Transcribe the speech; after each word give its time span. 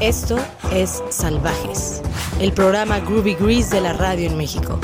Esto 0.00 0.38
es 0.72 1.02
Salvajes, 1.10 2.00
el 2.40 2.54
programa 2.54 3.00
Groovy 3.00 3.34
Grease 3.34 3.74
de 3.74 3.82
la 3.82 3.92
radio 3.92 4.30
en 4.30 4.38
México. 4.38 4.80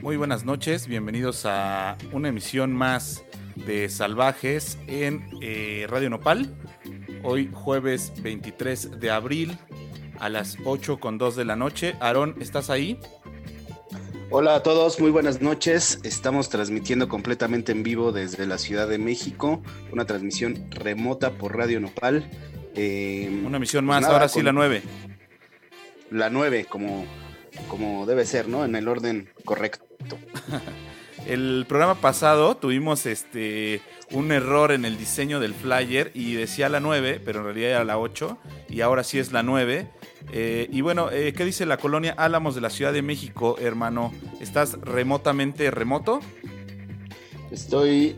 Muy 0.00 0.16
buenas 0.16 0.44
noches, 0.44 0.88
bienvenidos 0.88 1.46
a 1.46 1.96
una 2.10 2.30
emisión 2.30 2.72
más 2.72 3.24
de 3.54 3.88
Salvajes 3.88 4.76
en 4.88 5.30
eh, 5.40 5.86
Radio 5.88 6.10
Nopal. 6.10 6.52
Hoy 7.22 7.48
jueves 7.52 8.12
23 8.20 8.98
de 8.98 9.10
abril 9.12 9.56
a 10.18 10.28
las 10.28 10.56
8 10.64 10.98
con 10.98 11.16
2 11.16 11.36
de 11.36 11.44
la 11.44 11.54
noche. 11.54 11.94
Aarón, 12.00 12.34
¿estás 12.40 12.70
ahí? 12.70 12.98
Hola 14.34 14.54
a 14.54 14.62
todos, 14.62 14.98
muy 14.98 15.10
buenas 15.10 15.42
noches. 15.42 16.00
Estamos 16.04 16.48
transmitiendo 16.48 17.06
completamente 17.06 17.70
en 17.70 17.82
vivo 17.82 18.12
desde 18.12 18.46
la 18.46 18.56
Ciudad 18.56 18.88
de 18.88 18.96
México, 18.96 19.62
una 19.92 20.06
transmisión 20.06 20.70
remota 20.70 21.32
por 21.32 21.54
Radio 21.54 21.80
Nopal. 21.80 22.30
Eh, 22.74 23.42
una 23.44 23.58
emisión 23.58 23.84
más, 23.84 24.02
ahora 24.06 24.30
sí 24.30 24.40
la 24.40 24.52
9. 24.52 24.82
La 26.10 26.30
9, 26.30 26.64
como, 26.64 27.04
como 27.68 28.06
debe 28.06 28.24
ser, 28.24 28.48
¿no? 28.48 28.64
En 28.64 28.74
el 28.74 28.88
orden 28.88 29.28
correcto. 29.44 30.16
el 31.26 31.66
programa 31.68 31.96
pasado 31.96 32.56
tuvimos 32.56 33.04
este 33.04 33.82
un 34.12 34.32
error 34.32 34.72
en 34.72 34.86
el 34.86 34.96
diseño 34.96 35.40
del 35.40 35.52
flyer 35.52 36.10
y 36.14 36.36
decía 36.36 36.70
la 36.70 36.80
9, 36.80 37.20
pero 37.22 37.40
en 37.40 37.44
realidad 37.44 37.70
era 37.70 37.84
la 37.84 37.98
8 37.98 38.38
y 38.70 38.80
ahora 38.80 39.04
sí 39.04 39.18
es 39.18 39.30
la 39.30 39.42
9. 39.42 39.90
Eh, 40.32 40.68
y 40.70 40.80
bueno, 40.80 41.10
eh, 41.10 41.32
¿qué 41.32 41.44
dice 41.44 41.66
la 41.66 41.76
colonia 41.76 42.14
Álamos 42.16 42.54
de 42.54 42.60
la 42.60 42.70
Ciudad 42.70 42.92
de 42.92 43.02
México, 43.02 43.56
hermano? 43.58 44.12
¿Estás 44.40 44.80
remotamente 44.80 45.70
remoto? 45.70 46.20
Estoy 47.50 48.16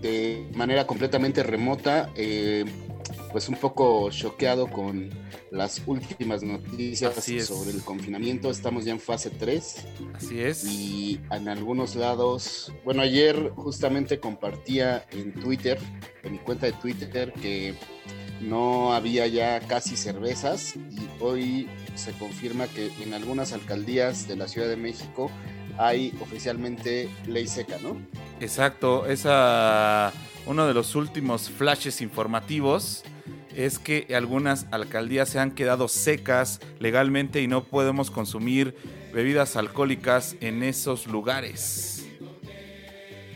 de 0.00 0.46
manera 0.54 0.86
completamente 0.86 1.42
remota, 1.42 2.10
eh, 2.16 2.64
pues 3.30 3.48
un 3.48 3.56
poco 3.56 4.10
choqueado 4.10 4.66
con 4.68 5.10
las 5.50 5.82
últimas 5.86 6.42
noticias 6.42 7.14
sobre 7.46 7.70
el 7.70 7.82
confinamiento. 7.82 8.50
Estamos 8.50 8.84
ya 8.84 8.92
en 8.92 9.00
fase 9.00 9.30
3. 9.30 9.86
Así 10.14 10.40
es. 10.40 10.64
Y 10.64 11.20
en 11.30 11.48
algunos 11.48 11.94
lados, 11.94 12.72
bueno, 12.84 13.02
ayer 13.02 13.52
justamente 13.54 14.18
compartía 14.18 15.06
en 15.12 15.32
Twitter, 15.34 15.78
en 16.22 16.32
mi 16.32 16.38
cuenta 16.38 16.66
de 16.66 16.72
Twitter, 16.72 17.32
que 17.34 17.74
no 18.42 18.92
había 18.92 19.26
ya 19.26 19.60
casi 19.60 19.96
cervezas 19.96 20.74
y 20.76 21.08
hoy 21.20 21.68
se 21.94 22.12
confirma 22.12 22.66
que 22.66 22.90
en 23.02 23.14
algunas 23.14 23.52
alcaldías 23.52 24.26
de 24.28 24.36
la 24.36 24.48
Ciudad 24.48 24.68
de 24.68 24.76
México 24.76 25.30
hay 25.78 26.12
oficialmente 26.20 27.08
ley 27.26 27.46
seca, 27.46 27.78
¿no? 27.82 27.96
Exacto, 28.40 29.06
es 29.06 29.24
uno 30.46 30.66
de 30.66 30.74
los 30.74 30.94
últimos 30.94 31.48
flashes 31.48 32.00
informativos 32.00 33.04
es 33.56 33.78
que 33.78 34.06
algunas 34.14 34.66
alcaldías 34.70 35.28
se 35.28 35.38
han 35.38 35.52
quedado 35.52 35.88
secas 35.88 36.60
legalmente 36.78 37.42
y 37.42 37.48
no 37.48 37.64
podemos 37.64 38.10
consumir 38.10 38.74
bebidas 39.12 39.56
alcohólicas 39.56 40.36
en 40.40 40.62
esos 40.62 41.06
lugares. 41.06 42.06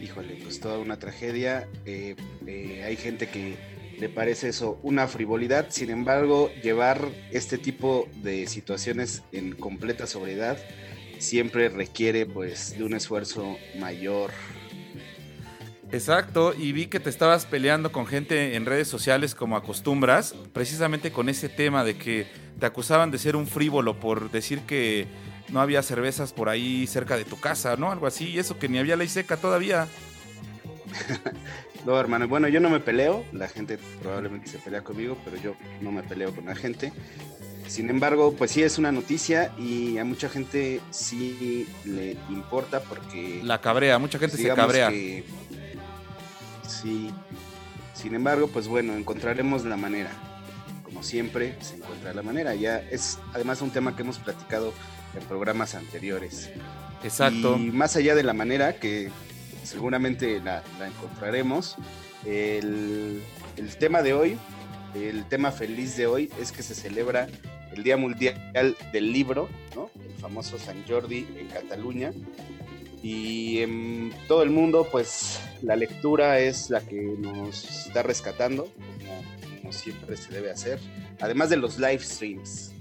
Híjole, 0.01 0.39
pues 0.43 0.61
toda 0.61 0.79
una 0.79 0.99
tragedia. 0.99 1.69
Eh, 1.85 2.17
eh, 2.47 2.83
hay 2.85 2.97
gente 2.97 3.29
que 3.29 3.57
le 3.99 4.09
parece 4.09 4.49
eso 4.49 4.79
una 4.83 5.09
frivolidad, 5.09 5.67
sin 5.71 5.91
embargo, 5.91 6.51
llevar 6.63 7.09
este 7.31 7.59
tipo 7.59 8.09
de 8.23 8.47
situaciones 8.47 9.23
en 9.33 9.53
completa 9.53 10.07
sobriedad 10.07 10.59
siempre 11.19 11.69
requiere 11.69 12.27
pues 12.27 12.77
de 12.77 12.85
un 12.85 12.93
esfuerzo 12.95 13.57
mayor 13.79 14.31
Exacto, 15.93 16.53
y 16.53 16.73
vi 16.73 16.87
que 16.87 16.99
te 16.99 17.11
estabas 17.11 17.47
peleando 17.47 17.93
con 17.93 18.07
gente 18.07 18.57
en 18.57 18.67
redes 18.67 18.89
sociales 18.89 19.35
como 19.35 19.57
acostumbras, 19.57 20.35
precisamente 20.53 21.13
con 21.13 21.29
ese 21.29 21.49
tema 21.49 21.85
de 21.85 21.97
que 21.97 22.27
te 22.59 22.67
acusaban 22.67 23.11
de 23.11 23.19
ser 23.19 23.37
un 23.37 23.47
frívolo 23.47 23.99
por 24.01 24.31
decir 24.31 24.61
que 24.63 25.07
no 25.49 25.61
había 25.61 25.83
cervezas 25.83 26.33
por 26.33 26.49
ahí 26.49 26.89
cerca 26.89 27.17
de 27.17 27.25
tu 27.25 27.39
casa, 27.39 27.77
¿no? 27.77 27.93
Algo 27.93 28.09
así, 28.09 28.31
y 28.31 28.39
eso 28.39 28.59
que 28.59 28.69
ni 28.69 28.79
había 28.79 28.97
ley 28.97 29.09
seca 29.09 29.37
todavía. 29.37 29.87
no, 31.87 32.01
hermano, 32.01 32.27
bueno, 32.27 32.49
yo 32.49 32.59
no 32.59 32.69
me 32.69 32.81
peleo, 32.81 33.25
la 33.33 33.47
gente 33.47 33.79
probablemente 34.03 34.49
se 34.49 34.59
pelea 34.59 34.83
conmigo, 34.83 35.17
pero 35.25 35.37
yo 35.37 35.55
no 35.81 35.93
me 35.93 36.03
peleo 36.03 36.35
con 36.35 36.47
la 36.47 36.57
gente. 36.57 36.93
Sin 37.69 37.89
embargo, 37.91 38.35
pues 38.37 38.51
sí 38.51 38.63
es 38.63 38.77
una 38.77 38.91
noticia 38.91 39.53
y 39.57 39.99
a 39.99 40.05
mucha 40.05 40.29
gente 40.29 40.81
sí 40.91 41.69
le 41.85 42.17
importa 42.29 42.81
porque... 42.81 43.41
La 43.45 43.61
cabrea, 43.61 43.99
mucha 43.99 44.19
gente 44.19 44.37
se 44.37 44.53
cabrea. 44.53 44.91
Sí. 44.91 45.25
Sin 47.95 48.15
embargo, 48.15 48.49
pues 48.49 48.69
bueno, 48.69 48.97
encontraremos 48.97 49.65
la 49.65 49.77
manera. 49.77 50.11
Como 50.83 51.03
siempre, 51.03 51.57
se 51.61 51.77
encuentra 51.77 52.15
la 52.15 52.23
manera. 52.23 52.55
Ya 52.55 52.79
es 52.79 53.19
además 53.33 53.63
un 53.63 53.71
tema 53.71 53.95
que 53.95 54.03
hemos 54.03 54.19
platicado 54.19 54.73
en 55.17 55.25
programas 55.27 55.75
anteriores. 55.75 56.51
Exacto. 57.03 57.57
Y 57.57 57.71
más 57.71 57.97
allá 57.97 58.15
de 58.15 58.23
la 58.23 58.33
manera, 58.33 58.79
que 58.81 59.11
seguramente 59.67 60.41
la, 60.41 60.63
encontraremos, 60.87 61.77
el, 62.25 63.23
tema 63.79 64.03
de 64.03 64.15
hoy, 64.15 64.39
el 64.95 65.25
tema 65.27 65.53
feliz 65.53 65.97
de 65.97 66.07
hoy 66.07 66.31
es 66.41 66.53
que 66.53 66.63
se 66.63 66.75
celebra 66.75 67.29
el 67.73 67.83
Día 67.83 67.97
Mundial 67.97 68.77
del 68.93 69.13
Libro, 69.13 69.49
¿no? 69.75 69.91
El 70.03 70.15
famoso 70.21 70.59
San 70.59 70.83
Jordi 70.89 71.27
en 71.39 71.49
Cataluña. 71.49 72.13
Y 73.03 73.59
en 73.59 74.13
todo 74.27 74.43
el 74.43 74.51
mundo, 74.51 74.89
pues 74.91 75.41
la 75.63 75.77
lectura 75.77 76.41
es 76.41 76.71
la 76.71 76.81
que 76.81 77.01
nos 77.19 77.87
está 77.87 78.03
rescatando, 78.03 78.73
como, 79.61 79.73
siempre 79.73 80.17
se 80.17 80.33
debe 80.33 80.51
hacer, 80.51 80.79
además 81.21 81.51
de 81.51 81.57
los 81.57 81.79
live 81.79 82.01
streams. 82.01 82.73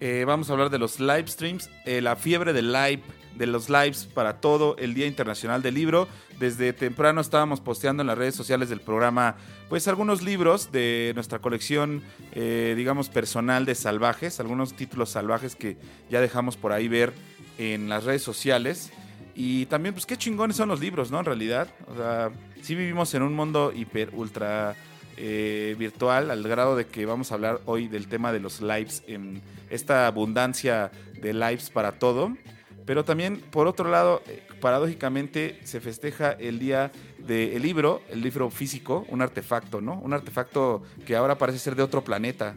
Eh, 0.00 0.24
vamos 0.26 0.50
a 0.50 0.54
hablar 0.54 0.70
de 0.70 0.78
los 0.78 0.98
live 0.98 1.28
streams, 1.28 1.70
eh, 1.84 2.00
la 2.00 2.16
fiebre 2.16 2.52
del 2.52 2.72
live, 2.72 3.02
de 3.36 3.46
los 3.46 3.68
lives 3.68 4.08
para 4.12 4.40
todo 4.40 4.76
el 4.78 4.94
Día 4.94 5.06
Internacional 5.06 5.62
del 5.62 5.74
Libro. 5.74 6.08
Desde 6.38 6.72
temprano 6.72 7.20
estábamos 7.20 7.60
posteando 7.60 8.02
en 8.02 8.06
las 8.06 8.18
redes 8.18 8.34
sociales 8.34 8.68
del 8.68 8.80
programa, 8.80 9.36
pues 9.68 9.88
algunos 9.88 10.22
libros 10.22 10.72
de 10.72 11.12
nuestra 11.14 11.38
colección, 11.38 12.02
eh, 12.32 12.74
digamos, 12.76 13.08
personal 13.08 13.64
de 13.64 13.74
salvajes, 13.74 14.40
algunos 14.40 14.74
títulos 14.74 15.10
salvajes 15.10 15.56
que 15.56 15.76
ya 16.10 16.20
dejamos 16.20 16.56
por 16.56 16.72
ahí 16.72 16.88
ver 16.88 17.12
en 17.58 17.88
las 17.88 18.04
redes 18.04 18.22
sociales. 18.22 18.92
Y 19.34 19.66
también, 19.66 19.94
pues 19.94 20.04
qué 20.04 20.16
chingones 20.16 20.56
son 20.56 20.68
los 20.68 20.80
libros, 20.80 21.10
¿no? 21.10 21.18
En 21.18 21.24
realidad. 21.24 21.68
O 21.86 21.96
sea, 21.96 22.30
sí 22.60 22.74
vivimos 22.74 23.14
en 23.14 23.22
un 23.22 23.34
mundo 23.34 23.72
hiper, 23.74 24.10
ultra 24.12 24.76
eh, 25.16 25.74
virtual, 25.78 26.30
al 26.30 26.42
grado 26.42 26.76
de 26.76 26.86
que 26.86 27.06
vamos 27.06 27.30
a 27.30 27.34
hablar 27.34 27.60
hoy 27.66 27.88
del 27.88 28.08
tema 28.08 28.32
de 28.32 28.40
los 28.40 28.60
lives, 28.60 29.02
en 29.06 29.42
esta 29.70 30.06
abundancia 30.06 30.90
de 31.20 31.32
lives 31.32 31.70
para 31.70 31.92
todo. 31.92 32.36
Pero 32.84 33.04
también, 33.04 33.40
por 33.40 33.66
otro 33.66 33.90
lado, 33.90 34.22
eh, 34.26 34.42
paradójicamente 34.60 35.60
se 35.64 35.80
festeja 35.80 36.32
el 36.32 36.58
día 36.58 36.90
del 37.18 37.62
libro, 37.62 38.02
el 38.10 38.22
libro 38.22 38.50
físico, 38.50 39.06
un 39.08 39.22
artefacto, 39.22 39.80
¿no? 39.80 40.00
Un 40.00 40.12
artefacto 40.12 40.82
que 41.06 41.14
ahora 41.14 41.38
parece 41.38 41.58
ser 41.58 41.76
de 41.76 41.82
otro 41.82 42.02
planeta. 42.02 42.54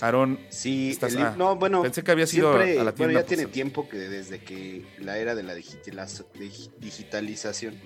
Aaron, 0.00 0.40
sí, 0.48 0.98
no, 1.36 1.54
bueno, 1.54 1.82
pensé 1.82 2.02
que 2.02 2.10
había 2.10 2.26
sido 2.26 2.54
a 2.54 2.64
la 2.64 2.92
tienda, 2.92 3.20
ya 3.20 3.26
tiene 3.26 3.46
tiempo 3.46 3.88
que 3.88 3.98
desde 3.98 4.40
que 4.40 4.84
la 4.98 5.16
era 5.16 5.36
de 5.36 5.44
la 5.44 5.54
digitalización. 5.54 7.76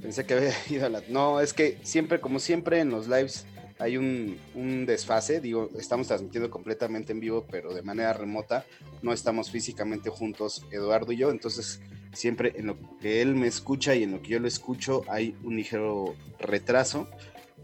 Pensé 0.00 0.24
que 0.24 0.32
había 0.32 0.54
ido 0.70 0.86
a 0.86 0.88
la. 0.88 1.02
No, 1.10 1.40
es 1.40 1.52
que 1.52 1.78
siempre, 1.82 2.18
como 2.18 2.38
siempre 2.38 2.80
en 2.80 2.88
los 2.88 3.08
lives 3.08 3.44
hay 3.82 3.96
un, 3.96 4.38
un, 4.54 4.86
desfase. 4.86 5.40
Digo, 5.40 5.70
estamos 5.78 6.06
transmitiendo 6.06 6.50
completamente 6.50 7.12
en 7.12 7.20
vivo, 7.20 7.46
pero 7.50 7.74
de 7.74 7.82
manera 7.82 8.12
remota. 8.12 8.64
No 9.02 9.12
estamos 9.12 9.50
físicamente 9.50 10.08
juntos, 10.08 10.64
Eduardo 10.70 11.12
y 11.12 11.16
yo. 11.16 11.30
Entonces, 11.30 11.80
siempre 12.12 12.52
en 12.56 12.66
lo 12.66 12.76
que 13.00 13.22
él 13.22 13.34
me 13.34 13.48
escucha 13.48 13.94
y 13.94 14.04
en 14.04 14.12
lo 14.12 14.22
que 14.22 14.30
yo 14.30 14.40
lo 14.40 14.48
escucho, 14.48 15.02
hay 15.08 15.34
un 15.42 15.56
ligero 15.56 16.14
retraso. 16.38 17.08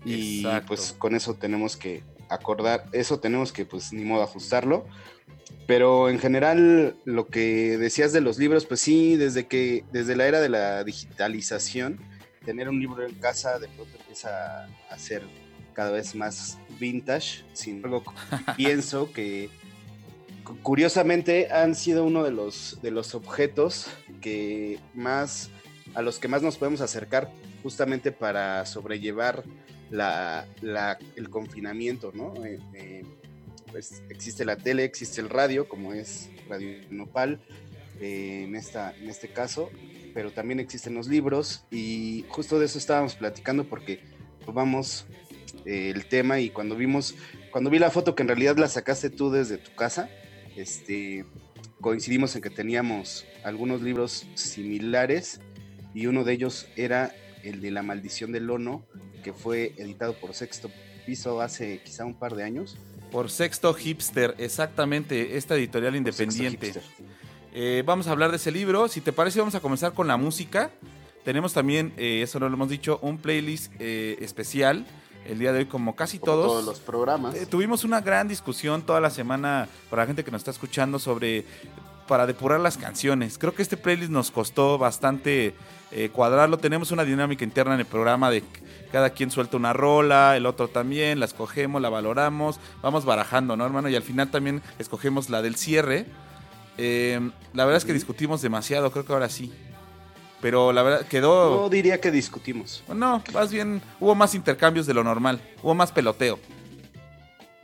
Y 0.04 0.44
pues 0.66 0.94
con 0.96 1.14
eso 1.14 1.34
tenemos 1.34 1.76
que 1.76 2.02
acordar, 2.28 2.84
eso 2.92 3.20
tenemos 3.20 3.52
que 3.52 3.64
pues 3.64 3.92
ni 3.92 4.04
modo 4.04 4.22
ajustarlo. 4.22 4.86
Pero 5.66 6.08
en 6.08 6.18
general 6.18 6.96
lo 7.04 7.26
que 7.28 7.78
decías 7.78 8.12
de 8.12 8.20
los 8.20 8.38
libros, 8.38 8.66
pues 8.66 8.80
sí, 8.80 9.16
desde 9.16 9.46
que 9.46 9.84
desde 9.92 10.16
la 10.16 10.26
era 10.26 10.40
de 10.40 10.48
la 10.48 10.82
digitalización, 10.82 12.00
tener 12.44 12.68
un 12.68 12.80
libro 12.80 13.06
en 13.06 13.14
casa 13.16 13.58
de 13.58 13.68
pronto 13.68 13.98
empieza 13.98 14.64
a 14.88 14.98
ser 14.98 15.22
cada 15.78 15.92
vez 15.92 16.16
más 16.16 16.58
vintage. 16.80 17.44
Sin 17.52 17.76
embargo, 17.76 18.02
pienso 18.56 19.12
que 19.12 19.48
curiosamente 20.64 21.52
han 21.52 21.76
sido 21.76 22.04
uno 22.04 22.24
de 22.24 22.32
los 22.32 22.80
de 22.82 22.90
los 22.90 23.14
objetos 23.14 23.86
que 24.20 24.80
más 24.92 25.50
a 25.94 26.02
los 26.02 26.18
que 26.18 26.26
más 26.26 26.42
nos 26.42 26.56
podemos 26.56 26.80
acercar 26.80 27.30
justamente 27.62 28.10
para 28.10 28.66
sobrellevar 28.66 29.44
la, 29.88 30.48
el 31.14 31.30
confinamiento, 31.30 32.10
¿no? 32.12 32.34
Eh, 32.44 32.58
eh, 32.74 33.04
pues 33.70 34.02
existe 34.10 34.44
la 34.44 34.56
tele, 34.56 34.82
existe 34.82 35.20
el 35.20 35.30
radio, 35.30 35.68
como 35.68 35.92
es 35.92 36.28
Radio 36.48 36.76
Nopal, 36.90 37.40
eh, 38.00 38.46
en, 38.48 38.56
esta, 38.56 38.96
en 38.96 39.08
este 39.08 39.28
caso, 39.28 39.70
pero 40.12 40.32
también 40.32 40.58
existen 40.58 40.94
los 40.94 41.06
libros 41.06 41.66
y 41.70 42.24
justo 42.28 42.58
de 42.58 42.66
eso 42.66 42.78
estábamos 42.78 43.14
platicando 43.14 43.62
porque 43.62 44.00
tomamos 44.44 45.06
eh, 45.64 45.92
el 45.94 46.06
tema 46.06 46.40
y 46.40 46.50
cuando 46.50 46.76
vimos, 46.76 47.14
cuando 47.50 47.70
vi 47.70 47.78
la 47.78 47.90
foto 47.90 48.14
que 48.14 48.22
en 48.22 48.28
realidad 48.28 48.56
la 48.56 48.68
sacaste 48.68 49.10
tú 49.10 49.30
desde 49.30 49.58
tu 49.58 49.74
casa, 49.74 50.08
este, 50.56 51.24
coincidimos 51.80 52.34
en 52.36 52.42
que 52.42 52.50
teníamos 52.50 53.26
algunos 53.44 53.82
libros 53.82 54.26
similares 54.34 55.40
y 55.94 56.06
uno 56.06 56.24
de 56.24 56.32
ellos 56.32 56.68
era 56.76 57.14
el 57.42 57.60
de 57.60 57.70
La 57.70 57.82
maldición 57.82 58.32
del 58.32 58.46
Lono, 58.46 58.84
que 59.22 59.32
fue 59.32 59.74
editado 59.76 60.14
por 60.14 60.34
Sexto 60.34 60.70
Piso 61.06 61.40
hace 61.40 61.80
quizá 61.82 62.04
un 62.04 62.18
par 62.18 62.34
de 62.34 62.44
años. 62.44 62.76
Por 63.10 63.30
Sexto 63.30 63.72
Hipster, 63.72 64.34
exactamente, 64.38 65.36
esta 65.36 65.56
editorial 65.56 65.96
independiente. 65.96 66.74
Eh, 67.54 67.82
vamos 67.86 68.06
a 68.06 68.12
hablar 68.12 68.30
de 68.30 68.36
ese 68.36 68.52
libro. 68.52 68.88
Si 68.88 69.00
te 69.00 69.12
parece, 69.12 69.38
vamos 69.38 69.54
a 69.54 69.60
comenzar 69.60 69.94
con 69.94 70.06
la 70.06 70.16
música. 70.16 70.70
Tenemos 71.24 71.54
también, 71.54 71.92
eh, 71.96 72.22
eso 72.22 72.38
no 72.38 72.48
lo 72.48 72.54
hemos 72.54 72.68
dicho, 72.68 72.98
un 73.02 73.18
playlist 73.18 73.72
eh, 73.78 74.18
especial 74.20 74.86
el 75.28 75.38
día 75.38 75.52
de 75.52 75.60
hoy, 75.60 75.66
como 75.66 75.94
casi 75.94 76.18
todos. 76.18 76.46
Todos 76.46 76.64
los 76.64 76.80
programas. 76.80 77.34
tuvimos 77.48 77.84
una 77.84 78.00
gran 78.00 78.28
discusión 78.28 78.82
toda 78.82 79.00
la 79.00 79.10
semana 79.10 79.68
para 79.90 80.02
la 80.02 80.06
gente 80.06 80.24
que 80.24 80.30
nos 80.30 80.40
está 80.40 80.50
escuchando 80.50 80.98
sobre 80.98 81.44
para 82.06 82.26
depurar 82.26 82.58
las 82.60 82.78
canciones. 82.78 83.36
Creo 83.38 83.54
que 83.54 83.62
este 83.62 83.76
playlist 83.76 84.10
nos 84.10 84.30
costó 84.30 84.78
bastante 84.78 85.54
cuadrarlo. 86.12 86.56
Tenemos 86.56 86.90
una 86.90 87.04
dinámica 87.04 87.44
interna 87.44 87.74
en 87.74 87.80
el 87.80 87.86
programa 87.86 88.30
de 88.30 88.42
cada 88.90 89.10
quien 89.10 89.30
suelta 89.30 89.58
una 89.58 89.74
rola, 89.74 90.34
el 90.36 90.46
otro 90.46 90.68
también, 90.68 91.20
la 91.20 91.26
escogemos, 91.26 91.82
la 91.82 91.90
valoramos, 91.90 92.58
vamos 92.80 93.04
barajando, 93.04 93.56
¿no, 93.56 93.66
hermano? 93.66 93.90
Y 93.90 93.96
al 93.96 94.02
final 94.02 94.30
también 94.30 94.62
escogemos 94.78 95.28
la 95.28 95.42
del 95.42 95.56
cierre 95.56 96.06
Em, 96.78 97.32
la 97.54 97.64
verdad 97.64 97.78
es 97.78 97.84
que 97.84 97.92
discutimos 97.92 98.40
demasiado, 98.40 98.90
creo 98.92 99.04
que 99.04 99.12
ahora 99.12 99.28
sí. 99.28 99.52
Pero 100.40 100.72
la 100.72 100.82
verdad 100.82 101.06
quedó. 101.06 101.62
No 101.62 101.68
diría 101.68 102.00
que 102.00 102.10
discutimos. 102.10 102.84
No, 102.88 103.22
más 103.32 103.52
bien 103.52 103.82
hubo 103.98 104.14
más 104.14 104.34
intercambios 104.34 104.86
de 104.86 104.94
lo 104.94 105.02
normal. 105.02 105.40
Hubo 105.62 105.74
más 105.74 105.92
peloteo. 105.92 106.38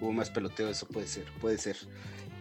Hubo 0.00 0.12
más 0.12 0.31
peloteo, 0.31 0.69
eso 0.69 0.87
puede 0.87 1.06
ser, 1.06 1.25
puede 1.41 1.56
ser. 1.59 1.76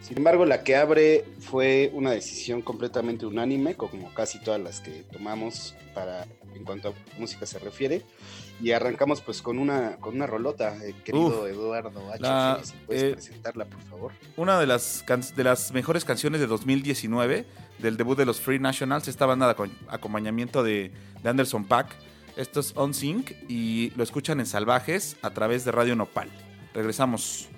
Sin 0.04 0.18
embargo, 0.18 0.44
la 0.44 0.62
que 0.62 0.76
abre 0.76 1.24
fue 1.40 1.90
una 1.94 2.10
decisión 2.10 2.60
completamente 2.60 3.24
unánime, 3.24 3.74
como 3.74 4.12
casi 4.12 4.38
todas 4.38 4.60
las 4.60 4.80
que 4.80 5.02
tomamos 5.10 5.74
para 5.94 6.26
en 6.54 6.62
cuanto 6.62 6.90
a 6.90 7.18
música 7.18 7.46
se 7.46 7.58
refiere. 7.58 8.02
Y 8.60 8.72
arrancamos 8.72 9.22
pues 9.22 9.40
con 9.40 9.58
una, 9.58 9.96
con 9.96 10.14
una 10.14 10.26
rolota, 10.26 10.76
eh, 10.84 10.94
querido 11.04 11.48
Eduardo 11.48 12.12
H. 12.12 12.64
si 12.66 12.72
puedes 12.86 13.02
eh, 13.02 13.12
presentarla, 13.12 13.64
por 13.64 13.80
favor. 13.82 14.12
Una 14.36 14.60
de 14.60 14.66
las, 14.66 15.04
de 15.34 15.44
las 15.44 15.72
mejores 15.72 16.04
canciones 16.04 16.40
de 16.40 16.46
2019, 16.46 17.46
del 17.78 17.96
debut 17.96 18.16
de 18.16 18.26
los 18.26 18.40
Free 18.40 18.58
Nationals, 18.58 19.08
esta 19.08 19.26
banda 19.26 19.52
de 19.52 19.70
acompañamiento 19.88 20.62
de, 20.62 20.92
de 21.22 21.28
Anderson 21.28 21.64
Pack. 21.64 21.94
Esto 22.36 22.60
es 22.60 22.72
On 22.76 22.94
Sync 22.94 23.32
y 23.48 23.92
lo 23.96 24.02
escuchan 24.02 24.40
en 24.40 24.46
Salvajes 24.46 25.16
a 25.22 25.30
través 25.30 25.64
de 25.64 25.72
Radio 25.72 25.94
Nopal. 25.94 26.28
Regresamos. 26.72 27.48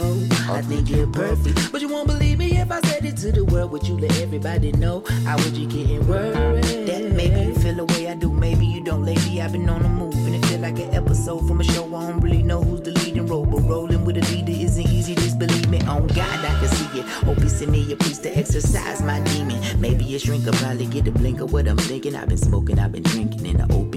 I 0.00 0.62
think 0.62 0.88
you're 0.88 1.06
perfect, 1.06 1.72
but 1.72 1.80
you 1.80 1.88
won't 1.88 2.06
believe 2.06 2.38
me 2.38 2.56
if 2.58 2.70
I 2.70 2.80
said 2.82 3.04
it 3.04 3.16
to 3.18 3.32
the 3.32 3.44
world. 3.44 3.70
Would 3.72 3.86
you 3.86 3.96
let 3.98 4.16
everybody 4.20 4.72
know? 4.72 5.04
How 5.24 5.36
would 5.36 5.56
you 5.56 5.66
getting 5.66 6.06
worried? 6.06 6.64
That 6.86 7.12
maybe 7.12 7.40
you 7.48 7.54
feel 7.54 7.74
the 7.74 7.84
way 7.84 8.08
I 8.08 8.14
do, 8.14 8.32
maybe 8.32 8.64
you 8.66 8.80
don't, 8.80 9.04
lady. 9.04 9.42
I've 9.42 9.52
been 9.52 9.68
on 9.68 9.82
the 9.82 9.88
move 9.88 10.14
and 10.14 10.34
it 10.34 10.46
feel 10.46 10.60
like 10.60 10.78
an 10.78 10.94
episode 10.94 11.46
from 11.48 11.60
a 11.60 11.64
show. 11.64 11.84
I 11.94 12.08
don't 12.08 12.20
really 12.20 12.42
know 12.42 12.62
who's 12.62 12.82
the 12.82 12.92
leading 12.92 13.26
role, 13.26 13.44
but 13.44 13.60
rolling 13.62 14.04
with 14.04 14.18
a 14.18 14.32
leader 14.32 14.52
isn't 14.52 14.86
easy. 14.88 15.14
Just 15.14 15.38
believe 15.38 15.68
me, 15.68 15.80
on 15.82 16.06
God 16.08 16.44
I 16.44 16.58
can 16.60 16.68
see 16.68 17.00
it. 17.00 17.04
Hope 17.24 17.38
you 17.40 17.48
send 17.48 17.72
me 17.72 17.92
a 17.92 17.96
piece 17.96 18.18
to 18.20 18.30
exercise 18.36 19.02
my 19.02 19.20
demon. 19.20 19.60
Maybe 19.80 20.14
a 20.14 20.18
shrink, 20.18 20.46
i 20.46 20.52
probably 20.52 20.86
get 20.86 21.08
a 21.08 21.12
blink 21.12 21.40
of 21.40 21.52
what 21.52 21.66
I'm 21.66 21.76
thinking. 21.76 22.14
I've 22.14 22.28
been 22.28 22.38
smoking, 22.38 22.78
I've 22.78 22.92
been 22.92 23.02
drinking 23.02 23.46
in 23.46 23.56
the 23.56 23.64
open 23.64 23.87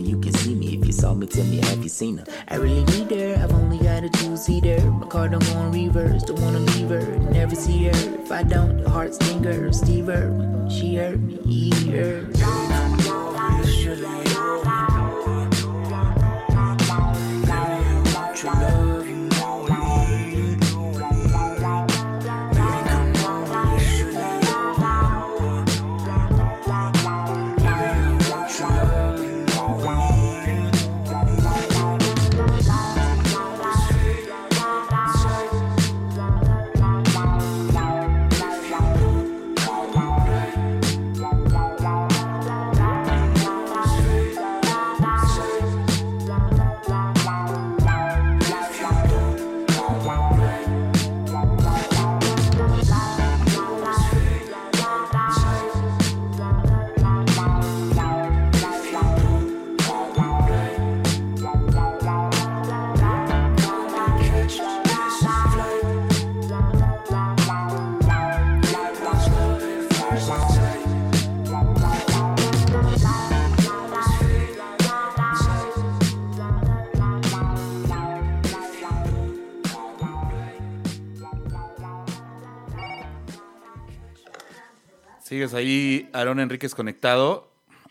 you 0.91 0.97
saw 0.97 1.13
me, 1.13 1.25
tell 1.25 1.45
me, 1.45 1.57
have 1.57 1.81
you 1.81 1.87
seen 1.87 2.17
her? 2.17 2.25
I 2.49 2.55
really 2.55 2.83
need 2.83 3.09
her, 3.11 3.41
I've 3.41 3.53
only 3.53 3.77
got 3.77 4.03
a 4.03 4.09
two 4.09 4.35
seater. 4.35 4.81
My 4.91 5.07
car 5.07 5.29
don't 5.29 5.45
go 5.45 5.53
on 5.53 5.71
reverse, 5.71 6.23
don't 6.23 6.41
wanna 6.41 6.59
leave 6.59 6.89
her, 6.89 7.17
never 7.31 7.55
see 7.55 7.85
her. 7.85 8.21
If 8.21 8.29
I 8.29 8.43
don't, 8.43 8.83
the 8.83 8.89
heart 8.89 9.15
stinger, 9.15 9.71
Steve 9.71 10.07
her, 10.07 10.67
she 10.69 10.95
hurt 10.95 11.19
me, 11.21 11.39
he 11.45 11.91
hurt. 11.91 12.80
Sigues 85.31 85.53
ahí, 85.53 86.09
Aaron 86.11 86.41
Enríquez 86.41 86.75
conectado. 86.75 87.49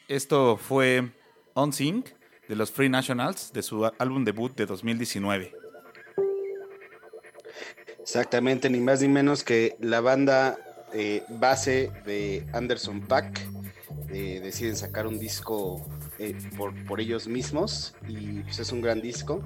Esto 0.08 0.58
fue 0.58 1.08
On 1.54 1.72
Sync 1.72 2.10
de 2.46 2.54
los 2.54 2.70
Free 2.70 2.90
Nationals 2.90 3.50
de 3.54 3.62
su 3.62 3.90
álbum 3.98 4.26
debut 4.26 4.54
de 4.54 4.66
2019. 4.66 5.54
Exactamente, 7.98 8.68
ni 8.68 8.78
más 8.80 9.00
ni 9.00 9.08
menos 9.08 9.42
que 9.42 9.74
la 9.80 10.02
banda 10.02 10.58
eh, 10.92 11.22
base 11.30 11.90
de 12.04 12.46
Anderson 12.52 13.00
Pack. 13.00 13.40
Eh, 14.10 14.40
deciden 14.42 14.76
sacar 14.76 15.06
un 15.06 15.18
disco 15.18 15.82
eh, 16.18 16.36
por, 16.58 16.74
por, 16.84 17.00
ellos 17.00 17.26
mismos 17.26 17.94
y 18.06 18.40
pues 18.40 18.58
es 18.58 18.70
un 18.70 18.82
gran 18.82 19.00
disco. 19.00 19.42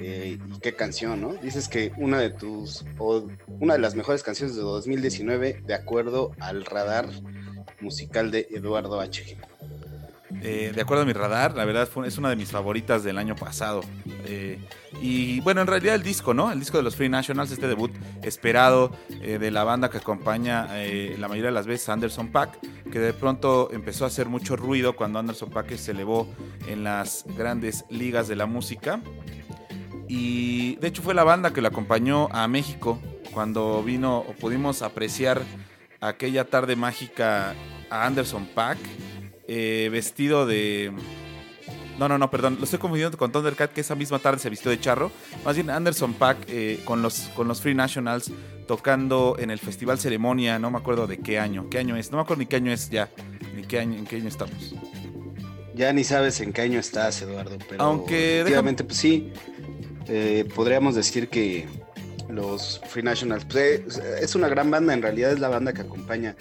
Y 0.00 0.38
qué 0.60 0.74
canción, 0.74 1.20
¿no? 1.20 1.34
Dices 1.34 1.68
que 1.68 1.92
una 1.96 2.18
de 2.18 2.30
tus, 2.30 2.84
o 2.98 3.28
una 3.60 3.74
de 3.74 3.80
las 3.80 3.94
mejores 3.94 4.22
canciones 4.22 4.56
de 4.56 4.62
2019 4.62 5.62
de 5.66 5.74
acuerdo 5.74 6.32
al 6.38 6.64
radar 6.64 7.08
musical 7.80 8.30
de 8.30 8.48
Eduardo 8.50 9.00
H. 9.00 9.36
Eh, 10.42 10.72
de 10.74 10.80
acuerdo 10.80 11.02
a 11.02 11.06
mi 11.06 11.12
radar, 11.12 11.54
la 11.54 11.64
verdad 11.64 11.88
es 12.06 12.16
una 12.16 12.30
de 12.30 12.36
mis 12.36 12.50
favoritas 12.50 13.02
del 13.04 13.18
año 13.18 13.36
pasado. 13.36 13.82
Eh, 14.26 14.58
y 15.02 15.40
bueno, 15.40 15.60
en 15.60 15.66
realidad 15.66 15.94
el 15.94 16.02
disco, 16.02 16.32
¿no? 16.32 16.50
El 16.50 16.60
disco 16.60 16.78
de 16.78 16.82
los 16.82 16.96
Free 16.96 17.08
Nationals, 17.08 17.50
este 17.50 17.66
debut 17.66 17.92
esperado 18.22 18.92
eh, 19.22 19.38
de 19.38 19.50
la 19.50 19.64
banda 19.64 19.90
que 19.90 19.98
acompaña 19.98 20.68
la 21.18 21.28
mayoría 21.28 21.50
de 21.50 21.54
las 21.54 21.66
veces 21.66 21.88
Anderson 21.88 22.28
Pack, 22.28 22.58
que 22.90 22.98
de 22.98 23.12
pronto 23.12 23.70
empezó 23.72 24.04
a 24.04 24.06
hacer 24.08 24.28
mucho 24.28 24.56
ruido 24.56 24.94
cuando 24.94 25.18
Anderson 25.18 25.50
Pack 25.50 25.76
se 25.76 25.90
elevó 25.90 26.28
en 26.66 26.84
las 26.84 27.24
grandes 27.36 27.84
ligas 27.90 28.28
de 28.28 28.36
la 28.36 28.46
música. 28.46 29.00
Y 30.12 30.74
de 30.80 30.88
hecho 30.88 31.02
fue 31.02 31.14
la 31.14 31.22
banda 31.22 31.52
que 31.52 31.60
lo 31.60 31.68
acompañó 31.68 32.28
a 32.32 32.48
México 32.48 33.00
cuando 33.32 33.80
vino 33.84 34.18
o 34.18 34.32
pudimos 34.32 34.82
apreciar 34.82 35.40
aquella 36.00 36.46
tarde 36.46 36.74
mágica 36.74 37.54
a 37.90 38.06
Anderson 38.06 38.46
Pack 38.46 38.78
eh, 39.46 39.88
vestido 39.92 40.46
de... 40.46 40.92
No, 41.96 42.08
no, 42.08 42.18
no, 42.18 42.28
perdón, 42.28 42.56
lo 42.58 42.64
estoy 42.64 42.80
confundiendo 42.80 43.16
con 43.16 43.30
Thundercat, 43.30 43.72
que 43.72 43.82
esa 43.82 43.94
misma 43.94 44.18
tarde 44.18 44.40
se 44.40 44.50
vistió 44.50 44.72
de 44.72 44.80
charro. 44.80 45.12
Más 45.44 45.54
bien 45.54 45.70
Anderson 45.70 46.14
Pack 46.14 46.38
eh, 46.48 46.80
con, 46.84 47.02
los, 47.02 47.30
con 47.36 47.46
los 47.46 47.60
Free 47.60 47.76
Nationals 47.76 48.32
tocando 48.66 49.36
en 49.38 49.52
el 49.52 49.60
Festival 49.60 50.00
Ceremonia, 50.00 50.58
no 50.58 50.72
me 50.72 50.78
acuerdo 50.78 51.06
de 51.06 51.18
qué 51.18 51.38
año, 51.38 51.68
qué 51.70 51.78
año 51.78 51.94
es, 51.94 52.10
no 52.10 52.16
me 52.16 52.22
acuerdo 52.22 52.40
ni 52.40 52.46
qué 52.46 52.56
año 52.56 52.72
es 52.72 52.90
ya, 52.90 53.10
ni 53.54 53.62
qué 53.62 53.78
año, 53.78 53.96
en 53.96 54.06
qué 54.06 54.16
año 54.16 54.26
estamos. 54.26 54.74
Ya 55.72 55.92
ni 55.92 56.02
sabes 56.02 56.40
en 56.40 56.52
qué 56.52 56.62
año 56.62 56.80
estás, 56.80 57.22
Eduardo, 57.22 57.56
pero 57.68 57.82
Aunque 57.82 58.40
efectivamente, 58.40 58.84
pues 58.84 58.98
sí, 58.98 59.32
eh, 60.08 60.48
podríamos 60.54 60.94
decir 60.94 61.28
que 61.28 61.66
los 62.28 62.80
Free 62.88 63.02
Nationals. 63.02 63.44
Pues, 63.44 63.98
es 63.98 64.34
una 64.34 64.48
gran 64.48 64.70
banda, 64.70 64.94
en 64.94 65.02
realidad 65.02 65.32
es 65.32 65.40
la 65.40 65.48
banda 65.48 65.72
que 65.72 65.82
acompaña 65.82 66.36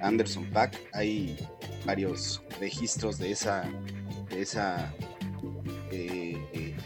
Anderson 0.00 0.44
Pack. 0.46 0.78
Hay 0.92 1.36
varios 1.84 2.42
registros 2.60 3.18
de 3.18 3.30
esa, 3.30 3.64
esa 4.30 4.92
eh, 5.90 6.36
eh, 6.52 6.76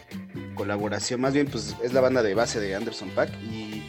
colaboración. 0.54 1.20
Más 1.20 1.32
bien, 1.32 1.46
pues 1.46 1.74
es 1.82 1.92
la 1.92 2.00
banda 2.00 2.22
de 2.22 2.34
base 2.34 2.60
de 2.60 2.74
Anderson 2.74 3.08
Pack 3.10 3.30
y 3.42 3.82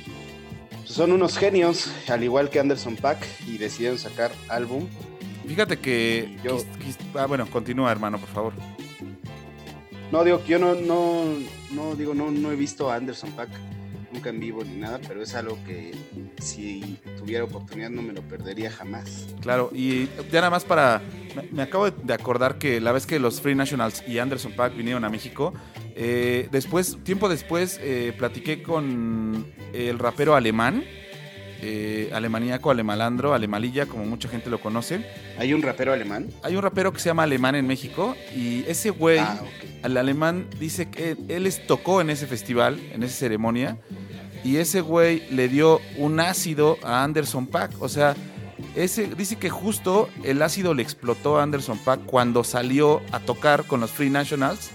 pues, 0.70 0.92
son 0.92 1.12
unos 1.12 1.38
genios, 1.38 1.92
al 2.08 2.24
igual 2.24 2.50
que 2.50 2.60
Anderson 2.60 2.96
Pack, 2.96 3.26
y 3.48 3.58
decidieron 3.58 4.00
sacar 4.00 4.32
álbum. 4.48 4.88
Fíjate 5.48 5.78
que 5.78 6.38
yo. 6.44 6.64
ah, 7.16 7.26
bueno, 7.26 7.46
continúa, 7.48 7.92
hermano, 7.92 8.18
por 8.20 8.30
favor. 8.30 8.54
No, 10.12 10.24
digo, 10.24 10.44
yo 10.46 10.60
no, 10.60 10.76
no, 10.76 11.24
no, 11.72 11.96
digo, 11.96 12.14
no, 12.14 12.32
no 12.32 12.52
he 12.52 12.56
visto 12.56 12.92
a 12.92 12.96
Anderson 12.96 13.32
Pack 13.32 13.50
nunca 14.12 14.30
en 14.30 14.40
vivo 14.40 14.64
ni 14.64 14.76
nada, 14.76 15.00
pero 15.08 15.22
es 15.22 15.34
algo 15.36 15.58
que 15.66 15.92
si 16.40 16.98
tuviera 17.18 17.44
oportunidad 17.44 17.90
no 17.90 18.02
me 18.02 18.14
lo 18.14 18.22
perdería 18.22 18.70
jamás. 18.70 19.28
Claro, 19.42 19.72
y 19.74 20.08
ya 20.32 20.40
nada 20.40 20.50
más 20.50 20.66
para... 20.66 21.02
Me, 21.52 21.62
acabo 21.62 21.90
de 21.90 22.14
acordar 22.14 22.58
que 22.58 22.82
la 22.82 22.92
vez 22.92 23.06
que 23.06 23.20
los 23.20 23.40
Free 23.40 23.56
Nationals 23.56 24.04
y 24.06 24.20
Anderson 24.20 24.52
Pack 24.52 24.76
vinieron 24.76 25.06
a 25.06 25.10
México, 25.10 25.54
eh, 25.96 26.50
después, 26.52 26.98
tiempo 27.04 27.30
después, 27.30 27.80
eh, 27.82 28.14
platiqué 28.18 28.62
con 28.62 29.46
el 29.74 29.98
rapero 29.98 30.36
alemán, 30.36 30.84
eh, 31.62 32.10
alemaníaco, 32.14 32.72
alemalandro, 32.72 33.34
alemalilla, 33.34 33.86
como 33.86 34.06
mucha 34.06 34.28
gente 34.30 34.50
lo 34.50 34.60
conoce. 34.60 35.06
¿Hay 35.38 35.54
un 35.54 35.62
rapero 35.62 35.94
alemán? 35.94 36.30
Hay 36.44 36.56
un 36.56 36.62
rapero 36.62 36.92
que 36.92 37.00
se 37.00 37.10
llama 37.10 37.24
Alemán 37.24 37.56
en 37.56 37.68
México 37.68 38.16
y 38.36 38.64
ese 38.68 38.90
güey, 38.90 39.20
ah, 39.20 39.42
el 39.84 39.98
alemán, 39.98 40.48
dice 40.60 40.90
que 40.90 41.18
él 41.28 41.52
tocó 41.68 42.02
en 42.02 42.10
ese 42.10 42.28
festival, 42.28 42.80
en 42.94 43.04
esa 43.04 43.16
ceremonia, 43.16 43.78
y 44.44 44.58
ese 44.58 44.82
güey 44.82 45.24
le 45.30 45.48
dio 45.48 45.80
un 45.98 46.20
ácido 46.20 46.78
a 46.84 47.04
Anderson 47.04 47.48
Pack. 47.48 47.74
O 47.80 47.90
sea, 47.90 48.16
ese, 48.76 49.08
dice 49.16 49.36
que 49.36 49.50
justo 49.50 50.10
el 50.24 50.42
ácido 50.42 50.74
le 50.74 50.82
explotó 50.82 51.40
a 51.40 51.44
Anderson 51.44 51.78
Pack 51.78 52.06
cuando 52.06 52.44
salió 52.44 53.02
a 53.12 53.20
tocar 53.20 53.66
con 53.66 53.82
los 53.82 53.92
Free 53.92 54.10
Nationals. 54.10 54.72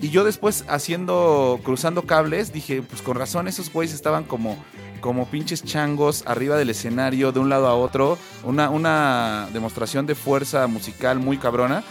Y 0.00 0.10
yo 0.10 0.24
después 0.24 0.64
haciendo, 0.68 1.58
cruzando 1.64 2.02
cables, 2.02 2.52
dije, 2.52 2.82
pues 2.82 3.02
con 3.02 3.16
razón, 3.16 3.48
esos 3.48 3.72
güeyes 3.72 3.94
estaban 3.94 4.24
como, 4.24 4.56
como 5.00 5.26
pinches 5.26 5.64
changos 5.64 6.24
arriba 6.26 6.56
del 6.56 6.70
escenario, 6.70 7.32
de 7.32 7.40
un 7.40 7.48
lado 7.48 7.66
a 7.66 7.74
otro. 7.74 8.18
Una, 8.44 8.70
una 8.70 9.48
demostración 9.52 10.06
de 10.06 10.14
fuerza 10.14 10.66
musical 10.66 11.18
muy 11.18 11.38
cabrona. 11.38 11.82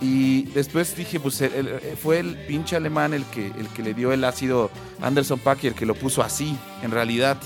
Y 0.00 0.44
después 0.46 0.96
dije, 0.96 1.20
pues 1.20 1.42
fue 2.02 2.18
el 2.18 2.36
pinche 2.46 2.76
alemán 2.76 3.14
el 3.14 3.24
que, 3.24 3.46
el 3.46 3.68
que 3.68 3.82
le 3.82 3.94
dio 3.94 4.12
el 4.12 4.24
ácido 4.24 4.70
Anderson 5.00 5.38
Pack 5.38 5.64
y 5.64 5.66
el 5.68 5.74
que 5.74 5.86
lo 5.86 5.94
puso 5.94 6.22
así, 6.22 6.58
en 6.82 6.90
realidad. 6.90 7.38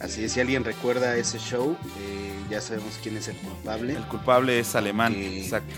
Así 0.00 0.24
es, 0.24 0.32
si 0.32 0.40
alguien 0.40 0.64
recuerda 0.64 1.16
ese 1.16 1.38
show, 1.38 1.76
eh, 1.98 2.32
ya 2.50 2.60
sabemos 2.60 2.98
quién 3.02 3.16
es 3.18 3.28
el 3.28 3.36
culpable. 3.36 3.94
El 3.94 4.06
culpable 4.06 4.58
es 4.58 4.74
alemán, 4.74 5.14
exacto. 5.14 5.74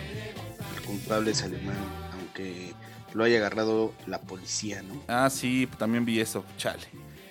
El 0.77 0.83
culpable 0.83 1.33
es 1.33 1.43
alemán, 1.43 1.77
aunque 2.13 2.73
lo 3.15 3.25
haya 3.25 3.39
agarrado 3.39 3.93
la 4.07 4.21
policía, 4.21 4.83
¿no? 4.83 4.95
Ah, 5.09 5.29
sí, 5.29 5.69
también 5.77 6.05
vi 6.05 6.21
eso, 6.21 6.45
chale. 6.57 6.87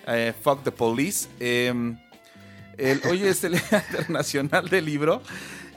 Eh, 0.07 0.33
fuck 0.41 0.63
the 0.63 0.71
police. 0.71 1.27
Em, 1.39 1.97
hoy 3.09 3.23
es 3.23 3.43
el 3.43 3.55
Internacional 3.89 4.69
del 4.69 4.85
Libro 4.85 5.21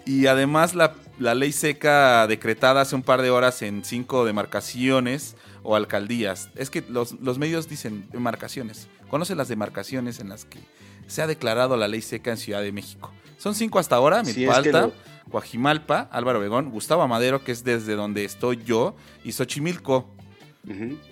y 0.06 0.26
además 0.26 0.74
la, 0.74 0.94
ley 1.18 1.52
seca 1.52 2.26
decretada 2.26 2.82
hace 2.82 2.94
un 2.94 3.02
par 3.02 3.22
de 3.22 3.30
horas 3.30 3.62
en 3.62 3.84
cinco 3.84 4.24
demarcaciones 4.24 5.36
o 5.62 5.76
alcaldías. 5.76 6.50
Es 6.54 6.70
que 6.70 6.84
los, 6.88 7.38
medios 7.38 7.68
dicen 7.68 8.06
demarcaciones. 8.12 8.88
Conocen 9.08 9.38
las 9.38 9.48
demarcaciones 9.48 10.20
en 10.20 10.28
las 10.28 10.44
que 10.44 10.58
se 11.06 11.22
ha 11.22 11.26
declarado 11.26 11.76
la 11.76 11.88
ley 11.88 12.02
seca 12.02 12.30
en 12.30 12.36
Ciudad 12.36 12.62
de 12.62 12.72
México. 12.72 13.12
Son 13.38 13.54
cinco 13.54 13.78
hasta 13.78 13.96
ahora, 13.96 14.22
Milpalta, 14.22 14.90
Coajimalpa, 15.30 16.08
Álvaro 16.10 16.38
Obregón, 16.38 16.70
Gustavo 16.70 17.02
Amadero, 17.02 17.44
que 17.44 17.52
es 17.52 17.64
desde 17.64 17.94
donde 17.94 18.24
estoy 18.24 18.62
yo, 18.64 18.96
y 19.22 19.32
Xochimilco. 19.32 20.08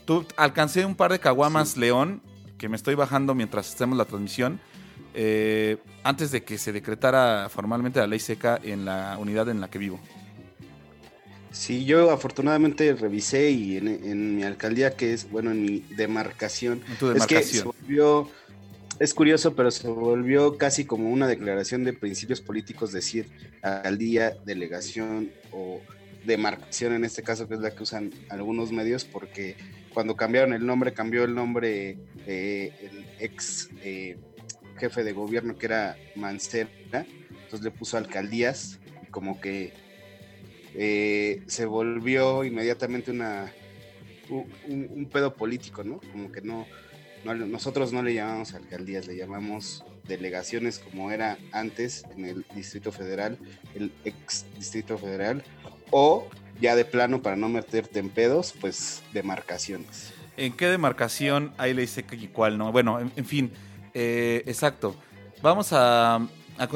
Tú 0.06 0.24
alcancé 0.36 0.86
un 0.86 0.94
par 0.94 1.12
de 1.12 1.18
caguamas 1.18 1.76
León, 1.76 2.22
que 2.62 2.68
me 2.68 2.76
estoy 2.76 2.94
bajando 2.94 3.34
mientras 3.34 3.74
hacemos 3.74 3.98
la 3.98 4.04
transmisión 4.04 4.60
eh, 5.14 5.78
antes 6.04 6.30
de 6.30 6.44
que 6.44 6.58
se 6.58 6.70
decretara 6.70 7.48
formalmente 7.48 7.98
la 7.98 8.06
ley 8.06 8.20
seca 8.20 8.56
en 8.62 8.84
la 8.84 9.18
unidad 9.18 9.48
en 9.48 9.60
la 9.60 9.68
que 9.68 9.78
vivo. 9.80 9.98
Sí, 11.50 11.84
yo 11.84 12.12
afortunadamente 12.12 12.94
revisé 12.94 13.50
y 13.50 13.78
en, 13.78 14.36
mi 14.36 14.44
alcaldía, 14.44 14.94
que 14.94 15.12
es, 15.12 15.28
bueno, 15.28 15.50
en 15.50 15.60
mi 15.60 15.80
demarcación, 15.96 16.82
es 17.16 17.26
que 17.26 17.42
se 17.42 17.64
volvió, 17.64 18.30
es 19.00 19.12
curioso, 19.12 19.56
pero 19.56 19.72
se 19.72 19.88
volvió 19.88 20.56
casi 20.56 20.84
como 20.84 21.10
una 21.10 21.26
declaración 21.26 21.82
de 21.82 21.94
principios 21.94 22.40
políticos, 22.40 22.92
decir 22.92 23.28
alcaldía, 23.60 24.36
delegación 24.46 25.32
o 25.50 25.80
demarcación 26.24 26.92
en 26.92 27.04
este 27.04 27.24
caso, 27.24 27.48
que 27.48 27.54
es 27.54 27.60
la 27.60 27.72
que 27.72 27.82
usan 27.82 28.12
algunos 28.30 28.70
medios, 28.70 29.04
porque 29.04 29.56
cuando 29.92 30.16
cambiaron 30.16 30.52
el 30.52 30.64
nombre, 30.64 30.92
cambió 30.92 31.24
el 31.24 31.34
nombre 31.34 31.98
eh, 32.26 32.72
el 32.82 33.06
ex... 33.18 33.70
Eh, 33.82 34.18
jefe 34.82 35.04
de 35.04 35.12
gobierno 35.12 35.56
que 35.56 35.66
era 35.66 35.96
Mancera, 36.16 36.68
entonces 36.92 37.62
le 37.62 37.70
puso 37.70 37.96
alcaldías 37.96 38.80
y 39.02 39.06
como 39.10 39.40
que 39.40 39.72
eh, 40.74 41.42
se 41.46 41.66
volvió 41.66 42.44
inmediatamente 42.44 43.10
una 43.10 43.52
un, 44.28 45.08
pedo 45.12 45.34
político, 45.34 45.84
¿no? 45.84 46.00
Como 46.10 46.32
que 46.32 46.40
no, 46.40 46.66
nosotros 47.24 47.92
no 47.92 48.02
le 48.02 48.14
llamamos 48.14 48.54
alcaldías, 48.54 49.06
le 49.06 49.16
llamamos 49.16 49.84
delegaciones 50.08 50.78
como 50.78 51.10
era 51.10 51.38
antes 51.52 52.04
en 52.16 52.24
el 52.24 52.46
Distrito 52.54 52.90
Federal, 52.90 53.38
el 53.74 53.92
ex 54.04 54.46
Distrito 54.56 54.96
Federal, 54.98 55.44
o 55.90 56.26
ya 56.60 56.74
de 56.74 56.84
plano 56.84 57.22
para 57.22 57.36
no 57.36 57.48
meterte 57.48 58.00
en 58.00 58.08
pedos, 58.08 58.54
pues 58.58 59.02
demarcaciones. 59.12 60.12
¿En 60.36 60.52
qué 60.54 60.66
demarcación 60.66 61.52
hay 61.58 61.74
ley 61.74 61.86
seca 61.86 62.16
y 62.16 62.28
cuál 62.28 62.56
no? 62.58 62.72
Bueno, 62.72 62.98
en 63.00 63.24
fin, 63.24 63.52
eh, 63.94 64.42
exacto. 64.46 64.94
Vamos 65.42 65.72
a, 65.72 66.20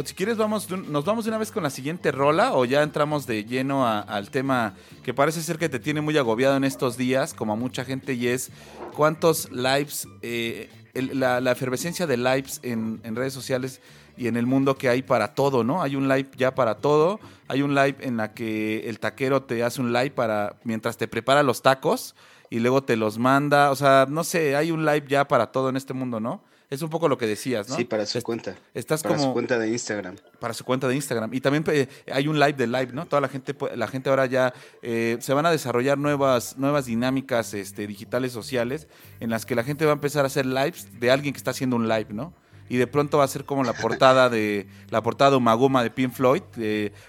Si 0.05 0.15
quieres, 0.15 0.37
vamos, 0.37 0.69
nos 0.71 1.05
vamos 1.05 1.25
de 1.25 1.31
una 1.31 1.39
vez 1.39 1.53
con 1.53 1.63
la 1.63 1.71
siguiente 1.71 2.11
rola 2.11 2.55
o 2.55 2.65
ya 2.65 2.83
entramos 2.83 3.27
de 3.27 3.45
lleno 3.45 3.87
al 3.87 4.31
tema 4.31 4.75
que 5.05 5.15
parece 5.15 5.41
ser 5.43 5.59
que 5.59 5.69
te 5.69 5.79
tiene 5.79 6.01
muy 6.01 6.19
agobiado 6.19 6.57
en 6.57 6.65
estos 6.65 6.97
días, 6.97 7.33
como 7.33 7.53
a 7.53 7.57
mucha 7.57 7.85
gente, 7.85 8.15
y 8.15 8.27
es 8.27 8.51
cuántos 8.95 9.51
lives, 9.53 10.09
eh, 10.23 10.69
la, 10.95 11.39
efervescencia 11.51 12.07
de 12.07 12.17
lives 12.17 12.61
en, 12.63 13.01
redes 13.15 13.33
sociales 13.33 13.81
y 14.17 14.27
en 14.27 14.37
el 14.37 14.47
mundo 14.47 14.77
que 14.77 14.89
hay 14.89 15.03
para 15.03 15.35
todo, 15.35 15.63
¿no? 15.63 15.83
Hay 15.83 15.95
un 15.95 16.09
live 16.09 16.31
ya 16.37 16.55
para 16.55 16.77
todo. 16.77 17.21
Hay 17.49 17.63
un 17.63 17.75
live 17.75 17.97
en 18.01 18.17
la 18.17 18.33
que 18.33 18.89
el 18.89 18.99
taquero 18.99 19.43
te 19.43 19.63
hace 19.63 19.81
un 19.81 19.93
live 19.93 20.11
para 20.11 20.57
mientras 20.65 20.97
te 20.97 21.07
prepara 21.07 21.43
los 21.43 21.63
tacos 21.63 22.17
y 22.51 22.61
luego 22.61 22.83
te 22.83 22.97
los 22.97 23.19
manda. 23.19 23.71
O 23.71 23.77
sea, 23.77 24.07
no 24.09 24.25
sé, 24.25 24.57
hay 24.57 24.71
un 24.71 24.85
live 24.85 25.05
ya 25.09 25.27
para 25.27 25.53
todo 25.53 25.69
en 25.69 25.77
este 25.77 25.93
mundo, 25.93 26.21
¿no? 26.21 26.43
Es 26.69 26.83
un 26.83 26.91
poco 26.91 27.09
lo 27.09 27.17
que 27.17 27.29
decías, 27.29 27.69
¿no? 27.69 27.77
Sí, 27.77 27.85
para 27.85 28.05
su 28.07 28.21
cuenta. 28.23 28.57
Estás 28.75 29.03
para 29.03 29.15
como 29.15 29.29
su 29.29 29.33
cuenta 29.33 29.57
de 29.57 29.69
Instagram. 29.69 30.17
para 30.41 30.53
su 30.53 30.65
cuenta 30.65 30.89
de 30.89 30.97
Instagram. 30.97 31.33
Y 31.33 31.41
también 31.41 31.65
eh, 31.69 31.87
hay 32.13 32.27
un 32.27 32.41
live 32.41 32.55
de 32.55 32.67
live, 32.67 32.89
¿no? 32.93 33.07
Toda 33.07 33.21
la 33.21 33.29
gente, 33.29 33.55
la 33.77 33.87
gente 33.87 34.11
ahora 34.11 34.27
ya 34.27 34.53
eh, 34.83 35.17
se 35.21 35.33
van 35.33 35.47
a 35.47 35.53
desarrollar 35.53 35.97
nuevas, 35.97 36.59
nuevas 36.59 36.87
dinámicas 36.87 37.55
este, 37.55 37.87
digitales 37.87 38.33
sociales 38.33 38.89
en 39.21 39.31
las 39.31 39.47
que 39.47 39.55
la 39.55 39.63
gente 39.63 39.85
va 39.85 39.93
a 39.93 39.95
empezar 39.95 40.25
a 40.25 40.27
hacer 40.27 40.45
lives 40.45 40.89
de 40.99 41.11
alguien 41.13 41.35
que 41.35 41.39
está 41.39 41.53
haciendo 41.53 41.77
un 41.77 41.89
live, 41.89 42.09
¿no? 42.11 42.35
Y 42.69 42.77
de 42.77 42.87
pronto 42.87 43.19
va 43.19 43.25
a 43.25 43.29
ser 43.29 43.45
como 43.45 43.65
la 43.65 43.73
portada 43.73 44.29
de 44.29 44.67
la 44.91 45.03
portada 45.03 45.33
de 45.33 45.37
Umaguma 45.37 45.83
de 45.83 45.91
Pink 45.91 46.13
Floyd, 46.13 46.43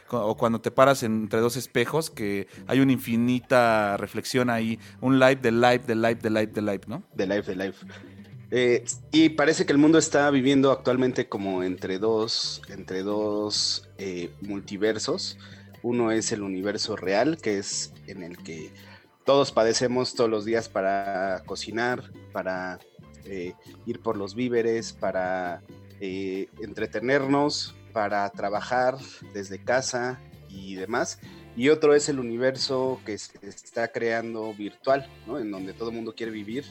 o 0.09 0.37
cuando 0.37 0.61
te 0.61 0.71
paras 0.71 1.03
entre 1.03 1.39
dos 1.39 1.57
espejos, 1.57 2.09
que 2.09 2.47
hay 2.67 2.79
una 2.79 2.91
infinita 2.91 3.97
reflexión 3.97 4.49
ahí, 4.49 4.79
un 5.01 5.19
live 5.19 5.37
de 5.37 5.51
live, 5.51 5.79
de 5.79 5.95
live, 5.95 6.15
de 6.15 6.29
live, 6.29 6.47
de 6.47 6.61
live, 6.61 6.81
¿no? 6.87 7.03
De 7.13 7.25
live, 7.25 7.41
de 7.41 7.55
live. 7.55 7.75
Eh, 8.49 8.85
y 9.11 9.29
parece 9.29 9.65
que 9.65 9.73
el 9.73 9.77
mundo 9.77 9.97
está 9.97 10.29
viviendo 10.31 10.71
actualmente 10.71 11.27
como 11.27 11.63
entre 11.63 11.99
dos, 11.99 12.61
entre 12.69 13.03
dos 13.03 13.89
eh, 13.97 14.31
multiversos. 14.41 15.37
Uno 15.83 16.11
es 16.11 16.31
el 16.31 16.41
universo 16.41 16.95
real, 16.95 17.37
que 17.37 17.57
es 17.57 17.93
en 18.07 18.23
el 18.23 18.37
que 18.37 18.71
todos 19.25 19.51
padecemos 19.51 20.15
todos 20.15 20.29
los 20.29 20.45
días 20.45 20.69
para 20.69 21.43
cocinar, 21.45 22.11
para 22.31 22.79
eh, 23.29 23.53
ir 23.85 23.99
por 23.99 24.17
los 24.17 24.35
víveres, 24.35 24.93
para 24.93 25.61
eh, 25.99 26.47
entretenernos, 26.61 27.75
para 27.93 28.29
trabajar 28.29 28.97
desde 29.33 29.63
casa 29.63 30.19
y 30.49 30.75
demás. 30.75 31.19
Y 31.55 31.69
otro 31.69 31.95
es 31.95 32.07
el 32.09 32.19
universo 32.19 33.01
que 33.05 33.17
se 33.17 33.47
está 33.47 33.87
creando 33.87 34.53
virtual, 34.53 35.09
¿no? 35.25 35.39
En 35.39 35.49
donde 35.49 35.73
todo 35.73 35.89
el 35.89 35.95
mundo 35.95 36.13
quiere 36.13 36.31
vivir 36.31 36.65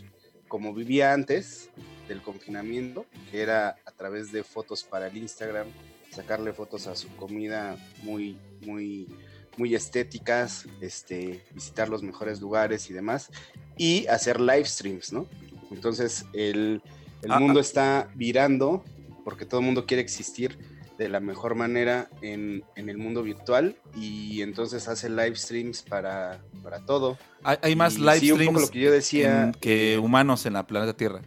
como 0.48 0.72
vivía 0.72 1.12
antes 1.12 1.70
del 2.08 2.22
confinamiento, 2.22 3.04
que 3.30 3.42
era 3.42 3.76
a 3.84 3.90
través 3.90 4.30
de 4.30 4.44
fotos 4.44 4.84
para 4.84 5.08
el 5.08 5.16
Instagram, 5.16 5.66
sacarle 6.10 6.52
fotos 6.52 6.86
a 6.86 6.94
su 6.94 7.08
comida 7.16 7.76
muy, 8.02 8.38
muy, 8.64 9.08
muy 9.56 9.74
estéticas, 9.74 10.66
este, 10.80 11.42
visitar 11.52 11.88
los 11.88 12.02
mejores 12.02 12.40
lugares 12.40 12.88
y 12.90 12.92
demás, 12.92 13.30
y 13.76 14.06
hacer 14.06 14.40
live 14.40 14.66
streams, 14.66 15.12
¿no? 15.12 15.26
Entonces 15.70 16.26
el, 16.32 16.82
el 17.22 17.30
Ah, 17.32 17.38
mundo 17.40 17.58
ah. 17.58 17.62
está 17.62 18.08
virando 18.14 18.84
porque 19.24 19.44
todo 19.44 19.60
el 19.60 19.66
mundo 19.66 19.86
quiere 19.86 20.02
existir 20.02 20.58
de 20.98 21.08
la 21.08 21.20
mejor 21.20 21.54
manera 21.54 22.08
en, 22.22 22.64
en 22.74 22.88
el 22.88 22.96
mundo 22.96 23.22
virtual 23.22 23.76
y 23.94 24.40
entonces 24.40 24.88
hace 24.88 25.10
live 25.10 25.36
streams 25.36 25.82
para, 25.82 26.40
para 26.62 26.84
todo. 26.86 27.18
Hay, 27.42 27.58
hay 27.62 27.76
más 27.76 27.96
Y 27.96 28.00
live 28.00 28.20
sí, 28.20 28.30
streams 28.30 28.60
lo 28.62 28.68
que 28.68 28.80
yo 28.80 28.90
decía, 28.92 29.52
que 29.60 29.98
humanos 29.98 30.46
en 30.46 30.54
la 30.54 30.66
planeta 30.66 30.96
Tierra. 30.96 31.20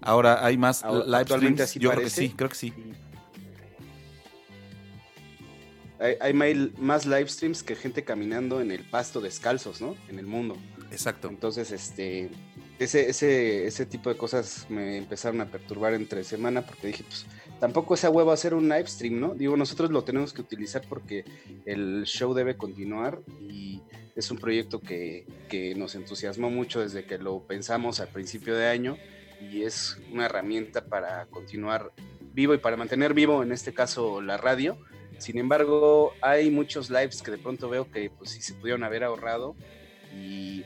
Ahora 0.00 0.44
hay 0.44 0.56
más 0.56 0.82
live 0.84 1.24
streams. 1.24 1.60
así 1.60 1.78
Yo 1.78 1.90
creo 1.90 2.02
que 2.02 2.10
sí, 2.10 2.30
creo 2.30 2.48
que 2.48 2.56
sí. 2.56 2.72
Hay, 6.00 6.16
hay 6.18 6.72
más 6.78 7.04
live 7.04 7.28
streams 7.28 7.62
que 7.62 7.76
gente 7.76 8.02
caminando 8.04 8.62
en 8.62 8.70
el 8.70 8.82
pasto 8.84 9.20
descalzos, 9.20 9.82
¿no? 9.82 9.94
En 10.08 10.18
el 10.18 10.26
mundo. 10.26 10.56
Exacto. 10.90 11.28
Entonces, 11.28 11.70
este, 11.70 12.30
ese, 12.78 13.10
ese, 13.10 13.66
ese 13.66 13.86
tipo 13.86 14.10
de 14.10 14.16
cosas 14.16 14.66
me 14.68 14.96
empezaron 14.96 15.40
a 15.40 15.46
perturbar 15.46 15.94
entre 15.94 16.24
semana 16.24 16.62
porque 16.62 16.88
dije, 16.88 17.04
pues, 17.04 17.26
tampoco 17.60 17.94
esa 17.94 18.10
huevo 18.10 18.32
hacer 18.32 18.54
un 18.54 18.68
live 18.68 18.86
stream, 18.86 19.20
¿no? 19.20 19.34
Digo, 19.34 19.56
nosotros 19.56 19.90
lo 19.90 20.02
tenemos 20.02 20.32
que 20.32 20.40
utilizar 20.40 20.82
porque 20.88 21.24
el 21.66 22.04
show 22.04 22.34
debe 22.34 22.56
continuar 22.56 23.20
y 23.40 23.82
es 24.16 24.30
un 24.30 24.38
proyecto 24.38 24.80
que, 24.80 25.26
que 25.48 25.74
nos 25.74 25.94
entusiasmó 25.94 26.50
mucho 26.50 26.80
desde 26.80 27.04
que 27.04 27.18
lo 27.18 27.40
pensamos 27.46 28.00
al 28.00 28.08
principio 28.08 28.56
de 28.56 28.66
año 28.66 28.96
y 29.40 29.62
es 29.62 29.98
una 30.12 30.26
herramienta 30.26 30.84
para 30.84 31.26
continuar 31.26 31.92
vivo 32.32 32.54
y 32.54 32.58
para 32.58 32.76
mantener 32.76 33.14
vivo, 33.14 33.42
en 33.42 33.52
este 33.52 33.72
caso, 33.72 34.20
la 34.20 34.36
radio. 34.36 34.78
Sin 35.18 35.38
embargo, 35.38 36.14
hay 36.22 36.50
muchos 36.50 36.90
lives 36.90 37.22
que 37.22 37.30
de 37.30 37.38
pronto 37.38 37.68
veo 37.68 37.90
que 37.90 38.10
pues 38.10 38.30
sí 38.30 38.40
se 38.40 38.54
pudieron 38.54 38.84
haber 38.84 39.04
ahorrado 39.04 39.54
y 40.14 40.64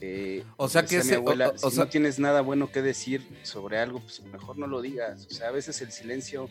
eh, 0.00 0.44
O 0.56 0.68
sea 0.68 0.84
que 0.84 0.98
ese- 0.98 1.16
abuela, 1.16 1.48
o- 1.62 1.66
o 1.66 1.70
si 1.70 1.78
no 1.78 1.88
tienes 1.88 2.18
nada 2.18 2.40
bueno 2.42 2.70
que 2.70 2.82
decir 2.82 3.26
sobre 3.42 3.78
algo, 3.78 4.00
pues 4.00 4.22
mejor 4.24 4.58
no 4.58 4.66
lo 4.66 4.80
digas. 4.82 5.26
O 5.30 5.34
sea, 5.34 5.48
a 5.48 5.52
veces 5.52 5.80
el 5.82 5.90
silencio 5.92 6.48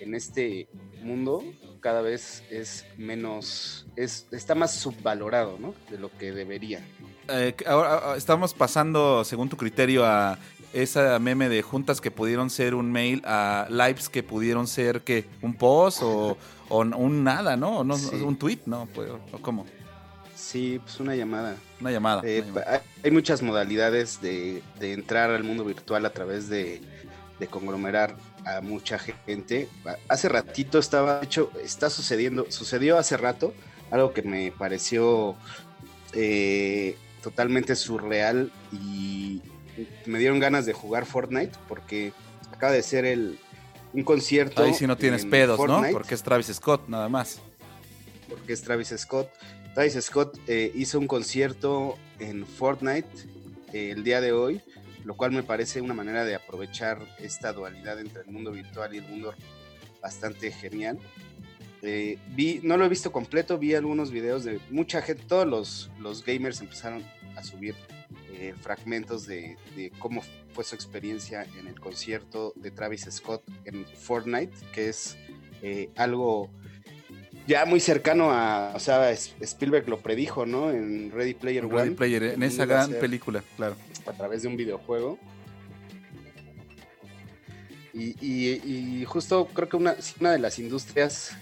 en 0.00 0.14
este 0.14 0.68
mundo 1.02 1.42
cada 1.80 2.02
vez 2.02 2.42
es 2.50 2.84
menos, 2.98 3.86
es, 3.96 4.26
está 4.32 4.54
más 4.54 4.74
subvalorado, 4.74 5.58
¿no? 5.58 5.74
De 5.90 5.98
lo 5.98 6.10
que 6.18 6.32
debería. 6.32 6.84
Eh, 7.28 7.54
ahora 7.66 8.12
ah, 8.12 8.14
estamos 8.16 8.54
pasando, 8.54 9.24
según 9.24 9.48
tu 9.48 9.56
criterio, 9.56 10.04
a 10.04 10.38
esa 10.72 11.18
meme 11.18 11.48
de 11.48 11.62
juntas 11.62 12.00
que 12.00 12.10
pudieron 12.10 12.50
ser 12.50 12.74
un 12.74 12.90
mail 12.92 13.22
a 13.24 13.66
lives 13.70 14.08
que 14.08 14.22
pudieron 14.22 14.66
ser 14.66 15.00
que 15.02 15.24
un 15.42 15.54
post 15.54 16.00
o, 16.02 16.36
o 16.68 16.78
un 16.80 17.24
nada, 17.24 17.56
¿no? 17.56 17.82
No 17.84 17.96
Sí. 17.96 18.16
un 18.16 18.36
tweet, 18.36 18.60
¿no? 18.66 18.86
Pues, 18.94 19.10
¿o 19.32 19.38
cómo? 19.40 19.66
Sí, 20.50 20.80
pues 20.82 20.98
una 20.98 21.14
llamada. 21.14 21.54
Una 21.80 21.92
llamada. 21.92 22.22
Eh, 22.24 22.40
una 22.40 22.48
llamada. 22.48 22.82
hay, 23.04 23.10
muchas 23.12 23.40
modalidades 23.40 24.20
de, 24.20 24.64
de 24.80 24.94
entrar 24.94 25.30
al 25.30 25.44
mundo 25.44 25.64
virtual 25.64 26.04
a 26.06 26.10
través 26.10 26.48
de, 26.48 26.80
de 27.38 27.46
conglomerar 27.46 28.16
a 28.44 28.60
mucha 28.60 28.98
gente. 28.98 29.68
Hace 30.08 30.28
ratito 30.28 30.80
estaba, 30.80 31.20
de 31.20 31.26
hecho, 31.26 31.52
está 31.62 31.88
sucediendo, 31.88 32.46
sucedió 32.50 32.98
hace 32.98 33.16
rato 33.16 33.54
algo 33.92 34.12
que 34.12 34.22
me 34.22 34.50
pareció 34.50 35.36
eh, 36.14 36.96
totalmente 37.22 37.76
surreal 37.76 38.50
y 38.72 39.42
me 40.06 40.18
dieron 40.18 40.40
ganas 40.40 40.66
de 40.66 40.72
jugar 40.72 41.06
Fortnite 41.06 41.56
porque 41.68 42.12
acaba 42.52 42.72
de 42.72 42.82
ser 42.82 43.04
el 43.04 43.38
un 43.92 44.02
concierto. 44.02 44.64
Ahí 44.64 44.74
sí 44.74 44.88
no 44.88 44.96
tienes 44.96 45.22
en 45.22 45.30
pedos, 45.30 45.60
¿no? 45.64 45.84
Porque 45.92 46.16
es 46.16 46.24
Travis 46.24 46.48
Scott, 46.48 46.88
nada 46.88 47.08
más. 47.08 47.40
porque 48.28 48.52
es 48.52 48.62
Travis 48.62 48.92
Scott. 48.96 49.28
Travis 49.74 49.96
Scott 50.00 50.38
eh, 50.48 50.72
hizo 50.74 50.98
un 50.98 51.06
concierto 51.06 51.96
en 52.18 52.44
Fortnite 52.44 53.08
eh, 53.72 53.92
el 53.92 54.02
día 54.02 54.20
de 54.20 54.32
hoy, 54.32 54.60
lo 55.04 55.16
cual 55.16 55.30
me 55.30 55.44
parece 55.44 55.80
una 55.80 55.94
manera 55.94 56.24
de 56.24 56.34
aprovechar 56.34 56.98
esta 57.18 57.52
dualidad 57.52 58.00
entre 58.00 58.22
el 58.22 58.28
mundo 58.32 58.50
virtual 58.50 58.94
y 58.94 58.98
el 58.98 59.04
mundo 59.04 59.32
bastante 60.02 60.50
genial. 60.50 60.98
Eh, 61.82 62.18
vi, 62.34 62.60
no 62.64 62.76
lo 62.76 62.84
he 62.84 62.88
visto 62.88 63.12
completo, 63.12 63.58
vi 63.58 63.74
algunos 63.74 64.10
videos 64.10 64.44
de 64.44 64.60
mucha 64.70 65.02
gente, 65.02 65.22
todos 65.26 65.46
los, 65.46 65.90
los 66.00 66.24
gamers 66.24 66.60
empezaron 66.60 67.04
a 67.36 67.42
subir 67.42 67.74
fragmentos 68.62 69.26
de, 69.26 69.58
de 69.76 69.92
cómo 69.98 70.22
fue 70.54 70.64
su 70.64 70.74
experiencia 70.74 71.46
en 71.58 71.66
el 71.66 71.78
concierto 71.78 72.54
de 72.56 72.70
Travis 72.70 73.06
Scott 73.10 73.42
en 73.66 73.84
Fortnite, 73.84 74.56
que 74.72 74.88
es 74.88 75.18
algo 75.94 76.48
ya 77.50 77.64
muy 77.66 77.80
cercano 77.80 78.30
a, 78.30 78.72
o 78.76 78.78
sea, 78.78 79.10
Spielberg 79.10 79.88
lo 79.88 79.98
predijo, 79.98 80.46
¿no? 80.46 80.70
En 80.70 81.10
Ready 81.10 81.34
Player 81.34 81.64
Ready 81.66 81.88
One. 81.88 81.90
Player, 81.96 82.22
el 82.22 82.30
en 82.34 82.42
esa 82.44 82.64
gran 82.64 82.92
película, 82.92 83.42
claro. 83.56 83.74
A 84.06 84.12
través 84.12 84.42
de 84.42 84.48
un 84.48 84.56
videojuego. 84.56 85.18
Y, 87.92 88.14
y- 88.24 89.00
y 89.00 89.04
justo 89.04 89.48
creo 89.52 89.68
que 89.68 89.76
una, 89.76 89.94
de 89.94 90.38
las 90.38 90.60
industrias 90.60 91.32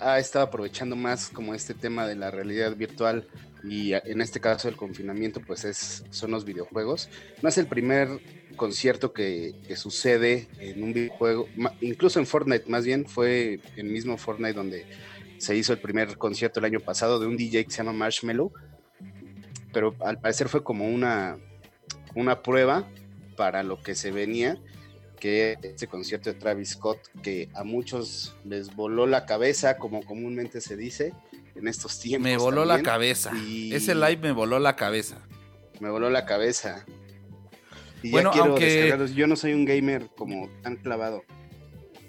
ha 0.00 0.18
estado 0.18 0.44
aprovechando 0.44 0.96
más 0.96 1.30
como 1.30 1.54
este 1.54 1.72
tema 1.72 2.06
de 2.06 2.14
la 2.14 2.30
realidad 2.30 2.76
virtual 2.76 3.26
y 3.64 3.94
en 3.94 4.20
este 4.20 4.38
caso 4.38 4.68
el 4.68 4.76
confinamiento 4.76 5.40
pues 5.40 5.64
es, 5.64 6.04
son 6.10 6.30
los 6.30 6.44
videojuegos. 6.44 7.08
No 7.42 7.48
es 7.48 7.56
el 7.56 7.66
primer 7.66 8.08
concierto 8.56 9.12
que, 9.14 9.54
que 9.66 9.76
sucede 9.76 10.46
en 10.60 10.82
un 10.82 10.92
videojuego, 10.92 11.48
incluso 11.80 12.18
en 12.20 12.26
Fortnite 12.26 12.68
más 12.68 12.84
bien, 12.84 13.06
fue 13.06 13.58
el 13.76 13.86
mismo 13.86 14.18
Fortnite 14.18 14.52
donde 14.52 14.84
se 15.38 15.56
hizo 15.56 15.72
el 15.72 15.80
primer 15.80 16.16
concierto 16.18 16.60
el 16.60 16.66
año 16.66 16.80
pasado 16.80 17.18
de 17.18 17.26
un 17.26 17.36
DJ 17.36 17.64
que 17.64 17.70
se 17.70 17.78
llama 17.78 17.92
Marshmello, 17.92 18.50
pero 19.72 19.94
al 20.00 20.20
parecer 20.20 20.48
fue 20.48 20.62
como 20.64 20.86
una, 20.88 21.36
una 22.14 22.42
prueba 22.42 22.88
para 23.36 23.62
lo 23.62 23.80
que 23.82 23.94
se 23.94 24.10
venía, 24.10 24.58
que 25.20 25.56
este 25.62 25.86
concierto 25.86 26.32
de 26.32 26.38
Travis 26.38 26.70
Scott, 26.70 26.98
que 27.22 27.48
a 27.54 27.64
muchos 27.64 28.36
les 28.44 28.74
voló 28.74 29.06
la 29.06 29.26
cabeza, 29.26 29.76
como 29.76 30.02
comúnmente 30.04 30.60
se 30.60 30.76
dice 30.76 31.12
en 31.54 31.66
estos 31.68 31.98
tiempos. 32.00 32.24
Me 32.30 32.36
voló 32.36 32.64
la 32.64 32.82
cabeza. 32.82 33.32
Y- 33.34 33.74
Ese 33.74 33.94
live 33.94 34.18
me 34.18 34.32
voló 34.32 34.58
la 34.58 34.76
cabeza. 34.76 35.18
Me 35.80 35.90
voló 35.90 36.08
la 36.10 36.24
cabeza. 36.24 36.84
Y 38.02 38.10
Bueno, 38.10 38.30
ya 38.30 38.34
quiero 38.42 38.50
aunque-. 38.52 39.14
Yo 39.14 39.26
no 39.26 39.34
soy 39.36 39.54
un 39.54 39.64
gamer 39.64 40.08
como 40.16 40.48
tan 40.62 40.76
clavado. 40.76 41.24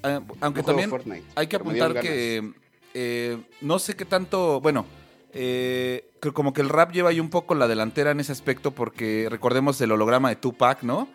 Eh, 0.04 0.20
aunque 0.40 0.62
No 0.62 0.66
también 0.66 0.90
Fortnite, 0.90 1.26
hay 1.36 1.48
que 1.48 1.56
apuntar 1.58 2.00
que 2.00 2.54
eh, 2.94 3.38
no 3.62 3.80
sé 3.80 3.96
qué 3.96 4.06
tanto, 4.06 4.60
bueno, 4.62 4.86
eh, 5.34 6.10
que 6.22 6.32
como 6.32 6.54
que 6.54 6.62
el 6.62 6.70
rap 6.70 6.92
lleva 6.92 7.10
ahí 7.10 7.20
un 7.20 7.30
poco 7.30 7.56
la 7.56 7.68
delantera 7.68 8.12
en 8.12 8.20
ese 8.20 8.32
aspecto 8.32 8.72
porque 8.72 9.28
recordemos 9.30 9.80
el 9.82 9.92
holograma 9.92 10.30
de 10.30 10.36
Tupac, 10.36 10.84
¿no? 10.84 11.08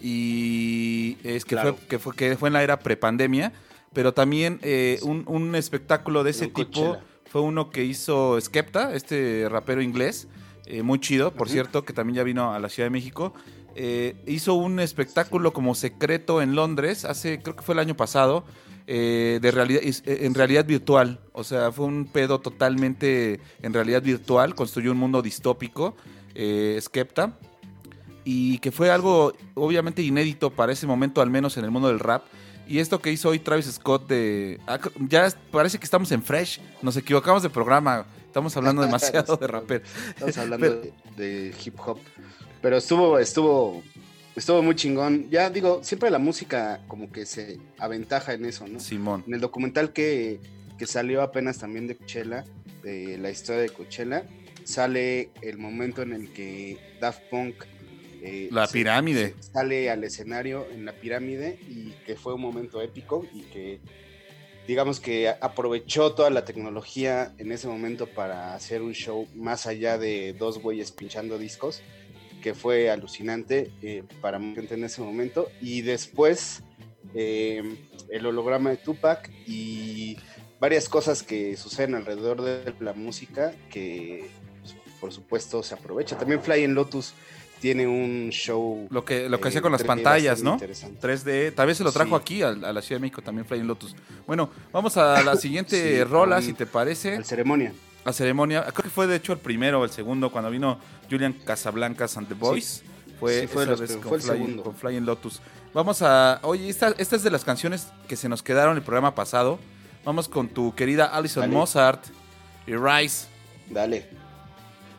y 0.00 1.16
es 1.24 1.44
que, 1.44 1.56
Claro. 1.56 1.74
fue, 1.74 1.86
que, 1.88 1.98
fue, 1.98 2.14
que 2.14 2.36
fue 2.36 2.48
en 2.48 2.52
la 2.52 2.62
era 2.62 2.78
prepandemia, 2.78 3.52
pero 3.92 4.12
también 4.14 4.58
eh, 4.62 4.98
un, 5.02 5.24
un 5.26 5.54
espectáculo 5.54 6.22
de 6.22 6.30
ese 6.30 6.46
tipo 6.48 6.82
Coachella. 6.84 7.04
fue 7.30 7.40
uno 7.40 7.70
que 7.70 7.84
hizo 7.84 8.38
Skepta, 8.40 8.94
este 8.94 9.48
rapero 9.48 9.82
inglés, 9.82 10.28
eh, 10.66 10.82
muy 10.82 11.00
chido, 11.00 11.32
por 11.32 11.48
cierto, 11.48 11.84
que 11.84 11.92
también 11.92 12.16
ya 12.16 12.22
vino 12.24 12.52
a 12.52 12.58
la 12.58 12.68
Ciudad 12.68 12.86
de 12.86 12.90
México. 12.90 13.32
Eh, 13.74 14.16
hizo 14.26 14.54
un 14.54 14.80
espectáculo 14.80 15.52
como 15.52 15.74
secreto 15.74 16.40
en 16.42 16.54
Londres, 16.54 17.04
hace, 17.04 17.40
creo 17.42 17.56
que 17.56 17.62
fue 17.62 17.74
el 17.74 17.78
año 17.78 17.96
pasado, 17.96 18.44
eh, 18.86 19.40
de 19.42 19.50
realidad, 19.50 19.82
eh, 19.82 20.02
en 20.04 20.34
realidad 20.34 20.64
virtual. 20.64 21.20
O 21.32 21.42
sea, 21.44 21.72
fue 21.72 21.86
un 21.86 22.06
pedo 22.06 22.40
totalmente 22.40 23.40
en 23.62 23.72
realidad 23.72 24.02
virtual, 24.02 24.54
construyó 24.54 24.92
un 24.92 24.98
mundo 24.98 25.22
distópico, 25.22 25.96
eh, 26.34 26.78
Skepta, 26.80 27.36
y 28.24 28.58
que 28.58 28.70
fue 28.70 28.90
algo 28.90 29.32
obviamente 29.54 30.02
inédito 30.02 30.50
para 30.50 30.72
ese 30.72 30.86
momento, 30.86 31.20
al 31.20 31.30
menos 31.30 31.56
en 31.56 31.64
el 31.64 31.70
mundo 31.70 31.88
del 31.88 31.98
rap. 31.98 32.24
Y 32.68 32.78
esto 32.78 33.00
que 33.00 33.12
hizo 33.12 33.28
hoy 33.28 33.38
Travis 33.38 33.66
Scott 33.66 34.08
de... 34.08 34.60
ah, 34.66 34.80
Ya 35.08 35.28
parece 35.50 35.78
que 35.78 35.84
estamos 35.84 36.10
en 36.12 36.22
Fresh, 36.22 36.60
nos 36.82 36.96
equivocamos 36.96 37.42
de 37.42 37.50
programa, 37.50 38.06
estamos 38.26 38.56
hablando 38.56 38.82
demasiado 38.86 39.36
de 39.36 39.46
rapper. 39.46 39.82
Estamos 40.08 40.38
hablando 40.38 40.68
de, 40.70 40.92
de 41.16 41.54
hip 41.64 41.74
hop. 41.84 41.98
Pero 42.62 42.76
estuvo, 42.76 43.18
estuvo, 43.18 43.82
estuvo 44.36 44.62
muy 44.62 44.74
chingón. 44.76 45.28
Ya 45.30 45.50
digo, 45.50 45.82
siempre 45.82 46.10
la 46.10 46.18
música 46.18 46.80
como 46.88 47.10
que 47.10 47.26
se 47.26 47.58
aventaja 47.78 48.34
en 48.34 48.44
eso, 48.44 48.66
¿no? 48.68 48.78
Simón. 48.80 49.24
En 49.26 49.34
el 49.34 49.40
documental 49.40 49.92
que, 49.92 50.40
que 50.78 50.86
salió 50.86 51.22
apenas 51.22 51.58
también 51.58 51.86
de 51.86 51.96
Coachella, 51.96 52.44
de 52.82 53.18
la 53.18 53.30
historia 53.30 53.62
de 53.62 53.70
Coachella, 53.70 54.24
sale 54.64 55.30
el 55.42 55.58
momento 55.58 56.02
en 56.02 56.12
el 56.12 56.32
que 56.32 56.78
Daft 57.00 57.22
Punk 57.30 57.64
eh, 58.22 58.48
La 58.50 58.66
pirámide. 58.66 59.34
se 59.40 59.52
sale 59.52 59.90
al 59.90 60.04
escenario 60.04 60.66
en 60.70 60.84
la 60.84 60.92
pirámide 60.92 61.58
y 61.68 61.90
que 62.04 62.16
fue 62.16 62.34
un 62.34 62.40
momento 62.40 62.80
épico 62.80 63.26
y 63.32 63.42
que 63.42 63.80
digamos 64.66 64.98
que 64.98 65.28
aprovechó 65.28 66.12
toda 66.12 66.30
la 66.30 66.44
tecnología 66.44 67.32
en 67.38 67.52
ese 67.52 67.68
momento 67.68 68.06
para 68.08 68.54
hacer 68.54 68.82
un 68.82 68.94
show 68.94 69.28
más 69.34 69.66
allá 69.66 69.96
de 69.96 70.32
dos 70.32 70.58
güeyes 70.58 70.90
pinchando 70.90 71.38
discos, 71.38 71.82
que 72.46 72.54
fue 72.54 72.90
alucinante 72.90 73.72
eh, 73.82 74.04
para 74.20 74.38
mucha 74.38 74.60
gente 74.60 74.74
en 74.74 74.84
ese 74.84 75.02
momento. 75.02 75.48
Y 75.60 75.82
después 75.82 76.62
eh, 77.12 77.60
el 78.08 78.24
holograma 78.24 78.70
de 78.70 78.76
Tupac 78.76 79.28
y 79.48 80.16
varias 80.60 80.88
cosas 80.88 81.24
que 81.24 81.56
suceden 81.56 81.96
alrededor 81.96 82.42
de 82.42 82.72
la 82.78 82.92
música 82.92 83.52
que 83.68 84.28
pues, 84.62 84.76
por 85.00 85.12
supuesto 85.12 85.60
se 85.64 85.74
aprovecha. 85.74 86.16
También 86.16 86.40
Flying 86.40 86.72
Lotus 86.72 87.14
tiene 87.60 87.88
un 87.88 88.28
show. 88.30 88.86
Lo 88.90 89.04
que, 89.04 89.28
lo 89.28 89.40
que 89.40 89.46
eh, 89.46 89.48
hacía 89.48 89.60
con 89.60 89.72
las 89.72 89.82
3D 89.82 89.86
pantallas, 89.86 90.40
¿no? 90.44 90.52
interesante. 90.52 91.00
3D. 91.00 91.52
Tal 91.52 91.66
vez 91.66 91.78
se 91.78 91.82
lo 91.82 91.90
trajo 91.90 92.10
Sí. 92.16 92.22
aquí 92.22 92.42
a, 92.42 92.50
a 92.50 92.72
la 92.72 92.80
Ciudad 92.80 93.00
de 93.00 93.02
México 93.06 93.22
también 93.22 93.44
Flying 93.44 93.66
Lotus. 93.66 93.96
Bueno, 94.24 94.50
vamos 94.72 94.96
a 94.96 95.20
la 95.24 95.34
siguiente 95.34 95.96
Sí, 95.96 96.04
rola, 96.04 96.40
si 96.42 96.52
te 96.52 96.64
parece. 96.64 97.16
Al 97.16 97.24
ceremonia. 97.24 97.72
La 98.06 98.12
ceremonia. 98.12 98.62
Creo 98.62 98.84
que 98.84 98.88
fue 98.90 99.06
de 99.06 99.16
hecho 99.16 99.32
el 99.32 99.38
primero 99.40 99.80
o 99.80 99.84
el 99.84 99.90
segundo 99.90 100.30
cuando 100.30 100.48
vino 100.50 100.78
Julian 101.10 101.32
Casablancas 101.34 102.16
and 102.16 102.28
the 102.28 102.34
Boys. 102.34 102.82
Fue, 103.20 103.42
Sí, 103.42 103.46
fue 103.48 103.64
esa 103.64 103.74
vez 103.74 103.92
con, 103.96 104.02
fue 104.02 104.20
Flying, 104.20 104.44
segundo. 104.44 104.62
con 104.62 104.74
Flying 104.76 105.04
Lotus. 105.04 105.40
Vamos 105.74 106.02
a. 106.02 106.38
Oye, 106.42 106.68
esta, 106.68 106.94
esta 106.98 107.16
es 107.16 107.22
de 107.22 107.30
las 107.30 107.44
canciones 107.44 107.88
que 108.08 108.14
se 108.16 108.28
nos 108.28 108.42
quedaron 108.42 108.72
en 108.72 108.78
el 108.78 108.82
programa 108.84 109.14
pasado. 109.14 109.58
Vamos 110.04 110.28
con 110.28 110.48
tu 110.48 110.74
querida 110.74 111.06
Alison 111.06 111.42
Dale. 111.42 111.52
Mozart 111.54 112.04
y 112.66 112.74
Rice. 112.76 113.26
Dale. 113.68 114.08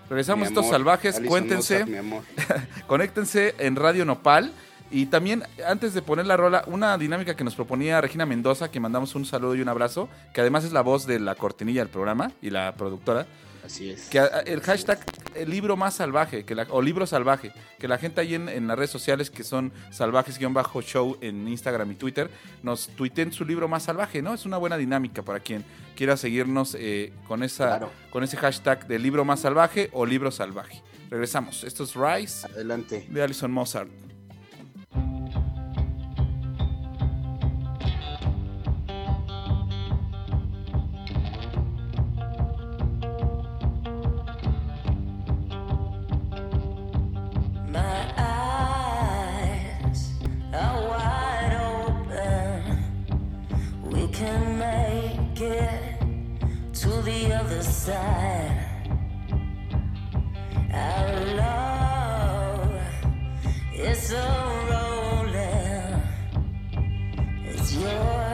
Regresamos 0.09 0.41
mi 0.43 0.47
estos 0.49 0.65
amor. 0.65 0.73
salvajes. 0.73 1.15
Alison 1.15 1.29
Cuéntense. 1.29 1.73
Mozart, 1.75 1.89
mi 1.91 1.97
amor. 1.97 2.23
Conéctense 2.87 3.55
en 3.59 3.75
Radio 3.77 4.03
Nopal. 4.03 4.51
Y 4.89 5.07
también, 5.07 5.43
antes 5.67 5.93
de 5.93 6.01
poner 6.01 6.25
la 6.25 6.37
rola, 6.37 6.63
una 6.67 6.97
dinámica 6.97 7.35
que 7.35 7.43
nos 7.43 7.55
proponía 7.55 7.99
Regina 7.99 8.25
Mendoza, 8.25 8.71
que 8.71 8.79
mandamos 8.79 9.15
un 9.15 9.25
saludo 9.25 9.55
y 9.55 9.61
un 9.61 9.67
abrazo, 9.69 10.07
que 10.33 10.41
además 10.41 10.63
es 10.63 10.71
la 10.71 10.81
voz 10.81 11.05
de 11.05 11.19
la 11.19 11.35
cortinilla 11.35 11.81
del 11.81 11.89
programa 11.89 12.31
y 12.41 12.49
la 12.51 12.73
productora, 12.75 13.27
Así 13.65 13.89
es. 13.89 14.07
que 14.07 14.19
el 14.45 14.61
hashtag 14.61 14.99
el 15.35 15.49
libro 15.49 15.75
más 15.75 15.95
salvaje, 15.95 16.45
que 16.45 16.55
la- 16.55 16.67
o 16.69 16.81
libro 16.81 17.05
salvaje, 17.05 17.51
que 17.77 17.89
la 17.89 17.97
gente 17.97 18.21
ahí 18.21 18.33
en, 18.35 18.47
en 18.47 18.65
las 18.65 18.77
redes 18.77 18.91
sociales 18.91 19.29
que 19.29 19.43
son 19.43 19.73
salvajes-show 19.91 21.17
en 21.19 21.47
Instagram 21.49 21.91
y 21.91 21.95
Twitter, 21.95 22.29
nos 22.63 22.87
tuiten 22.87 23.33
su 23.33 23.43
libro 23.43 23.67
más 23.67 23.83
salvaje, 23.83 24.21
¿no? 24.21 24.33
Es 24.33 24.45
una 24.45 24.55
buena 24.57 24.77
dinámica 24.77 25.21
para 25.21 25.41
quien 25.41 25.65
quiera 25.97 26.15
seguirnos 26.15 26.75
eh, 26.79 27.11
con, 27.27 27.43
esa, 27.43 27.67
Claro. 27.67 27.91
con 28.09 28.23
ese 28.23 28.37
hashtag 28.37 28.87
de 28.87 28.99
libro 28.99 29.25
más 29.25 29.41
salvaje 29.41 29.89
o 29.91 30.05
libro 30.05 30.31
salvaje. 30.31 30.81
Regresamos. 31.09 31.63
Esto 31.65 31.83
es 31.83 31.93
Rise 31.95 32.47
Adelante. 32.47 33.05
de 33.09 33.21
Alison 33.21 33.51
Mozart. 33.51 33.89
Is 63.79 64.11
a 64.11 64.27
rolling. 64.69 66.01
It's 67.45 67.75
yours, 67.75 68.26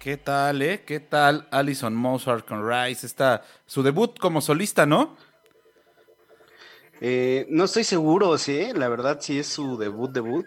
¿Qué 0.00 0.16
tal, 0.16 0.62
eh? 0.62 0.82
¿Qué 0.86 0.98
tal 0.98 1.46
Alison 1.50 1.94
Mozart 1.94 2.48
con 2.48 2.66
Rise? 2.66 3.06
Está 3.06 3.42
su 3.66 3.82
debut 3.82 4.18
como 4.18 4.40
solista, 4.40 4.86
¿no? 4.86 5.14
Eh, 7.02 7.46
no 7.50 7.64
estoy 7.64 7.84
seguro, 7.84 8.38
sí, 8.38 8.68
la 8.74 8.88
verdad 8.88 9.18
sí 9.20 9.38
es 9.38 9.48
su 9.48 9.76
debut, 9.76 10.10
debut. 10.10 10.46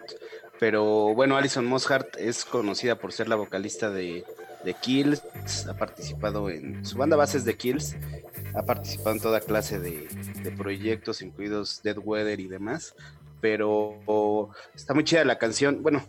Pero 0.58 1.14
bueno, 1.14 1.36
Alison 1.36 1.66
Mosshart 1.66 2.16
es 2.16 2.44
conocida 2.44 2.98
por 2.98 3.12
ser 3.12 3.28
la 3.28 3.36
vocalista 3.36 3.90
de, 3.90 4.24
Kills, 4.82 5.22
ha 5.68 5.74
participado 5.74 6.50
en 6.50 6.84
su 6.84 6.98
banda 6.98 7.14
base 7.14 7.38
es 7.38 7.44
de 7.44 7.56
Kills, 7.56 7.96
ha 8.56 8.64
participado 8.64 9.14
en 9.14 9.22
toda 9.22 9.38
clase 9.38 9.78
de, 9.78 10.08
de 10.42 10.50
proyectos, 10.50 11.22
incluidos 11.22 11.80
Dead 11.84 11.98
Weather 11.98 12.40
y 12.40 12.48
demás. 12.48 12.96
Pero 13.40 14.50
está 14.74 14.94
muy 14.94 15.04
chida 15.04 15.24
la 15.24 15.38
canción. 15.38 15.80
Bueno, 15.80 16.02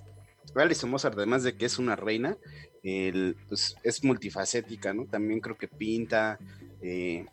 Alison 0.64 0.90
Mozart, 0.90 1.16
además 1.18 1.44
de 1.44 1.56
que 1.56 1.66
es 1.66 1.78
una 1.80 1.96
reina, 1.96 2.38
el- 2.84 3.36
pues, 3.48 3.76
es 3.84 4.04
multifacética, 4.04 4.94
¿no? 4.94 5.06
También 5.06 5.40
creo 5.40 5.58
que 5.58 5.68
pinta, 5.68 6.38
eh, 6.82 7.26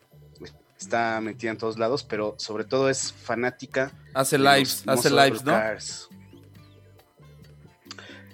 está 0.78 1.20
metida 1.20 1.52
en 1.52 1.58
todos 1.58 1.78
lados, 1.78 2.02
pero 2.02 2.34
sobre 2.38 2.64
todo 2.64 2.90
es 2.90 3.12
fanática 3.12 3.92
Hace 4.14 4.36
lives, 4.38 4.82
hace 4.86 5.10
lives, 5.10 5.44
¿no? 5.44 5.52
cars. 5.52 6.08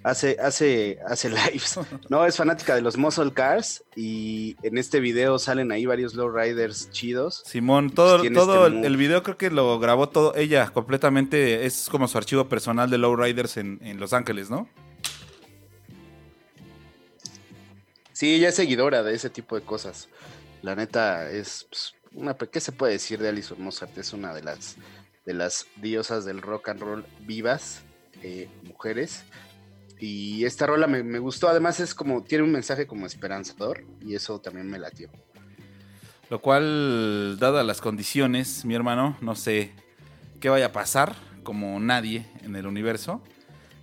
Hace, 0.03 0.37
hace, 0.41 0.99
hace 1.07 1.29
lives. 1.31 1.79
No, 2.09 2.25
es 2.25 2.37
fanática 2.37 2.75
de 2.75 2.83
los 2.83 2.97
muscle 2.97 3.33
cars 3.33 3.85
y 3.97 4.57
en 4.63 4.79
este 4.79 5.01
video 5.01 5.39
salen 5.39 5.73
ahí 5.73 5.87
varios 5.87 6.15
lowriders 6.15 6.91
chidos. 6.91 7.43
Simón, 7.45 7.91
todo, 7.91 8.21
tiene 8.21 8.37
todo 8.37 8.67
este 8.67 8.87
el 8.87 8.97
video 8.97 9.23
creo 9.23 9.37
que 9.37 9.51
lo 9.51 9.79
grabó 9.79 10.09
todo 10.09 10.35
ella 10.37 10.71
completamente. 10.71 11.67
Es 11.67 11.89
como 11.91 12.09
su 12.09 12.19
archivo 12.19 12.49
personal 12.49 12.91
de 12.91 12.99
Lowriders 12.99 13.57
en, 13.57 13.79
en 13.83 13.99
Los 13.99 14.13
Ángeles, 14.13 14.51
¿no? 14.51 14.69
Sí, 18.13 18.35
ella 18.35 18.49
es 18.49 18.57
seguidora 18.57 19.03
de 19.03 19.15
ese 19.15 19.31
tipo 19.31 19.55
de 19.55 19.63
cosas. 19.63 20.09
La 20.63 20.75
neta 20.75 21.31
es 21.31 21.67
pues, 21.71 21.95
una, 22.13 22.35
¿qué 22.35 22.61
se 22.61 22.73
puede 22.73 22.95
decir 22.95 23.21
de 23.21 23.29
Alison 23.29 23.63
Mozart? 23.63 23.97
Es 23.97 24.13
una 24.13 24.35
de 24.35 24.43
las 24.43 24.77
de 25.29 25.35
las 25.35 25.67
diosas 25.77 26.25
del 26.25 26.41
rock 26.41 26.71
and 26.71 26.81
roll 26.81 27.05
vivas, 27.21 27.83
eh, 28.23 28.49
mujeres. 28.63 29.25
Y 30.01 30.45
esta 30.45 30.67
rola 30.67 30.87
me, 30.87 31.03
me 31.03 31.19
gustó, 31.19 31.49
además 31.49 31.81
es 31.81 31.95
como, 31.95 32.23
tiene 32.23 32.45
un 32.45 32.53
mensaje 32.53 32.87
como 32.87 33.07
esperanzador 33.07 33.85
y 34.01 34.15
eso 34.15 34.41
también 34.41 34.69
me 34.71 34.79
latió. 34.79 35.09
Lo 36.31 36.41
cual, 36.41 37.37
dadas 37.41 37.65
las 37.67 37.81
condiciones, 37.81 38.65
mi 38.65 38.75
hermano, 38.75 39.17
no 39.21 39.35
sé 39.35 39.73
qué 40.41 40.49
vaya 40.51 40.67
a 40.67 40.73
pasar, 40.73 41.17
como 41.43 41.81
nadie 41.81 42.27
en 42.45 42.55
el 42.55 42.67
universo. 42.67 43.23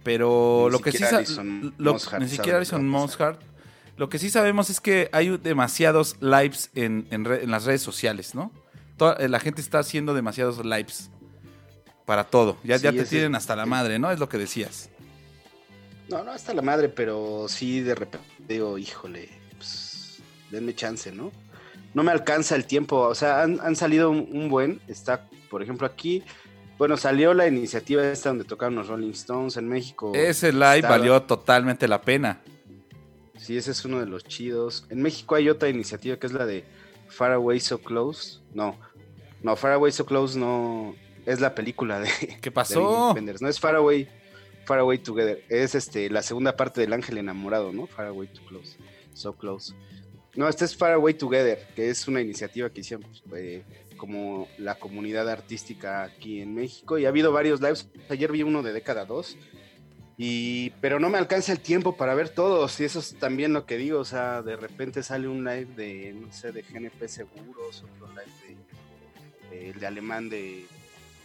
Pero 0.04 0.66
Ni 0.68 0.72
lo 0.74 0.80
que 0.80 0.92
sí 0.92 1.04
Alison 1.04 1.74
lo- 1.80 1.98
ni 2.20 2.28
siquiera 2.30 2.58
Alison. 2.60 2.88
Mozart. 2.88 3.42
Lo 3.98 4.08
que 4.10 4.20
sí 4.20 4.30
sabemos 4.30 4.70
es 4.70 4.80
que 4.80 5.10
hay 5.12 5.36
demasiados 5.38 6.18
lives 6.22 6.70
en, 6.76 7.08
en 7.10 7.26
re- 7.26 7.44
en 7.44 7.50
las 7.50 7.66
redes 7.66 7.82
sociales, 7.82 8.36
¿no? 8.36 8.52
Toda- 8.98 9.16
eh, 9.16 9.28
la 9.28 9.40
gente 9.40 9.62
está 9.62 9.80
haciendo 9.80 10.14
demasiados 10.14 10.64
lives 10.64 11.10
para 12.06 12.26
todo. 12.26 12.58
Ya, 12.64 12.78
ya 12.78 12.92
te 12.92 13.04
tienen 13.06 13.34
hasta 13.34 13.56
la 13.56 13.66
madre, 13.66 13.98
¿no? 13.98 14.12
Es 14.12 14.20
lo 14.20 14.30
que 14.30 14.38
decías. 14.38 14.92
No, 16.10 16.24
no, 16.24 16.32
hasta 16.32 16.54
la 16.54 16.62
madre, 16.62 16.90
pero 16.90 17.48
sí 17.50 17.82
de 17.82 17.96
repente 17.96 18.28
digo, 18.48 18.78
híjole, 18.78 19.30
pues, 19.58 20.20
denme 20.52 20.76
chance, 20.76 21.12
¿no? 21.12 21.32
No 21.94 22.04
me 22.04 22.12
alcanza 22.12 22.56
el 22.56 22.66
tiempo, 22.66 22.98
o 23.00 23.16
sea, 23.16 23.42
han, 23.42 23.60
han 23.62 23.76
salido 23.76 24.10
un, 24.12 24.28
un 24.32 24.50
buen, 24.50 24.82
está, 24.88 25.28
por 25.50 25.64
ejemplo, 25.64 25.88
aquí, 25.88 26.24
bueno, 26.78 26.98
salió 26.98 27.34
la 27.34 27.48
iniciativa 27.48 28.06
esta 28.06 28.30
donde 28.30 28.44
tocaron 28.44 28.76
los 28.76 28.88
Rolling 28.90 29.12
Stones 29.12 29.56
en 29.58 29.68
México. 29.70 30.12
Ese 30.14 30.52
live 30.52 30.76
estaba- 30.78 30.98
valió 30.98 31.22
totalmente 31.24 31.88
la 31.88 32.02
pena. 32.02 32.42
Sí, 33.38 33.56
ese 33.58 33.72
es 33.72 33.86
uno 33.86 34.00
de 34.00 34.06
los 34.08 34.24
chidos. 34.26 34.86
En 34.90 35.02
México 35.02 35.36
hay 35.36 35.50
otra 35.50 35.70
iniciativa 35.70 36.18
que 36.18 36.28
es 36.28 36.34
la 36.34 36.46
de 36.46 36.66
Far 37.08 37.32
Away 37.32 37.60
So 37.60 37.78
Close. 37.80 38.40
No, 38.54 38.78
no, 39.42 39.56
Far 39.56 39.74
Away 39.74 39.92
So 39.92 40.06
Close 40.06 40.38
no 40.38 40.96
es 41.26 41.40
la 41.40 41.56
película 41.56 42.00
de, 42.00 42.10
¿Qué 42.42 42.52
pasó? 42.52 43.16
No 43.40 43.48
es 43.50 43.60
Far 43.60 43.76
Away, 43.76 44.08
Far 44.66 44.80
Away 44.80 44.98
Together. 45.00 45.44
Es 45.50 45.76
este 45.76 46.10
la 46.10 46.22
segunda 46.22 46.56
parte 46.56 46.82
del 46.82 46.94
Ángel 46.94 47.18
enamorado, 47.18 47.72
¿no? 47.72 47.88
Far 47.88 48.08
Away 48.08 48.28
Too 48.28 48.46
Close. 48.46 48.78
So 49.14 49.34
Close. 49.34 49.74
No, 50.36 50.50
este 50.50 50.66
es 50.66 50.76
Far 50.76 50.92
Away 50.94 51.14
Together, 51.14 51.66
que 51.76 51.90
es 51.90 52.08
una 52.08 52.20
iniciativa 52.22 52.70
que 52.70 52.82
hicieron 52.82 53.06
eh, 53.36 53.64
como 53.96 54.48
la 54.58 54.76
comunidad 54.76 55.30
artística 55.30 56.04
aquí 56.04 56.42
en 56.42 56.54
México. 56.56 56.98
Y 56.98 57.06
ha 57.06 57.10
habido 57.10 57.32
varios 57.32 57.62
lives. 57.62 57.90
Ayer 58.10 58.32
vi 58.32 58.44
uno 58.44 58.62
de 58.62 58.74
década 58.74 59.06
2. 59.06 59.38
Y, 60.18 60.70
pero 60.82 61.00
no 61.00 61.10
me 61.10 61.18
alcanza 61.18 61.52
el 61.52 61.60
tiempo 61.60 61.96
para 61.98 62.16
ver 62.16 62.30
todos. 62.30 62.80
Y 62.80 62.84
eso 62.86 63.00
es 63.00 63.16
también 63.18 63.54
lo 63.54 63.66
que 63.66 63.78
digo. 63.78 64.00
O 64.00 64.06
sea, 64.06 64.42
de 64.42 64.56
repente 64.58 65.04
sale 65.04 65.28
un 65.28 65.44
live 65.46 65.68
de, 65.76 66.14
no 66.14 66.32
sé, 66.34 66.52
de 66.52 66.62
GNP 66.64 67.08
Seguros, 67.08 67.84
otro 67.84 68.08
live 68.10 68.58
de, 69.52 69.58
de- 69.58 69.74
de 69.74 69.86
alemán 69.88 70.30
de, 70.30 70.66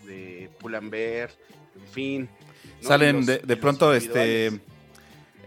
de 0.06 0.50
Pull&Bear, 0.60 1.30
en 1.76 1.86
fin. 1.92 2.28
¿No? 2.82 2.88
Salen 2.88 3.16
los- 3.16 3.26
de, 3.26 3.38
de 3.38 3.56
pronto 3.56 3.92
este 3.94 4.60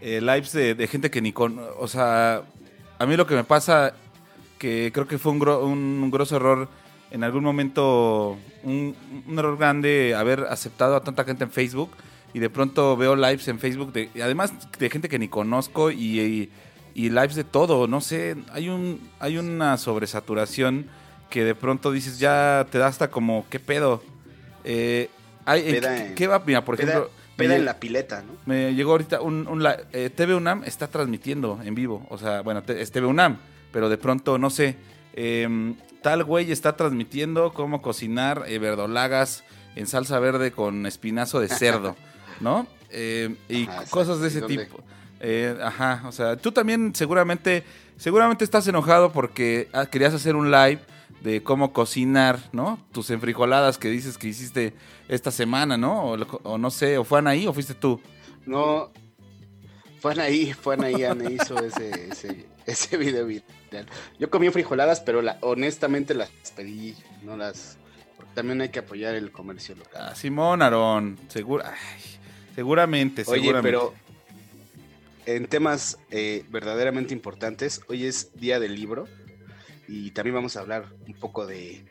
eh, 0.00 0.20
lives 0.20 0.52
de, 0.52 0.74
de 0.74 0.86
gente 0.86 1.10
que 1.10 1.20
ni 1.22 1.32
con... 1.32 1.58
O 1.78 1.88
sea, 1.88 2.42
a 2.98 3.06
mí 3.06 3.16
lo 3.16 3.26
que 3.26 3.34
me 3.34 3.44
pasa, 3.44 3.94
que 4.58 4.90
creo 4.92 5.06
que 5.06 5.18
fue 5.18 5.32
un, 5.32 5.40
gro- 5.40 5.62
un, 5.64 5.78
un 6.02 6.10
grosso 6.10 6.36
error 6.36 6.68
en 7.10 7.22
algún 7.24 7.44
momento, 7.44 8.36
un, 8.64 8.94
un 9.26 9.38
error 9.38 9.56
grande 9.56 10.14
haber 10.16 10.40
aceptado 10.50 10.96
a 10.96 11.02
tanta 11.04 11.24
gente 11.24 11.44
en 11.44 11.50
Facebook 11.50 11.90
y 12.32 12.40
de 12.40 12.50
pronto 12.50 12.96
veo 12.96 13.14
lives 13.14 13.46
en 13.48 13.58
Facebook, 13.60 13.92
de, 13.92 14.10
además 14.22 14.52
de 14.78 14.90
gente 14.90 15.08
que 15.08 15.18
ni 15.20 15.28
conozco 15.28 15.90
y, 15.92 16.20
y, 16.20 16.50
y 16.94 17.08
lives 17.10 17.36
de 17.36 17.44
todo, 17.44 17.86
no 17.86 18.00
sé, 18.00 18.34
hay, 18.52 18.68
un, 18.68 19.00
hay 19.20 19.38
una 19.38 19.76
sobresaturación 19.78 20.86
que 21.30 21.44
de 21.44 21.54
pronto 21.54 21.92
dices, 21.92 22.18
ya 22.18 22.66
te 22.70 22.78
da 22.78 22.88
hasta 22.88 23.10
como, 23.10 23.46
¿qué 23.48 23.60
pedo? 23.60 24.02
Eh, 24.64 25.08
hay- 25.44 25.62
Peda 25.62 25.96
¿qué, 26.08 26.14
qué 26.14 26.26
va? 26.26 26.42
Mira, 26.44 26.64
por 26.64 26.74
ejemplo... 26.74 27.10
peda 27.36 27.50
me- 27.50 27.56
en 27.56 27.64
la 27.64 27.78
pileta, 27.80 28.22
¿no? 28.22 28.32
me 28.46 28.74
llegó 28.74 28.92
ahorita 28.92 29.20
un, 29.20 29.46
un 29.48 29.66
eh, 29.92 30.10
TV 30.14 30.34
UNAM 30.34 30.62
está 30.64 30.88
transmitiendo 30.88 31.60
en 31.64 31.74
vivo. 31.74 32.06
O 32.10 32.18
sea, 32.18 32.42
bueno, 32.42 32.62
te- 32.62 32.80
es 32.80 32.90
TV 32.90 33.06
UNAM, 33.06 33.38
pero 33.72 33.88
de 33.88 33.98
pronto, 33.98 34.38
no 34.38 34.50
sé, 34.50 34.76
em, 35.14 35.74
tal 36.02 36.24
güey 36.24 36.50
está 36.52 36.76
transmitiendo 36.76 37.52
cómo 37.52 37.80
cocinar 37.82 38.44
eh, 38.46 38.58
verdolagas 38.58 39.44
en 39.76 39.86
salsa 39.86 40.18
verde 40.18 40.52
con 40.52 40.86
espinazo 40.86 41.40
de 41.40 41.48
cerdo, 41.48 41.96
¿no? 42.40 42.66
Em, 42.90 43.36
y 43.48 43.64
Ajá, 43.64 43.84
cosas 43.90 44.20
de 44.20 44.28
ese 44.28 44.42
tipo. 44.42 44.80
Eh, 45.20 45.56
ajá, 45.62 46.02
o 46.06 46.12
sea, 46.12 46.36
tú 46.36 46.52
también 46.52 46.94
seguramente, 46.94 47.64
seguramente 47.96 48.44
estás 48.44 48.66
enojado 48.68 49.10
porque 49.10 49.68
ah, 49.72 49.86
querías 49.86 50.12
hacer 50.14 50.36
un 50.36 50.50
live 50.50 50.80
de 51.24 51.42
cómo 51.42 51.72
cocinar, 51.72 52.38
¿no? 52.52 52.78
Tus 52.92 53.08
enfrijoladas 53.08 53.78
que 53.78 53.88
dices 53.88 54.18
que 54.18 54.28
hiciste 54.28 54.74
esta 55.08 55.30
semana, 55.30 55.78
¿no? 55.78 56.04
O, 56.04 56.18
o 56.42 56.58
no 56.58 56.70
sé, 56.70 56.98
o 56.98 57.04
fue 57.04 57.18
Anaí 57.18 57.46
o 57.46 57.54
fuiste 57.54 57.72
tú. 57.72 57.98
No. 58.44 58.90
Fue 60.00 60.12
Anaí, 60.12 60.52
fue 60.52 60.74
Anaí, 60.74 61.02
Ana 61.02 61.30
hizo 61.30 61.58
ese, 61.64 62.08
ese, 62.10 62.44
ese 62.66 62.96
video 62.98 63.26
viral. 63.26 63.86
Yo 64.18 64.28
comí 64.28 64.50
frijoladas, 64.50 65.00
pero 65.00 65.22
la, 65.22 65.38
honestamente 65.40 66.12
las 66.12 66.30
pedí, 66.54 66.94
no 67.22 67.38
las. 67.38 67.78
Porque 68.18 68.32
también 68.34 68.60
hay 68.60 68.68
que 68.68 68.80
apoyar 68.80 69.14
el 69.14 69.32
comercio 69.32 69.74
local. 69.76 70.08
Ah, 70.10 70.14
Simón, 70.14 70.60
Aarón, 70.60 71.18
segura, 71.28 71.72
ay, 71.74 72.02
seguramente, 72.54 73.24
Oye, 73.26 73.40
seguramente. 73.40 73.78
pero 73.78 73.94
en 75.24 75.46
temas 75.46 75.98
eh, 76.10 76.44
verdaderamente 76.50 77.14
importantes, 77.14 77.80
hoy 77.88 78.04
es 78.04 78.38
Día 78.38 78.60
del 78.60 78.74
Libro 78.74 79.08
y 79.88 80.10
también 80.10 80.34
vamos 80.34 80.56
a 80.56 80.60
hablar 80.60 80.86
un 81.06 81.14
poco 81.14 81.46
de, 81.46 81.84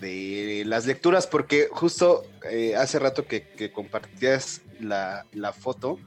de 0.00 0.64
las 0.66 0.86
lecturas, 0.86 1.26
porque 1.26 1.68
justo 1.70 2.24
eh, 2.50 2.76
hace 2.76 2.98
rato 2.98 3.26
que, 3.26 3.70
compartías 3.72 4.62
la, 4.80 5.26
la 5.32 5.52
foto, 5.52 5.98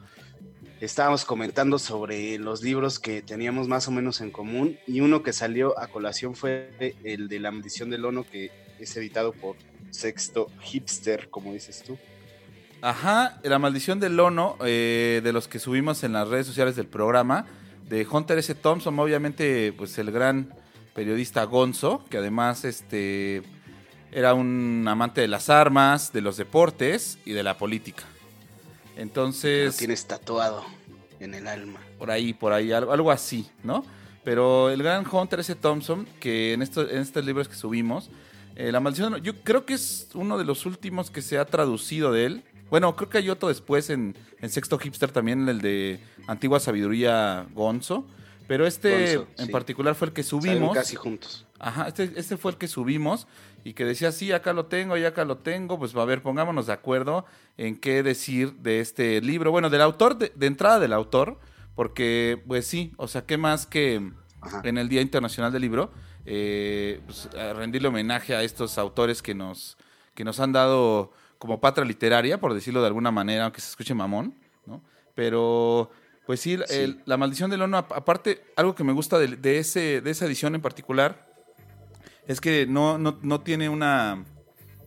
estábamos 0.80 1.24
comentando 1.24 1.78
sobre 1.78 2.38
los 2.38 2.62
libros 2.62 2.98
que 2.98 3.22
teníamos 3.22 3.68
más 3.68 3.88
o 3.88 3.90
menos 3.90 4.20
en 4.20 4.30
común 4.30 4.78
y 4.86 5.00
uno 5.00 5.22
que 5.22 5.32
salió 5.32 5.78
a 5.78 5.88
colación 5.88 6.34
fue 6.34 6.94
el 7.04 7.28
de 7.28 7.40
La 7.40 7.50
maldición 7.50 7.90
del 7.90 8.04
Ono, 8.04 8.24
que 8.24 8.50
es 8.78 8.96
editado 8.96 9.32
por 9.32 9.56
Sexto 9.90 10.50
Hipster, 10.60 11.30
como 11.30 11.52
dices 11.52 11.82
tú. 11.82 11.98
Ajá, 12.82 13.40
La 13.42 13.58
Maldición 13.58 14.00
del 14.00 14.16
Lono, 14.16 14.58
eh, 14.64 15.20
de 15.24 15.32
los 15.32 15.48
que 15.48 15.58
subimos 15.58 16.04
en 16.04 16.12
las 16.12 16.28
redes 16.28 16.46
sociales 16.46 16.76
del 16.76 16.86
programa, 16.86 17.46
de 17.88 18.06
Hunter 18.08 18.38
S. 18.38 18.54
Thompson, 18.54 18.98
obviamente, 18.98 19.72
pues 19.72 19.96
el 19.98 20.10
gran 20.10 20.52
periodista 20.96 21.44
Gonzo, 21.44 22.02
que 22.08 22.16
además 22.16 22.64
este 22.64 23.42
era 24.10 24.32
un 24.32 24.86
amante 24.88 25.20
de 25.20 25.28
las 25.28 25.50
armas, 25.50 26.10
de 26.10 26.22
los 26.22 26.38
deportes 26.38 27.18
y 27.26 27.32
de 27.32 27.42
la 27.42 27.58
política. 27.58 28.04
Lo 28.96 29.02
Entonces, 29.02 29.76
tienes 29.76 30.06
tatuado 30.06 30.64
en 31.20 31.34
el 31.34 31.46
alma. 31.46 31.80
por 31.98 32.10
ahí, 32.10 32.32
por 32.32 32.54
ahí, 32.54 32.72
algo, 32.72 32.92
algo 32.92 33.10
así, 33.10 33.46
¿no? 33.62 33.84
Pero 34.24 34.70
el 34.70 34.82
gran 34.82 35.06
Hunter 35.06 35.40
S. 35.40 35.54
Thompson, 35.54 36.08
que 36.18 36.54
en, 36.54 36.62
estos 36.62 36.90
en 36.90 36.98
estos 36.98 37.24
libros 37.26 37.46
que 37.46 37.56
subimos, 37.56 38.08
eh, 38.56 38.72
La 38.72 38.80
Maldición, 38.80 39.22
yo 39.22 39.34
creo 39.44 39.66
que 39.66 39.74
es 39.74 40.08
uno 40.14 40.38
de 40.38 40.44
los 40.44 40.64
últimos 40.64 41.10
que 41.10 41.20
se 41.20 41.36
ha 41.36 41.44
traducido 41.44 42.10
de 42.10 42.24
él. 42.24 42.44
Bueno, 42.70 42.96
creo 42.96 43.10
que 43.10 43.18
hay 43.18 43.28
otro 43.28 43.50
después 43.50 43.90
en, 43.90 44.16
en 44.40 44.48
Sexto 44.48 44.78
Hipster 44.78 45.12
también, 45.12 45.46
el 45.46 45.60
de 45.60 46.00
Antigua 46.26 46.58
Sabiduría 46.58 47.46
Gonzo. 47.52 48.06
Pero 48.46 48.66
este 48.66 49.14
en 49.14 49.26
sí. 49.36 49.52
particular 49.52 49.94
fue 49.94 50.08
el 50.08 50.12
que 50.12 50.22
Salieron 50.22 50.58
subimos. 50.58 50.74
casi 50.76 50.96
juntos. 50.96 51.46
Ajá, 51.58 51.88
este, 51.88 52.12
este 52.16 52.36
fue 52.36 52.52
el 52.52 52.58
que 52.58 52.68
subimos 52.68 53.26
y 53.64 53.72
que 53.72 53.84
decía, 53.84 54.12
sí, 54.12 54.30
acá 54.32 54.52
lo 54.52 54.66
tengo, 54.66 54.96
y 54.96 55.04
acá 55.04 55.24
lo 55.24 55.38
tengo, 55.38 55.78
pues 55.78 55.94
a 55.96 56.04
ver, 56.04 56.22
pongámonos 56.22 56.66
de 56.66 56.72
acuerdo 56.72 57.24
en 57.56 57.76
qué 57.76 58.02
decir 58.02 58.54
de 58.56 58.80
este 58.80 59.20
libro. 59.20 59.50
Bueno, 59.50 59.70
del 59.70 59.80
autor, 59.82 60.16
de, 60.18 60.32
de 60.34 60.46
entrada 60.46 60.78
del 60.78 60.92
autor, 60.92 61.40
porque 61.74 62.42
pues 62.46 62.66
sí, 62.66 62.92
o 62.96 63.08
sea, 63.08 63.26
¿qué 63.26 63.36
más 63.38 63.66
que 63.66 64.12
Ajá. 64.40 64.60
en 64.64 64.78
el 64.78 64.88
Día 64.88 65.00
Internacional 65.02 65.52
del 65.52 65.62
Libro? 65.62 65.90
eh, 66.26 67.00
pues, 67.06 67.28
a 67.36 67.52
rendirle 67.54 67.88
homenaje 67.88 68.34
a 68.34 68.42
estos 68.42 68.78
autores 68.78 69.22
que 69.22 69.34
nos, 69.34 69.76
que 70.14 70.24
nos 70.24 70.40
han 70.40 70.52
dado 70.52 71.12
como 71.38 71.60
patria 71.60 71.84
literaria, 71.84 72.40
por 72.40 72.52
decirlo 72.52 72.80
de 72.80 72.88
alguna 72.88 73.10
manera, 73.12 73.44
aunque 73.44 73.60
se 73.60 73.68
escuche 73.70 73.94
mamón, 73.94 74.34
¿no? 74.66 74.82
Pero, 75.14 75.90
pues 76.26 76.40
sí, 76.40 76.56
Sí. 76.66 76.74
el- 76.74 77.02
La 77.06 77.16
Maldición 77.16 77.50
del 77.50 77.62
Ono, 77.62 77.78
ap- 77.78 77.92
aparte, 77.92 78.42
algo 78.56 78.74
que 78.74 78.84
me 78.84 78.92
gusta 78.92 79.18
de, 79.18 79.28
de 79.36 79.58
ese, 79.58 80.00
de 80.00 80.10
esa 80.10 80.26
edición 80.26 80.54
en 80.54 80.60
particular, 80.60 81.26
es 82.26 82.40
que 82.40 82.66
no, 82.66 82.98
no, 82.98 83.18
no 83.22 83.40
tiene 83.40 83.68
una. 83.68 84.24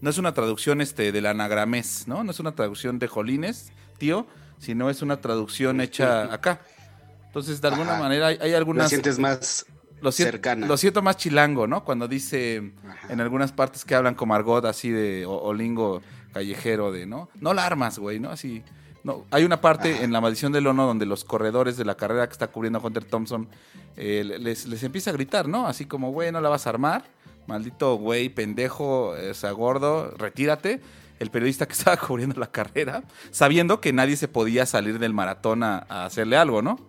No 0.02 0.10
es 0.10 0.17
una 0.17 0.34
traducción 0.34 0.80
este, 0.82 1.12
del 1.12 1.25
anagramés, 1.25 2.08
¿no? 2.08 2.23
No 2.23 2.32
es 2.32 2.39
una 2.39 2.54
traducción 2.56 2.99
de 2.99 3.08
Jolines, 3.08 3.71
tío, 3.97 4.28
sino 4.58 4.89
es 4.89 5.02
una 5.02 5.19
traducción 5.19 5.82
hecha 5.82 6.34
acá. 6.34 6.62
Entonces, 7.28 7.60
de 7.62 7.67
alguna 7.67 7.93
Ajá. 7.93 7.99
manera, 8.04 8.28
hay, 8.28 8.54
algunas. 8.54 8.88
sientes 8.89 9.19
más 9.19 9.65
lo 10.02 10.12
siento, 10.13 10.32
cercana. 10.32 10.67
Lo 10.67 10.78
siento 10.78 11.02
más 11.02 11.17
chilango, 11.17 11.67
¿no? 11.67 11.84
Cuando 11.84 12.08
dice 12.08 12.71
Ajá. 12.88 13.12
en 13.13 13.19
algunas 13.19 13.52
partes 13.52 13.84
que 13.84 13.93
hablan 13.93 14.15
como 14.15 14.34
argot 14.36 14.63
así 14.65 14.89
de 14.89 15.25
o, 15.25 15.34
o 15.34 15.54
lingo 15.54 16.02
callejero 16.34 16.91
de, 16.93 17.06
¿no? 17.06 17.30
No 17.36 17.54
la 17.54 17.65
armas, 17.65 17.99
güey, 17.99 18.19
¿no? 18.21 18.30
Así. 18.30 18.63
No, 19.04 19.26
hay 19.32 19.46
una 19.46 19.62
parte 19.62 19.94
Ajá. 19.94 20.04
en 20.04 20.12
La 20.12 20.22
Maldición 20.22 20.52
del 20.52 20.68
Ono 20.68 20.86
donde 20.86 21.06
los 21.06 21.24
corredores 21.24 21.78
de 21.78 21.86
la 21.86 21.96
carrera 21.96 22.28
que 22.28 22.34
está 22.34 22.48
cubriendo 22.48 22.80
Hunter 22.80 23.06
Thompson 23.06 23.48
eh, 23.96 24.24
les, 24.40 24.66
les 24.66 24.84
empieza 24.84 25.10
a 25.10 25.14
gritar, 25.14 25.48
¿no? 25.48 25.68
Así 25.68 25.86
como, 25.86 26.12
güey, 26.12 26.32
no 26.32 26.42
la 26.42 26.50
vas 26.50 26.68
a 26.68 26.72
armar, 26.72 27.06
maldito 27.48 27.96
güey, 27.96 28.30
pendejo, 28.30 29.10
o 29.10 29.34
sea, 29.34 29.52
gordo, 29.52 30.12
retírate. 30.18 30.82
El 31.20 31.32
periodista 31.32 31.66
que 31.66 31.74
estaba 31.78 31.98
cubriendo 31.98 32.40
la 32.40 32.52
carrera, 32.52 33.04
sabiendo 33.32 33.82
que 33.82 33.92
nadie 33.94 34.16
se 34.16 34.28
podía 34.28 34.66
salir 34.66 35.00
del 35.00 35.14
maratón 35.14 35.64
a, 35.64 35.86
a 35.90 36.06
hacerle 36.06 36.38
algo, 36.38 36.62
¿no? 36.62 36.80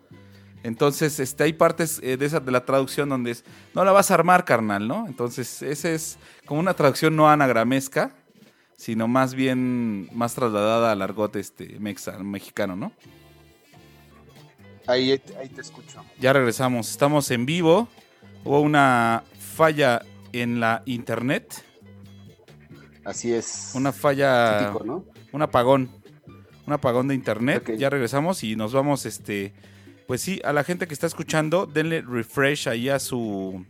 Entonces, 0.63 1.19
este, 1.21 1.45
hay 1.45 1.53
partes 1.55 2.01
eh, 2.03 2.17
de 2.17 2.27
esa 2.27 2.41
de 2.41 2.53
la 2.53 2.65
traducción 2.65 3.09
donde 3.09 3.31
es, 3.31 3.45
no 3.75 3.85
la 3.85 3.93
vas 3.93 4.11
a 4.11 4.15
armar, 4.15 4.45
carnal, 4.45 4.87
¿no? 4.87 5.07
Entonces, 5.07 5.63
ese 5.63 5.95
es 5.95 6.19
como 6.45 6.61
una 6.61 6.75
traducción 6.75 7.17
no 7.17 7.31
anagramesca, 7.31 8.13
sino 8.81 9.09
más 9.09 9.35
bien 9.35 10.09
más 10.15 10.35
trasladada 10.35 10.93
al 10.93 11.03
argot 11.03 11.37
este 11.37 11.79
mexa, 11.79 12.19
mexicano, 12.21 12.77
¿no? 12.77 12.93
Ahí, 14.87 15.21
ahí 15.39 15.51
te 15.51 15.61
escucho. 15.61 16.03
Ya 16.19 16.33
regresamos, 16.33 16.91
estamos 16.91 17.31
en 17.31 17.45
vivo. 17.45 17.89
Hubo 18.43 18.63
una 18.63 19.23
falla 19.39 20.01
en 20.33 20.61
la 20.61 20.83
internet, 20.87 21.63
Así 23.05 23.35
es. 23.35 23.73
una 23.75 23.93
falla, 23.93 24.71
Típico, 24.71 24.85
¿no? 24.87 25.05
un 25.31 25.43
apagón, 25.43 25.91
un 26.67 26.73
apagón 26.73 27.07
de 27.07 27.15
internet. 27.15 27.77
Ya 27.77 27.91
regresamos 27.91 28.43
y 28.43 28.57
nos 28.57 28.73
vamos, 28.73 29.05
este, 29.05 29.53
pues 30.07 30.23
sí, 30.23 30.41
a 30.43 30.55
la 30.55 30.65
gente 30.65 30.89
que 30.89 30.95
está 30.95 31.07
escuchando, 31.07 31.67
denle 31.67 32.01
refresh 32.01 32.67
ahí 32.67 32.89
a 32.89 32.99
su, 32.99 33.63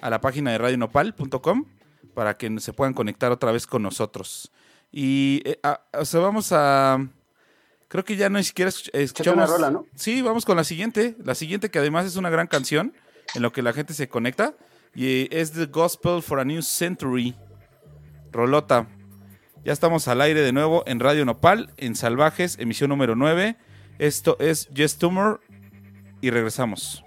a 0.00 0.08
la 0.08 0.22
página 0.22 0.52
de 0.52 0.56
radionopal.com 0.56 1.75
para 2.16 2.38
que 2.38 2.58
se 2.60 2.72
puedan 2.72 2.94
conectar 2.94 3.30
otra 3.30 3.52
vez 3.52 3.66
con 3.66 3.82
nosotros. 3.82 4.50
Y, 4.90 5.42
eh, 5.44 5.60
a- 5.62 5.82
o 5.92 6.04
sea, 6.06 6.20
vamos 6.20 6.48
a, 6.50 7.06
creo 7.88 8.04
que 8.06 8.16
ya 8.16 8.30
no 8.30 8.38
ni 8.38 8.44
siquiera 8.44 8.70
Échate 8.70 9.02
escuchamos. 9.02 9.36
una 9.36 9.46
rola, 9.46 9.70
¿no? 9.70 9.86
Sí, 9.94 10.22
vamos 10.22 10.46
con 10.46 10.56
la 10.56 10.64
siguiente, 10.64 11.14
la 11.22 11.34
siguiente 11.34 11.70
que 11.70 11.78
además 11.78 12.06
es 12.06 12.16
una 12.16 12.30
gran 12.30 12.46
canción 12.46 12.94
en 13.34 13.42
lo 13.42 13.52
que 13.52 13.60
la 13.60 13.74
gente 13.74 13.92
se 13.92 14.08
conecta 14.08 14.54
y 14.94 15.28
es 15.30 15.52
The 15.52 15.66
Gospel 15.66 16.22
for 16.22 16.40
a 16.40 16.44
New 16.46 16.62
Century. 16.62 17.36
Rolota. 18.32 18.88
Ya 19.64 19.72
estamos 19.74 20.08
al 20.08 20.20
aire 20.22 20.40
de 20.40 20.52
nuevo 20.52 20.84
en 20.86 21.00
Radio 21.00 21.24
Nopal, 21.26 21.70
en 21.76 21.96
Salvajes, 21.96 22.56
emisión 22.58 22.88
número 22.88 23.14
9. 23.14 23.56
Esto 23.98 24.36
es 24.40 24.68
Just 24.74 25.00
Tumor 25.00 25.40
y 26.22 26.30
regresamos. 26.30 27.04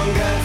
Longer 0.00 0.39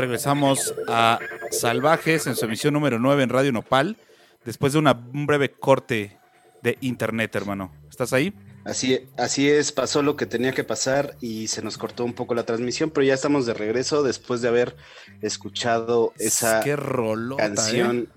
regresamos 0.00 0.74
a 0.88 1.18
Salvajes 1.50 2.26
en 2.26 2.36
su 2.36 2.44
emisión 2.46 2.74
número 2.74 2.98
9 2.98 3.22
en 3.22 3.28
Radio 3.28 3.52
Nopal, 3.52 3.96
después 4.44 4.72
de 4.72 4.78
una, 4.78 4.92
un 5.12 5.26
breve 5.26 5.50
corte 5.50 6.16
de 6.62 6.78
internet, 6.80 7.34
hermano. 7.36 7.72
¿Estás 7.88 8.12
ahí? 8.12 8.32
Así, 8.64 9.00
así 9.16 9.48
es, 9.48 9.72
pasó 9.72 10.02
lo 10.02 10.16
que 10.16 10.26
tenía 10.26 10.52
que 10.52 10.64
pasar 10.64 11.16
y 11.20 11.48
se 11.48 11.62
nos 11.62 11.78
cortó 11.78 12.04
un 12.04 12.12
poco 12.12 12.34
la 12.34 12.44
transmisión, 12.44 12.90
pero 12.90 13.06
ya 13.06 13.14
estamos 13.14 13.46
de 13.46 13.54
regreso 13.54 14.02
después 14.02 14.42
de 14.42 14.48
haber 14.48 14.76
escuchado 15.22 16.12
esa 16.18 16.60
Qué 16.60 16.76
rolota, 16.76 17.42
canción 17.54 18.08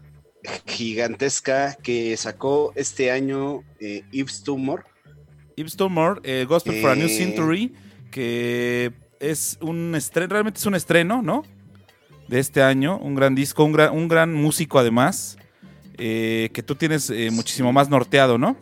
¿eh? 0.43 0.49
gigantesca 0.65 1.75
que 1.81 2.15
sacó 2.17 2.73
este 2.75 3.11
año 3.11 3.63
eh, 3.79 4.03
Yves 4.11 4.43
Tumor. 4.43 4.85
Yves 5.55 5.77
Tumor, 5.77 6.19
eh, 6.23 6.45
Gospel 6.47 6.81
for 6.81 6.91
a 6.91 6.95
New 6.95 7.07
Eh. 7.07 7.17
Century, 7.17 7.73
que 8.11 8.91
es 9.21 9.57
un 9.61 9.95
estreno, 9.95 10.27
realmente 10.33 10.59
es 10.59 10.65
un 10.65 10.75
estreno, 10.75 11.21
¿no? 11.21 11.43
De 12.27 12.39
este 12.39 12.61
año, 12.61 12.97
un 12.97 13.15
gran 13.15 13.35
disco, 13.35 13.63
un 13.63 13.73
gran, 13.73 13.93
un 13.93 14.07
gran 14.07 14.33
músico 14.33 14.79
además, 14.79 15.37
eh, 15.97 16.49
que 16.53 16.63
tú 16.63 16.75
tienes 16.75 17.09
eh, 17.09 17.29
muchísimo 17.31 17.71
más 17.71 17.89
norteado, 17.89 18.37
¿no? 18.37 18.57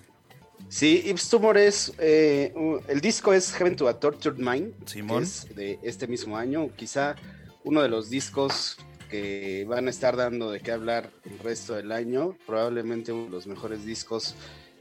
Sí, 0.67 1.03
Yves 1.05 1.29
Tumor 1.29 1.57
es, 1.57 1.93
eh, 1.99 2.53
el 2.87 3.01
disco 3.01 3.33
es 3.33 3.51
Heaven 3.53 3.75
to 3.75 3.87
a 3.89 3.99
Tortured 3.99 4.37
Mind, 4.37 4.73
Simón. 4.85 5.19
que 5.19 5.23
es 5.23 5.55
de 5.55 5.79
este 5.83 6.07
mismo 6.07 6.37
año, 6.37 6.69
quizá 6.75 7.15
uno 7.63 7.81
de 7.81 7.89
los 7.89 8.09
discos 8.09 8.77
que 9.09 9.65
van 9.67 9.87
a 9.87 9.89
estar 9.89 10.15
dando 10.15 10.49
de 10.49 10.61
qué 10.61 10.71
hablar 10.71 11.09
el 11.25 11.39
resto 11.39 11.75
del 11.75 11.91
año, 11.91 12.37
probablemente 12.47 13.11
uno 13.11 13.25
de 13.25 13.31
los 13.31 13.47
mejores 13.47 13.85
discos 13.85 14.35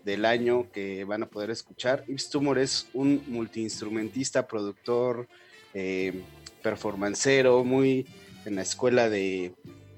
del 0.04 0.24
año 0.24 0.70
que 0.72 1.04
van 1.04 1.24
a 1.24 1.26
poder 1.26 1.50
escuchar. 1.50 2.04
Yves 2.06 2.30
Tumor 2.30 2.58
es 2.58 2.86
un 2.94 3.22
multiinstrumentista, 3.26 4.46
productor, 4.46 5.26
eh, 5.74 6.22
performancero, 6.62 7.64
muy 7.64 8.06
en 8.44 8.56
la 8.56 8.62
escuela 8.62 9.08
de, 9.08 9.52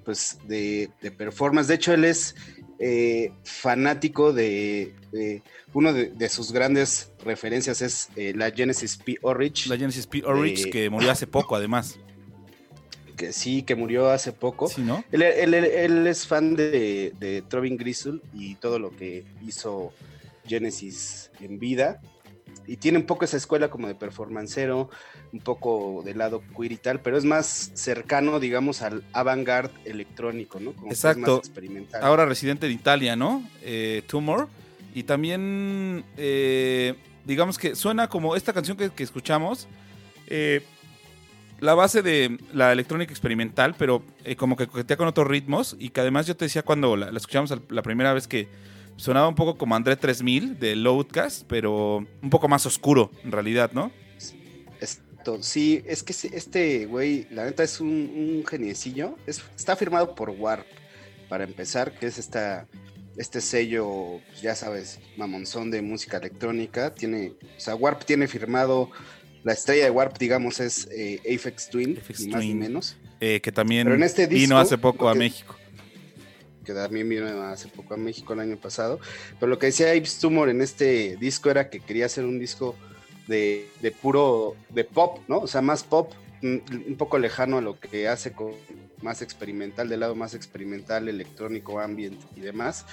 pues, 0.05 0.39
de, 0.49 0.91
de 1.01 1.11
performance. 1.11 1.69
De 1.69 1.75
hecho, 1.75 1.93
él 1.95 2.05
es 2.05 2.35
eh, 2.79 3.33
fanático 3.45 4.33
de, 4.33 4.95
de- 5.13 5.43
uno 5.75 5.93
de, 5.93 6.07
de 6.11 6.29
sus 6.29 6.53
grandes 6.53 7.13
referencias 7.25 7.81
es 7.81 8.09
eh, 8.17 8.33
la 8.37 8.51
Genesis 8.51 8.97
P. 8.97 9.17
Orridge, 9.23 9.67
La 9.69 9.77
Genesis 9.77 10.07
P. 10.07 10.23
Orridge, 10.25 10.67
Eh, 10.67 10.71
que 10.71 10.91
murió 10.91 11.11
hace 11.11 11.27
poco 11.27 11.55
además. 11.57 11.99
que 13.17 13.33
sí, 13.33 13.63
que 13.63 13.75
murió 13.75 14.11
hace 14.11 14.33
poco. 14.33 14.69
Sí, 14.69 14.83
¿no? 14.83 15.05
Él, 15.13 15.23
él- 15.23 15.55
él- 15.55 15.65
él 15.65 16.07
es 16.07 16.27
fan 16.27 16.57
de, 16.57 17.13
de 17.21 17.43
Trovin 17.43 17.77
Gristle 17.77 18.21
y 18.35 18.57
todo 18.57 18.79
lo 18.79 18.91
que 18.91 19.25
hizo 19.47 19.93
Genesis 20.47 21.31
en 21.41 21.59
vida. 21.59 22.01
Y 22.67 22.77
tiene 22.77 22.99
un 22.99 23.07
poco 23.07 23.25
esa 23.25 23.37
escuela 23.37 23.71
como 23.71 23.87
de 23.89 23.95
performancero, 23.95 24.89
un 25.33 25.41
poco 25.41 26.03
del 26.05 26.19
lado 26.19 26.43
queer 26.57 26.73
y 26.73 26.77
tal, 26.77 27.01
pero 27.01 27.17
es 27.17 27.25
más 27.25 27.71
cercano, 27.75 28.39
digamos, 28.39 28.83
al 28.83 29.03
avant-garde 29.13 29.73
electrónico, 29.85 30.61
¿no? 30.61 30.73
Como 30.73 30.89
que 30.89 30.95
es 30.95 31.05
Exacto. 31.05 31.37
más 31.39 31.47
experimental. 31.47 32.03
Ahora 32.03 32.27
residente 32.27 32.67
en 32.67 32.73
Italia, 32.73 33.17
¿no? 33.17 33.43
Eh, 33.63 34.03
Tumor. 34.07 34.49
Y 34.95 35.05
también, 35.05 36.05
eh, 36.19 36.95
digamos 37.25 37.57
que 37.57 37.75
suena 37.75 38.09
como 38.09 38.37
esta 38.37 38.53
canción 38.53 38.77
que, 38.77 38.91
que 38.91 39.03
escuchamos, 39.03 39.69
eh, 40.27 40.63
la 41.61 41.75
base 41.75 42.03
de 42.03 42.39
la 42.53 42.73
electrónica 42.73 43.13
experimental, 43.13 43.75
pero 43.79 44.03
eh, 44.25 44.37
como 44.37 44.57
que 44.57 44.67
coquetea 44.67 44.97
con 44.97 45.07
otros 45.09 45.29
ritmos. 45.29 45.77
Y 45.79 45.91
que 45.91 46.01
además 46.01 46.27
yo 46.27 46.37
te 46.37 46.45
decía 46.45 46.63
cuando 46.63 46.97
la, 46.97 47.11
la 47.11 47.17
escuchamos 47.17 47.55
la 47.71 47.83
primera 47.83 48.13
vez 48.13 48.27
que 48.29 48.49
sonaba 48.97 49.29
un 49.29 49.35
poco 49.35 49.57
como 49.57 49.75
André 49.75 49.97
3000 49.97 50.59
de 50.59 50.77
Loadcast, 50.77 51.45
pero 51.47 52.05
un 52.21 52.31
poco 52.31 52.49
más 52.49 52.67
oscuro 52.67 53.11
en 53.25 53.33
realidad, 53.33 53.71
¿no? 53.73 53.93
Sí, 55.41 55.83
es 55.87 56.03
que 56.03 56.13
este 56.33 56.87
güey, 56.87 57.27
la 57.31 57.45
neta 57.45 57.63
es 57.63 57.81
un, 57.81 57.89
un 57.89 58.45
geniecillo. 58.47 59.17
Es- 59.27 59.43
está 59.57 59.77
firmado 59.77 60.15
por 60.15 60.31
Warp, 60.31 60.67
para 61.29 61.45
empezar, 61.45 61.99
que 61.99 62.07
es 62.07 62.19
esta, 62.19 62.67
este 63.17 63.41
sello, 63.41 64.21
ya 64.41 64.55
sabes, 64.55 65.01
mamonzón 65.17 65.71
de 65.71 65.83
música 65.83 66.19
electrónica. 66.19 66.95
Tiene, 66.95 67.33
o 67.57 67.61
sea, 67.61 67.75
Warp 67.75 68.05
tiene 68.05 68.27
firmado, 68.29 68.91
la 69.45 69.53
estrella 69.53 69.85
de 69.85 69.91
Warp, 69.91 70.19
digamos, 70.19 70.61
es 70.61 70.89
eh, 70.93 71.21
Aphex 71.35 71.69
Twin, 71.71 71.99
Aphex 71.99 72.21
ni 72.21 72.27
más 72.29 72.41
ni 72.43 72.49
Twin. 72.49 72.59
menos, 72.59 72.97
Eh, 73.21 73.41
que 73.41 73.53
también 73.53 73.85
Pero 73.85 73.95
en 73.97 74.03
este 74.03 74.27
vino 74.27 74.41
disco, 74.41 74.57
hace 74.59 74.79
poco 74.79 75.09
a 75.09 75.13
que- 75.15 75.19
México. 75.21 75.57
que 76.65 76.73
también 76.75 77.09
vino 77.09 77.27
hace 77.45 77.67
poco 77.69 77.95
a 77.95 77.97
México 77.97 78.33
el 78.35 78.41
año 78.41 78.57
pasado. 78.57 79.01
Pero 79.41 79.51
lo 79.51 79.59
que 79.59 79.67
decía 79.67 79.95
Yves 79.95 80.19
Tumor 80.19 80.49
en 80.49 80.61
este 80.63 81.17
disco 81.17 81.51
era 81.51 81.69
que 81.71 81.81
quería 81.81 82.07
hacer 82.07 82.25
un 82.25 82.39
disco 82.39 82.77
de, 83.27 83.69
de 83.81 83.91
puro, 83.91 84.57
de 84.71 84.85
pop, 84.85 85.19
¿no? 85.29 85.39
O 85.39 85.47
sea, 85.47 85.61
más 85.63 85.85
pop, 85.85 86.13
un, 86.43 86.97
poco 86.99 87.19
lejano 87.19 87.59
a 87.59 87.61
lo 87.61 87.79
que 87.79 88.09
hace 88.09 88.33
con 88.33 88.53
más 89.01 89.23
experimental, 89.23 89.89
del 89.89 90.01
lado 90.01 90.15
más 90.15 90.35
experimental, 90.35 91.09
electrónico, 91.09 91.81
ambient 91.81 92.21
y 92.37 92.41
demás. 92.41 92.85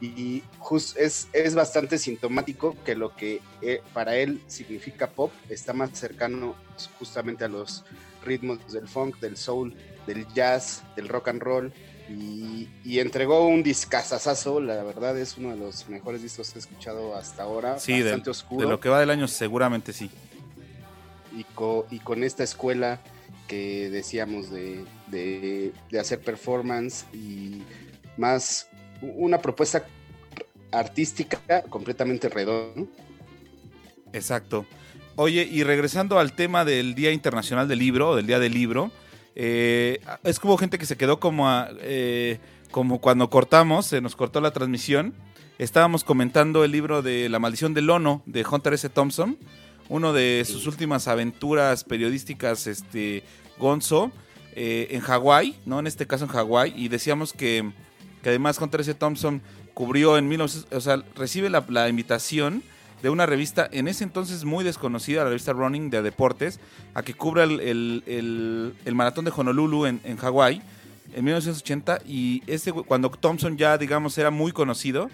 Y 0.00 0.42
jus- 0.58 0.96
es, 0.96 1.28
es 1.32 1.54
bastante 1.54 1.98
sintomático 1.98 2.76
que 2.84 2.94
lo 2.94 3.14
que 3.14 3.40
eh, 3.62 3.80
para 3.92 4.16
él 4.16 4.40
significa 4.48 5.08
pop 5.10 5.32
está 5.48 5.72
más 5.72 5.90
cercano 5.98 6.56
justamente 6.98 7.44
a 7.44 7.48
los 7.48 7.84
ritmos 8.24 8.72
del 8.72 8.88
funk, 8.88 9.18
del 9.20 9.36
soul, 9.36 9.74
del 10.06 10.26
jazz, 10.34 10.82
del 10.96 11.08
rock 11.08 11.28
and 11.28 11.42
roll. 11.42 11.72
Y, 12.08 12.68
y 12.84 12.98
entregó 12.98 13.46
un 13.46 13.62
discazazazo, 13.62 14.60
la 14.60 14.82
verdad 14.82 15.18
es 15.18 15.38
uno 15.38 15.50
de 15.50 15.56
los 15.56 15.88
mejores 15.88 16.22
discos 16.22 16.50
que 16.50 16.58
he 16.58 16.60
escuchado 16.60 17.16
hasta 17.16 17.44
ahora, 17.44 17.78
Sí, 17.78 17.94
de, 17.94 18.02
bastante 18.02 18.24
de 18.26 18.30
oscuro 18.30 18.68
lo 18.68 18.78
que 18.80 18.90
va 18.90 19.00
del 19.00 19.08
año 19.10 19.26
seguramente 19.26 19.92
sí. 19.94 20.10
y, 21.36 21.44
co- 21.54 21.86
y 21.90 22.00
con 22.00 22.22
esta 22.22 22.44
escuela 22.44 23.00
que 23.48 23.88
decíamos 23.90 24.50
de, 24.50 24.84
de- 25.06 25.72
de 25.90 25.98
hacer 25.98 26.20
performance 26.20 27.06
y 27.14 27.62
más 28.18 28.68
una 29.00 29.40
propuesta 29.40 29.84
artística 30.72 31.62
completamente 31.70 32.28
redonda. 32.28 32.86
Exacto. 34.12 34.66
Oye, 35.16 35.48
y 35.50 35.62
regresando 35.62 36.18
al 36.18 36.32
tema 36.34 36.64
del 36.64 36.94
Día 36.94 37.12
Internacional 37.12 37.68
del 37.68 37.78
Libro, 37.78 38.16
del 38.16 38.26
Día 38.26 38.38
del 38.38 38.52
Libro, 38.52 38.90
eh, 39.34 40.00
es 40.22 40.38
como 40.38 40.56
gente 40.56 40.78
que 40.78 40.86
se 40.86 40.96
quedó 40.96 41.18
como, 41.20 41.48
a- 41.48 41.68
eh, 41.80 42.38
como 42.70 43.00
cuando 43.00 43.30
cortamos, 43.30 43.86
se 43.86 44.00
nos 44.00 44.16
cortó 44.16 44.40
la 44.40 44.52
transmisión. 44.52 45.14
Estábamos 45.58 46.02
comentando 46.04 46.64
el 46.64 46.72
libro 46.72 47.02
de 47.02 47.28
La 47.28 47.38
Maldición 47.38 47.74
del 47.74 47.86
Lono 47.86 48.22
de 48.26 48.44
Hunter 48.44 48.74
S. 48.74 48.88
Thompson, 48.88 49.38
uno 49.88 50.12
de 50.12 50.44
sus 50.46 50.66
últimas 50.66 51.06
aventuras 51.08 51.84
periodísticas, 51.84 52.66
este, 52.66 53.22
Gonzo, 53.58 54.10
eh, 54.56 54.88
en 54.90 55.00
Hawái, 55.00 55.56
¿no? 55.66 55.78
En 55.78 55.86
este 55.86 56.06
caso 56.06 56.24
en 56.24 56.30
Hawái, 56.30 56.72
y 56.76 56.88
decíamos 56.88 57.32
que, 57.32 57.70
que 58.22 58.28
además 58.30 58.58
Hunter 58.60 58.80
S. 58.80 58.94
Thompson 58.94 59.42
cubrió 59.74 60.16
en 60.18 60.28
1900, 60.28 60.76
o 60.76 60.80
sea, 60.80 61.02
recibe 61.16 61.50
la, 61.50 61.64
la 61.68 61.88
invitación 61.88 62.62
de 63.04 63.10
una 63.10 63.26
revista 63.26 63.68
en 63.70 63.86
ese 63.86 64.02
entonces 64.02 64.44
muy 64.46 64.64
desconocida, 64.64 65.24
la 65.24 65.28
revista 65.28 65.52
Running 65.52 65.90
de 65.90 66.00
deportes, 66.00 66.58
a 66.94 67.02
que 67.02 67.12
cubra 67.12 67.44
el, 67.44 67.60
el- 67.60 68.02
el- 68.08 68.94
maratón 68.94 69.26
de 69.26 69.32
Honolulu 69.36 69.84
en, 69.84 70.00
en 70.04 70.16
Hawái 70.16 70.62
en 71.14 71.22
1980 71.24 71.98
y 72.06 72.42
güey- 72.72 72.86
cuando 72.86 73.10
Thompson 73.10 73.58
ya, 73.58 73.76
digamos, 73.76 74.16
era 74.16 74.30
muy 74.30 74.52
conocido, 74.52 75.10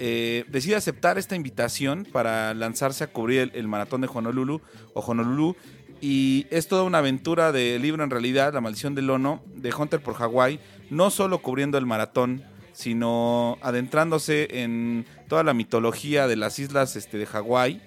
eh, 0.00 0.44
decide 0.48 0.74
aceptar 0.74 1.18
esta 1.18 1.36
invitación 1.36 2.04
para 2.10 2.52
lanzarse 2.52 3.04
a 3.04 3.12
cubrir 3.12 3.40
el, 3.42 3.50
el 3.54 3.68
maratón 3.68 4.00
de 4.00 4.08
Honolulu 4.12 4.60
o 4.94 5.00
Honolulu. 5.00 5.54
Y 6.00 6.46
es 6.50 6.66
toda 6.66 6.82
una 6.82 6.98
aventura 6.98 7.52
de 7.52 7.78
libro 7.78 8.02
en 8.02 8.10
realidad, 8.10 8.54
La 8.54 8.60
maldición 8.60 8.94
del 8.96 9.06
Lono, 9.06 9.42
de 9.54 9.72
Hunter 9.72 10.02
por 10.02 10.14
Hawái, 10.14 10.58
no 10.90 11.10
solo 11.10 11.38
cubriendo 11.42 11.78
el 11.78 11.86
maratón, 11.86 12.42
sino 12.72 13.58
adentrándose 13.62 14.62
en 14.62 15.06
toda 15.28 15.42
la 15.44 15.54
mitología 15.54 16.26
de 16.26 16.36
las 16.36 16.58
islas 16.58 16.96
este, 16.96 17.18
de 17.18 17.26
Hawái 17.26 17.80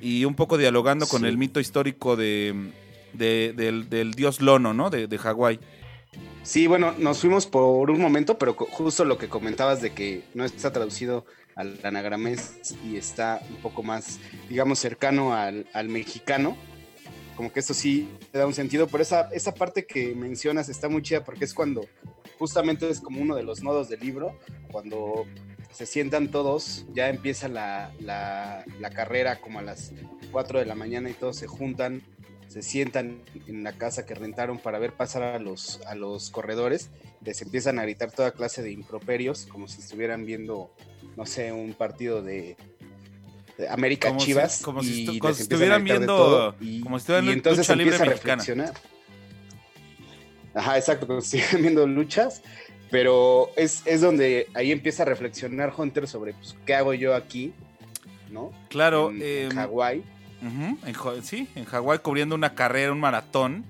y 0.00 0.24
un 0.24 0.34
poco 0.34 0.56
dialogando 0.58 1.06
con 1.06 1.24
el 1.24 1.36
mito 1.36 1.60
histórico 1.60 2.16
de, 2.16 2.72
de- 3.12 3.52
del, 3.56 3.88
del 3.90 4.12
dios 4.14 4.40
Lono, 4.40 4.72
¿no? 4.74 4.90
De, 4.90 5.06
de 5.06 5.18
Hawái. 5.18 5.60
Sí, 6.42 6.66
bueno, 6.66 6.94
nos 6.98 7.18
fuimos 7.20 7.46
por 7.46 7.90
un 7.90 8.00
momento, 8.00 8.38
pero 8.38 8.54
justo 8.54 9.04
lo 9.04 9.18
que 9.18 9.28
comentabas 9.28 9.82
de 9.82 9.90
que 9.90 10.22
no 10.34 10.44
está 10.44 10.72
traducido 10.72 11.26
al 11.54 11.78
anagramés 11.84 12.74
y 12.88 12.96
está 12.96 13.42
un 13.50 13.56
poco 13.56 13.82
más, 13.82 14.18
digamos, 14.48 14.78
cercano 14.78 15.34
al, 15.34 15.66
al 15.74 15.88
mexicano. 15.90 16.56
Como 17.36 17.52
que 17.52 17.60
eso 17.60 17.74
sí 17.74 18.08
te 18.32 18.38
da 18.38 18.46
un 18.46 18.54
sentido, 18.54 18.86
pero 18.86 19.02
esa, 19.02 19.28
esa 19.32 19.54
parte 19.54 19.84
que 19.86 20.14
mencionas 20.14 20.68
está 20.68 20.88
muy 20.88 21.02
chida 21.02 21.24
porque 21.24 21.44
es 21.44 21.54
cuando 21.54 21.86
justamente 22.44 22.88
es 22.88 23.00
como 23.00 23.20
uno 23.20 23.36
de 23.36 23.42
los 23.44 23.62
nodos 23.62 23.88
del 23.90 24.00
libro, 24.00 24.34
cuando 24.72 25.26
se 25.72 25.84
sientan 25.86 26.30
todos, 26.30 26.86
ya 26.94 27.08
empieza 27.10 27.46
la, 27.48 27.92
la- 28.00 28.64
la 28.80 28.90
carrera 28.90 29.36
como 29.36 29.58
a 29.58 29.62
las 29.62 29.92
4 30.32 30.58
de 30.58 30.64
la 30.64 30.74
mañana 30.74 31.10
y 31.10 31.12
todos 31.12 31.36
se 31.36 31.46
juntan, 31.46 32.02
se 32.48 32.62
sientan 32.62 33.20
en 33.46 33.62
la 33.62 33.72
casa 33.74 34.06
que 34.06 34.14
rentaron 34.14 34.58
para 34.58 34.78
ver 34.78 34.94
pasar 34.94 35.22
a 35.22 35.38
los, 35.38 35.80
a 35.86 35.94
los 35.94 36.30
corredores, 36.30 36.88
les 37.24 37.42
empiezan 37.42 37.78
a 37.78 37.82
gritar 37.82 38.10
toda 38.10 38.32
clase 38.32 38.62
de 38.62 38.72
improperios, 38.72 39.44
como 39.46 39.68
si 39.68 39.80
estuvieran 39.82 40.24
viendo, 40.24 40.74
no 41.18 41.26
sé, 41.26 41.52
un 41.52 41.74
partido 41.74 42.22
de, 42.22 42.56
América 43.68 44.08
Como 44.08 44.20
si- 44.20 44.26
Chivas. 44.26 44.62
como 44.62 44.82
si 44.82 45.02
y 45.02 45.06
les 45.06 45.18
como 45.20 45.34
si 45.34 45.42
estuvieran 45.42 45.84
viendo- 45.84 46.54
y, 46.60 46.80
como 46.80 46.98
si 46.98 47.02
estuvieran 47.02 47.26
y 47.26 47.28
en 47.28 47.34
entonces 47.34 47.68
empieza 47.68 48.02
a 48.04 48.06
mexicana. 48.06 48.42
Ajá, 50.54 50.76
exacto, 50.78 51.06
cuando 51.06 51.22
siguen 51.24 51.62
viendo 51.62 51.86
luchas, 51.86 52.42
pero 52.90 53.50
es, 53.56 53.82
es 53.86 54.00
donde 54.00 54.48
ahí 54.54 54.72
empieza 54.72 55.02
a 55.04 55.06
reflexionar 55.06 55.72
Hunter 55.76 56.08
sobre 56.08 56.34
pues, 56.34 56.56
qué 56.66 56.74
hago 56.74 56.92
yo 56.94 57.14
aquí, 57.14 57.52
¿no? 58.30 58.52
Claro, 58.68 59.10
En, 59.10 59.50
Hawái, 59.54 60.02
ujú, 60.42 60.78
en 60.86 60.92
Ja- 60.94 61.22
sí, 61.22 61.48
en 61.54 61.64
Hawái 61.64 61.98
cubriendo 62.00 62.34
una 62.34 62.54
carrera, 62.54 62.92
un 62.92 63.00
maratón, 63.00 63.64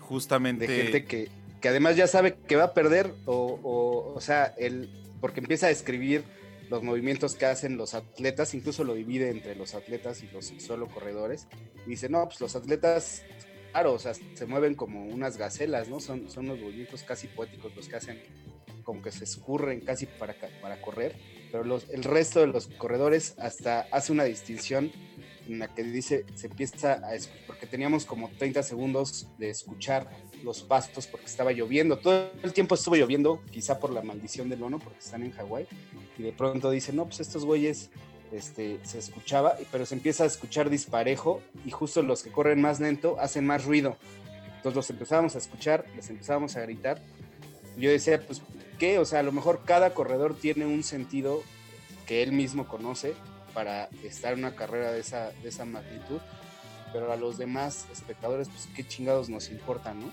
justamente. 0.00 0.66
de 0.66 0.74
gente 0.82 1.04
que, 1.04 1.28
que 1.60 1.68
además 1.68 1.96
ya 1.96 2.06
sabe 2.06 2.34
que 2.46 2.56
va 2.56 2.64
a 2.64 2.74
perder, 2.74 3.14
o, 3.26 3.58
o, 3.62 4.14
o 4.14 4.20
sea, 4.20 4.54
el, 4.58 4.88
porque 5.20 5.40
empieza 5.40 5.66
a 5.66 5.68
describir 5.70 6.24
los 6.70 6.82
movimientos 6.82 7.34
que 7.36 7.46
hacen 7.46 7.76
los 7.76 7.94
atletas, 7.94 8.54
incluso 8.54 8.84
lo 8.84 8.94
divide 8.94 9.30
entre 9.30 9.54
los 9.54 9.74
atletas 9.74 10.22
y 10.22 10.28
los 10.32 10.52
solo 10.58 10.86
corredores. 10.88 11.46
Y 11.86 11.90
dice, 11.90 12.08
no, 12.08 12.24
pues 12.26 12.40
los 12.40 12.56
atletas, 12.56 13.22
claro, 13.74 13.94
o 13.94 13.98
sea, 13.98 14.14
se 14.14 14.46
mueven 14.46 14.76
como 14.76 15.04
unas 15.04 15.36
gacelas, 15.36 15.88
¿no? 15.88 15.98
Son, 15.98 16.30
son 16.30 16.46
los 16.46 16.60
movimientos 16.60 17.02
casi 17.02 17.26
poéticos 17.26 17.74
los 17.74 17.88
que 17.88 17.96
hacen, 17.96 18.22
como 18.84 19.02
que 19.02 19.10
se 19.10 19.24
escurren 19.24 19.80
casi 19.80 20.06
para, 20.06 20.36
para 20.62 20.80
correr, 20.80 21.16
pero 21.50 21.64
los, 21.64 21.90
el 21.90 22.04
resto 22.04 22.38
de 22.38 22.46
los 22.46 22.68
corredores 22.68 23.34
hasta 23.36 23.88
hace 23.90 24.12
una 24.12 24.22
distinción 24.22 24.92
en 25.48 25.58
la 25.58 25.74
que 25.74 25.82
dice, 25.82 26.24
se 26.36 26.46
empieza 26.46 26.92
a 26.92 27.16
porque 27.48 27.66
teníamos 27.66 28.04
como 28.04 28.30
30 28.38 28.62
segundos 28.62 29.26
de 29.38 29.50
escuchar 29.50 30.08
los 30.44 30.62
pastos 30.62 31.08
porque 31.08 31.26
estaba 31.26 31.50
lloviendo, 31.50 31.98
todo 31.98 32.30
el 32.44 32.52
tiempo 32.52 32.76
estuvo 32.76 32.94
lloviendo, 32.94 33.42
quizá 33.50 33.80
por 33.80 33.92
la 33.92 34.02
maldición 34.02 34.48
del 34.48 34.60
mono, 34.60 34.78
porque 34.78 35.00
están 35.00 35.24
en 35.24 35.32
Hawái, 35.32 35.66
y 36.16 36.22
de 36.22 36.32
pronto 36.32 36.70
dice, 36.70 36.92
no, 36.92 37.06
pues 37.06 37.18
estos 37.18 37.44
güeyes, 37.44 37.90
este, 38.36 38.80
se 38.84 38.98
escuchaba, 38.98 39.56
pero 39.70 39.86
se 39.86 39.94
empieza 39.94 40.24
a 40.24 40.26
escuchar 40.26 40.70
disparejo, 40.70 41.40
y 41.64 41.70
justo 41.70 42.02
los 42.02 42.22
que 42.22 42.30
corren 42.30 42.60
más 42.60 42.80
lento 42.80 43.16
hacen 43.20 43.46
más 43.46 43.64
ruido, 43.64 43.96
entonces 44.56 44.76
los 44.76 44.90
empezábamos 44.90 45.34
a 45.34 45.38
escuchar, 45.38 45.84
les 45.94 46.08
empezábamos 46.10 46.56
a 46.56 46.60
gritar, 46.60 47.00
yo 47.76 47.90
decía, 47.90 48.20
pues, 48.26 48.40
¿qué? 48.78 48.98
O 48.98 49.04
sea, 49.04 49.20
a 49.20 49.22
lo 49.22 49.32
mejor 49.32 49.62
cada 49.64 49.94
corredor 49.94 50.36
tiene 50.36 50.64
un 50.66 50.82
sentido 50.82 51.42
que 52.06 52.22
él 52.22 52.32
mismo 52.32 52.66
conoce 52.66 53.14
para 53.52 53.88
estar 54.02 54.32
en 54.32 54.40
una 54.40 54.56
carrera 54.56 54.92
de 54.92 55.00
esa, 55.00 55.30
de 55.42 55.48
esa 55.48 55.64
magnitud, 55.64 56.20
pero 56.92 57.12
a 57.12 57.16
los 57.16 57.38
demás 57.38 57.86
espectadores, 57.92 58.48
pues 58.48 58.68
qué 58.74 58.86
chingados 58.86 59.28
nos 59.28 59.50
importa, 59.50 59.94
¿no? 59.94 60.06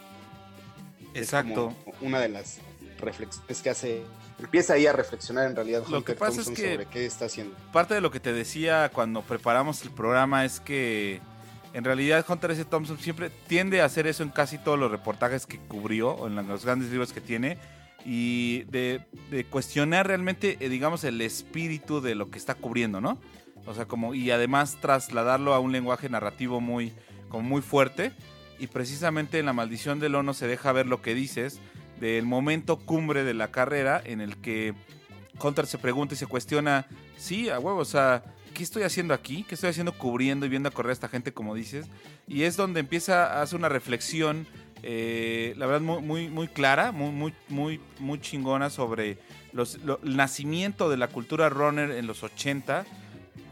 Es 1.13 1.24
Exacto. 1.24 1.74
como 1.84 1.95
una 2.01 2.19
de 2.19 2.30
las 2.30 2.59
reflexiones 2.99 3.61
que 3.61 3.69
hace, 3.69 4.01
empieza 4.41 4.73
ahí 4.73 4.85
a 4.87 4.93
reflexionar 4.93 5.47
en 5.49 5.55
realidad 5.55 5.81
Lo 5.81 6.03
que 6.03 6.11
Hunter 6.13 6.17
pasa 6.17 6.39
es 6.41 6.45
Thompson 6.47 6.55
que- 6.65 6.71
sobre 6.71 6.85
qué 6.87 7.05
está 7.05 7.25
haciendo. 7.25 7.55
Parte 7.71 7.93
de 7.93 8.01
lo 8.01 8.11
que 8.11 8.19
te 8.19 8.33
decía 8.33 8.89
cuando 8.93 9.21
preparamos 9.21 9.81
el 9.83 9.91
programa 9.91 10.45
es 10.45 10.59
que 10.59 11.19
en 11.73 11.83
realidad 11.83 12.25
Hunter 12.27 12.51
S. 12.51 12.65
Thompson 12.65 12.97
siempre 12.99 13.29
tiende 13.47 13.81
a 13.81 13.85
hacer 13.85 14.05
eso 14.07 14.23
en 14.23 14.29
casi 14.29 14.57
todos 14.57 14.77
los 14.77 14.91
reportajes 14.91 15.45
que 15.45 15.57
cubrió 15.57 16.09
o 16.11 16.27
en 16.27 16.35
los 16.47 16.65
grandes 16.65 16.89
libros 16.89 17.13
que 17.13 17.21
tiene 17.21 17.57
y 18.05 18.63
de, 18.63 19.01
de 19.29 19.45
cuestionar 19.45 20.07
realmente, 20.07 20.57
eh, 20.59 20.69
digamos, 20.69 21.03
el 21.03 21.21
espíritu 21.21 22.01
de 22.01 22.15
lo 22.15 22.29
que 22.31 22.39
está 22.39 22.55
cubriendo, 22.55 22.99
¿no? 22.99 23.19
O 23.67 23.75
sea, 23.75 23.85
como, 23.85 24.15
y 24.15 24.31
además 24.31 24.77
trasladarlo 24.81 25.53
a 25.53 25.59
un 25.59 25.71
lenguaje 25.71 26.09
narrativo 26.09 26.59
muy, 26.59 26.93
como 27.29 27.47
muy 27.47 27.61
fuerte. 27.61 28.11
Y 28.57 28.67
precisamente 28.67 29.39
en 29.39 29.45
La 29.45 29.53
Maldición 29.53 29.99
del 29.99 30.15
Ono 30.15 30.33
se 30.33 30.47
deja 30.47 30.71
ver 30.71 30.87
lo 30.87 31.01
que 31.01 31.13
dices 31.15 31.59
del 32.02 32.26
momento 32.26 32.76
cumbre 32.78 33.24
de 33.24 33.34
la 33.34 33.49
carrera 33.52 34.02
en 34.04 34.20
el 34.20 34.36
que 34.38 34.74
Hunter 35.41 35.66
se 35.66 35.78
pregunta 35.78 36.16
y 36.16 36.18
se 36.18 36.28
cuestiona, 36.28 36.86
sí, 37.16 37.49
a 37.49 37.60
huevo, 37.60 37.80
o 37.80 37.86
sea, 37.86 38.24
¿qué 38.54 38.64
estoy 38.64 38.84
haciendo 38.84 39.14
aquí? 39.14 39.43
¿Qué 39.47 39.56
estoy 39.56 39.70
haciendo 39.70 39.93
cubriendo 39.97 40.45
y 40.45 40.49
viendo 40.49 40.68
a 40.68 40.72
correr 40.74 40.89
a 40.89 40.93
esta 40.93 41.08
gente, 41.08 41.32
como 41.32 41.56
dices? 41.56 41.86
Y 42.28 42.43
es 42.43 42.58
donde 42.58 42.80
empieza 42.82 43.26
a 43.38 43.41
hacer 43.41 43.58
una 43.58 43.70
reflexión, 43.70 44.45
eh, 44.84 45.54
la 45.58 45.66
verdad, 45.68 45.82
muy, 45.82 46.02
muy, 46.02 46.28
muy 46.30 46.47
clara, 46.47 46.91
muy, 46.91 47.12
muy, 47.12 47.34
muy, 47.49 47.80
muy 47.99 48.20
chingona 48.20 48.70
sobre 48.70 49.18
los, 49.54 49.78
lo- 49.86 49.99
el 50.04 50.18
nacimiento 50.18 50.89
de 50.89 50.97
la 50.97 51.08
cultura 51.08 51.49
runner 51.49 51.91
en 51.91 52.08
los 52.08 52.24
80, 52.24 52.86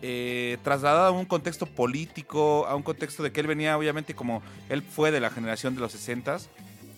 eh, 0.02 0.58
trasladada 0.64 1.08
a 1.10 1.12
un 1.12 1.26
contexto 1.26 1.66
político, 1.66 2.66
a 2.68 2.76
un 2.76 2.84
contexto 2.84 3.22
de 3.24 3.32
que 3.32 3.41
él 3.41 3.47
venía, 3.47 3.78
obviamente, 3.78 4.14
como 4.16 4.41
él 4.70 4.82
fue 4.82 5.12
de 5.12 5.20
la 5.20 5.30
generación 5.30 5.76
de 5.76 5.82
los 5.82 5.93
60s. 5.93 6.47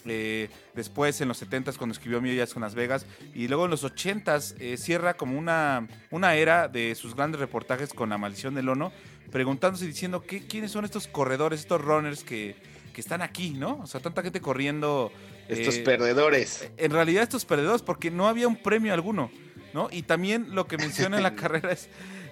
Eh, 0.05 0.49
después 0.73 1.21
en 1.21 1.27
los 1.27 1.41
70s 1.41 1.77
cuando 1.77 1.93
escribió 1.93 2.21
Mil 2.21 2.31
Días 2.33 2.53
con 2.53 2.61
Las 2.61 2.75
Vegas 2.75 3.05
y 3.33 3.47
luego 3.47 3.65
en 3.65 3.71
los 3.71 3.83
80s 3.83 4.55
eh, 4.59 4.77
cierra 4.77 5.15
como 5.15 5.37
una, 5.37 5.87
una 6.09 6.35
era 6.35 6.67
de 6.67 6.95
sus 6.95 7.15
grandes 7.15 7.39
reportajes 7.39 7.93
con 7.93 8.09
La 8.09 8.17
Maldición 8.17 8.55
del 8.55 8.69
Ono 8.69 8.91
preguntándose 9.31 9.85
y 9.85 9.87
diciendo 9.87 10.21
¿qué, 10.21 10.45
quiénes 10.47 10.71
son 10.71 10.85
estos 10.85 11.07
corredores, 11.07 11.61
estos 11.61 11.81
runners 11.81 12.23
que, 12.23 12.55
que 12.93 13.01
están 13.01 13.21
aquí, 13.21 13.51
¿no? 13.51 13.79
O 13.81 13.87
sea, 13.87 14.01
tanta 14.01 14.21
gente 14.21 14.41
corriendo 14.41 15.11
Estos 15.47 15.75
eh, 15.77 15.83
perdedores. 15.83 16.69
en 16.77 16.91
realidad 16.91 17.23
estos 17.23 17.45
perdedores 17.45 17.81
porque 17.81 18.11
no 18.11 18.27
había 18.27 18.47
un 18.47 18.57
premio 18.57 18.93
alguno, 18.93 19.31
¿no? 19.73 19.89
Y 19.91 20.03
también 20.03 20.53
lo 20.55 20.67
que 20.67 20.77
menciona 20.77 21.17
en 21.17 21.23
la 21.23 21.35
carrera 21.35 21.71
es 21.71 21.89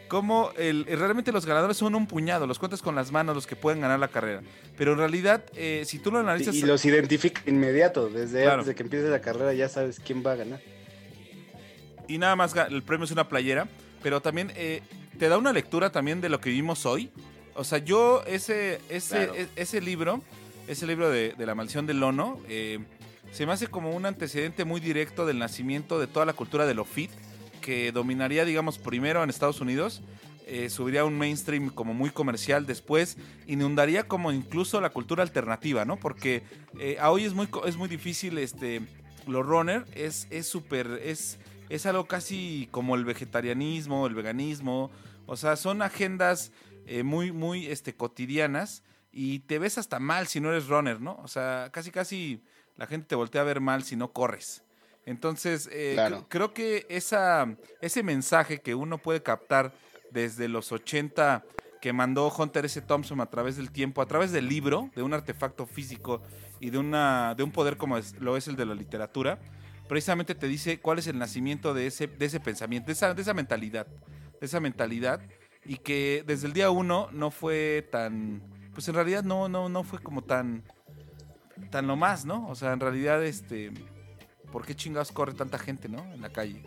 cómo 0.10 0.52
el, 0.58 0.86
realmente 0.86 1.32
los 1.32 1.46
ganadores 1.46 1.78
son 1.78 1.96
un 1.96 2.06
puñado, 2.08 2.46
los 2.48 2.60
cuentas 2.60 2.82
con 2.82 2.96
las 2.96 3.12
manos 3.14 3.36
los 3.36 3.48
que 3.48 3.56
pueden 3.56 3.80
ganar 3.80 4.00
la 4.00 4.10
carrera. 4.10 4.42
Pero 4.78 4.92
en 4.92 4.98
realidad, 4.98 5.44
eh, 5.56 5.84
si 5.86 6.00
tú 6.00 6.12
lo 6.12 6.20
analizas... 6.20 6.56
Y 6.56 6.64
los 6.64 6.84
identifica 6.84 7.42
inmediato, 7.46 8.10
desde 8.10 8.42
Claro. 8.42 8.56
antes 8.56 8.68
de 8.68 8.76
que 8.76 8.84
empiece 8.84 9.08
la 9.08 9.22
carrera 9.22 9.54
ya 9.54 9.70
sabes 9.70 10.02
quién 10.02 10.22
va 10.26 10.34
a 10.34 10.36
ganar. 10.36 10.60
y 12.08 12.18
nada 12.18 12.36
más 12.36 12.54
el 12.70 12.82
premio 12.84 13.06
es 13.06 13.12
una 13.12 13.30
playera, 13.30 13.68
pero 14.04 14.20
también 14.22 14.52
eh, 14.56 14.82
te 15.20 15.30
da 15.30 15.38
una 15.38 15.54
lectura 15.54 15.92
también 15.92 16.22
de 16.22 16.30
lo 16.30 16.42
que 16.42 16.50
vivimos 16.50 16.86
hoy. 16.86 17.12
O 17.54 17.64
sea, 17.64 17.78
yo 17.78 18.24
ese, 18.26 18.82
ese, 18.90 19.28
Claro. 19.28 19.36
e- 19.36 19.48
ese 19.56 19.80
libro, 19.80 20.22
ese 20.68 20.88
libro 20.88 21.10
de, 21.12 21.34
de 21.38 21.46
la 21.46 21.54
maldición 21.56 21.86
del 21.86 22.00
Lono, 22.00 22.40
eh, 22.50 22.80
se 23.32 23.46
me 23.46 23.52
hace 23.54 23.68
como 23.68 23.92
un 23.92 24.08
antecedente 24.08 24.66
muy 24.66 24.80
directo 24.82 25.26
del 25.28 25.38
nacimiento 25.38 26.00
de 26.00 26.08
toda 26.08 26.26
la 26.26 26.34
cultura 26.34 26.66
de 26.66 26.74
lo 26.74 26.84
fit, 26.84 27.12
que 27.70 27.92
dominaría, 27.92 28.46
digamos, 28.46 28.80
primero 28.80 29.24
en 29.24 29.30
Estados 29.30 29.62
Unidos, 29.62 30.02
eh, 30.48 30.72
subiría 30.72 31.02
a 31.02 31.06
un 31.06 31.16
mainstream 31.16 31.70
como 31.70 31.94
muy 31.94 32.10
comercial, 32.10 32.66
después 32.66 33.16
inundaría 33.46 34.08
como 34.08 34.32
incluso 34.32 34.82
la 34.82 34.90
cultura 34.90 35.22
alternativa, 35.22 35.86
¿no? 35.86 35.98
Porque 35.98 36.42
eh, 36.80 36.98
a 37.00 37.12
hoy 37.12 37.26
es 37.26 37.36
muy, 37.36 37.48
es 37.68 37.78
muy 37.78 37.88
difícil, 37.88 38.40
este, 38.40 38.82
lo 39.28 39.44
runner 39.44 39.86
es 39.94 40.26
es 40.32 40.48
súper, 40.48 41.00
es, 41.04 41.38
es 41.70 41.86
algo 41.86 42.08
casi 42.08 42.68
como 42.72 42.96
el 42.96 43.06
vegetarianismo, 43.06 44.08
el 44.08 44.16
veganismo, 44.16 44.90
o 45.28 45.38
sea, 45.38 45.56
son 45.56 45.84
agendas 45.84 46.52
eh, 46.88 47.04
muy, 47.04 47.32
muy 47.32 47.68
este, 47.68 47.94
cotidianas 47.94 48.82
y 49.12 49.42
te 49.42 49.60
ves 49.60 49.78
hasta 49.78 50.00
mal 50.00 50.26
si 50.26 50.40
no 50.40 50.50
eres 50.50 50.70
runner, 50.70 51.00
¿no? 51.00 51.20
O 51.24 51.28
sea, 51.28 51.70
casi, 51.72 51.92
casi 51.92 52.42
la 52.78 52.88
gente 52.88 53.06
te 53.06 53.16
voltea 53.16 53.42
a 53.42 53.44
ver 53.44 53.62
mal 53.62 53.84
si 53.84 53.96
no 53.96 54.12
corres. 54.12 54.64
Entonces, 55.10 55.68
eh, 55.72 55.94
Claro. 55.96 56.28
creo 56.30 56.54
que 56.54 56.86
esa, 56.88 57.48
ese 57.82 58.04
mensaje 58.04 58.60
que 58.60 58.76
uno 58.76 59.00
puede 59.00 59.24
captar 59.24 59.74
desde 60.12 60.48
los 60.48 60.72
80 60.72 61.44
que 61.82 61.94
mandó 61.94 62.32
Hunter 62.38 62.66
S. 62.66 62.80
Thompson 62.82 63.20
a 63.20 63.26
través 63.26 63.58
del 63.58 63.72
tiempo, 63.72 64.04
a 64.04 64.06
través 64.06 64.32
del 64.32 64.48
libro, 64.48 64.92
de 64.96 65.02
un 65.02 65.14
artefacto 65.16 65.66
físico 65.66 66.22
y 66.60 66.70
de, 66.70 66.78
una, 66.78 67.34
de 67.36 67.42
un 67.42 67.52
poder 67.52 67.76
como 67.78 67.98
es- 67.98 68.20
lo 68.20 68.38
es 68.38 68.48
el 68.48 68.56
de 68.56 68.68
la 68.68 68.76
literatura, 68.76 69.40
precisamente 69.88 70.36
te 70.36 70.48
dice 70.48 70.80
cuál 70.80 71.00
es 71.00 71.08
el 71.08 71.18
nacimiento 71.18 71.74
de 71.74 71.88
ese, 71.88 72.06
de 72.06 72.26
ese 72.28 72.40
pensamiento, 72.40 72.86
de 72.88 72.94
esa, 72.94 73.12
de 73.16 73.22
esa 73.24 73.34
mentalidad, 73.34 73.88
de 73.88 74.46
esa 74.46 74.60
mentalidad, 74.60 75.22
y 75.66 75.78
que 75.78 76.24
desde 76.28 76.46
el 76.46 76.54
día 76.54 76.70
uno 76.70 77.10
no 77.14 77.32
fue 77.32 77.88
tan, 77.92 78.44
pues 78.76 78.88
en 78.90 78.94
realidad 78.94 79.24
no, 79.24 79.50
no, 79.50 79.70
no 79.70 79.84
fue 79.84 79.98
como 80.00 80.22
tan, 80.24 80.62
tan 81.72 81.88
lo 81.88 81.96
más, 81.96 82.26
¿no? 82.26 82.48
O 82.48 82.54
sea, 82.54 82.74
en 82.74 82.80
realidad, 82.80 83.24
este, 83.26 83.72
¿por 84.52 84.66
qué 84.66 84.76
chingados 84.76 85.12
corre 85.12 85.34
tanta 85.34 85.58
gente, 85.58 85.90
¿no? 85.90 86.04
En 86.14 86.22
la 86.22 86.30
calle. 86.30 86.64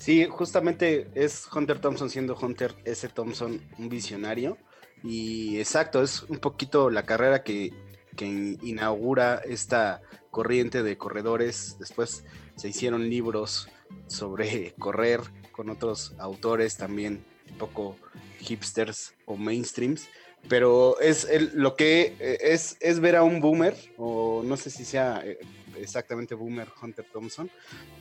Sí, 0.00 0.26
justamente 0.30 1.10
es 1.14 1.46
Hunter 1.54 1.78
Thompson 1.78 2.08
siendo 2.08 2.34
Hunter 2.34 2.74
S. 2.86 3.06
Thompson 3.08 3.60
un 3.78 3.88
visionario. 3.90 4.56
Y 5.02 5.58
exacto, 5.58 6.02
es 6.02 6.22
un 6.22 6.38
poquito 6.38 6.88
la 6.88 7.04
carrera 7.04 7.42
que, 7.42 7.72
que 8.16 8.56
inaugura 8.62 9.42
esta 9.44 10.00
corriente 10.30 10.82
de 10.82 10.96
corredores. 10.96 11.76
Después 11.78 12.24
se 12.56 12.68
hicieron 12.68 13.10
libros 13.10 13.68
sobre 14.06 14.74
correr 14.78 15.20
con 15.52 15.68
otros 15.68 16.14
autores 16.18 16.78
también 16.78 17.22
un 17.50 17.58
poco 17.58 17.96
hipsters 18.38 19.14
o 19.26 19.36
mainstreams. 19.36 20.08
Pero 20.48 20.98
es 21.00 21.28
lo 21.52 21.76
que 21.76 22.16
eh, 22.18 22.38
es, 22.40 22.78
es 22.80 23.00
ver 23.00 23.16
a 23.16 23.22
un 23.22 23.40
boomer, 23.40 23.76
o 23.98 24.42
no 24.42 24.56
sé 24.56 24.70
si 24.70 24.86
sea 24.86 25.20
eh, 25.22 25.38
exactamente 25.82 26.34
boomer 26.34 26.68
Hunter 26.82 27.04
Thompson, 27.12 27.50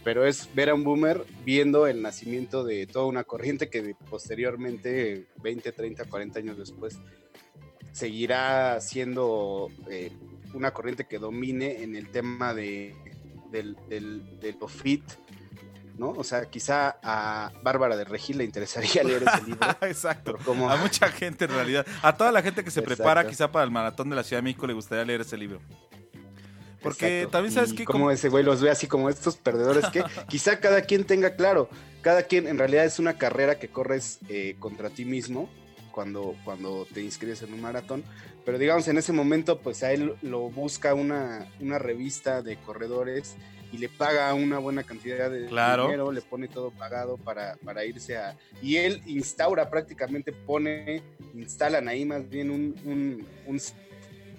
pero 0.03 0.25
es 0.25 0.49
ver 0.55 0.69
a 0.69 0.73
un 0.75 0.83
boomer 0.83 1.23
viendo 1.45 1.87
el 1.87 2.01
nacimiento 2.01 2.63
de 2.63 2.87
toda 2.87 3.05
una 3.05 3.23
corriente 3.23 3.69
que 3.69 3.95
posteriormente, 4.09 5.27
20, 5.41 5.71
30, 5.71 6.05
40 6.05 6.39
años 6.39 6.57
después, 6.57 6.99
seguirá 7.91 8.79
siendo 8.81 9.69
eh, 9.89 10.11
una 10.53 10.71
corriente 10.71 11.05
que 11.05 11.19
domine 11.19 11.83
en 11.83 11.95
el 11.95 12.09
tema 12.09 12.53
de, 12.53 12.95
del, 13.51 13.75
del, 13.87 14.39
de 14.39 14.53
lo 14.53 14.67
fit, 14.67 15.03
¿no? 15.97 16.11
O 16.11 16.23
sea, 16.23 16.45
quizá 16.45 16.97
a 17.03 17.51
Bárbara 17.61 17.97
de 17.97 18.05
Regil 18.05 18.37
le 18.37 18.45
interesaría 18.45 19.03
leer 19.03 19.23
ese 19.23 19.43
libro. 19.45 19.67
Exacto. 19.81 20.37
cómo- 20.45 20.69
A 20.69 20.77
mucha 20.77 21.09
gente 21.09 21.45
en 21.45 21.51
realidad. 21.51 21.85
A 22.01 22.15
toda 22.15 22.31
la 22.31 22.41
gente 22.41 22.63
que 22.63 22.71
se 22.71 22.81
prepara 22.81 23.21
quizá 23.27 23.51
para 23.51 23.65
el 23.65 23.71
maratón 23.71 24.09
de 24.09 24.15
la 24.15 24.23
Ciudad 24.23 24.37
de 24.39 24.43
México 24.43 24.65
le 24.65 24.73
gustaría 24.73 25.03
leer 25.03 25.21
ese 25.21 25.35
libro. 25.37 25.59
Porque 26.81 27.21
Exacto. 27.21 27.31
también 27.31 27.53
sabes 27.53 27.71
Y 27.73 27.75
que 27.75 27.85
como 27.85 28.09
ese 28.11 28.29
güey 28.29 28.43
los 28.43 28.61
ve 28.61 28.69
así 28.69 28.87
como 28.87 29.09
estos 29.09 29.35
perdedores 29.37 29.85
que 29.89 30.03
quizá 30.29 30.59
cada 30.59 30.81
quien 30.81 31.03
tenga 31.03 31.35
claro, 31.35 31.69
cada 32.01 32.23
quien 32.23 32.47
en 32.47 32.57
realidad 32.57 32.85
es 32.85 32.99
una 32.99 33.17
carrera 33.17 33.59
que 33.59 33.67
corres 33.67 34.19
eh, 34.29 34.55
contra 34.59 34.89
ti 34.89 35.03
mismo 35.05 35.49
cuando, 35.91 36.35
cuando 36.45 36.87
te 36.93 37.01
inscribes 37.01 37.41
en 37.41 37.53
un 37.53 37.61
maratón, 37.61 38.03
pero 38.45 38.57
digamos 38.57 38.87
en 38.87 38.97
ese 38.97 39.11
momento 39.11 39.59
pues 39.59 39.83
a 39.83 39.91
él 39.91 40.13
lo 40.21 40.49
busca 40.49 40.93
una, 40.93 41.45
una 41.59 41.77
revista 41.79 42.41
de 42.41 42.55
corredores 42.57 43.35
y 43.73 43.77
le 43.77 43.89
paga 43.89 44.33
una 44.33 44.57
buena 44.59 44.83
cantidad 44.83 45.29
de 45.29 45.47
Claro. 45.47 45.83
dinero, 45.83 46.11
le 46.11 46.21
pone 46.21 46.47
todo 46.47 46.71
pagado 46.71 47.17
para, 47.17 47.55
para 47.57 47.85
irse 47.85 48.17
a... 48.17 48.35
Y 48.63 48.77
él 48.77 49.01
instaura 49.05 49.69
prácticamente, 49.69 50.31
pone, 50.31 51.03
instalan 51.35 51.87
ahí 51.87 52.03
más 52.05 52.27
bien 52.29 52.49
un... 52.49 52.75
un, 52.85 53.27
un- 53.45 53.61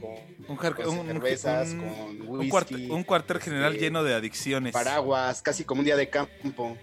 con 0.00 0.10
un, 0.48 0.56
con 0.56 1.06
cervezas, 1.06 1.70
un- 1.70 1.78
con 1.80 2.28
un 2.28 2.38
whisky, 2.52 2.90
un 2.90 3.04
cuartel 3.04 3.40
general 3.40 3.72
este, 3.72 3.84
lleno 3.86 4.02
de 4.02 4.14
adicciones. 4.14 4.72
paraguas, 4.72 5.42
casi 5.42 5.64
como 5.64 5.80
un 5.80 5.84
día 5.84 5.96
de 5.96 6.08
campo. 6.08 6.76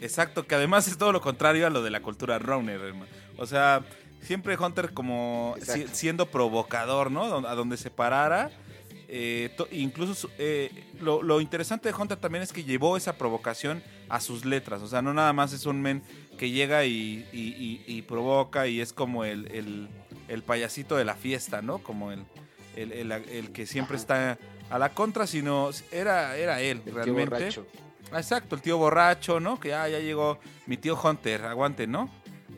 Exacto, 0.00 0.46
que 0.46 0.54
además 0.54 0.88
es 0.88 0.98
todo 0.98 1.12
lo 1.12 1.20
contrario 1.20 1.66
a 1.66 1.70
lo 1.70 1.82
de 1.82 1.90
la 1.90 2.00
cultura 2.02 2.38
runner, 2.38 2.80
hermano. 2.80 3.06
O 3.38 3.46
sea, 3.46 3.82
siempre 4.20 4.56
Hunter 4.58 4.92
como 4.92 5.54
si- 5.62 5.86
siendo 5.92 6.26
provocador, 6.26 7.10
¿no? 7.10 7.24
A 7.48 7.54
donde 7.54 7.76
se 7.76 7.90
parara. 7.90 8.50
eh, 9.08 9.54
to- 9.56 9.68
incluso 9.70 10.28
eh, 10.36 10.68
lo, 11.00 11.22
lo 11.22 11.40
interesante 11.40 11.88
de 11.88 11.94
Hunter 11.94 12.18
también 12.18 12.42
es 12.42 12.52
que 12.52 12.64
llevó 12.64 12.96
esa 12.96 13.16
provocación 13.16 13.80
a 14.08 14.20
sus 14.20 14.44
letras. 14.44 14.82
O 14.82 14.88
sea, 14.88 15.00
no 15.00 15.14
nada 15.14 15.32
más 15.32 15.52
es 15.52 15.64
un 15.64 15.80
men 15.80 16.02
que 16.36 16.50
llega 16.50 16.84
y, 16.84 17.24
y- 17.32 17.54
y- 17.56 17.84
y 17.86 18.02
provoca 18.02 18.66
y 18.66 18.80
es 18.80 18.92
como 18.92 19.24
el, 19.24 19.46
el- 19.52 19.88
el 20.26 20.42
payasito 20.42 20.96
de 20.96 21.04
la 21.04 21.14
fiesta, 21.14 21.62
¿no? 21.62 21.78
Como 21.78 22.10
el, 22.10 22.24
el, 22.76 22.92
el- 22.92 23.12
el 23.12 23.52
que 23.52 23.66
siempre 23.66 23.96
Ajá. 23.96 24.02
está 24.02 24.38
a 24.70 24.78
la 24.78 24.90
contra, 24.90 25.26
sino 25.26 25.70
era, 25.90 26.36
era 26.36 26.60
él, 26.60 26.78
El 26.78 26.82
tío 26.84 26.94
realmente. 26.94 27.30
borracho. 27.34 27.66
Ah, 28.12 28.18
Exacto, 28.18 28.54
el 28.54 28.62
tío 28.62 28.78
borracho, 28.78 29.40
¿no? 29.40 29.58
Que 29.58 29.74
ah, 29.74 29.88
ya 29.88 29.98
llegó 29.98 30.38
mi 30.66 30.76
tío 30.76 30.98
Hunter, 31.00 31.44
aguante, 31.44 31.86
¿no? 31.86 32.08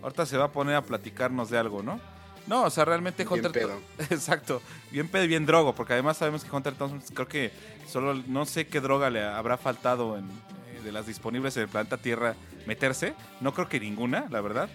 Ahorita 0.02 0.26
se 0.26 0.36
va 0.36 0.44
a 0.46 0.52
poner 0.52 0.74
a 0.76 0.82
platicarnos 0.82 1.50
de 1.50 1.58
algo, 1.58 1.82
¿no? 1.82 2.00
No, 2.46 2.64
o 2.64 2.70
sea, 2.70 2.84
realmente 2.84 3.24
Bien 3.24 3.34
Hunter... 3.44 3.52
pedo. 3.52 3.78
Exacto, 4.10 4.62
bien 4.90 5.08
pedo 5.08 5.26
bien 5.26 5.44
drogo, 5.46 5.74
porque 5.74 5.92
además 5.94 6.16
sabemos 6.16 6.44
que 6.44 6.54
Hunter 6.54 6.74
Thompson 6.74 7.02
creo 7.14 7.28
que 7.28 7.50
solo 7.86 8.14
no 8.26 8.46
sé 8.46 8.66
qué 8.66 8.80
droga 8.80 9.10
le 9.10 9.22
habrá 9.24 9.56
faltado 9.58 10.16
en, 10.16 10.24
eh, 10.26 10.80
de 10.82 10.92
las 10.92 11.06
disponibles 11.06 11.56
en 11.56 11.64
el 11.64 11.68
planeta 11.68 11.96
Tierra 11.98 12.34
meterse. 12.66 13.14
No 13.40 13.52
creo 13.52 13.68
que 13.68 13.80
ninguna, 13.80 14.26
la 14.30 14.40
verdad. 14.40 14.68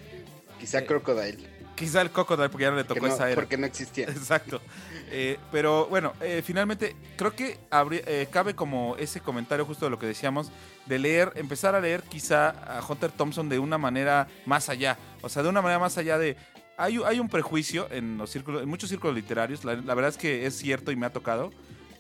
Quizá 0.60 0.80
Eh, 0.80 0.86
Crocodile. 0.86 1.50
Quizá 1.84 2.02
el 2.02 2.12
Crocodile, 2.12 2.50
porque 2.50 2.64
ya 2.64 2.72
no 2.72 2.78
le 2.78 2.84
tocó 2.84 3.08
no- 3.08 3.14
esa 3.14 3.28
era. 3.28 3.36
porque 3.36 3.58
no 3.58 3.66
existía. 3.66 4.06
Exacto. 4.10 4.62
Eh, 5.10 5.38
pero 5.52 5.88
bueno, 5.88 6.14
eh, 6.22 6.42
finalmente 6.46 6.96
creo 7.18 7.36
que 7.36 7.60
eh, 7.72 8.28
cabe 8.32 8.56
como 8.56 8.96
ese 8.98 9.20
comentario 9.20 9.66
justo 9.66 9.86
de 9.86 9.92
lo 9.92 10.00
que 10.00 10.06
decíamos, 10.06 10.52
de 10.86 11.00
leer, 11.00 11.32
empezar 11.36 11.76
a 11.76 11.80
leer 11.82 12.04
quizá 12.04 12.50
a 12.50 12.82
Hunter 12.88 13.12
Thompson 13.12 13.50
de 13.50 13.60
una 13.60 13.78
manera 13.78 14.28
más 14.46 14.70
allá. 14.70 14.98
O 15.22 15.30
sea, 15.30 15.44
de 15.44 15.50
una 15.50 15.62
manera 15.62 15.80
más 15.80 15.98
allá 15.98 16.18
de... 16.18 16.36
Hay, 16.78 17.00
hay 17.06 17.20
un 17.20 17.30
prejuicio 17.30 17.88
en 17.92 18.18
los 18.18 18.32
círculos, 18.32 18.64
en 18.64 18.70
muchos 18.70 18.90
círculos 18.90 19.16
literarios, 19.16 19.64
la, 19.64 19.76
la 19.76 19.94
verdad 19.94 20.10
es 20.10 20.18
que 20.18 20.46
es 20.48 20.58
cierto 20.58 20.92
y 20.92 20.96
me 20.96 21.06
ha 21.06 21.12
tocado. 21.12 21.52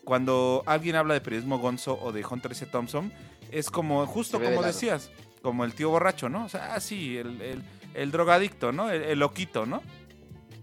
Cuando 0.03 0.63
alguien 0.65 0.95
habla 0.95 1.13
de 1.13 1.21
periodismo 1.21 1.59
gonzo 1.59 1.97
o 2.01 2.11
de 2.11 2.25
Hunter 2.25 2.51
S. 2.51 2.65
Thompson, 2.65 3.11
es 3.51 3.69
como, 3.69 4.05
justo 4.07 4.39
de 4.39 4.45
como 4.49 4.63
decías, 4.63 5.11
como 5.41 5.63
el 5.63 5.73
tío 5.73 5.89
borracho, 5.91 6.27
¿no? 6.27 6.45
O 6.45 6.49
sea, 6.49 6.73
ah, 6.73 6.79
sí, 6.79 7.17
el, 7.17 7.39
el- 7.41 7.63
el 7.93 8.11
drogadicto, 8.11 8.71
¿no? 8.71 8.89
El, 8.89 9.03
el 9.03 9.19
loquito, 9.19 9.65
¿no? 9.65 9.81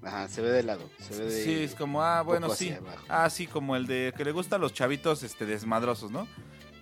Ajá, 0.02 0.28
se 0.28 0.40
ve 0.40 0.50
de 0.50 0.62
lado. 0.62 0.88
Se 0.98 1.16
ve 1.16 1.30
de, 1.30 1.44
Sí, 1.44 1.62
es 1.62 1.74
como, 1.74 2.02
ah, 2.02 2.22
bueno, 2.22 2.54
sí. 2.54 2.74
Ah, 3.08 3.28
sí, 3.28 3.46
como 3.46 3.76
el 3.76 3.86
de 3.86 4.14
que 4.16 4.24
le 4.24 4.32
gustan 4.32 4.60
los 4.60 4.72
chavitos 4.72 5.22
este, 5.22 5.44
desmadrosos, 5.44 6.10
¿no? 6.10 6.26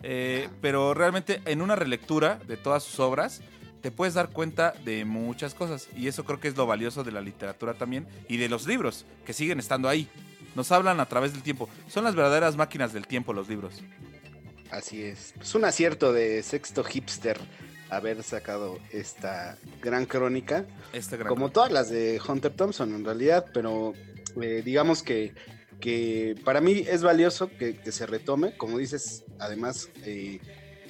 Eh, 0.02 0.48
pero 0.60 0.94
realmente 0.94 1.42
en 1.44 1.60
una 1.60 1.74
relectura 1.74 2.38
de 2.46 2.56
todas 2.56 2.84
sus 2.84 3.00
obras 3.00 3.40
te 3.80 3.90
puedes 3.90 4.14
dar 4.14 4.30
cuenta 4.30 4.72
de 4.84 5.04
muchas 5.04 5.54
cosas 5.54 5.88
y 5.96 6.06
eso 6.06 6.24
creo 6.24 6.38
que 6.38 6.48
es 6.48 6.56
lo 6.56 6.66
valioso 6.66 7.02
de 7.02 7.10
la 7.10 7.20
literatura 7.20 7.74
también 7.74 8.06
y 8.28 8.36
de 8.36 8.48
los 8.48 8.66
libros 8.66 9.06
que 9.24 9.32
siguen 9.32 9.58
estando 9.58 9.88
ahí. 9.88 10.08
Nos 10.54 10.70
hablan 10.72 11.00
a 11.00 11.06
través 11.06 11.32
del 11.32 11.42
tiempo. 11.42 11.68
Son 11.88 12.04
las 12.04 12.14
verdaderas 12.14 12.56
máquinas 12.56 12.92
del 12.92 13.06
tiempo 13.06 13.32
los 13.32 13.48
libros. 13.48 13.82
Así 14.70 15.02
es. 15.02 15.34
Es 15.40 15.54
un 15.54 15.64
acierto 15.64 16.12
de 16.12 16.42
Sexto 16.42 16.84
Hipster 16.84 17.38
haber 17.90 18.22
sacado 18.22 18.78
esta 18.92 19.56
gran 19.80 20.06
crónica. 20.06 20.66
Este 20.92 21.16
gran 21.16 21.28
como 21.28 21.50
todas 21.50 21.72
las 21.72 21.90
de 21.90 22.20
Hunter 22.26 22.52
Thompson 22.52 22.94
en 22.94 23.04
realidad, 23.04 23.46
pero 23.52 23.94
eh, 24.40 24.62
digamos 24.64 25.02
que, 25.02 25.34
que 25.80 26.34
para 26.44 26.60
mí 26.60 26.84
es 26.88 27.02
valioso 27.02 27.48
que, 27.48 27.76
que 27.76 27.92
se 27.92 28.06
retome, 28.06 28.56
como 28.56 28.78
dices, 28.78 29.24
además 29.38 29.90
eh, 30.04 30.40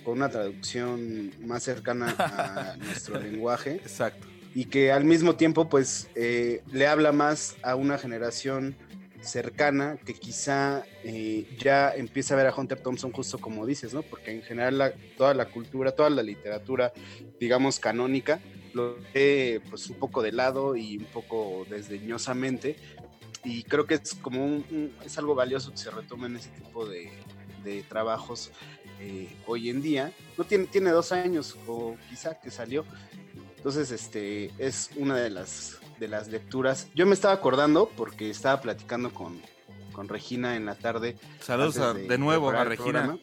con 0.05 0.19
una 0.19 0.29
traducción 0.29 1.33
más 1.47 1.63
cercana 1.63 2.15
a 2.19 2.77
nuestro 2.79 3.21
lenguaje 3.21 3.73
Exacto. 3.77 4.27
y 4.55 4.65
que 4.67 4.91
al 4.93 5.05
mismo 5.05 5.37
tiempo 5.37 5.69
pues 5.69 6.09
eh, 6.15 6.63
le 6.73 6.87
habla 6.87 7.13
más 7.13 7.57
a 7.63 7.75
una 7.75 7.99
generación 7.99 8.77
cercana 9.21 9.99
que 10.05 10.15
quizá 10.15 10.85
eh, 11.05 11.47
ya 11.59 11.95
empieza 11.95 12.35
a 12.35 12.37
ver 12.37 12.47
a 12.47 12.55
Hunter 12.55 12.81
Thompson 12.81 13.13
justo 13.13 13.39
como 13.39 13.67
dices, 13.67 13.93
¿no? 13.95 14.03
Porque 14.03 14.33
en 14.33 14.43
general 14.43 14.95
toda 15.17 15.35
la 15.35 15.47
cultura, 15.47 15.93
toda 15.93 16.11
la 16.11 16.23
literatura, 16.23 16.93
digamos, 17.39 17.79
canónica, 17.79 18.41
lo 18.75 18.97
ve 19.15 19.61
pues 19.69 19.89
un 19.89 19.97
poco 19.97 20.23
de 20.23 20.33
lado 20.33 20.77
y 20.77 20.99
un 20.99 21.07
poco 21.07 21.67
desdeñosamente 21.69 22.77
y 23.45 23.63
creo 23.65 23.87
que 23.87 23.95
es 23.95 24.15
como 24.15 24.45
un, 24.45 24.95
es 25.05 25.17
algo 25.19 25.35
valioso 25.35 25.71
que 25.71 25.79
se 25.79 25.91
retomen 25.91 26.37
ese 26.37 26.51
tipo 26.51 26.87
de, 26.87 27.11
de 27.65 27.83
trabajos 27.83 28.51
eh, 29.01 29.29
hoy 29.47 29.71
en 29.71 29.81
día. 29.81 30.13
No 30.37 30.45
tiene, 30.45 30.67
tiene 30.67 30.91
dos 30.91 31.13
años 31.13 31.57
o 31.67 31.97
quizá 32.09 32.41
que 32.41 32.51
salió. 32.51 32.85
Entonces, 33.57 33.91
este 33.91 34.53
es 34.59 34.91
una 34.97 35.17
de 35.17 35.31
las, 35.31 35.79
de 35.99 36.09
las 36.09 36.29
lecturas. 36.29 36.89
Yo 36.95 37.07
me 37.07 37.15
estaba 37.15 37.35
acordando 37.35 37.89
porque 37.97 38.31
estaba 38.31 38.61
platicando 38.61 39.13
con, 39.13 39.41
con 39.93 40.09
Regina 40.09 40.57
en 40.57 40.67
la 40.67 40.75
tarde. 40.75 41.17
Saludos 41.41 41.79
a- 41.79 41.95
de, 41.95 42.19
nuevo 42.19 42.51
a 42.51 42.65
Regina. 42.65 42.85
programa. 43.03 43.19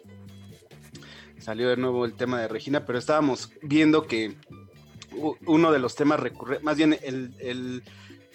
Salió 1.39 1.69
de 1.69 1.77
nuevo 1.77 2.05
el 2.05 2.13
tema 2.13 2.41
de 2.41 2.47
Regina, 2.47 2.85
pero 2.85 2.97
estábamos 2.97 3.51
viendo 3.61 4.07
que 4.07 4.35
uno 5.45 5.71
de 5.71 5.79
los 5.79 5.95
temas 5.95 6.19
recurrentes, 6.19 6.63
más 6.63 6.75
bien 6.77 6.97
el, 7.03 7.33
el- 7.39 7.83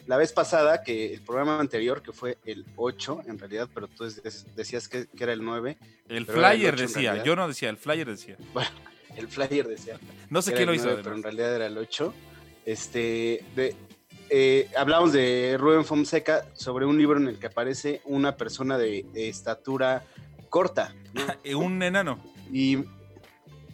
la 0.06 0.16
vez 0.16 0.32
pasada, 0.32 0.82
que 0.82 1.12
el 1.14 1.20
programa 1.20 1.60
anterior, 1.60 2.02
que 2.02 2.12
fue 2.12 2.38
el 2.44 2.64
8 2.76 3.22
en 3.26 3.38
realidad, 3.38 3.68
pero 3.72 3.86
tú 3.86 4.04
decías 4.56 4.88
que, 4.88 5.06
que 5.06 5.22
era 5.24 5.32
el 5.32 5.44
9, 5.44 5.76
El 6.08 6.26
flyer 6.26 6.76
decía, 6.76 7.22
yo 7.22 7.36
no 7.36 7.46
decía, 7.46 7.68
el 7.70 7.76
flyer 7.76 8.08
decía. 8.08 8.36
el 9.16 9.28
flyer 9.28 9.68
decía. 9.68 9.98
No 10.30 10.40
sé 10.42 10.52
quién 10.52 10.66
lo 10.66 10.74
hizo. 10.74 10.86
9, 10.86 11.00
pero 11.04 11.14
en 11.16 11.22
realidad 11.22 11.54
era 11.54 11.66
el 11.66 11.78
8. 11.78 12.14
Este, 12.66 13.44
de, 13.56 13.74
eh, 14.30 14.68
hablamos 14.76 15.12
de 15.12 15.56
Rubén 15.58 15.84
Fonseca 15.84 16.46
sobre 16.54 16.86
un 16.86 16.96
libro 16.96 17.18
en 17.18 17.28
el 17.28 17.38
que 17.38 17.46
aparece 17.48 18.00
una 18.04 18.36
persona 18.36 18.78
de, 18.78 19.04
de 19.12 19.28
estatura 19.28 20.04
corta 20.48 20.94
¿no? 21.12 21.22
Eh, 21.44 21.54
Un 21.54 21.82
enano. 21.82 22.18
y 22.52 22.78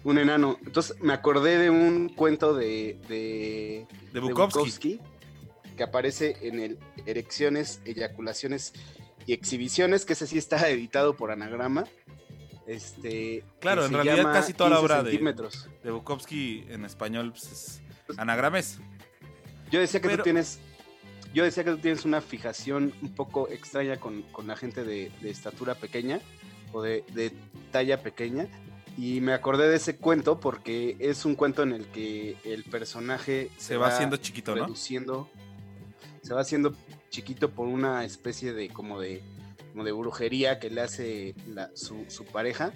un 0.04 0.18
enano. 0.18 0.56
Entonces 0.64 0.96
me 1.00 1.12
acordé 1.12 1.58
de 1.58 1.70
un 1.70 2.08
cuento 2.10 2.54
de, 2.54 2.98
de, 3.08 3.86
De 4.12 4.20
Bukowski. 4.20 4.58
Bukowski 4.58 5.00
que 5.76 5.82
aparece 5.82 6.36
en 6.42 6.60
el 6.60 6.78
Erecciones, 7.04 7.80
Eyaculaciones 7.84 8.72
y 9.26 9.32
Exhibiciones, 9.34 10.04
que 10.06 10.14
ese 10.14 10.26
sí 10.26 10.38
está 10.38 10.68
editado 10.70 11.16
por 11.16 11.30
anagrama. 11.30 11.84
Este, 12.66 13.44
Claro, 13.60 13.84
en 13.84 13.92
realidad 13.92 14.32
casi 14.32 14.54
toda 14.54 14.70
la 14.70 14.76
15 14.76 14.84
obra 14.84 15.02
de-. 15.02 15.50
De 15.84 15.90
Bukowski 15.90 16.64
en 16.68 16.84
español 16.84 17.32
pues, 17.32 17.80
es 18.08 18.18
anagrames. 18.18 18.78
Yo 19.70 19.80
decía 19.80 20.00
que 20.00 20.08
Pero- 20.08 20.18
tú 20.18 20.24
tienes. 20.24 20.58
Yo 21.34 21.44
decía 21.44 21.64
que 21.64 21.70
tú 21.72 21.78
tienes 21.78 22.04
una 22.06 22.20
fijación 22.22 22.94
un 23.02 23.14
poco 23.14 23.48
extraña 23.50 23.98
con, 23.98 24.22
con 24.32 24.46
la 24.46 24.56
gente 24.56 24.84
de, 24.84 25.10
de 25.20 25.30
estatura 25.30 25.74
pequeña 25.74 26.20
o 26.72 26.80
de, 26.82 27.04
de 27.12 27.32
talla 27.72 28.02
pequeña. 28.02 28.48
Y 28.96 29.20
me 29.20 29.34
acordé 29.34 29.68
de 29.68 29.76
ese 29.76 29.96
cuento 29.96 30.40
porque 30.40 30.96
es 30.98 31.26
un 31.26 31.34
cuento 31.34 31.62
en 31.62 31.72
el 31.72 31.84
que 31.88 32.36
el 32.44 32.64
personaje 32.64 33.50
Se 33.58 33.76
va 33.76 33.88
haciendo 33.88 34.16
chiquito, 34.16 34.54
¿no? 34.54 34.62
reduciendo, 34.64 35.28
se 36.22 36.32
va 36.32 36.40
haciendo 36.40 36.74
chiquito 37.10 37.50
por 37.50 37.66
una 37.68 38.06
especie 38.06 38.54
de 38.54 38.70
como 38.70 38.98
de, 38.98 39.20
como 39.72 39.84
de 39.84 39.92
brujería 39.92 40.58
que 40.58 40.70
le 40.70 40.80
hace 40.80 41.34
la- 41.48 41.70
su, 41.74 42.06
su 42.08 42.24
pareja. 42.24 42.72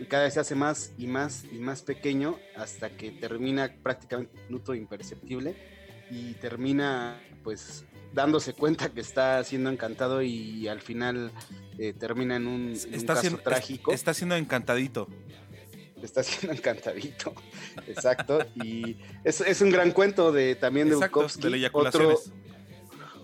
Y 0.00 0.04
cada 0.06 0.22
vez 0.24 0.32
se 0.34 0.40
hace 0.40 0.54
más 0.54 0.92
y 0.96 1.06
más 1.06 1.44
y 1.52 1.56
más 1.58 1.82
pequeño 1.82 2.38
hasta 2.56 2.88
que 2.96 3.10
termina 3.10 3.70
prácticamente 3.82 4.34
un 4.38 4.44
minuto 4.46 4.74
imperceptible 4.74 5.73
y 6.14 6.34
termina 6.34 7.20
pues 7.42 7.84
dándose 8.12 8.52
cuenta 8.52 8.88
que 8.90 9.00
está 9.00 9.42
siendo 9.42 9.70
encantado 9.70 10.22
y 10.22 10.68
al 10.68 10.80
final 10.80 11.32
eh, 11.78 11.92
termina 11.92 12.36
en 12.36 12.46
un, 12.46 12.54
en 12.76 12.88
un 12.88 12.94
Está 12.94 13.14
caso 13.14 13.20
siendo, 13.22 13.38
trágico 13.42 13.92
está 13.92 14.14
siendo 14.14 14.36
encantadito. 14.36 15.08
está 16.02 16.22
siendo 16.22 16.52
encantadito. 16.56 17.34
Exacto. 17.88 18.38
Y 18.62 18.96
es, 19.24 19.40
es 19.40 19.60
un 19.60 19.70
gran 19.70 19.90
cuento 19.90 20.30
de 20.32 20.54
también 20.54 20.88
de 20.88 20.94
Exacto, 20.94 21.20
Bukowski. 21.22 21.48
de 21.58 21.70
otro. 21.72 22.20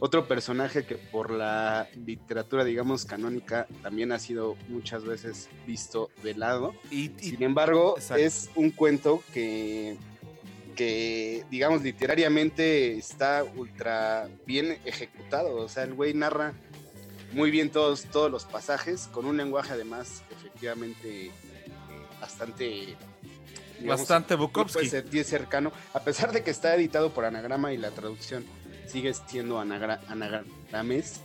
Otro 0.03 0.27
personaje 0.27 0.87
que 0.87 0.95
por 0.97 1.31
la 1.31 1.87
literatura, 2.07 2.65
digamos, 2.65 3.05
canónica, 3.05 3.67
también 3.83 4.13
ha 4.13 4.19
sido 4.19 4.57
muchas 4.69 5.05
veces 5.05 5.51
visto 5.67 6.09
de 6.23 6.35
lado. 6.35 6.75
Y, 6.91 7.11
y- 7.21 7.31
Sin 7.33 7.43
embargo, 7.43 7.97
Exacto. 7.99 8.23
es 8.25 8.49
un 8.55 8.71
cuento 8.71 9.23
que, 9.35 9.99
que, 10.81 11.45
digamos, 11.51 11.83
literariamente 11.83 12.97
está 12.97 13.45
ultra 13.45 14.31
bien 14.47 14.79
ejecutado. 14.87 15.57
O 15.57 15.69
sea, 15.69 15.83
el 15.83 15.93
güey 15.93 16.15
narra 16.15 16.55
muy 17.35 17.51
bien 17.51 17.69
todos, 17.69 18.05
todos 18.05 18.31
los 18.31 18.47
pasajes, 18.47 19.07
con 19.13 19.27
un 19.27 19.37
lenguaje 19.37 19.75
además 19.75 20.23
efectivamente 20.31 21.27
eh, 21.27 21.33
bastante... 22.19 22.65
digamos, 23.79 24.01
bastante 24.01 24.37
puede 24.37 24.47
Bukowski. 24.49 24.89
cercano, 25.25 25.71
a 25.93 26.01
pesar 26.01 26.33
de 26.33 26.43
que 26.43 26.51
está 26.51 26.75
editado 26.75 27.13
por 27.13 27.27
anagrama 27.27 27.75
y 27.75 27.77
la 27.77 27.91
traducción 27.91 28.47
sigue 28.87 29.13
siendo 29.13 29.61
anagra- 29.61 30.01
anagrames, 30.09 31.21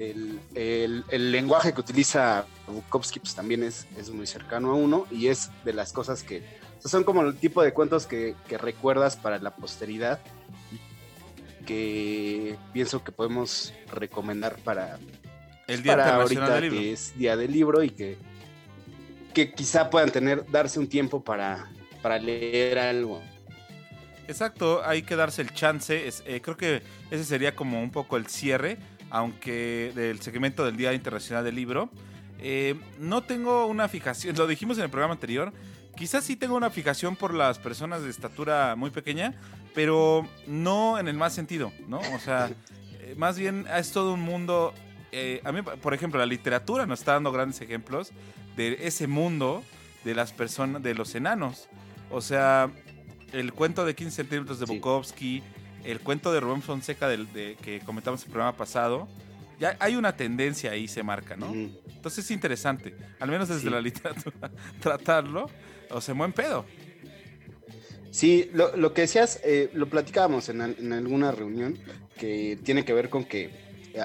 el, 0.00 0.40
el- 0.56 1.04
el 1.10 1.30
lenguaje 1.30 1.72
que 1.72 1.80
utiliza 1.80 2.44
Bukowski 2.66 3.20
pues, 3.20 3.36
también 3.36 3.62
es, 3.62 3.86
es 3.96 4.10
muy 4.10 4.26
cercano 4.26 4.72
a 4.72 4.74
uno 4.74 5.06
y 5.12 5.28
es 5.28 5.48
de 5.64 5.72
las 5.74 5.92
cosas 5.92 6.24
que 6.24 6.42
o 6.78 6.80
sea, 6.82 6.90
son 6.90 7.04
como 7.04 7.22
el 7.22 7.36
tipo 7.36 7.62
de 7.62 7.72
cuentos 7.72 8.06
que, 8.06 8.34
que 8.48 8.58
recuerdas 8.58 9.16
para 9.16 9.38
la 9.38 9.54
posteridad 9.56 10.20
que 11.66 12.56
pienso 12.72 13.02
que 13.02 13.12
podemos 13.12 13.72
recomendar 13.92 14.56
para, 14.58 14.98
El 15.66 15.82
Día 15.82 15.96
para 15.96 16.16
ahorita 16.16 16.54
del 16.54 16.62
Libro. 16.64 16.78
que 16.80 16.92
es 16.92 17.18
día 17.18 17.36
del 17.36 17.52
libro 17.52 17.82
y 17.82 17.90
que, 17.90 18.16
que 19.34 19.52
quizá 19.52 19.90
puedan 19.90 20.10
tener, 20.10 20.44
darse 20.50 20.78
un 20.78 20.88
tiempo 20.88 21.22
para, 21.24 21.68
para 22.02 22.18
leer 22.18 22.78
algo. 22.78 23.20
Exacto, 24.28 24.82
hay 24.84 25.02
que 25.02 25.16
darse 25.16 25.42
el 25.42 25.52
chance. 25.54 26.06
es- 26.06 26.22
eh, 26.26 26.40
creo 26.40 26.56
que 26.56 26.82
ese 27.10 27.24
sería 27.24 27.54
como 27.56 27.82
un 27.82 27.90
poco 27.90 28.16
el 28.16 28.26
cierre, 28.26 28.76
aunque 29.10 29.92
del 29.94 30.20
segmento 30.20 30.64
del 30.64 30.76
Día 30.76 30.92
Internacional 30.92 31.44
del 31.44 31.54
Libro. 31.56 31.90
Eh, 32.38 32.74
no 32.98 33.22
tengo 33.24 33.66
una 33.66 33.88
fijación, 33.88 34.36
lo 34.38 34.46
dijimos 34.46 34.78
en 34.78 34.84
el 34.84 34.90
programa 34.90 35.14
anterior. 35.14 35.52
Quizás 35.96 36.24
sí 36.24 36.36
tengo 36.36 36.56
una 36.56 36.70
fijación 36.70 37.16
por 37.16 37.32
las 37.32 37.58
personas 37.58 38.02
de 38.02 38.10
estatura 38.10 38.74
muy 38.76 38.90
pequeña, 38.90 39.34
pero 39.74 40.28
no 40.46 40.98
en 40.98 41.08
el 41.08 41.16
más 41.16 41.32
sentido, 41.34 41.72
¿no? 41.88 41.98
O 42.14 42.18
sea, 42.18 42.50
eh, 43.00 43.14
más 43.16 43.38
bien 43.38 43.66
es 43.76 43.92
todo 43.92 44.12
un 44.14 44.20
mundo. 44.20 44.74
eh, 45.12 45.40
a 45.44 45.52
mí, 45.52 45.62
por 45.62 45.94
ejemplo, 45.94 46.18
la 46.20 46.26
literatura 46.26 46.84
nos 46.84 46.98
está 47.00 47.12
dando 47.14 47.32
grandes 47.32 47.60
ejemplos 47.62 48.12
de 48.56 48.76
ese 48.86 49.06
mundo 49.06 49.62
de 50.04 50.14
las 50.14 50.32
personas, 50.32 50.82
de 50.82 50.94
los 50.94 51.14
enanos. 51.14 51.68
O 52.10 52.20
sea, 52.20 52.70
el 53.32 53.52
cuento 53.54 53.84
de 53.86 53.94
15 53.94 54.14
centímetros 54.16 54.58
de 54.60 54.66
Sí. 54.66 54.74
Bukowski, 54.74 55.42
el 55.84 56.00
cuento 56.00 56.32
de 56.32 56.40
Rubén 56.40 56.60
Fonseca 56.60 57.08
del, 57.08 57.32
de, 57.32 57.56
que 57.62 57.80
comentamos 57.80 58.20
en 58.22 58.26
el 58.28 58.32
programa 58.32 58.56
pasado, 58.58 59.08
ya 59.58 59.76
hay 59.80 59.96
una 59.96 60.14
tendencia 60.16 60.72
ahí, 60.72 60.86
se 60.86 61.02
marca, 61.02 61.34
¿no? 61.36 61.46
Entonces 61.54 62.24
es 62.26 62.30
interesante, 62.30 62.94
al 63.18 63.30
menos 63.30 63.48
desde 63.48 63.62
Sí. 63.62 63.70
la 63.70 63.80
literatura, 63.88 64.50
tratarlo, 64.80 65.48
o 65.90 66.00
sea, 66.00 66.14
buen 66.14 66.32
pedo. 66.32 66.64
Sí, 68.10 68.50
lo, 68.54 68.74
lo 68.76 68.94
que 68.94 69.02
decías, 69.02 69.40
eh, 69.44 69.68
lo 69.74 69.88
platicábamos 69.88 70.48
en, 70.48 70.60
en 70.62 70.92
alguna 70.92 71.32
reunión, 71.32 71.76
que 72.16 72.58
tiene 72.64 72.84
que 72.84 72.94
ver 72.94 73.10
con 73.10 73.24
que 73.24 73.50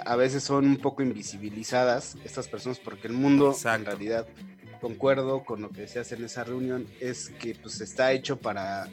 a- 0.06 0.16
veces 0.18 0.44
son 0.44 0.66
un 0.66 0.78
poco 0.78 1.02
invisibilizadas 1.02 2.18
estas 2.26 2.48
personas, 2.50 2.80
porque 2.80 3.08
el 3.08 3.14
mundo, 3.14 3.56
en 3.64 3.86
realidad, 3.86 4.28
concuerdo 4.82 5.46
con 5.46 5.62
lo 5.62 5.70
que 5.70 5.82
decías 5.82 6.12
en 6.12 6.26
esa 6.26 6.44
reunión, 6.44 6.88
es 7.00 7.30
que 7.30 7.56
pues 7.56 7.80
está 7.82 8.12
hecho 8.12 8.38
para, 8.38 8.90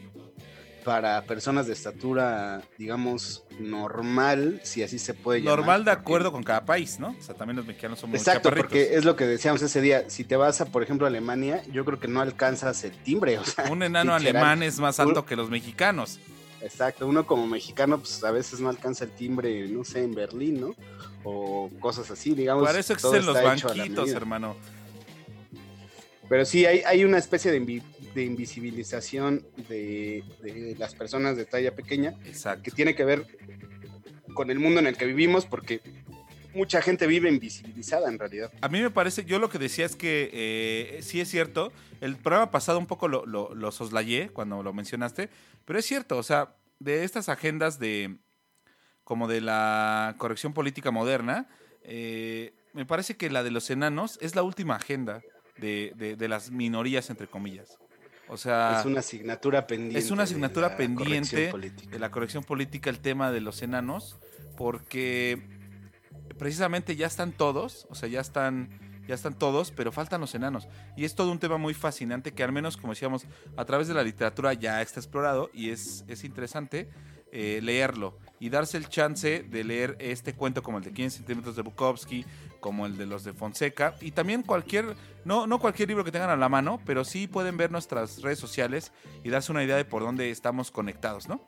para 0.89 1.21
personas 1.25 1.67
de 1.67 1.75
estatura, 1.75 2.63
digamos, 2.79 3.45
normal, 3.61 4.59
si 4.65 4.83
así 4.83 4.99
se 4.99 5.13
puede 5.13 5.41
llamar. 5.41 5.59
Normal 5.59 5.85
de 5.85 5.91
acuerdo 5.91 6.33
con 6.33 6.43
cada 6.43 6.65
país, 6.65 6.99
¿no? 6.99 7.09
O 7.09 7.23
sea, 7.23 7.35
también 7.35 7.59
los 7.59 7.67
mexicanos 7.67 7.99
somos 7.99 8.17
Exacto, 8.19 8.51
porque 8.51 8.95
es 8.95 9.05
lo 9.05 9.15
que 9.15 9.27
decíamos 9.27 9.61
ese 9.61 9.83
día. 9.83 10.09
Si 10.09 10.25
te 10.25 10.37
vas 10.37 10.63
a, 10.63 10.65
por 10.65 10.83
ejemplo, 10.83 11.07
a 11.07 11.11
Alemania, 11.11 11.63
yo 11.71 11.85
creo 11.85 12.01
que 12.01 12.09
no 12.09 12.23
alcanzas 12.23 12.85
el 12.85 12.93
timbre. 13.03 13.39
O 13.39 13.45
sea, 13.45 13.71
Un 13.71 13.83
enano 13.83 14.19
literal. 14.19 14.43
alemán 14.43 14.63
es 14.63 14.79
más 14.79 14.99
alto 14.99 15.27
que 15.27 15.37
los 15.37 15.51
mexicanos. 15.51 16.21
Exacto, 16.63 17.07
uno 17.07 17.27
como 17.27 17.47
mexicano, 17.47 17.99
pues 17.99 18.25
a 18.25 18.31
veces 18.31 18.59
no 18.59 18.71
alcanza 18.71 19.05
el 19.05 19.11
timbre, 19.11 19.69
no 19.69 19.85
sé, 19.85 20.05
en 20.05 20.15
Berlín, 20.15 20.59
¿no? 20.59 20.75
O 21.23 21.69
cosas 21.81 22.11
así, 22.11 22.35
digamos. 22.35 22.65
Para 22.65 22.79
eso 22.79 22.95
existen 22.95 23.27
los 23.27 23.35
banquitos, 23.35 24.09
hermano. 24.13 24.57
Pero 26.31 26.47
sí, 26.47 26.65
hay, 26.65 26.81
hay 26.87 27.05
una 27.05 27.19
especie 27.19 27.51
de, 27.51 27.83
de 28.19 28.25
invisibilización 28.25 29.47
de, 29.69 30.25
de 30.43 30.75
las 30.77 30.93
personas 30.97 31.37
de 31.37 31.45
talla 31.45 31.73
pequeña 31.77 32.15
Exacto. 32.25 32.65
que 32.65 32.73
tiene 32.73 32.97
que 32.97 33.05
ver 33.05 33.25
con 34.35 34.51
el 34.51 34.59
mundo 34.59 34.81
en 34.81 34.89
el 34.89 34.97
que 34.97 35.07
vivimos, 35.07 35.47
porque 35.47 35.81
mucha 36.53 36.83
gente 36.83 37.07
vive 37.07 37.29
invisibilizada 37.29 38.09
en 38.09 38.19
realidad. 38.19 38.51
A 38.61 38.69
mí 38.69 38.81
me 38.81 38.91
parece, 38.91 39.25
yo 39.25 39.39
lo 39.39 39.49
que 39.49 39.59
decía 39.61 39.87
es 39.87 39.95
que 39.95 40.31
eh, 40.33 40.99
sí 41.03 41.21
es 41.21 41.29
cierto, 41.29 41.73
el 42.01 42.17
programa 42.17 42.51
pasado 42.51 42.81
un 42.81 42.87
poco 42.89 43.07
lo, 43.07 43.25
lo, 43.25 43.55
lo 43.55 43.71
soslayé 43.71 44.31
cuando 44.31 44.65
lo 44.65 44.73
mencionaste, 44.73 45.29
pero 45.65 45.79
es 45.79 45.87
cierto, 45.87 46.19
o 46.19 46.25
sea, 46.25 46.57
de 46.81 47.05
estas 47.05 47.29
agendas 47.29 47.79
de 47.79 48.17
como 49.05 49.29
de 49.29 49.41
la 49.41 50.17
corrección 50.19 50.53
política 50.55 50.91
moderna, 50.91 51.47
eh, 51.85 52.53
me 52.73 52.85
parece 52.85 53.17
que 53.17 53.31
la 53.31 53.45
de 53.45 53.53
los 53.53 53.71
enanos 53.71 54.19
es 54.21 54.35
la 54.35 54.43
última 54.43 54.75
agenda 54.75 55.23
de, 55.59 55.93
de- 55.97 56.17
de 56.17 56.29
las 56.29 56.51
minorías, 56.51 57.11
entre 57.11 57.29
comillas. 57.29 57.79
O 58.29 58.37
sea, 58.37 58.81
es 58.81 58.87
una 58.87 59.01
asignatura 59.01 59.67
pendiente. 59.67 59.99
es 59.99 60.11
una 60.11 60.25
asignatura 60.25 60.77
pendiente 60.77 61.53
de 61.91 61.99
la 61.99 62.11
corrección 62.11 62.45
política 62.45 62.91
el 62.91 63.01
tema 63.01 63.33
de 63.33 63.41
los 63.41 63.63
enanos, 63.63 64.19
porque 64.57 65.43
precisamente 66.39 66.97
ya 66.97 67.07
están 67.07 67.33
todos, 67.33 67.87
o 67.91 67.95
sea, 67.95 68.09
ya 68.09 68.21
están, 68.21 68.69
ya 69.07 69.15
están 69.15 69.39
todos, 69.39 69.71
pero 69.71 69.93
faltan 69.93 70.21
los 70.21 70.35
enanos. 70.35 70.69
Y 70.97 71.05
es 71.05 71.15
todo 71.15 71.33
un 71.33 71.39
tema 71.39 71.59
muy 71.59 71.75
fascinante 71.75 72.33
que 72.33 72.43
al 72.43 72.53
menos, 72.53 72.77
como 72.77 72.93
decíamos, 72.93 73.25
a 73.57 73.65
través 73.65 73.89
de 73.89 73.95
la 73.95 74.03
literatura 74.03 74.53
ya 74.53 74.83
está 74.83 75.01
explorado 75.01 75.51
y 75.53 75.71
es, 75.71 76.05
es 76.09 76.25
interesante 76.25 76.89
eh, 77.33 77.61
leerlo 77.63 78.19
y 78.41 78.51
darse 78.51 78.77
el 78.77 78.89
chance 78.89 79.43
de 79.43 79.65
leer 79.65 79.97
este 80.01 80.35
cuento 80.35 80.63
como 80.63 80.79
el 80.79 80.85
de 80.85 80.93
15 80.93 81.19
centímetros 81.19 81.57
de 81.57 81.63
Bukowski, 81.63 82.25
como 82.61 82.87
el 82.87 82.97
de 82.97 83.07
los 83.07 83.25
de 83.25 83.33
Fonseca 83.33 83.95
y 84.01 84.13
también 84.13 84.43
cualquier, 84.43 84.97
no, 85.25 85.47
no 85.47 85.59
cualquier 85.59 85.89
libro 85.89 86.05
que 86.05 86.13
tengan 86.13 86.31
a 86.31 86.37
la 86.37 86.49
mano, 86.49 86.81
pero 86.85 87.05
sí 87.05 87.27
pueden 87.27 87.57
ver 87.57 87.71
nuestras 87.71 88.23
redes 88.23 88.39
sociales 88.39 88.93
y 89.25 89.31
darse 89.31 89.53
una 89.53 89.65
idea 89.65 89.77
de 89.77 89.85
por 89.85 90.03
dónde 90.03 90.31
estamos 90.31 90.71
conectados, 90.71 91.29
¿no? 91.29 91.45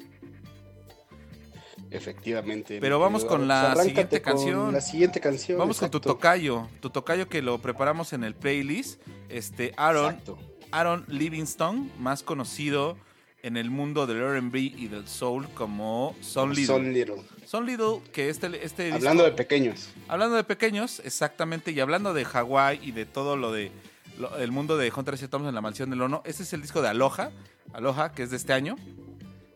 Efectivamente. 1.91 2.79
Pero 2.81 3.01
vamos 3.01 3.25
con 3.25 3.49
la 3.49 3.75
siguiente 3.77 4.23
con 4.23 4.33
canción. 4.33 4.73
La 4.73 4.81
siguiente 4.81 5.21
canción. 5.21 5.59
Vamos 5.59 5.81
con 5.81 5.91
tu 5.91 6.01
tocayo, 6.01 6.69
tu 6.81 6.91
tocayo 6.91 7.29
que 7.29 7.43
lo 7.43 7.59
preparamos 7.59 8.13
en 8.13 8.23
el 8.23 8.35
playlist, 8.35 9.03
este 9.29 9.73
Aaron, 9.77 10.11
Exacto. 10.11 10.39
Aaron 10.71 11.05
Livingston, 11.09 11.91
más 11.99 12.23
conocido 12.23 12.97
en 13.43 13.57
el 13.57 13.71
mundo 13.71 14.07
del 14.07 14.19
R&B 14.19 14.59
y 14.61 14.89
del 14.89 15.07
soul 15.09 15.49
como 15.55 16.15
Son 16.21 16.51
Little. 16.51 16.67
Son 16.67 16.93
Little. 16.93 17.17
Son 17.47 17.67
Little, 17.67 18.01
que 18.13 18.29
este, 18.29 18.47
este 18.65 18.85
disco- 18.85 18.97
Hablando 18.97 19.25
de 19.25 19.33
pequeños. 19.33 19.89
hablando 20.09 20.37
de 20.37 20.45
pequeños, 20.45 21.01
exactamente, 21.05 21.73
y 21.73 21.81
hablando 21.81 22.13
de 22.15 22.25
Hawái 22.25 22.81
y 22.83 22.93
de 22.93 23.07
todo 23.07 23.37
lo 23.37 23.51
de 23.53 23.73
lo- 24.19 24.37
el 24.37 24.53
mundo 24.53 24.77
de 24.77 24.93
Hunter 24.95 25.15
S. 25.15 25.27
Thompson 25.29 25.49
en 25.49 25.55
la 25.55 25.61
mansión 25.63 25.89
del 25.91 26.03
Ono, 26.03 26.23
ese 26.27 26.43
es 26.43 26.53
el 26.53 26.61
disco 26.63 26.83
de 26.83 26.89
Aloha, 26.89 27.31
Aloha, 27.73 28.13
que 28.13 28.23
es 28.25 28.31
de 28.31 28.37
este 28.37 28.53
año. 28.53 28.77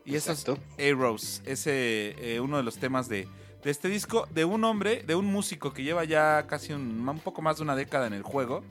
Y 0.05 0.15
eso 0.15 0.31
es. 0.31 0.45
Arrows, 0.79 1.41
ese 1.45 2.15
eh, 2.19 2.39
uno 2.39 2.57
de 2.57 2.63
los 2.63 2.77
temas 2.77 3.07
de, 3.09 3.27
de 3.63 3.71
este 3.71 3.87
disco, 3.89 4.27
de 4.31 4.45
un 4.45 4.63
hombre, 4.63 5.03
de 5.05 5.15
un 5.15 5.25
músico 5.25 5.73
que 5.73 5.83
lleva 5.83 6.03
ya 6.03 6.45
casi 6.47 6.73
un, 6.73 7.07
un 7.07 7.19
poco 7.19 7.41
más 7.41 7.57
de 7.57 7.63
una 7.63 7.75
década 7.75 8.05
en 8.07 8.13
el 8.13 8.21
juego 8.23 8.63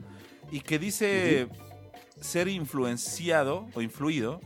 y 0.51 0.61
que 0.61 0.79
dice 0.79 1.47
ser 2.21 2.47
influenciado 2.47 3.67
o 3.73 3.81
influido 3.81 4.39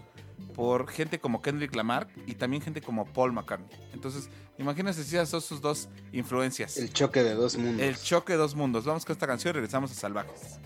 por 0.55 0.87
gente 0.89 1.19
como 1.19 1.41
Kendrick 1.41 1.75
Lamar 1.75 2.07
y 2.27 2.35
también 2.35 2.61
gente 2.61 2.81
como 2.81 3.05
Paul 3.05 3.33
McCartney. 3.33 3.69
Entonces, 3.93 4.29
imagínense 4.57 5.03
si 5.03 5.15
esas 5.15 5.29
son 5.29 5.41
sus 5.41 5.61
dos 5.61 5.89
influencias. 6.11 6.77
El 6.77 6.91
choque 6.91 7.23
de 7.23 7.33
dos 7.33 7.57
mundos. 7.57 7.81
El 7.81 7.97
choque 7.97 8.33
de 8.33 8.39
dos 8.39 8.55
mundos. 8.55 8.85
Vamos 8.85 9.05
con 9.05 9.13
esta 9.13 9.27
canción 9.27 9.51
y 9.51 9.53
regresamos 9.53 9.91
a 9.91 9.95
Salvajes. 9.95 10.59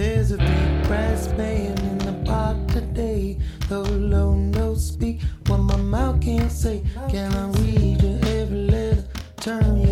There's 0.00 0.30
a 0.30 0.38
big 0.38 0.88
brass 0.88 1.26
band 1.36 1.78
in 1.80 1.98
the 1.98 2.14
park 2.24 2.56
today. 2.68 3.38
Though 3.68 3.82
low 3.82 4.34
notes 4.34 4.86
speak 4.86 5.20
what 5.46 5.58
my 5.58 5.76
mouth 5.76 6.22
can't 6.22 6.50
say. 6.50 6.82
Can 7.10 7.30
I 7.34 7.50
read 7.60 8.02
your 8.02 8.18
every 8.26 8.62
letter? 8.70 9.04
Turn 9.36 9.80
your 9.82 9.89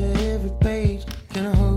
every 0.48 0.60
page. 0.60 1.04
Can 1.32 1.46
I 1.46 1.67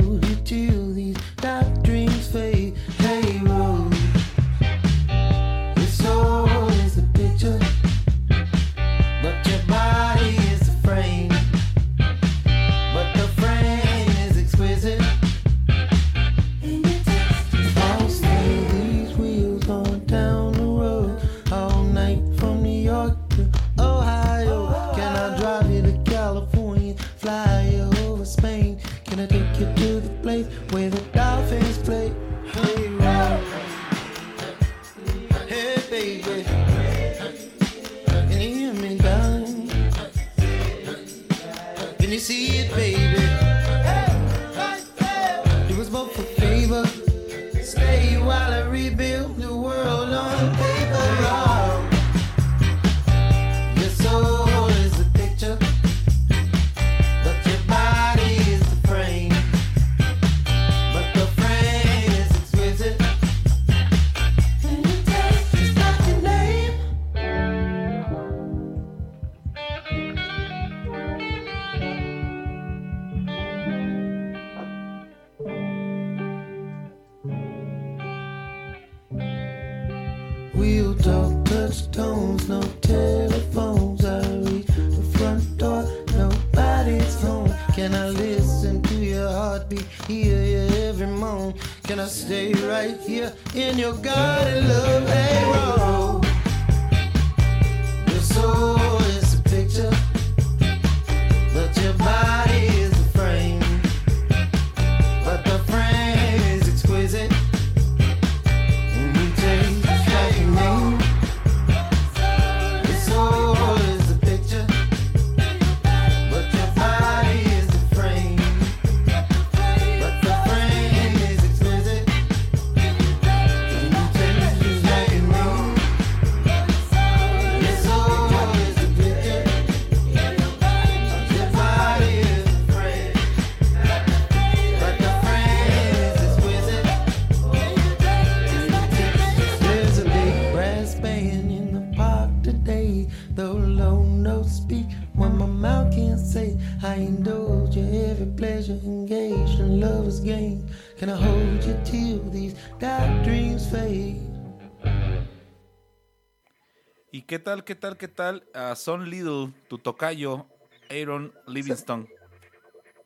tal, 157.41 157.63
qué 157.65 157.75
tal, 157.75 157.97
qué 157.97 158.07
tal? 158.07 158.43
a 158.53 158.75
Son 158.75 159.09
Little, 159.09 159.53
tu 159.67 159.77
tocayo, 159.77 160.45
Aaron 160.89 161.33
Livingston. 161.47 162.07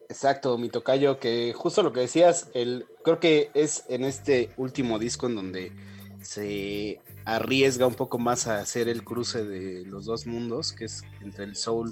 Exacto, 0.09 0.57
mi 0.57 0.69
tocayo, 0.69 1.19
que 1.19 1.53
justo 1.55 1.81
lo 1.81 1.91
que 1.91 2.01
decías, 2.01 2.49
el, 2.53 2.85
creo 3.03 3.19
que 3.19 3.49
es 3.55 3.85
en 3.89 4.03
este 4.03 4.51
último 4.57 4.99
disco 4.99 5.25
en 5.25 5.35
donde 5.35 5.71
se 6.21 7.01
arriesga 7.25 7.87
un 7.87 7.95
poco 7.95 8.19
más 8.19 8.47
a 8.47 8.59
hacer 8.59 8.87
el 8.87 9.03
cruce 9.03 9.43
de 9.43 9.83
los 9.85 10.05
dos 10.05 10.27
mundos, 10.27 10.73
que 10.73 10.85
es 10.85 11.03
entre 11.21 11.45
el 11.45 11.55
soul 11.55 11.91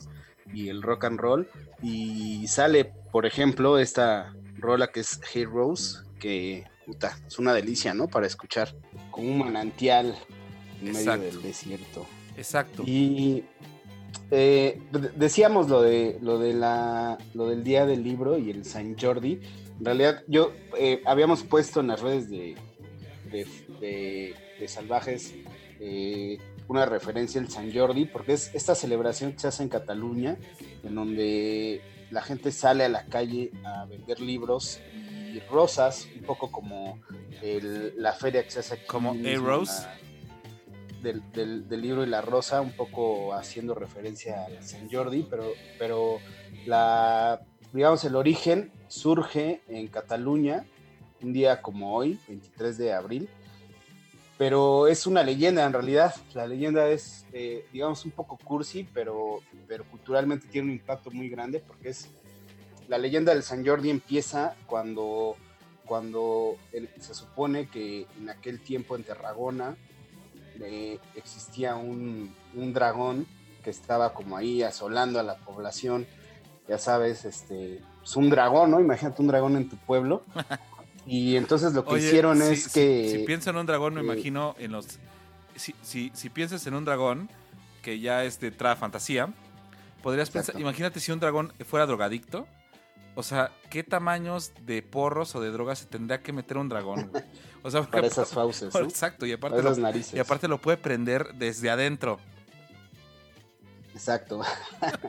y 0.53 0.69
el 0.69 0.83
rock 0.83 1.05
and 1.05 1.19
roll. 1.19 1.49
Y 1.81 2.47
sale, 2.47 2.85
por 3.11 3.25
ejemplo, 3.25 3.79
esta 3.79 4.35
rola 4.57 4.91
que 4.91 4.99
es 4.99 5.19
Heroes, 5.33 6.03
que 6.19 6.65
puta, 6.85 7.17
es 7.25 7.39
una 7.39 7.53
delicia, 7.53 7.93
¿no? 7.93 8.07
Para 8.07 8.27
escuchar, 8.27 8.75
como 9.09 9.31
un 9.31 9.39
manantial 9.39 10.15
en 10.81 10.91
medio 10.91 11.17
del 11.17 11.41
desierto. 11.41 12.05
Exacto. 12.37 12.83
Y 12.85 13.43
eh, 14.31 14.81
de- 14.91 15.09
decíamos 15.15 15.69
lo 15.69 15.81
de 15.81 16.17
lo 16.21 16.39
de 16.39 16.53
la 16.53 17.17
lo 17.33 17.47
del 17.47 17.63
día 17.63 17.85
del 17.85 18.03
libro 18.03 18.37
y 18.37 18.49
el 18.49 18.65
San 18.65 18.97
Jordi. 18.97 19.39
En 19.79 19.85
realidad, 19.85 20.23
yo 20.27 20.53
eh, 20.77 21.01
habíamos 21.05 21.43
puesto 21.43 21.79
en 21.81 21.87
las 21.87 21.99
redes 22.01 22.29
de, 22.29 22.55
de, 23.31 23.45
de- 23.79 24.35
de 24.59 24.67
salvajes 24.67 25.33
eh, 25.79 26.37
una 26.67 26.85
referencia 26.85 27.41
al 27.41 27.49
San 27.49 27.73
Jordi, 27.73 28.05
porque 28.05 28.33
es 28.33 28.51
esta 28.53 28.73
celebración 28.75 29.33
que 29.33 29.39
se 29.39 29.47
hace 29.47 29.63
en 29.63 29.69
Cataluña, 29.69 30.37
en 30.83 30.95
donde 30.95 31.81
la 32.11 32.21
gente 32.21 32.51
sale 32.51 32.85
a 32.85 32.89
la 32.89 33.05
calle 33.05 33.51
a 33.65 33.85
vender 33.85 34.19
libros 34.21 34.79
y 35.33 35.39
rosas, 35.49 36.07
un 36.15 36.21
poco 36.23 36.51
como 36.51 36.99
el- 37.41 37.93
la 37.97 38.13
feria 38.13 38.43
que 38.43 38.51
se 38.51 38.59
hace 38.59 38.75
aquí 38.75 38.85
Como 38.87 39.11
A-Rose. 39.11 39.85
Del, 41.03 41.21
del- 41.33 41.67
del 41.67 41.81
libro 41.81 42.03
y 42.03 42.07
la 42.07 42.21
rosa, 42.21 42.61
un 42.61 42.71
poco 42.71 43.33
haciendo 43.33 43.75
referencia 43.75 44.45
a 44.45 44.61
San 44.61 44.89
Jordi, 44.89 45.23
pero, 45.29 45.53
pero 45.77 46.21
la, 46.65 47.41
digamos, 47.73 48.03
el 48.05 48.15
origen 48.15 48.71
surge 48.87 49.61
en 49.67 49.87
Cataluña, 49.87 50.65
un 51.21 51.33
día 51.33 51.61
como 51.61 51.95
hoy, 51.95 52.19
23 52.27 52.77
de 52.77 52.93
abril, 52.93 53.29
pero 54.37 54.87
es 54.87 55.05
una 55.05 55.23
leyenda 55.23 55.63
en 55.65 55.73
realidad. 55.73 56.13
La 56.33 56.47
leyenda 56.47 56.89
es, 56.89 57.25
eh, 57.33 57.65
digamos, 57.71 58.03
un 58.05 58.11
poco 58.11 58.37
cursi, 58.37 58.83
pero, 58.93 59.41
pero 59.67 59.83
culturalmente 59.85 60.47
tiene 60.47 60.67
un 60.69 60.73
impacto 60.73 61.11
muy 61.11 61.29
grande 61.29 61.59
porque 61.59 61.89
es 61.89 62.09
la 62.87 62.97
leyenda 62.97 63.33
del 63.33 63.43
San 63.43 63.65
Jordi 63.65 63.89
empieza 63.89 64.55
cuando, 64.65 65.37
cuando 65.85 66.57
el- 66.73 66.89
se 66.99 67.13
supone 67.13 67.67
que 67.67 68.05
en 68.19 68.29
aquel 68.29 68.59
tiempo 68.59 68.95
en 68.95 69.03
Tarragona 69.03 69.77
eh, 70.61 70.99
existía 71.15 71.75
un, 71.75 72.33
un 72.53 72.73
dragón 72.73 73.25
que 73.63 73.69
estaba 73.69 74.13
como 74.13 74.35
ahí 74.37 74.61
asolando 74.63 75.19
a 75.19 75.23
la 75.23 75.35
población, 75.37 76.05
ya 76.67 76.77
sabes, 76.77 77.25
este, 77.25 77.81
es 78.03 78.15
un 78.15 78.29
dragón, 78.29 78.71
¿no? 78.71 78.79
Imagínate 78.79 79.21
un 79.21 79.27
dragón 79.27 79.55
en 79.57 79.69
tu 79.69 79.77
pueblo. 79.77 80.23
Y 81.05 81.35
entonces 81.35 81.73
lo 81.73 81.83
que 81.83 81.95
Oye, 81.95 82.07
hicieron 82.07 82.37
si- 82.37 82.43
es 82.53 82.63
si- 82.63 82.69
que... 82.79 83.09
Si, 83.11 83.17
pienso 83.25 83.49
en 83.49 83.57
un 83.57 83.65
dragón, 83.65 83.93
me 83.93 83.99
eh, 83.99 84.03
imagino 84.05 84.55
en 84.57 84.71
los. 84.71 84.87
Si, 85.53 85.75
si, 85.81 86.11
si 86.13 86.29
piensas 86.29 86.65
en 86.65 86.75
un 86.75 86.85
dragón, 86.85 87.29
que 87.81 87.99
ya 87.99 88.23
es 88.23 88.39
de 88.39 88.51
tra 88.51 88.77
fantasía, 88.77 89.27
podrías 90.01 90.29
pensar. 90.29 90.57
Imagínate 90.57 91.01
si 91.01 91.11
un 91.11 91.19
dragón 91.19 91.51
fuera 91.65 91.85
drogadicto. 91.85 92.47
O 93.15 93.21
sea, 93.23 93.51
¿qué 93.69 93.83
tamaños 93.83 94.51
de 94.65 94.81
porros 94.81 95.35
o 95.35 95.41
de 95.41 95.51
drogas 95.51 95.79
se 95.79 95.85
tendría 95.85 96.21
que 96.21 96.33
meter 96.33 96.57
un 96.57 96.67
dragón? 96.69 97.09
güey? 97.11 97.23
O 97.61 97.69
sea, 97.71 97.83
para 97.91 98.07
esas 98.07 98.29
fauces. 98.33 98.73
Exacto, 98.75 99.25
y 99.25 99.35
Para 99.37 99.55
aparte, 99.55 99.67
esas 99.67 99.77
lo, 99.77 99.83
narices. 99.83 100.13
y 100.13 100.19
aparte 100.19 100.47
lo 100.47 100.59
puede 100.59 100.77
prender 100.77 101.33
desde 101.35 101.69
adentro. 101.69 102.19
Exacto. 103.93 104.41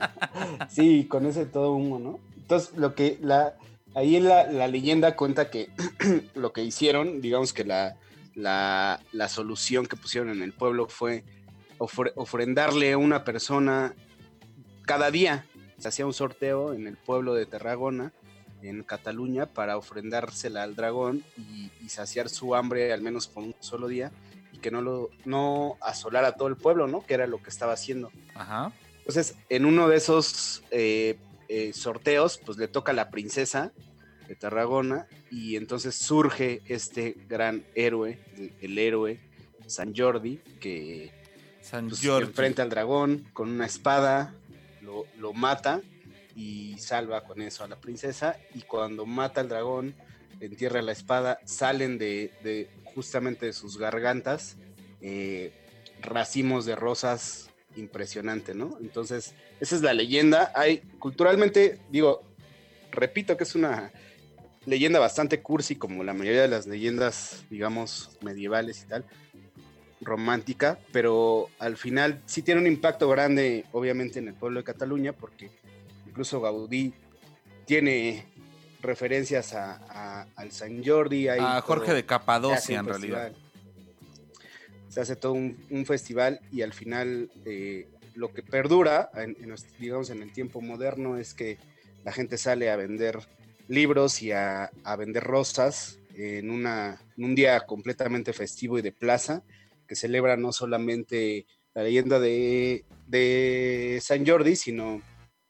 sí, 0.68 1.06
con 1.06 1.26
ese 1.26 1.46
todo 1.46 1.72
humo, 1.72 1.98
¿no? 1.98 2.20
Entonces, 2.36 2.76
lo 2.76 2.94
que 2.94 3.18
la 3.22 3.54
ahí 3.94 4.16
en 4.16 4.24
la, 4.28 4.50
la 4.50 4.68
leyenda 4.68 5.16
cuenta 5.16 5.50
que 5.50 5.70
lo 6.34 6.52
que 6.52 6.62
hicieron, 6.62 7.20
digamos 7.22 7.52
que 7.52 7.64
la, 7.64 7.96
la, 8.34 9.00
la 9.12 9.28
solución 9.28 9.86
que 9.86 9.96
pusieron 9.96 10.30
en 10.30 10.42
el 10.42 10.52
pueblo 10.52 10.88
fue 10.88 11.24
ofre- 11.78 12.12
ofrendarle 12.16 12.92
a 12.92 12.98
una 12.98 13.24
persona 13.24 13.94
cada 14.82 15.10
día. 15.10 15.46
Se 15.78 15.88
hacía 15.88 16.06
un 16.06 16.14
sorteo 16.14 16.72
en 16.72 16.86
el 16.86 16.96
pueblo 16.96 17.34
de 17.34 17.46
Tarragona, 17.46 18.12
en 18.62 18.82
Cataluña, 18.82 19.46
para 19.46 19.76
ofrendársela 19.76 20.62
al 20.62 20.74
dragón 20.74 21.22
y, 21.36 21.70
y 21.82 21.88
saciar 21.90 22.28
su 22.28 22.54
hambre 22.54 22.92
al 22.92 23.02
menos 23.02 23.28
por 23.28 23.44
un 23.44 23.54
solo 23.60 23.88
día 23.88 24.10
y 24.52 24.58
que 24.58 24.70
no 24.70 24.80
lo 24.80 25.10
no 25.24 25.76
asolara 25.82 26.28
a 26.28 26.36
todo 26.36 26.48
el 26.48 26.56
pueblo, 26.56 26.86
¿no? 26.86 27.04
Que 27.04 27.14
era 27.14 27.26
lo 27.26 27.42
que 27.42 27.50
estaba 27.50 27.72
haciendo. 27.74 28.10
Ajá. 28.34 28.72
Entonces, 28.98 29.36
en 29.50 29.66
uno 29.66 29.88
de 29.88 29.96
esos 29.96 30.62
eh, 30.70 31.18
eh, 31.48 31.72
sorteos, 31.74 32.38
pues 32.38 32.56
le 32.56 32.68
toca 32.68 32.92
a 32.92 32.94
la 32.94 33.10
princesa 33.10 33.72
de 34.28 34.34
Tarragona 34.34 35.06
y 35.30 35.56
entonces 35.56 35.94
surge 35.94 36.62
este 36.66 37.16
gran 37.28 37.64
héroe, 37.74 38.18
el, 38.38 38.54
el 38.62 38.78
héroe 38.78 39.20
San 39.66 39.94
Jordi, 39.94 40.38
que 40.60 41.12
San 41.60 41.88
pues, 41.88 42.00
Jordi. 42.02 42.28
enfrenta 42.28 42.62
al 42.62 42.70
dragón 42.70 43.28
con 43.34 43.50
una 43.50 43.66
espada, 43.66 44.34
lo, 44.84 45.32
mata 45.32 45.80
y 46.36 46.76
salva 46.78 47.24
con 47.24 47.42
eso 47.42 47.64
a 47.64 47.68
la 47.68 47.76
princesa 47.76 48.36
y 48.54 48.62
cuando 48.62 49.06
mata 49.06 49.40
al 49.40 49.48
dragón, 49.48 49.94
entierra 50.40 50.82
la 50.82 50.92
espada, 50.92 51.38
salen 51.44 51.98
de, 51.98 52.32
de 52.42 52.68
justamente 52.94 53.46
de 53.46 53.52
sus 53.52 53.78
gargantas 53.78 54.56
eh, 55.06 55.52
racimos 56.00 56.64
de 56.64 56.76
rosas 56.76 57.50
impresionante, 57.76 58.54
¿no? 58.54 58.78
Entonces, 58.80 59.34
esa 59.60 59.76
es 59.76 59.82
la 59.82 59.92
leyenda. 59.92 60.50
Hay, 60.54 60.78
culturalmente, 60.98 61.78
digo, 61.90 62.22
repito 62.90 63.36
que 63.36 63.44
es 63.44 63.54
una 63.54 63.92
leyenda 64.64 64.98
bastante 65.00 65.42
cursi, 65.42 65.76
como 65.76 66.04
la 66.04 66.14
mayoría 66.14 66.40
de 66.40 66.48
las 66.48 66.66
leyendas, 66.66 67.44
digamos, 67.50 68.16
medievales 68.22 68.82
y 68.82 68.86
tal, 68.86 69.04
romántica, 70.00 70.78
pero 70.92 71.48
al 71.58 71.76
final 71.76 72.20
sí 72.26 72.42
tiene 72.42 72.60
un 72.60 72.66
impacto 72.66 73.08
grande, 73.08 73.64
obviamente, 73.72 74.18
en 74.18 74.28
el 74.28 74.34
pueblo 74.34 74.60
de 74.60 74.64
Cataluña, 74.64 75.12
porque 75.12 75.50
incluso 76.06 76.40
Gaudí 76.40 76.92
tiene 77.66 78.26
referencias 78.82 79.54
a, 79.54 79.76
a- 79.88 80.26
al 80.36 80.52
San 80.52 80.84
Jordi. 80.84 81.28
hay 81.28 81.40
A 81.40 81.60
Jorge 81.62 81.86
todo- 81.86 81.94
de 81.96 82.04
Capadocia, 82.04 82.78
en 82.78 82.86
realidad. 82.86 83.32
Se 84.88 85.00
hace 85.00 85.16
todo 85.16 85.32
un, 85.32 85.56
un 85.70 85.86
festival 85.86 86.40
y 86.52 86.62
al 86.62 86.72
final 86.72 87.30
eh, 87.44 87.88
lo 88.14 88.32
que 88.32 88.42
perdura, 88.42 89.10
en- 89.16 89.36
digamos, 89.78 90.10
en 90.10 90.22
el 90.22 90.32
tiempo 90.32 90.60
moderno 90.60 91.16
es 91.16 91.34
que 91.34 91.58
la 92.04 92.12
gente 92.12 92.36
sale 92.38 92.70
a 92.70 92.76
vender 92.76 93.18
libros 93.66 94.22
y 94.22 94.30
a, 94.32 94.70
a 94.84 94.96
vender 94.96 95.24
rosas 95.24 95.98
en, 96.14 96.50
una, 96.50 97.00
en 97.16 97.24
un 97.24 97.34
día 97.34 97.60
completamente 97.62 98.32
festivo 98.32 98.78
y 98.78 98.82
de 98.82 98.92
plaza 98.92 99.42
que 99.86 99.96
celebra 99.96 100.36
no 100.36 100.52
solamente 100.52 101.46
la 101.74 101.82
leyenda 101.82 102.18
de, 102.20 102.84
de 103.06 103.98
San 104.02 104.26
Jordi, 104.26 104.56
sino, 104.56 105.02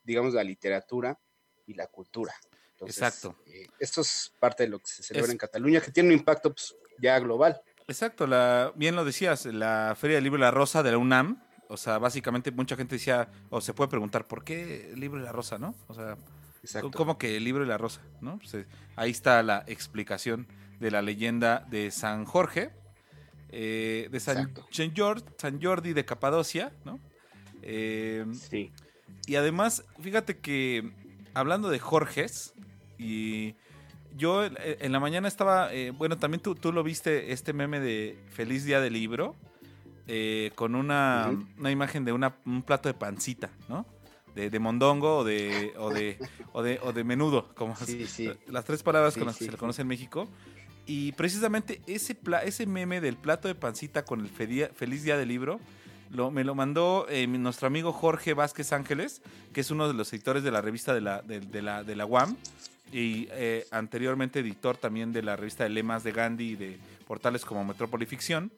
digamos, 0.02 0.34
la 0.34 0.42
literatura 0.44 1.18
y 1.66 1.74
la 1.74 1.86
cultura. 1.86 2.34
Entonces, 2.72 2.98
Exacto. 2.98 3.36
eh, 3.46 3.66
esto 3.78 4.00
es 4.00 4.32
parte 4.40 4.64
de 4.64 4.68
lo 4.70 4.78
que 4.78 4.86
se 4.88 5.02
celebra 5.02 5.26
Es- 5.28 5.32
en 5.32 5.38
Cataluña, 5.38 5.80
que 5.80 5.90
tiene 5.92 6.08
un 6.10 6.14
impacto 6.18 6.52
pues, 6.52 6.74
ya 7.00 7.18
global. 7.18 7.60
Exacto, 7.86 8.26
la, 8.26 8.72
bien 8.74 8.96
lo 8.96 9.04
decías, 9.04 9.44
la 9.46 9.94
Feria 9.98 10.16
del 10.16 10.24
Libro 10.24 10.38
la 10.38 10.50
Rosa 10.50 10.82
de 10.82 10.90
la 10.92 10.98
UNAM, 10.98 11.42
o 11.68 11.76
sea, 11.76 11.98
básicamente 11.98 12.50
mucha 12.50 12.76
gente 12.76 12.94
decía, 12.96 13.28
o 13.50 13.60
se 13.60 13.74
puede 13.74 13.88
preguntar, 13.90 14.26
¿por 14.26 14.42
qué 14.44 14.90
el 14.92 15.00
libro 15.00 15.18
de 15.18 15.26
la 15.26 15.32
rosa, 15.32 15.58
no? 15.58 15.74
O 15.88 15.94
sea, 15.94 16.16
Exacto. 16.62 16.90
¿cómo 16.92 17.18
que 17.18 17.36
el 17.36 17.44
libro 17.44 17.62
de 17.62 17.68
la 17.68 17.76
rosa, 17.78 18.00
no? 18.22 18.38
Pues, 18.38 18.54
eh, 18.54 18.66
ahí 18.96 19.10
está 19.10 19.42
la 19.42 19.64
explicación 19.66 20.46
de 20.80 20.90
la 20.90 21.02
leyenda 21.02 21.66
de 21.70 21.90
San 21.90 22.24
Jorge, 22.24 22.70
eh, 23.56 24.08
de 24.10 24.18
San, 24.20 24.36
Exacto. 24.38 24.66
San 24.72 24.92
Jor- 24.94 25.22
San 25.38 25.62
Jordi 25.62 25.92
de 25.92 26.04
Capadocia, 26.04 26.72
¿no? 26.84 26.98
Eh, 27.62 28.24
Sí. 28.32 28.72
y 29.26 29.36
además, 29.36 29.84
fíjate 30.00 30.38
que 30.38 30.90
hablando 31.34 31.70
de 31.70 31.78
Jorges, 31.78 32.52
y 32.98 33.54
yo 34.16 34.44
eh, 34.44 34.78
en 34.80 34.92
la 34.92 35.00
mañana 35.00 35.28
estaba, 35.28 35.72
eh, 35.72 35.90
bueno, 35.90 36.18
también 36.18 36.40
tú, 36.42 36.54
tú 36.54 36.72
lo 36.72 36.82
viste, 36.82 37.32
este 37.32 37.52
meme 37.52 37.80
de 37.80 38.18
Feliz 38.30 38.64
Día 38.64 38.80
del 38.80 38.92
Libro, 38.92 39.36
eh, 40.06 40.50
con 40.56 40.74
una, 40.74 41.30
una 41.58 41.70
imagen 41.70 42.04
de 42.04 42.12
una- 42.12 42.36
un 42.44 42.62
plato 42.62 42.88
de 42.88 42.94
pancita, 42.94 43.50
¿no? 43.68 43.86
De, 44.34 44.50
de 44.50 44.58
mondongo 44.58 45.18
o 45.18 45.24
de, 45.24 45.72
o 45.78 45.90
de, 45.90 46.18
o 46.52 46.62
de, 46.62 46.80
o 46.82 46.92
de 46.92 47.04
menudo, 47.04 47.54
como 47.54 47.76
Sí, 47.76 48.04
sí. 48.06 48.30
las 48.48 48.64
tres 48.64 48.82
palabras 48.82 49.14
Sí, 49.14 49.20
con 49.20 49.28
las 49.28 49.38
que 49.38 49.44
se 49.44 49.52
le 49.52 49.56
conoce 49.56 49.82
en 49.82 49.88
México. 49.88 50.28
Y 50.86 51.12
precisamente 51.12 51.80
ese, 51.86 52.16
ese 52.44 52.66
meme 52.66 53.00
del 53.00 53.16
plato 53.16 53.48
de 53.48 53.54
pancita 53.54 54.04
con 54.04 54.20
el 54.20 54.28
feliz, 54.28 55.02
día 55.02 55.16
del 55.16 55.28
libro 55.28 55.60
lo, 56.10 56.30
me 56.30 56.44
lo 56.44 56.54
mandó 56.54 57.06
eh, 57.08 57.26
nuestro 57.26 57.66
amigo 57.66 57.92
Jorge 57.92 58.34
Vázquez 58.34 58.72
Ángeles, 58.72 59.22
que 59.52 59.62
es 59.62 59.70
uno 59.70 59.88
de 59.88 59.94
los 59.94 60.12
editores 60.12 60.44
de 60.44 60.50
la 60.50 60.60
revista 60.60 60.94
de 60.94 61.00
la, 61.00 61.22
de, 61.22 61.40
de 61.40 61.62
la, 61.62 61.82
de 61.84 61.96
la 61.96 62.06
UAM 62.06 62.36
y 62.92 63.26
eh, 63.32 63.66
anteriormente 63.72 64.38
editor 64.40 64.76
también 64.76 65.12
de 65.12 65.22
la 65.22 65.34
revista 65.34 65.64
de 65.64 65.70
Lemas 65.70 66.04
de 66.04 66.12
Gandhi 66.12 66.50
y 66.50 66.56
de 66.56 66.78
portales 67.08 67.44
como 67.44 67.64
Metrópoli 67.64 68.06
Ficción. 68.06 68.52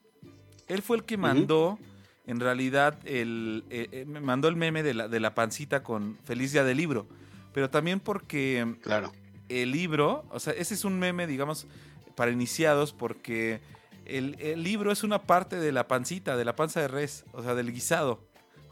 Él 0.67 0.83
fue 0.83 0.97
el 0.97 1.05
que 1.05 1.17
mandó, 1.17 1.79
en 2.27 2.39
realidad, 2.39 2.99
el, 3.05 3.63
eh, 3.69 3.87
eh, 3.91 4.05
me 4.05 4.19
mandó 4.19 4.47
el 4.47 4.55
meme 4.55 4.83
de 4.83 4.93
la, 4.93 5.07
de 5.07 5.19
la 5.19 5.33
pancita 5.33 5.81
con 5.81 6.17
Feliz 6.25 6.51
Día 6.51 6.63
del 6.63 6.77
Libro. 6.77 7.07
Pero 7.53 7.69
también 7.69 7.99
porque 7.99 8.75
Claro. 8.83 9.11
el 9.49 9.71
libro, 9.71 10.25
o 10.29 10.39
sea, 10.39 10.53
ese 10.53 10.75
es 10.75 10.85
un 10.85 10.99
meme, 10.99 11.25
digamos, 11.25 11.65
para 12.17 12.31
iniciados, 12.31 12.91
porque 12.91 13.61
el, 14.05 14.35
el 14.41 14.63
libro 14.63 14.91
es 14.91 15.03
una 15.03 15.21
parte 15.21 15.55
de 15.55 15.71
la 15.71 15.87
pancita, 15.87 16.35
de 16.35 16.43
la 16.43 16.55
panza 16.57 16.81
de 16.81 16.89
res, 16.89 17.23
o 17.31 17.41
sea, 17.43 17.55
del 17.55 17.71
guisado. 17.71 18.19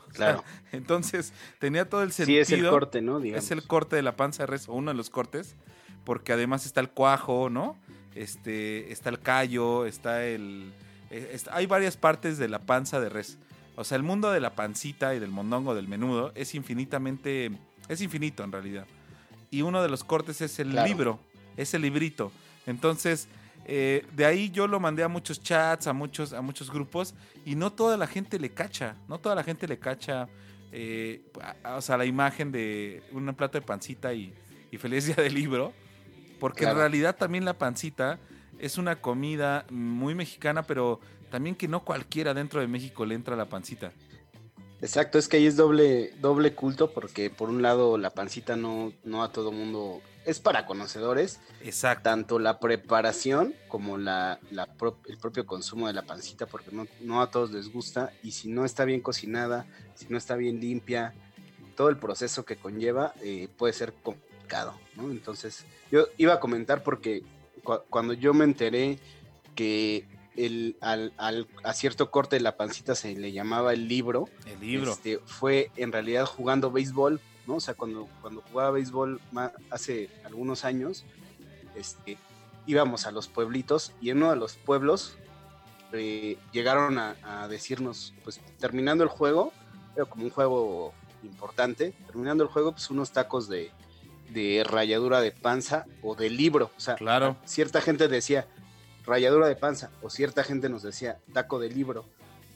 O 0.09 0.17
sea, 0.17 0.33
Claro. 0.33 0.43
entonces, 0.73 1.31
tenía 1.59 1.87
todo 1.87 2.03
el 2.03 2.11
Sí, 2.11 2.17
sentido. 2.25 2.41
es 2.41 2.51
el 2.51 2.67
corte, 2.69 3.01
¿no? 3.01 3.19
Digamos. 3.21 3.45
Es 3.45 3.51
el 3.51 3.63
corte 3.67 3.95
de 3.95 4.01
la 4.01 4.15
panza 4.17 4.43
de 4.43 4.47
res, 4.47 4.67
o 4.67 4.73
uno 4.73 4.91
de 4.91 4.97
los 4.97 5.09
cortes, 5.09 5.55
porque 6.03 6.33
además 6.33 6.65
está 6.65 6.81
el 6.81 6.89
cuajo, 6.89 7.49
¿no? 7.49 7.77
Este, 8.15 8.91
está 8.91 9.09
el 9.09 9.19
callo, 9.19 9.85
está 9.85 10.25
el... 10.25 10.71
está- 11.11 11.55
hay 11.55 11.65
varias 11.67 11.97
partes 11.97 12.37
de 12.37 12.47
la 12.49 12.59
panza 12.59 12.99
de 12.99 13.09
res. 13.09 13.37
O 13.75 13.83
sea, 13.83 13.97
el 13.97 14.03
mundo 14.03 14.31
de 14.31 14.39
la 14.39 14.55
pancita 14.55 15.13
y 15.15 15.19
del 15.19 15.31
mondongo, 15.31 15.75
del 15.75 15.87
menudo, 15.87 16.31
es 16.35 16.55
infinitamente... 16.55 17.51
Es 17.89 18.01
infinito 18.01 18.43
en 18.43 18.51
realidad. 18.51 18.87
Y 19.51 19.61
uno 19.61 19.83
de 19.83 19.89
los 19.89 20.03
cortes 20.03 20.41
es 20.41 20.57
el 20.59 20.71
Claro. 20.71 20.87
libro, 20.87 21.19
es 21.57 21.73
el 21.73 21.81
librito. 21.83 22.31
Entonces, 22.65 23.27
eh, 23.65 24.05
de 24.15 24.25
ahí 24.25 24.51
yo 24.51 24.67
lo 24.67 24.79
mandé 24.79 25.03
a 25.03 25.07
muchos 25.07 25.41
chats, 25.41 25.87
a 25.87 25.93
muchos, 25.93 26.33
a 26.33 26.41
muchos 26.41 26.71
grupos, 26.71 27.15
y 27.45 27.55
no 27.55 27.71
toda 27.71 27.97
la 27.97 28.07
gente 28.07 28.39
le 28.39 28.51
cacha, 28.51 28.95
no 29.07 29.19
toda 29.19 29.35
la 29.35 29.43
gente 29.43 29.67
le 29.67 29.79
cacha, 29.79 30.27
eh, 30.71 31.21
o 31.75 31.81
sea, 31.81 31.97
la 31.97 32.05
imagen 32.05 32.51
de 32.51 33.03
un 33.11 33.33
plato 33.33 33.57
de 33.59 33.65
pancita 33.65 34.13
y, 34.13 34.33
y 34.71 34.77
feliz 34.77 35.05
día 35.05 35.15
del 35.15 35.33
libro, 35.33 35.73
porque 36.39 36.65
en 36.65 36.75
realidad 36.75 37.15
también 37.15 37.45
la 37.45 37.57
pancita 37.57 38.19
es 38.59 38.77
una 38.77 38.97
comida 38.97 39.65
muy 39.69 40.15
mexicana, 40.15 40.63
pero 40.63 40.99
también 41.29 41.55
que 41.55 41.67
no 41.67 41.83
cualquiera 41.83 42.33
dentro 42.33 42.61
de 42.61 42.67
México 42.67 43.05
le 43.05 43.15
entra 43.15 43.35
la 43.35 43.45
pancita. 43.45 43.91
Exacto, 44.81 45.17
es 45.17 45.27
que 45.27 45.37
ahí 45.37 45.47
es 45.47 45.55
doble, 45.55 46.13
doble 46.21 46.53
culto 46.53 46.91
porque 46.91 47.29
por 47.29 47.49
un 47.49 47.61
lado 47.61 47.97
la 47.97 48.11
pancita 48.11 48.55
no, 48.55 48.93
no 49.03 49.23
a 49.23 49.31
todo 49.31 49.51
mundo 49.51 50.01
es 50.25 50.39
para 50.39 50.65
conocedores, 50.65 51.39
Exacto. 51.61 52.03
tanto 52.03 52.39
la 52.39 52.59
preparación 52.59 53.53
como 53.67 53.97
la, 53.97 54.39
la 54.51 54.65
pro- 54.65 54.97
el 55.07 55.17
propio 55.17 55.45
consumo 55.45 55.87
de 55.87 55.93
la 55.93 56.01
pancita 56.03 56.45
porque 56.47 56.71
no, 56.71 56.87
no 57.01 57.21
a 57.21 57.29
todos 57.31 57.51
les 57.51 57.71
gusta 57.71 58.11
y 58.23 58.31
si 58.31 58.49
no 58.49 58.65
está 58.65 58.85
bien 58.85 59.01
cocinada, 59.01 59.65
si 59.93 60.07
no 60.09 60.17
está 60.17 60.35
bien 60.35 60.59
limpia, 60.59 61.13
todo 61.75 61.89
el 61.89 61.97
proceso 61.97 62.43
que 62.45 62.55
conlleva 62.55 63.13
eh, 63.21 63.49
puede 63.57 63.73
ser 63.73 63.93
complicado, 63.93 64.79
¿no? 64.95 65.11
Entonces 65.11 65.65
yo 65.91 66.07
iba 66.17 66.33
a 66.33 66.39
comentar 66.39 66.83
porque 66.83 67.23
cu- 67.63 67.81
cuando 67.89 68.13
yo 68.13 68.33
me 68.33 68.45
enteré 68.45 68.97
que 69.55 70.07
el, 70.35 70.75
al, 70.81 71.13
al- 71.17 71.47
a 71.63 71.73
cierto 71.73 72.11
corte 72.11 72.35
de 72.37 72.41
la 72.41 72.57
pancita 72.57 72.95
se 72.95 73.13
le 73.15 73.31
llamaba 73.31 73.73
el 73.73 73.87
libro, 73.87 74.27
El 74.45 74.59
libro. 74.59 74.91
este, 74.93 75.19
fue 75.25 75.71
en 75.77 75.91
realidad 75.91 76.25
jugando 76.25 76.71
béisbol, 76.71 77.21
¿no? 77.47 77.55
O 77.55 77.59
sea, 77.59 77.73
cuando, 77.73 78.07
cuando 78.21 78.41
jugaba 78.51 78.71
béisbol 78.71 79.19
hace 79.69 80.09
algunos 80.23 80.65
años, 80.65 81.05
este, 81.75 82.17
íbamos 82.65 83.05
a 83.05 83.11
los 83.11 83.27
pueblitos 83.27 83.91
y 84.01 84.09
en 84.09 84.17
uno 84.17 84.29
de 84.31 84.37
los 84.37 84.55
pueblos 84.57 85.17
eh, 85.93 86.37
llegaron 86.51 86.97
a, 86.97 87.15
a 87.23 87.47
decirnos, 87.47 88.13
pues 88.23 88.39
terminando 88.59 89.03
el 89.03 89.09
juego, 89.09 89.53
era 89.95 90.05
como 90.05 90.23
un 90.25 90.29
juego 90.29 90.93
importante, 91.23 91.93
terminando 92.07 92.43
el 92.43 92.49
juego, 92.49 92.71
pues 92.73 92.89
unos 92.89 93.11
tacos 93.11 93.47
de, 93.47 93.71
de 94.29 94.63
ralladura 94.65 95.21
de 95.21 95.31
panza 95.31 95.85
o 96.01 96.15
de 96.15 96.29
libro. 96.29 96.71
O 96.75 96.79
sea, 96.79 96.95
Claro. 96.95 97.37
cierta 97.45 97.81
gente 97.81 98.07
decía 98.07 98.47
ralladura 99.05 99.47
de 99.47 99.55
panza 99.55 99.91
o 100.01 100.09
cierta 100.09 100.43
gente 100.43 100.67
nos 100.67 100.81
decía 100.83 101.19
taco 101.33 101.59
de 101.59 101.69
libro. 101.69 102.05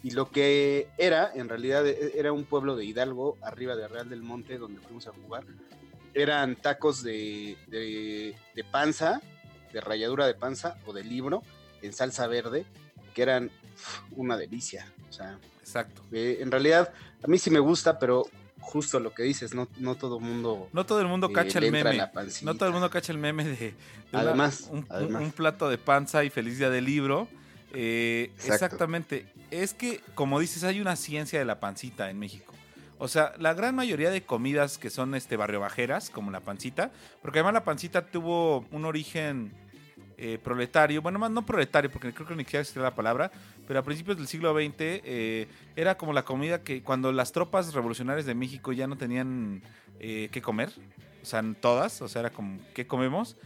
Y 0.03 0.11
lo 0.11 0.29
que 0.31 0.87
era, 0.97 1.31
en 1.35 1.49
realidad, 1.49 1.85
e- 1.85 2.13
era 2.17 2.31
un 2.31 2.45
pueblo 2.45 2.75
de 2.75 2.85
Hidalgo, 2.85 3.37
arriba 3.41 3.75
de 3.75 3.87
Real 3.87 4.09
del 4.09 4.21
Monte, 4.21 4.57
donde 4.57 4.79
fuimos 4.79 5.07
a 5.07 5.11
jugar. 5.11 5.43
Eran 6.13 6.55
tacos 6.55 7.03
de, 7.03 7.57
de, 7.67 8.35
de 8.55 8.63
panza, 8.63 9.21
de 9.73 9.81
ralladura 9.81 10.25
de 10.25 10.33
panza 10.33 10.77
o 10.85 10.93
de 10.93 11.03
libro, 11.03 11.43
en 11.81 11.93
salsa 11.93 12.27
verde, 12.27 12.65
que 13.13 13.21
eran 13.21 13.51
una 14.15 14.37
delicia. 14.37 14.91
O 15.09 15.13
sea, 15.13 15.37
Exacto. 15.61 16.01
eh, 16.11 16.37
en 16.41 16.49
realidad, 16.51 16.91
a 17.23 17.27
mí 17.27 17.37
sí 17.37 17.49
me 17.51 17.59
gusta, 17.59 17.99
pero 17.99 18.25
justo 18.61 18.99
lo 18.99 19.13
que 19.13 19.23
dices, 19.23 19.53
no, 19.53 19.67
no 19.77 19.95
todo 19.95 20.19
mundo 20.19 20.69
No 20.73 20.85
todo 20.85 21.01
el 21.01 21.07
mundo 21.07 21.27
eh, 21.29 21.33
cacha 21.33 21.59
el 21.59 21.71
meme. 21.71 21.97
No 22.43 22.55
todo 22.55 22.67
el 22.67 22.73
mundo 22.73 22.89
cacha 22.89 23.11
el 23.11 23.17
meme 23.17 23.43
de, 23.45 23.73
Además, 24.11 24.67
un, 24.71 24.79
un- 24.79 24.85
además. 24.89 25.21
un 25.23 25.31
plato 25.31 25.69
de 25.69 25.77
panza 25.77 26.23
y 26.23 26.29
feliz 26.29 26.57
día 26.57 26.69
del 26.69 26.85
libro. 26.85 27.27
Eh, 27.73 28.31
exactamente. 28.45 29.25
Es 29.51 29.73
que, 29.73 30.01
como 30.15 30.39
dices, 30.39 30.63
hay 30.63 30.81
una 30.81 30.95
ciencia 30.95 31.39
de 31.39 31.45
la 31.45 31.59
pancita 31.59 32.09
en 32.09 32.19
México. 32.19 32.53
O 32.97 33.07
sea, 33.07 33.33
la 33.37 33.53
gran 33.53 33.75
mayoría 33.75 34.11
de 34.11 34.23
comidas 34.23 34.77
que 34.77 34.89
son 34.89 35.15
este 35.15 35.37
barrio 35.37 35.61
bajeras, 35.61 36.09
como 36.09 36.31
la 36.31 36.41
pancita, 36.41 36.91
porque 37.21 37.39
además 37.39 37.53
la 37.53 37.63
pancita 37.63 38.07
tuvo 38.07 38.65
un 38.71 38.83
origen 38.83 39.53
eh, 40.17 40.37
proletario, 40.37 41.01
bueno, 41.01 41.17
más 41.17 41.31
no 41.31 41.45
proletario, 41.45 41.89
porque 41.89 42.13
creo 42.13 42.27
que 42.27 42.35
ni 42.35 42.43
siquiera 42.43 42.59
existía 42.59 42.83
la 42.83 42.93
palabra, 42.93 43.31
pero 43.65 43.79
a 43.79 43.83
principios 43.83 44.17
del 44.17 44.27
siglo 44.27 44.53
XX 44.53 44.73
eh, 44.77 45.47
era 45.77 45.95
como 45.95 46.11
la 46.11 46.25
comida 46.25 46.61
que 46.61 46.83
cuando 46.83 47.13
las 47.13 47.31
tropas 47.31 47.73
revolucionarias 47.73 48.25
de 48.25 48.35
México 48.35 48.73
ya 48.73 48.85
no 48.85 48.97
tenían 48.97 49.61
eh, 50.01 50.27
qué 50.33 50.41
comer, 50.41 50.73
o 51.21 51.25
sea, 51.25 51.41
todas, 51.61 52.01
o 52.01 52.09
sea, 52.09 52.19
era 52.19 52.31
como, 52.31 52.59
¿qué 52.73 52.85
comemos? 52.85 53.37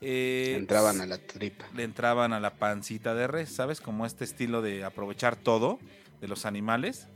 Eh, 0.00 0.54
Entraban 0.56 1.00
a 1.00 1.06
la 1.06 1.18
tripa. 1.18 1.66
le 1.74 1.82
entraban 1.82 2.32
a 2.32 2.40
la 2.40 2.54
pancita 2.54 3.14
de 3.14 3.26
res, 3.26 3.50
¿sabes? 3.50 3.80
Como 3.80 4.06
este 4.06 4.24
estilo 4.24 4.62
de 4.62 4.84
aprovechar 4.84 5.36
todo 5.36 5.78
de 6.20 6.28
los 6.28 6.46
animales 6.46 7.06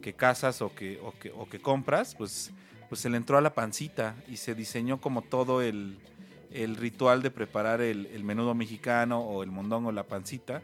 que 0.00 0.14
cazas 0.14 0.62
o 0.62 0.74
que, 0.74 0.98
o 1.02 1.12
que, 1.18 1.30
o 1.32 1.48
que 1.48 1.60
compras, 1.60 2.14
pues, 2.14 2.50
pues 2.88 3.00
se 3.02 3.10
le 3.10 3.18
entró 3.18 3.36
a 3.36 3.42
la 3.42 3.52
pancita 3.54 4.16
y 4.28 4.38
se 4.38 4.54
diseñó 4.54 5.00
como 5.00 5.20
todo 5.20 5.60
el, 5.60 5.98
el 6.50 6.76
ritual 6.76 7.20
de 7.22 7.30
preparar 7.30 7.82
el, 7.82 8.06
el 8.06 8.24
menudo 8.24 8.54
mexicano 8.54 9.20
o 9.20 9.42
el 9.42 9.50
mondongo, 9.50 9.92
la 9.92 10.04
pancita, 10.04 10.62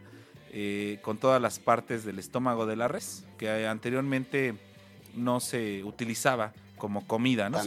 eh, 0.52 0.98
con 1.02 1.18
todas 1.18 1.42
las 1.42 1.58
partes 1.58 2.04
del 2.04 2.18
estómago 2.18 2.64
de 2.64 2.76
la 2.76 2.88
res, 2.88 3.24
que 3.36 3.66
anteriormente 3.66 4.54
no 5.14 5.40
se 5.40 5.84
utilizaba 5.84 6.54
como 6.78 7.06
comida, 7.06 7.50
¿no? 7.50 7.58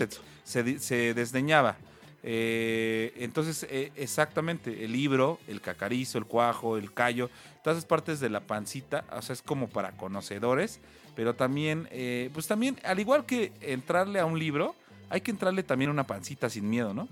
Se, 0.43 0.79
se 0.79 1.13
desdeñaba. 1.13 1.77
Eh, 2.23 3.13
entonces, 3.17 3.65
eh, 3.69 3.91
exactamente, 3.95 4.83
el 4.83 4.91
libro, 4.91 5.39
el 5.47 5.61
cacarizo, 5.61 6.17
el 6.17 6.25
cuajo, 6.25 6.77
el 6.77 6.93
callo, 6.93 7.29
todas 7.63 7.77
esas 7.77 7.87
partes 7.87 8.19
de 8.19 8.29
la 8.29 8.41
pancita, 8.41 9.05
o 9.15 9.21
sea, 9.21 9.33
es 9.33 9.41
como 9.41 9.69
para 9.69 9.91
conocedores, 9.93 10.79
pero 11.15 11.33
también, 11.35 11.87
eh, 11.91 12.29
pues 12.33 12.47
también, 12.47 12.77
al 12.83 12.99
igual 12.99 13.25
que 13.25 13.51
entrarle 13.61 14.19
a 14.19 14.25
un 14.25 14.37
libro, 14.37 14.75
hay 15.09 15.21
que 15.21 15.31
entrarle 15.31 15.63
también 15.63 15.89
una 15.91 16.05
pancita 16.05 16.49
sin 16.49 16.69
miedo, 16.69 16.93
¿no? 16.93 17.07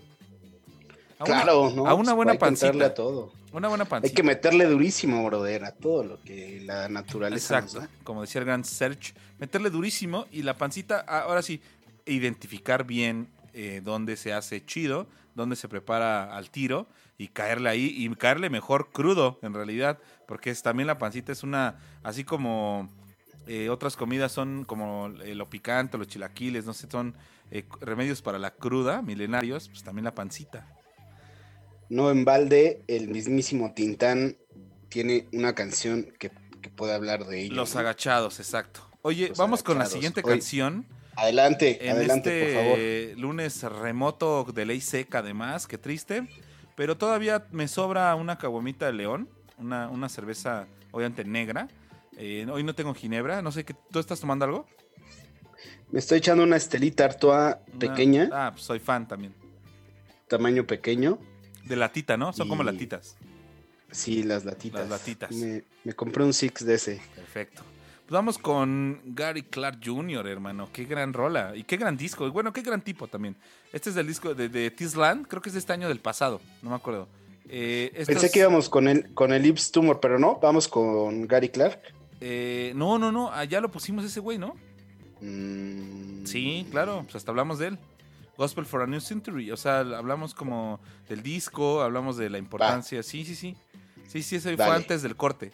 A 1.19 1.23
una- 1.23 1.41
Claro, 1.43 1.71
¿no? 1.71 1.87
a 1.87 1.93
una 1.93 2.13
buena 2.13 2.33
hay 2.33 2.37
que 2.37 2.41
pancita. 2.41 2.85
a 2.85 2.93
todo. 2.93 3.31
Una 3.53 3.69
buena 3.69 3.85
pancita. 3.85 4.09
Hay 4.11 4.13
que 4.13 4.23
meterle 4.23 4.65
durísimo, 4.65 5.25
brother, 5.25 5.63
a 5.65 5.71
todo 5.71 6.03
lo 6.03 6.21
que 6.21 6.61
la 6.65 6.89
naturaleza 6.89 7.57
Exacto, 7.59 7.79
nos 7.79 7.89
da. 7.89 7.95
como 8.03 8.21
decía 8.21 8.39
el 8.39 8.45
gran 8.45 8.63
Search, 8.65 9.13
meterle 9.39 9.69
durísimo 9.69 10.27
y 10.31 10.43
la 10.43 10.55
pancita, 10.57 11.03
ah, 11.07 11.21
ahora 11.21 11.41
sí, 11.41 11.59
identificar 12.05 12.85
bien 12.85 13.27
eh, 13.57 13.81
dónde 13.83 14.17
se 14.17 14.33
hace 14.33 14.63
chido, 14.63 15.07
dónde 15.33 15.55
se 15.55 15.67
prepara 15.67 16.35
al 16.37 16.51
tiro 16.51 16.87
y 17.17 17.29
caerle 17.29 17.69
ahí 17.69 17.93
y 17.97 18.07
caerle 18.15 18.51
mejor 18.51 18.91
crudo 18.91 19.39
en 19.41 19.53
realidad, 19.55 19.97
porque 20.27 20.51
es, 20.51 20.61
también 20.61 20.85
la 20.85 20.99
pancita 20.99 21.31
es 21.31 21.41
una, 21.41 21.79
así 22.03 22.23
como 22.23 22.89
eh, 23.47 23.69
otras 23.69 23.95
comidas 23.95 24.31
son 24.31 24.63
como 24.63 25.09
eh, 25.23 25.33
lo 25.33 25.49
picante, 25.49 25.97
los 25.97 26.07
chilaquiles, 26.07 26.65
no 26.65 26.73
sé, 26.73 26.87
son 26.91 27.15
eh, 27.49 27.63
remedios 27.79 28.21
para 28.21 28.37
la 28.37 28.51
cruda, 28.51 29.01
milenarios, 29.01 29.69
pues 29.69 29.83
también 29.83 30.05
la 30.05 30.13
pancita. 30.13 30.67
No 31.89 32.11
en 32.11 32.25
balde, 32.25 32.83
el 32.87 33.07
mismísimo 33.07 33.73
Tintán 33.73 34.37
tiene 34.89 35.27
una 35.31 35.55
canción 35.55 36.13
que, 36.19 36.29
que 36.61 36.69
puede 36.69 36.93
hablar 36.93 37.25
de 37.25 37.43
ello. 37.43 37.55
Los 37.55 37.73
¿no? 37.73 37.79
agachados, 37.79 38.39
exacto. 38.39 38.81
Oye, 39.01 39.29
Los 39.29 39.37
vamos 39.37 39.63
con 39.63 39.79
la 39.79 39.85
siguiente 39.85 40.21
canción. 40.21 40.85
Adelante, 41.17 41.85
en 41.85 41.95
adelante, 41.95 42.41
este 42.41 42.53
por 42.53 42.63
favor. 42.63 43.19
lunes 43.19 43.63
remoto 43.63 44.43
de 44.53 44.65
ley 44.65 44.79
seca 44.81 45.19
además, 45.19 45.67
qué 45.67 45.77
triste. 45.77 46.27
Pero 46.75 46.95
todavía 46.95 47.47
me 47.51 47.67
sobra 47.67 48.13
una 48.15 48.37
caguamita 48.37 48.85
de 48.85 48.93
león, 48.93 49.27
una, 49.57 49.89
una 49.89 50.09
cerveza 50.09 50.67
obviamente 50.91 51.25
negra. 51.25 51.67
Eh, 52.17 52.45
hoy 52.51 52.63
no 52.63 52.75
tengo 52.75 52.93
ginebra, 52.93 53.41
no 53.41 53.51
sé 53.51 53.65
qué. 53.65 53.73
¿Tú 53.91 53.99
estás 53.99 54.19
tomando 54.19 54.45
algo? 54.45 54.67
Me 55.91 55.99
estoy 55.99 56.19
echando 56.19 56.43
una 56.43 56.55
estelita 56.57 57.05
Artois 57.05 57.55
Una- 57.71 57.79
pequeña, 57.79 58.29
ah, 58.31 58.51
pues 58.53 58.63
soy 58.63 58.79
fan 58.79 59.07
también. 59.07 59.33
tamaño 60.27 60.67
pequeño. 60.67 61.17
De 61.65 61.75
latita, 61.75 62.15
¿no? 62.15 62.31
Son 62.31 62.47
como 62.47 62.63
latitas. 62.63 63.17
Sí, 63.91 64.21
las 64.23 64.45
latitas. 64.45 64.81
Las 64.81 64.89
latitas. 64.89 65.31
Me, 65.31 65.63
me 65.83 65.93
compré 65.93 66.23
un 66.23 66.33
Six 66.33 66.65
de 66.65 66.75
ese. 66.75 67.01
Perfecto. 67.15 67.63
Pues 68.07 68.13
vamos 68.13 68.37
con 68.37 69.01
Gary 69.03 69.43
Clark 69.43 69.79
Jr., 69.83 70.25
hermano. 70.27 70.69
Qué 70.71 70.85
gran 70.85 71.11
rola. 71.11 71.53
Y 71.57 71.63
qué 71.65 71.75
gran 71.75 71.97
disco. 71.97 72.25
Y 72.25 72.29
bueno, 72.29 72.53
qué 72.53 72.61
gran 72.61 72.81
tipo 72.81 73.07
también. 73.07 73.35
Este 73.73 73.89
es 73.89 73.95
del 73.95 74.07
disco 74.07 74.33
de, 74.33 74.47
de 74.47 74.71
Tisland. 74.71 75.27
Creo 75.27 75.41
que 75.41 75.49
es 75.49 75.53
de 75.53 75.59
este 75.59 75.73
año 75.73 75.89
del 75.89 75.99
pasado. 75.99 76.39
No 76.61 76.69
me 76.69 76.77
acuerdo. 76.77 77.09
Eh, 77.49 77.91
Pensé 78.05 78.31
que 78.31 78.39
íbamos 78.39 78.69
con 78.69 78.87
el, 78.87 79.13
con 79.13 79.33
el 79.33 79.45
Ips 79.45 79.73
Tumor, 79.73 79.99
pero 79.99 80.17
no, 80.19 80.39
vamos 80.41 80.69
con 80.69 81.27
Gary 81.27 81.49
Clark. 81.49 81.81
Eh, 82.21 82.71
no, 82.75 82.97
no, 82.97 83.11
no. 83.11 83.29
Allá 83.29 83.59
lo 83.59 83.69
pusimos 83.69 84.05
ese 84.05 84.21
güey, 84.21 84.37
¿no? 84.37 84.55
Mm, 85.19 86.25
Sí, 86.25 86.65
claro. 86.71 87.01
Pues 87.03 87.17
hasta 87.17 87.31
hablamos 87.31 87.59
de 87.59 87.67
él. 87.67 87.79
Gospel 88.37 88.65
for 88.65 88.83
a 88.83 88.87
New 88.87 89.01
Century. 89.01 89.51
O 89.51 89.57
sea, 89.57 89.79
hablamos 89.79 90.33
como 90.33 90.79
del 91.09 91.23
disco, 91.23 91.81
hablamos 91.81 92.15
de 92.15 92.29
la 92.29 92.37
importancia. 92.37 93.03
Sí, 93.03 93.25
sí, 93.25 93.35
sí. 93.35 93.57
Sí, 94.07 94.23
sí, 94.23 94.37
ese 94.37 94.55
fue 94.55 94.65
Dale. 94.65 94.75
antes 94.77 95.01
del 95.01 95.17
corte. 95.17 95.51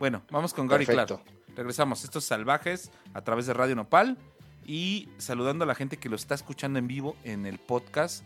Bueno, 0.00 0.22
vamos 0.32 0.52
con 0.52 0.66
Gary 0.66 0.84
Clark. 0.84 1.20
Regresamos. 1.56 2.04
Estos 2.04 2.24
salvajes 2.24 2.90
a 3.14 3.22
través 3.22 3.46
de 3.46 3.54
Radio 3.54 3.76
Nopal. 3.76 4.18
Y 4.64 5.08
saludando 5.18 5.64
a 5.64 5.66
la 5.66 5.74
gente 5.74 5.96
que 5.96 6.08
lo 6.08 6.16
está 6.16 6.34
escuchando 6.34 6.78
en 6.78 6.86
vivo 6.86 7.16
en 7.24 7.46
el 7.46 7.58
podcast 7.58 8.24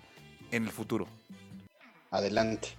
en 0.50 0.64
el 0.64 0.70
futuro. 0.70 1.06
Adelante. 2.10 2.76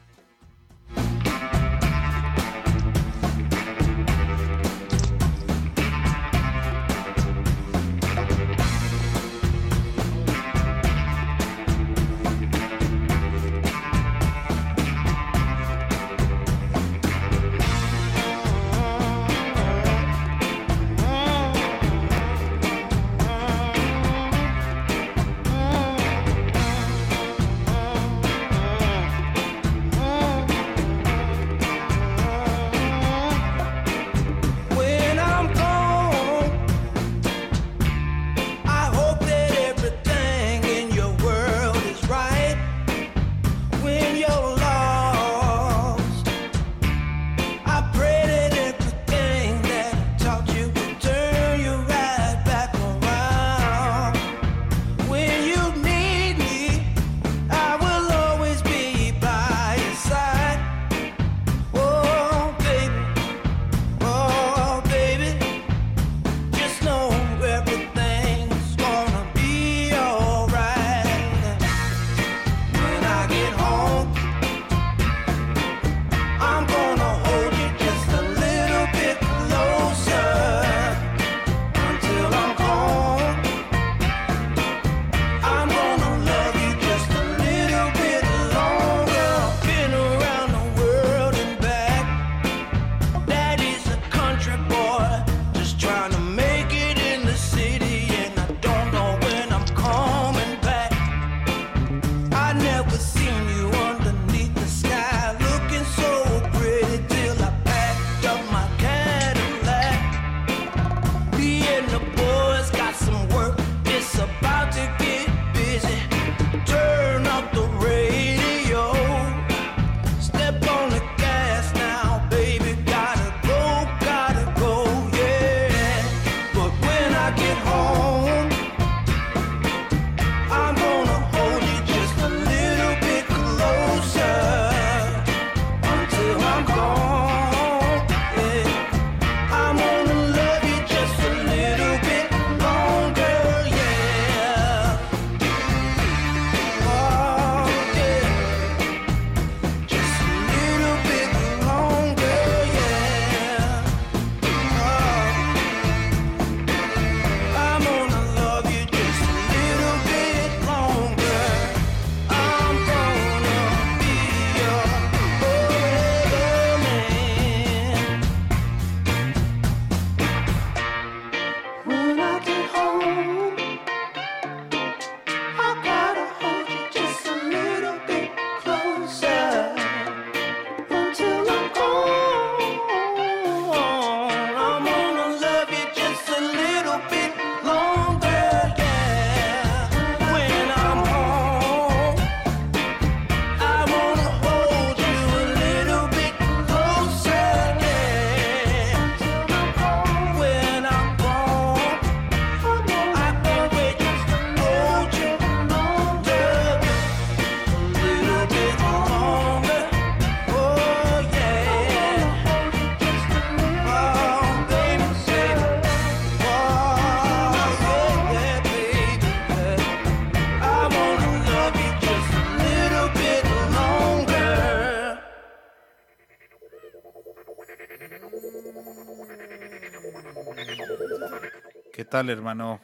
¿Qué 232.17 232.21
tal, 232.23 232.29
hermano? 232.31 232.79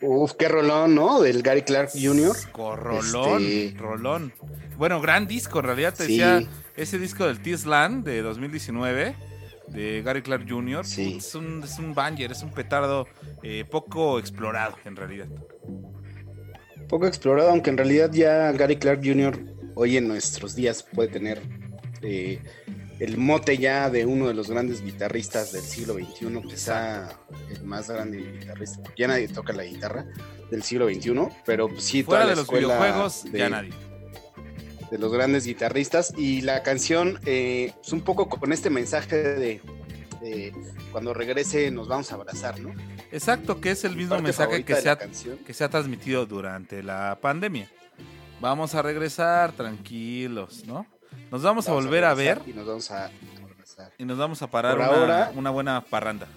Uf, 0.00 0.32
qué 0.32 0.48
rolón, 0.48 0.96
¿no? 0.96 1.20
Del 1.20 1.40
Gary 1.44 1.62
Clark 1.62 1.90
Jr. 1.94 2.34
Corrolón, 2.50 3.44
Este- 3.44 3.78
rolón. 3.78 4.32
Bueno, 4.76 5.00
gran 5.00 5.28
disco, 5.28 5.60
en 5.60 5.66
realidad 5.66 5.94
te 5.94 6.06
Sí. 6.06 6.18
decía, 6.18 6.42
ese 6.76 6.98
disco 6.98 7.24
del 7.24 7.40
Tisland 7.40 8.04
de 8.04 8.22
2019, 8.22 9.14
de 9.68 10.02
Gary 10.02 10.22
Clark 10.22 10.46
Jr., 10.48 10.84
Sí. 10.84 11.14
es, 11.18 11.32
un, 11.36 11.62
es 11.62 11.78
un 11.78 11.94
banger, 11.94 12.32
es 12.32 12.42
un 12.42 12.50
petardo 12.50 13.06
eh, 13.44 13.64
poco 13.70 14.18
explorado, 14.18 14.76
en 14.84 14.96
realidad. 14.96 15.28
Poco 16.88 17.06
explorado, 17.06 17.50
aunque 17.50 17.70
en 17.70 17.76
realidad 17.76 18.10
ya 18.12 18.50
Gary 18.50 18.78
Clark 18.80 19.00
Jr. 19.04 19.38
hoy 19.76 19.96
en 19.96 20.08
nuestros 20.08 20.56
días 20.56 20.82
puede 20.82 21.08
tener 21.08 21.40
eh, 22.02 22.40
el 23.04 23.18
mote 23.18 23.58
ya 23.58 23.90
de 23.90 24.06
uno 24.06 24.28
de 24.28 24.34
los 24.34 24.48
grandes 24.48 24.80
guitarristas 24.82 25.50
del 25.52 25.62
siglo 25.62 25.94
XXI, 25.94 26.40
quizá 26.48 27.08
el 27.50 27.64
más 27.64 27.90
grande 27.90 28.18
guitarrista. 28.18 28.80
Ya 28.96 29.08
nadie 29.08 29.26
toca 29.28 29.52
la 29.52 29.64
guitarra 29.64 30.06
del 30.50 30.62
siglo 30.62 30.86
XXI, 30.88 31.12
pero 31.44 31.68
sí 31.78 32.04
toda 32.04 32.18
Fuera 32.18 32.24
la 32.24 32.30
de 32.30 32.36
los 32.36 32.44
escuela 32.44 32.66
videojuegos, 32.68 33.24
de- 33.24 33.38
ya 33.38 33.48
nadie. 33.48 33.70
de 34.90 34.98
los 34.98 35.12
grandes 35.12 35.46
guitarristas 35.46 36.12
y 36.16 36.42
la 36.42 36.62
canción 36.62 37.18
eh, 37.26 37.72
es 37.82 37.92
un 37.92 38.02
poco 38.02 38.28
con 38.28 38.52
este 38.52 38.70
mensaje 38.70 39.16
de, 39.16 39.60
de 40.20 40.52
cuando 40.92 41.12
regrese 41.14 41.70
nos 41.72 41.88
vamos 41.88 42.12
a 42.12 42.14
abrazar, 42.16 42.60
¿no? 42.60 42.72
Exacto, 43.10 43.60
que 43.60 43.72
es 43.72 43.84
el 43.84 43.96
mismo 43.96 44.20
mensaje 44.20 44.64
que 44.64 44.76
se, 44.76 44.88
ha, 44.90 44.96
que 44.98 45.52
se 45.54 45.64
ha 45.64 45.68
transmitido 45.68 46.24
durante 46.26 46.82
la 46.82 47.18
pandemia. 47.20 47.68
Vamos 48.40 48.74
a 48.74 48.82
regresar 48.82 49.52
tranquilos, 49.52 50.64
¿no? 50.66 50.86
Nos 51.32 51.42
vamos, 51.42 51.66
a 51.66 51.72
volver 51.72 52.04
a 52.04 52.12
ver 52.12 52.42
Y 52.46 52.52
nos 52.52 52.66
vamos 52.66 52.90
a 52.90 53.10
y 53.96 54.04
nos 54.04 54.18
vamos 54.18 54.42
a 54.42 54.50
parar 54.50 54.76
una, 54.76 54.86
ahora- 54.86 55.32
una 55.34 55.48
buena 55.48 55.80
parranda. 55.80 56.28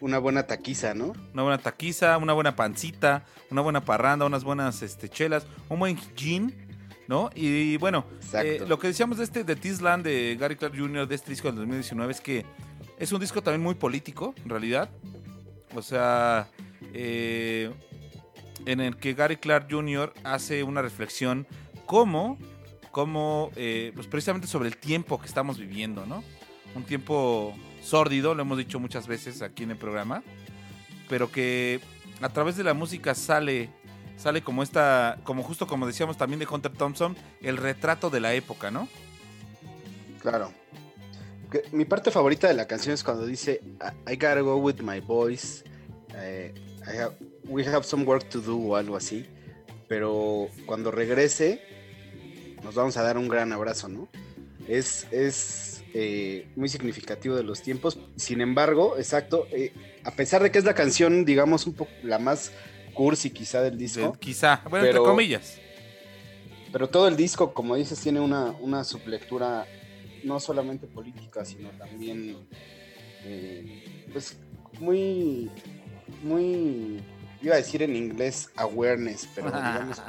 Una 0.00 0.18
buena 0.18 0.44
taquiza, 0.46 0.94
¿no? 0.94 1.12
Una 1.34 1.42
buena 1.42 1.58
taquiza, 1.58 2.16
una 2.16 2.32
buena 2.32 2.54
pancita, 2.54 3.24
una 3.50 3.60
buena 3.60 3.84
parranda, 3.84 4.24
unas 4.24 4.44
buenas 4.44 4.82
este, 4.82 5.08
chelas, 5.08 5.46
un 5.68 5.80
buen 5.80 5.96
gin, 6.16 6.54
¿no? 7.08 7.30
Y 7.34 7.76
bueno, 7.78 8.04
eh, 8.34 8.64
lo 8.68 8.78
que 8.78 8.86
decíamos 8.86 9.18
de 9.18 9.24
este 9.24 9.42
de 9.42 9.56
Tisland 9.56 10.04
de 10.04 10.36
Gary 10.38 10.54
Clark 10.54 10.78
Jr. 10.78 11.08
de 11.08 11.14
este 11.16 11.30
disco 11.30 11.48
del 11.48 11.56
2019 11.56 12.12
es 12.12 12.20
que 12.20 12.46
es 12.98 13.10
un 13.10 13.20
disco 13.20 13.42
también 13.42 13.62
muy 13.62 13.74
político, 13.74 14.32
en 14.44 14.48
realidad. 14.48 14.90
O 15.74 15.82
sea, 15.82 16.46
eh, 16.94 17.68
en 18.64 18.80
el 18.80 18.96
que 18.96 19.14
Gary 19.14 19.38
Clark 19.38 19.66
Jr. 19.68 20.12
hace 20.22 20.62
una 20.62 20.82
reflexión 20.82 21.48
como, 21.86 22.38
como 22.92 23.50
eh, 23.56 23.90
pues 23.94 24.06
precisamente 24.06 24.46
sobre 24.46 24.68
el 24.68 24.76
tiempo 24.76 25.18
que 25.20 25.26
estamos 25.26 25.58
viviendo, 25.58 26.06
¿no? 26.06 26.22
Un 26.76 26.84
tiempo 26.84 27.54
sórdido, 27.82 28.34
lo 28.34 28.42
hemos 28.42 28.58
dicho 28.58 28.78
muchas 28.78 29.06
veces 29.08 29.42
aquí 29.42 29.64
en 29.64 29.72
el 29.72 29.76
programa, 29.76 30.22
pero 31.08 31.30
que 31.32 31.80
a 32.20 32.28
través 32.28 32.56
de 32.56 32.62
la 32.64 32.74
música 32.74 33.14
sale, 33.14 33.70
sale 34.16 34.42
como 34.42 34.62
esta, 34.62 35.18
como 35.24 35.42
justo 35.42 35.66
como 35.66 35.86
decíamos 35.86 36.16
también 36.16 36.38
de 36.38 36.46
Hunter 36.46 36.72
Thompson, 36.72 37.16
el 37.40 37.56
retrato 37.56 38.08
de 38.10 38.20
la 38.20 38.32
época, 38.34 38.70
¿no? 38.70 38.88
Claro. 40.20 40.52
Mi 41.72 41.84
parte 41.84 42.10
favorita 42.10 42.48
de 42.48 42.54
la 42.54 42.66
canción 42.66 42.94
es 42.94 43.04
cuando 43.04 43.26
dice 43.26 43.60
I, 44.06 44.12
I 44.12 44.16
gotta 44.16 44.40
go 44.40 44.56
with 44.56 44.80
my 44.82 45.00
boys. 45.00 45.64
eh, 46.14 46.54
I 46.86 46.96
have- 46.98 47.16
we 47.44 47.64
have 47.66 47.84
some 47.84 48.04
work 48.04 48.28
to 48.30 48.40
do 48.40 48.56
o 48.58 48.76
algo 48.76 48.96
así. 48.96 49.26
Pero 49.88 50.48
cuando 50.64 50.90
regrese, 50.90 51.60
nos 52.62 52.74
vamos 52.74 52.96
a 52.96 53.02
dar 53.02 53.18
un 53.18 53.28
gran 53.28 53.52
abrazo, 53.52 53.88
¿no? 53.88 54.08
Es, 54.68 55.06
es 55.10 55.82
eh, 55.94 56.46
muy 56.56 56.68
significativo 56.68 57.34
de 57.36 57.42
los 57.42 57.62
tiempos. 57.62 57.98
Sin 58.16 58.40
embargo, 58.40 58.96
exacto, 58.96 59.46
eh, 59.50 59.72
a 60.04 60.10
pesar 60.12 60.42
de 60.42 60.50
que 60.50 60.58
es 60.58 60.64
la 60.64 60.74
canción, 60.74 61.24
digamos, 61.24 61.66
un 61.66 61.74
poco 61.74 61.90
la 62.02 62.18
más 62.18 62.52
cursi 62.94 63.30
quizá 63.30 63.62
del 63.62 63.76
disco. 63.78 64.12
De- 64.12 64.18
quizá, 64.18 64.62
bueno, 64.68 64.84
Pero- 64.86 64.98
entre 64.98 65.10
comillas. 65.10 65.58
Pero 66.72 66.88
todo 66.88 67.06
el 67.08 67.16
disco, 67.16 67.52
como 67.52 67.76
dices, 67.76 68.00
tiene 68.00 68.18
una, 68.20 68.52
una 68.60 68.82
sublectura 68.84 69.66
no 70.24 70.40
solamente 70.40 70.86
política, 70.86 71.44
sino 71.44 71.68
también, 71.70 72.36
eh, 73.24 74.06
pues, 74.10 74.38
muy, 74.80 75.50
muy, 76.22 77.02
iba 77.42 77.54
a 77.54 77.58
decir 77.58 77.82
en 77.82 77.94
inglés 77.94 78.48
awareness, 78.56 79.28
pero 79.34 79.46
digamos, 79.50 80.00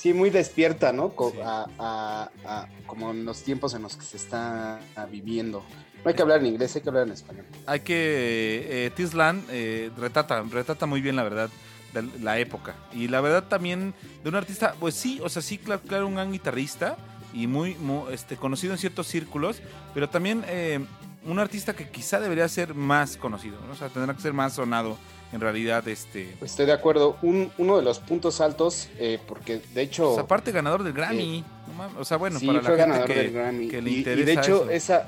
sí, 0.00 0.14
muy 0.14 0.30
despierta, 0.30 0.92
¿no? 0.92 1.10
Co- 1.10 1.30
Sí. 1.32 1.38
a- 1.44 1.66
a- 1.78 2.30
a- 2.46 2.68
como 2.86 3.10
en 3.10 3.24
los 3.24 3.42
tiempos 3.42 3.74
en 3.74 3.82
los 3.82 3.96
que 3.96 4.04
se 4.04 4.16
está 4.16 4.80
viviendo. 5.10 5.62
No 6.02 6.08
hay 6.08 6.14
que 6.14 6.22
hablar 6.22 6.40
en 6.40 6.46
inglés, 6.46 6.74
hay 6.76 6.80
que 6.82 6.88
hablar 6.88 7.06
en 7.06 7.12
español. 7.12 7.44
Hay 7.66 7.80
que. 7.80 8.86
Eh, 8.86 8.90
Tisland 8.96 9.44
eh, 9.50 9.90
retrata, 9.98 10.42
retrata 10.42 10.86
muy 10.86 11.02
bien, 11.02 11.16
la 11.16 11.22
verdad, 11.22 11.50
de 11.92 12.02
la 12.22 12.38
época. 12.38 12.74
Y 12.94 13.08
la 13.08 13.20
verdad 13.20 13.44
también 13.48 13.92
de 14.22 14.28
un 14.30 14.34
artista, 14.36 14.74
pues 14.80 14.94
sí, 14.94 15.20
o 15.22 15.28
sea, 15.28 15.42
sí, 15.42 15.58
claro, 15.58 15.82
claro, 15.86 16.06
un 16.06 16.14
gran 16.14 16.32
guitarrista 16.32 16.96
y 17.34 17.46
muy, 17.46 17.74
muy, 17.74 18.12
este, 18.14 18.36
conocido 18.36 18.72
en 18.72 18.78
ciertos 18.78 19.06
círculos, 19.08 19.60
pero 19.92 20.08
también 20.08 20.42
eh, 20.48 20.80
un 21.24 21.38
artista 21.38 21.74
que 21.74 21.88
quizá 21.90 22.18
debería 22.18 22.48
ser 22.48 22.74
más 22.74 23.16
conocido, 23.18 23.58
¿no? 23.66 23.72
o 23.72 23.76
sea, 23.76 23.88
tendrá 23.90 24.14
que 24.14 24.22
ser 24.22 24.32
más 24.32 24.54
sonado 24.54 24.96
en 25.32 25.40
realidad, 25.40 25.86
este. 25.88 26.34
Estoy 26.42 26.66
de 26.66 26.72
acuerdo. 26.72 27.16
Un- 27.22 27.52
uno 27.58 27.76
de 27.76 27.82
los 27.84 27.98
puntos 28.00 28.40
altos, 28.40 28.88
eh, 28.98 29.18
porque 29.28 29.60
de 29.74 29.82
hecho... 29.82 30.08
pues, 30.08 30.18
aparte 30.18 30.50
ganador 30.52 30.82
del 30.82 30.92
Grammy, 30.92 31.44
mames, 31.76 31.96
o 31.98 32.04
sea, 32.04 32.16
bueno, 32.16 32.38
sí, 32.38 32.46
para 32.46 32.60
fue 32.62 32.76
la 32.76 32.84
gente 32.94 33.04
que, 33.14 33.18
del 33.20 33.32
Grammy. 33.32 33.68
que 33.68 33.82
le 33.82 33.90
y, 33.90 33.94
y 34.00 34.02
de 34.04 34.32
hecho, 34.32 34.64
eso. 34.64 34.70
esa, 34.70 35.06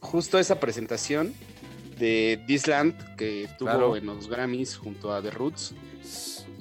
justo 0.00 0.38
esa 0.38 0.58
presentación 0.60 1.34
de 1.98 2.42
Disland 2.46 3.16
que 3.16 3.48
tuvo 3.58 3.68
Claro. 3.68 3.96
en 3.96 4.06
los 4.06 4.28
Grammys 4.28 4.76
junto 4.76 5.12
a 5.12 5.20
The 5.20 5.30
Roots, 5.30 5.74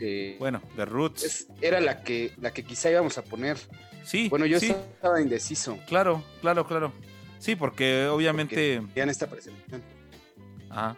eh, 0.02 0.36
Bueno, 0.40 0.62
The 0.76 0.86
Roots. 0.86 1.24
es- 1.24 1.48
era 1.62 1.80
la 1.80 2.04
que, 2.04 2.34
la 2.42 2.52
que 2.52 2.64
quizá 2.64 2.92
íbamos 2.92 3.18
a 3.18 3.24
poner. 3.24 3.58
sí, 4.04 4.28
Bueno, 4.30 4.46
yo 4.46 4.60
sí, 4.60 4.68
estaba 4.72 5.22
indeciso. 5.22 5.78
claro, 5.88 6.22
claro, 6.42 6.68
claro. 6.68 6.92
Sí, 7.40 7.56
porque 7.56 8.06
obviamente. 8.08 8.82
Tenían 8.94 9.08
esta 9.10 9.28
presentación. 9.28 9.82
Ajá. 10.70 10.98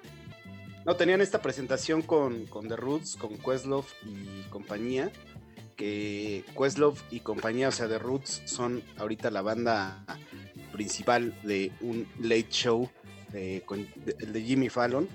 No, 0.85 0.95
tenían 0.95 1.21
esta 1.21 1.41
presentación 1.41 2.01
con, 2.01 2.45
con 2.47 2.67
The 2.67 2.75
Roots, 2.75 3.15
con 3.15 3.37
Questlove 3.37 3.85
y 4.05 4.41
compañía. 4.49 5.11
Que 5.75 6.43
Questlove 6.57 6.99
y 7.11 7.19
compañía, 7.21 7.69
o 7.69 7.71
sea, 7.71 7.87
The 7.87 7.99
Roots 7.99 8.41
son 8.45 8.83
ahorita 8.97 9.31
la 9.31 9.41
banda 9.41 10.03
principal 10.71 11.35
de 11.43 11.71
un 11.81 12.07
late 12.19 12.47
show, 12.49 12.89
de- 13.31 13.63
con- 13.65 13.87
de- 14.05 14.41
Jimmy 14.41 14.69
Fallon. 14.69 15.07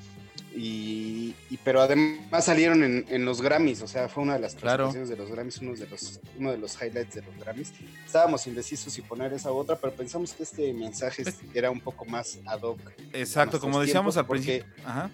Y, 0.55 1.35
y- 1.51 1.59
pero 1.63 1.83
además 1.83 2.47
salieron 2.47 2.83
en, 2.83 3.05
en 3.09 3.25
los 3.27 3.43
Grammys, 3.43 3.83
o 3.83 3.87
sea, 3.89 4.09
fue 4.09 4.23
una 4.23 4.35
de 4.35 4.39
las 4.41 4.55
Claro. 4.55 4.85
presentaciones 4.87 5.11
de 5.11 5.17
los 5.17 5.31
Grammys, 5.31 5.59
uno 5.59 5.75
de 5.75 5.87
los, 5.87 6.21
uno 6.39 6.51
de 6.51 6.59
los 6.59 6.75
highlights 6.81 7.15
de 7.15 7.23
los 7.23 7.37
Grammys. 7.37 7.73
Estábamos 8.07 8.47
indecisos 8.47 8.91
si 8.93 9.03
poner 9.03 9.35
esa 9.35 9.53
u 9.53 9.57
otra, 9.57 9.77
pero 9.77 9.93
pensamos 9.95 10.33
que 10.33 10.45
este 10.45 10.73
mensaje 10.73 11.25
era 11.53 11.71
un 11.71 11.81
poco 11.81 12.07
más 12.07 12.39
ad 12.47 12.63
hoc. 12.63 12.79
Exacto, 13.13 13.61
como 13.61 13.81
decíamos 13.83 14.17
al 14.17 14.27
tiempos, 14.27 14.47
principio. 14.47 14.75
Ajá. 14.85 15.11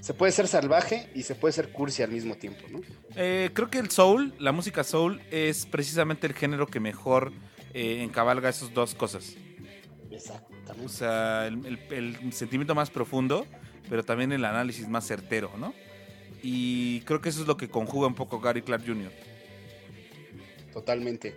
Se 0.00 0.14
puede 0.14 0.32
ser 0.32 0.48
salvaje 0.48 1.10
y 1.14 1.22
se 1.24 1.34
puede 1.34 1.52
ser 1.52 1.70
cursi 1.72 2.02
al 2.02 2.10
mismo 2.10 2.34
tiempo, 2.34 2.66
¿no? 2.70 2.80
Eh, 3.16 3.50
creo 3.52 3.70
que 3.70 3.78
el 3.78 3.90
soul, 3.90 4.32
la 4.38 4.50
música 4.52 4.82
soul, 4.82 5.20
es 5.30 5.66
precisamente 5.66 6.26
el 6.26 6.34
género 6.34 6.66
que 6.66 6.80
mejor 6.80 7.32
eh, 7.74 8.02
encabalga 8.02 8.48
esas 8.48 8.72
dos 8.72 8.94
cosas. 8.94 9.34
O 10.10 10.14
Exactamente. 10.14 10.88
sea, 10.88 11.46
el, 11.46 11.78
el- 11.90 12.16
el 12.24 12.32
sentimiento 12.32 12.74
más 12.74 12.90
profundo, 12.90 13.46
pero 13.88 14.04
también 14.04 14.32
el 14.32 14.44
análisis 14.44 14.88
más 14.88 15.06
certero, 15.06 15.52
¿no? 15.58 15.74
Y 16.42 17.00
creo 17.02 17.20
que 17.20 17.28
eso 17.28 17.42
es 17.42 17.46
lo 17.46 17.56
que 17.58 17.68
conjuga 17.68 18.06
un 18.06 18.14
poco 18.14 18.40
Gary 18.40 18.62
Clark 18.62 18.82
Jr. 18.86 19.12
Totalmente. 20.72 21.36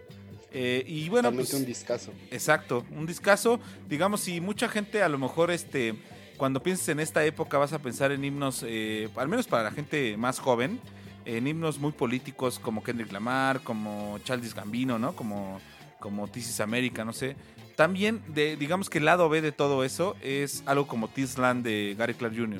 Eh, 0.52 0.84
y 0.88 1.10
bueno, 1.10 1.30
Totalmente 1.30 1.52
pues, 1.52 1.60
un 1.61 1.65
discazo. 1.65 2.14
Exacto, 2.31 2.85
un 2.91 3.06
discazo. 3.06 3.60
Digamos, 3.90 4.22
si 4.22 4.40
mucha 4.40 4.69
gente 4.69 5.02
a 5.02 5.10
lo 5.10 5.18
mejor, 5.18 5.49
este, 5.52 5.95
cuando 6.43 6.61
pienses 6.61 6.89
en 6.89 6.99
esta 6.99 7.23
época 7.23 7.57
vas 7.57 7.71
a 7.71 7.79
pensar 7.79 8.11
en 8.11 8.25
himnos, 8.25 8.65
eh, 8.67 9.07
al 9.15 9.29
menos 9.29 9.47
para 9.47 9.63
la 9.63 9.71
gente 9.71 10.17
más 10.17 10.39
joven, 10.39 10.77
en 11.23 11.47
himnos 11.47 11.79
muy 11.79 11.93
políticos 11.93 12.59
como 12.59 12.83
Kendrick 12.83 13.13
Lamar, 13.13 13.61
como 13.61 14.19
Childish 14.25 14.53
Gambino, 14.53 14.99
¿no? 14.99 15.15
Como, 15.15 15.61
como 16.01 16.27
This 16.27 16.49
is 16.49 16.59
America, 16.59 17.05
no 17.05 17.13
sé. 17.13 17.37
También, 17.77 18.21
de, 18.27 18.57
digamos 18.57 18.89
que 18.89 18.97
el 18.97 19.05
lado 19.05 19.29
B 19.29 19.39
de 19.39 19.53
todo 19.53 19.85
eso 19.85 20.17
es 20.21 20.63
algo 20.65 20.85
como 20.85 21.07
Tisland 21.07 21.63
de 21.63 21.95
Gary 21.97 22.13
Clark 22.13 22.35
Jr. 22.35 22.59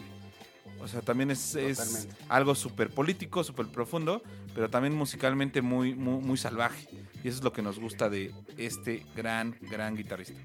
O 0.82 0.88
sea, 0.88 1.02
también 1.02 1.30
es, 1.30 1.54
es 1.56 2.08
algo 2.30 2.56
súper 2.56 2.90
político, 2.90 3.44
súper 3.44 3.66
profundo, 3.66 4.24
pero 4.56 4.70
también 4.70 4.96
musicalmente 4.96 5.62
muy, 5.62 5.94
muy, 5.94 6.22
muy 6.22 6.38
salvaje. 6.38 6.88
Y 7.22 7.28
eso 7.28 7.40
es 7.40 7.44
lo 7.44 7.52
que 7.52 7.62
nos 7.62 7.80
gusta 7.80 8.10
de 8.10 8.32
este 8.58 9.06
gran, 9.14 9.58
gran 9.60 9.98
guitarrista. 9.98 10.40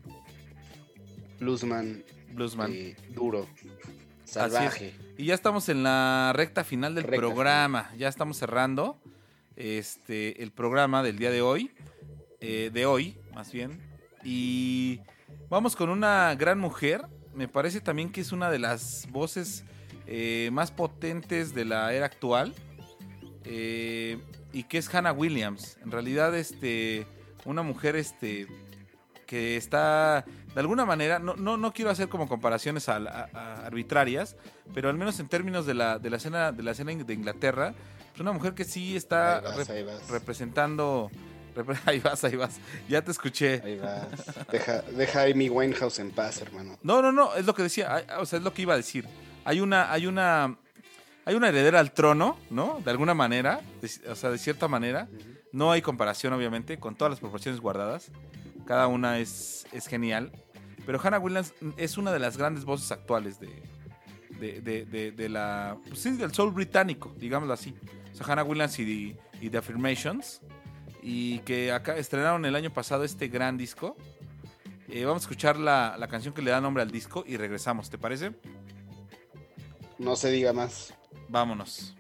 Bluesman, 1.39 2.03
Bluesman. 2.33 2.73
eh, 2.73 2.97
duro, 3.11 3.49
salvaje. 4.25 4.95
Y 5.17 5.27
ya 5.27 5.35
estamos 5.35 5.69
en 5.69 5.83
la 5.83 6.33
recta 6.35 6.65
final 6.65 6.95
del 6.95 7.05
Recta 7.05 7.19
programa. 7.19 7.91
Ya 7.97 8.09
estamos 8.09 8.37
cerrando 8.37 8.99
este, 9.57 10.43
el 10.43 10.53
programa 10.53 11.03
del 11.03 11.19
día 11.19 11.31
de 11.31 11.43
hoy. 11.43 11.71
eh, 12.41 12.71
de 12.73 12.87
hoy, 12.87 13.17
más 13.35 13.51
bien. 13.53 13.81
Y 14.23 15.01
vamos 15.49 15.75
con 15.75 15.91
una 15.91 16.35
gran 16.37 16.59
mujer. 16.59 17.03
me 17.35 17.49
parece 17.49 17.81
también 17.81 18.11
que 18.13 18.21
es 18.21 18.33
una 18.33 18.51
de 18.51 18.59
las 18.59 19.07
voces 19.11 19.65
eh, 20.07 20.51
más 20.53 20.71
potentes 20.71 21.55
de 21.55 21.65
la 21.65 21.93
era 21.93 22.07
actual. 22.07 22.55
eh, 23.45 24.19
y 24.53 24.63
que 24.65 24.79
es 24.79 24.93
Hannah 24.95 25.13
Williams. 25.13 25.79
En 25.83 25.91
realidad, 25.91 26.35
este, 26.37 27.07
una 27.45 27.63
mujer 27.63 27.97
este, 27.97 28.47
que 29.27 29.57
está, 29.57 30.25
de 30.55 30.61
alguna 30.61 30.85
manera, 30.87 31.19
no, 31.19 31.35
no, 31.37 31.57
no 31.57 31.73
quiero 31.73 31.91
hacer 31.91 32.09
como 32.09 32.29
comparaciones 32.29 32.89
al- 32.89 33.07
a- 33.09 33.29
a- 33.33 33.67
arbitrarias, 33.67 34.37
pero 34.75 34.89
al 34.89 34.97
menos 34.97 35.21
en 35.21 35.29
términos 35.29 35.67
de 35.67 35.75
la, 35.75 35.99
de 35.99 36.11
la 36.11 36.17
escena 36.17 36.53
de 36.53 36.63
la 36.63 36.71
escena 36.73 36.93
de 36.95 37.15
Inglaterra, 37.15 37.75
es 38.15 38.21
una 38.21 38.33
mujer 38.33 38.55
que 38.55 38.65
sí 38.65 38.97
está 38.97 39.39
Ahí 39.39 39.45
vas, 39.45 39.57
rep- 39.69 39.71
ahí 39.75 39.83
vas. 39.85 40.09
representando... 40.11 41.11
repre- 41.55 41.79
Ahí 41.87 42.01
vas, 42.01 42.23
ahí 42.25 42.37
vas. 42.37 42.59
Ya 42.89 43.03
te 43.03 43.11
escuché. 43.11 43.61
Ahí 43.65 43.79
vas. 43.79 44.07
Deja, 44.51 44.83
deja 44.83 45.21
a 45.21 45.25
Amy 45.25 45.49
Winehouse 45.49 45.99
en 45.99 46.11
paz, 46.13 46.41
hermano. 46.41 46.79
No, 46.83 47.03
no, 47.03 47.13
no, 47.13 47.35
es 47.35 47.47
lo 47.47 47.55
que 47.55 47.63
decía, 47.63 48.05
o 48.19 48.27
sea, 48.27 48.39
es 48.39 48.45
lo 48.45 48.53
que 48.55 48.63
iba 48.63 48.75
a 48.75 48.77
decir. 48.77 49.07
Hay 49.45 49.61
una, 49.61 49.91
hay 49.93 50.07
una, 50.07 50.57
hay 51.25 51.35
una 51.35 51.49
heredera 51.49 51.81
al 51.81 51.93
trono, 51.93 52.39
¿no? 52.51 52.81
De 52.85 52.91
alguna 52.91 53.15
manera, 53.15 53.61
de- 53.83 54.11
o 54.11 54.15
sea, 54.17 54.31
de 54.31 54.39
cierta 54.39 54.67
manera. 54.69 55.09
No 55.51 55.73
hay 55.73 55.81
comparación, 55.83 56.33
obviamente, 56.35 56.79
con 56.79 56.95
todas 56.95 57.11
las 57.11 57.21
proporciones 57.21 57.61
guardadas. 57.61 58.11
Cada 58.69 58.87
una 58.87 59.19
es, 59.19 59.67
es 59.73 59.87
genial. 59.87 60.31
Pero 60.85 61.01
Hannah 61.03 61.19
Williams 61.19 61.55
es 61.79 61.97
una 61.97 62.13
de 62.13 62.19
las 62.19 62.37
grandes 62.37 62.67
voces 62.67 62.93
actuales 62.93 63.41
de, 63.41 63.49
de, 64.39 64.61
de- 64.61 64.85
de- 64.85 65.11
de 65.13 65.29
la, 65.31 65.79
pues 65.89 66.01
sí, 66.01 66.11
del 66.11 66.35
soul 66.35 66.53
británico, 66.53 67.15
digámoslo 67.17 67.55
así. 67.55 67.75
O 68.13 68.15
sea, 68.15 68.27
Hannah 68.31 68.45
Williams 68.45 68.79
y, 68.79 69.17
y 69.41 69.49
The 69.49 69.57
Affirmations. 69.57 70.43
Y 71.03 71.39
que 71.41 71.73
acá 71.73 71.97
estrenaron 71.97 72.45
el 72.45 72.55
año 72.55 72.71
pasado 72.71 73.05
este 73.05 73.29
gran 73.29 73.57
disco. 73.57 73.97
Eh, 74.91 75.07
vamos 75.07 75.23
a 75.23 75.25
escuchar 75.25 75.57
la, 75.59 75.97
la 75.99 76.07
canción 76.09 76.35
que 76.35 76.43
le 76.43 76.51
da 76.51 76.61
nombre 76.61 76.83
al 76.83 76.91
disco 76.91 77.25
y 77.27 77.39
regresamos, 77.39 77.89
¿te 77.89 77.97
parece? 77.97 78.33
No 79.99 80.15
se 80.15 80.31
diga 80.31 80.53
más. 80.53 80.93
Vámonos. 81.31 81.97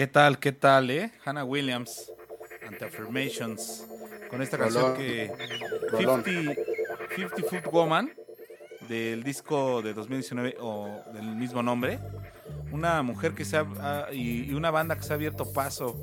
¿Qué 0.00 0.06
tal, 0.06 0.38
qué 0.38 0.52
tal, 0.52 0.90
eh? 0.90 1.12
Hannah 1.26 1.44
Williams, 1.44 2.10
ante 2.66 2.86
Affirmations, 2.86 3.86
con 4.30 4.40
esta 4.40 4.56
canción 4.56 4.96
que 4.96 5.30
Rolón. 5.90 6.24
50, 6.24 6.54
50 7.16 7.42
Foot 7.50 7.70
Woman, 7.70 8.10
del 8.88 9.22
disco 9.22 9.82
de 9.82 9.92
2019 9.92 10.56
o 10.58 11.02
del 11.12 11.36
mismo 11.36 11.62
nombre. 11.62 11.98
Una 12.72 13.02
mujer 13.02 13.34
que 13.34 13.44
se 13.44 13.58
ha, 13.58 14.06
y, 14.10 14.54
una 14.54 14.70
banda 14.70 14.96
que 14.96 15.02
se 15.02 15.12
ha 15.12 15.16
abierto 15.16 15.52
paso 15.52 16.02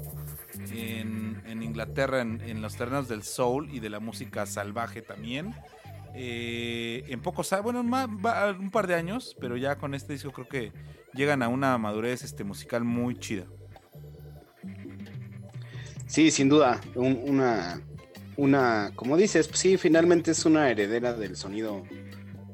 en, 0.72 1.42
en 1.48 1.64
Inglaterra 1.64 2.22
en, 2.22 2.40
en 2.42 2.62
los 2.62 2.76
terrenos 2.76 3.08
del 3.08 3.24
soul 3.24 3.68
y 3.74 3.80
de 3.80 3.90
la 3.90 4.00
música 4.00 4.46
salvaje 4.46 5.02
también. 5.02 5.56
Eh, 6.14 7.04
en 7.08 7.20
pocos 7.22 7.52
años, 7.52 7.64
bueno, 7.64 7.80
un 7.80 8.70
par 8.70 8.86
de 8.86 8.94
años, 8.94 9.36
pero 9.40 9.58
ya 9.58 9.80
con 9.80 9.96
este 9.96 10.14
disco 10.14 10.32
creo 10.32 10.48
que 10.48 10.72
llegan 11.16 11.42
a 11.42 11.48
una 11.48 11.76
madurez 11.80 12.24
este, 12.24 12.44
musical 12.44 12.84
muy 12.84 13.18
chida. 13.18 13.46
Sí, 16.08 16.32
sin 16.32 16.50
duda, 16.50 16.82
un- 16.96 17.22
una, 17.28 17.82
una, 18.38 18.92
como 18.96 19.18
dices, 19.18 19.48
pues 19.48 19.60
sí, 19.60 19.78
finalmente 19.78 20.32
es 20.32 20.46
una 20.46 20.70
heredera 20.72 21.14
del 21.14 21.36
sonido, 21.36 21.84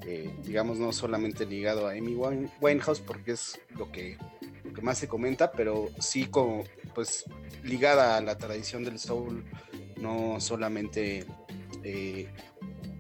eh, 0.06 0.34
digamos, 0.44 0.80
no 0.80 0.92
solamente 0.92 1.46
ligado 1.46 1.88
a 1.88 1.92
Amy 1.92 2.16
Wine- 2.16 2.50
Winehouse, 2.62 3.00
porque 3.00 3.32
es 3.34 3.60
lo 3.78 3.92
que, 3.92 4.18
lo 4.64 4.74
que 4.74 4.82
más 4.82 4.98
se 4.98 5.08
comenta, 5.08 5.52
pero 5.52 5.90
sí 6.00 6.26
como, 6.26 6.64
pues, 6.96 7.26
ligada 7.64 8.18
a 8.18 8.22
la 8.22 8.38
tradición 8.38 8.84
del 8.84 8.98
soul, 9.00 9.44
no 9.98 10.40
solamente 10.42 11.26
eh, 11.84 12.28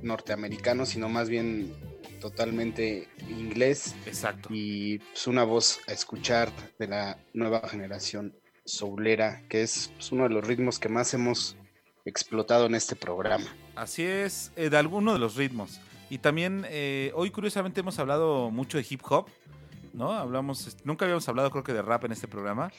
norteamericano, 0.02 0.86
sino 0.86 1.10
más 1.10 1.30
bien 1.30 1.74
totalmente 2.22 3.08
inglés. 3.30 3.96
Exacto. 4.06 4.50
y 4.52 5.00
pues, 5.00 5.28
una 5.28 5.44
voz 5.44 5.80
a 5.88 5.94
escuchar 5.94 6.52
de 6.80 6.88
la 6.88 7.18
nueva 7.34 7.68
generación 7.68 8.34
soulera, 8.66 9.42
que 9.50 9.64
es 9.64 9.92
pues, 9.96 10.12
uno 10.12 10.24
de 10.24 10.30
los 10.30 10.46
ritmos 10.46 10.80
que 10.80 10.90
más 10.90 11.14
hemos 11.14 11.56
explotado 12.06 12.66
en 12.66 12.76
este 12.76 12.96
programa. 12.96 13.46
Así 13.76 14.04
es, 14.04 14.52
eh, 14.56 14.70
de 14.70 14.78
alguno 14.78 15.14
de 15.14 15.20
los 15.20 15.36
ritmos. 15.36 15.80
Y 16.10 16.20
también 16.20 16.66
eh, 16.70 17.12
hoy 17.16 17.32
curiosamente 17.32 17.80
hemos 17.80 17.98
hablado 18.00 18.52
mucho 18.52 18.78
de 18.78 18.86
hip 18.88 19.02
hop, 19.10 19.28
¿no? 19.94 20.12
Hablamos, 20.12 20.78
nunca 20.84 21.06
habíamos 21.06 21.28
hablado 21.30 21.52
creo 21.52 21.64
que 21.64 21.74
de 21.74 21.82
rap 21.82 22.04
en 22.06 22.12
este 22.12 22.28
programa, 22.28 22.72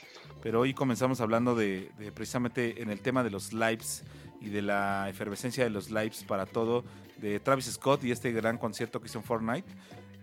pero 0.42 0.60
hoy 0.60 0.74
comenzamos 0.74 1.20
hablando 1.20 1.54
de, 1.54 1.90
precisamente 2.14 2.82
en 2.82 2.90
el 2.90 3.00
tema 3.00 3.24
de 3.24 3.30
los 3.30 3.52
lives 3.52 4.04
y 4.40 4.50
de 4.50 4.62
la 4.62 5.08
efervescencia 5.08 5.64
de 5.64 5.70
los 5.70 5.90
lives 5.90 6.24
para 6.24 6.44
todo, 6.46 6.84
de 7.18 7.40
Travis 7.40 7.66
Scott 7.66 8.04
y 8.04 8.10
este 8.10 8.32
gran 8.32 8.58
concierto 8.58 9.00
que 9.00 9.06
hizo 9.06 9.18
en 9.18 9.24
Fortnite. 9.24 9.68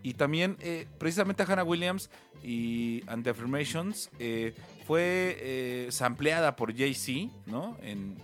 Y 0.04 0.14
también 0.16 0.58
eh, 0.60 0.88
precisamente 0.98 1.44
Hannah 1.44 1.64
Williams 1.64 2.10
y 2.44 3.04
And 3.08 3.24
the 3.24 3.32
Affirmations 3.32 4.10
eh, 4.20 4.54
fue 4.96 5.38
eh, 5.40 5.88
sampleada 5.90 6.58
por 6.58 6.76
Jay-Z, 6.76 7.32
¿no? 7.46 7.78
En, 7.82 8.18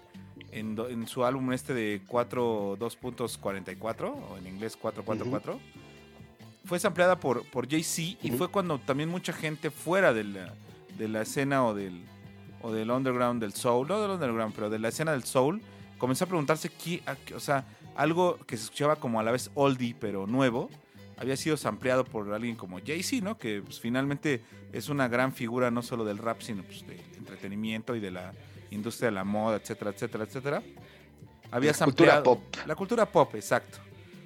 en, 0.52 0.76
do- 0.76 0.89
en 0.89 1.07
su 1.07 1.23
álbum 1.23 1.53
este 1.53 1.73
de 1.73 2.02
4 2.07 2.76
2.44 2.77 4.14
o 4.14 4.38
en 4.38 4.48
inglés 4.48 4.76
444 4.76 5.57
fue 6.65 6.77
sampleada 6.77 7.18
por, 7.22 7.45
por 7.52 7.69
Jay-Z 7.69 8.18
y 8.22 8.31
fue 8.31 8.49
cuando 8.49 8.80
también 8.80 9.07
mucha 9.07 9.31
gente 9.31 9.72
fuera 9.72 10.14
de 10.14 10.26
la, 10.26 10.53
de 10.98 11.07
la 11.07 11.22
escena 11.22 11.65
o 11.65 11.73
del, 11.73 12.03
o 12.61 12.73
del 12.73 12.91
underground 12.91 13.39
del 13.39 13.53
soul, 13.53 13.88
no 13.88 14.02
del 14.02 14.11
underground, 14.11 14.53
pero 14.53 14.69
de 14.69 14.77
la 14.80 14.89
escena 14.89 15.14
del 15.14 15.23
soul, 15.23 15.61
comenzó 15.98 16.26
a 16.26 16.27
preguntarse 16.27 16.68
qué- 16.69 17.02
o 17.34 17.39
sea, 17.39 17.64
algo 17.95 18.38
que 18.45 18.57
se 18.57 18.64
escuchaba 18.65 18.98
como 18.98 19.22
a 19.22 19.23
la 19.23 19.31
vez 19.31 19.52
oldie 19.53 19.95
pero 19.98 20.27
nuevo, 20.27 20.69
había 21.18 21.35
sido 21.35 21.57
sampleado 21.57 22.06
por 22.06 22.31
alguien 22.31 22.56
como 22.56 22.80
Jay-Z, 22.80 23.23
¿no? 23.23 23.38
Que 23.38 23.61
pues, 23.61 23.80
finalmente 23.80 24.44
es 24.72 24.88
una 24.89 25.07
gran 25.07 25.34
figura 25.34 25.72
no 25.72 25.81
solo 25.81 26.06
del 26.06 26.19
rap, 26.19 26.41
sino 26.41 26.64
pues, 26.64 26.85
del 26.85 27.02
entretenimiento 27.18 27.95
y 27.95 27.99
de 27.99 28.11
la 28.11 28.34
industria 28.69 29.10
de 29.10 29.15
la 29.15 29.23
moda, 29.23 29.57
etcétera, 29.57 29.91
etcétera, 29.91 30.23
etcétera. 30.26 30.64
Había 31.52 31.72
La 31.72 31.85
cultura 31.85 32.23
pop. 32.23 32.41
La 32.65 32.76
cultura 32.76 33.06
pop, 33.06 33.35
exacto. 33.35 33.80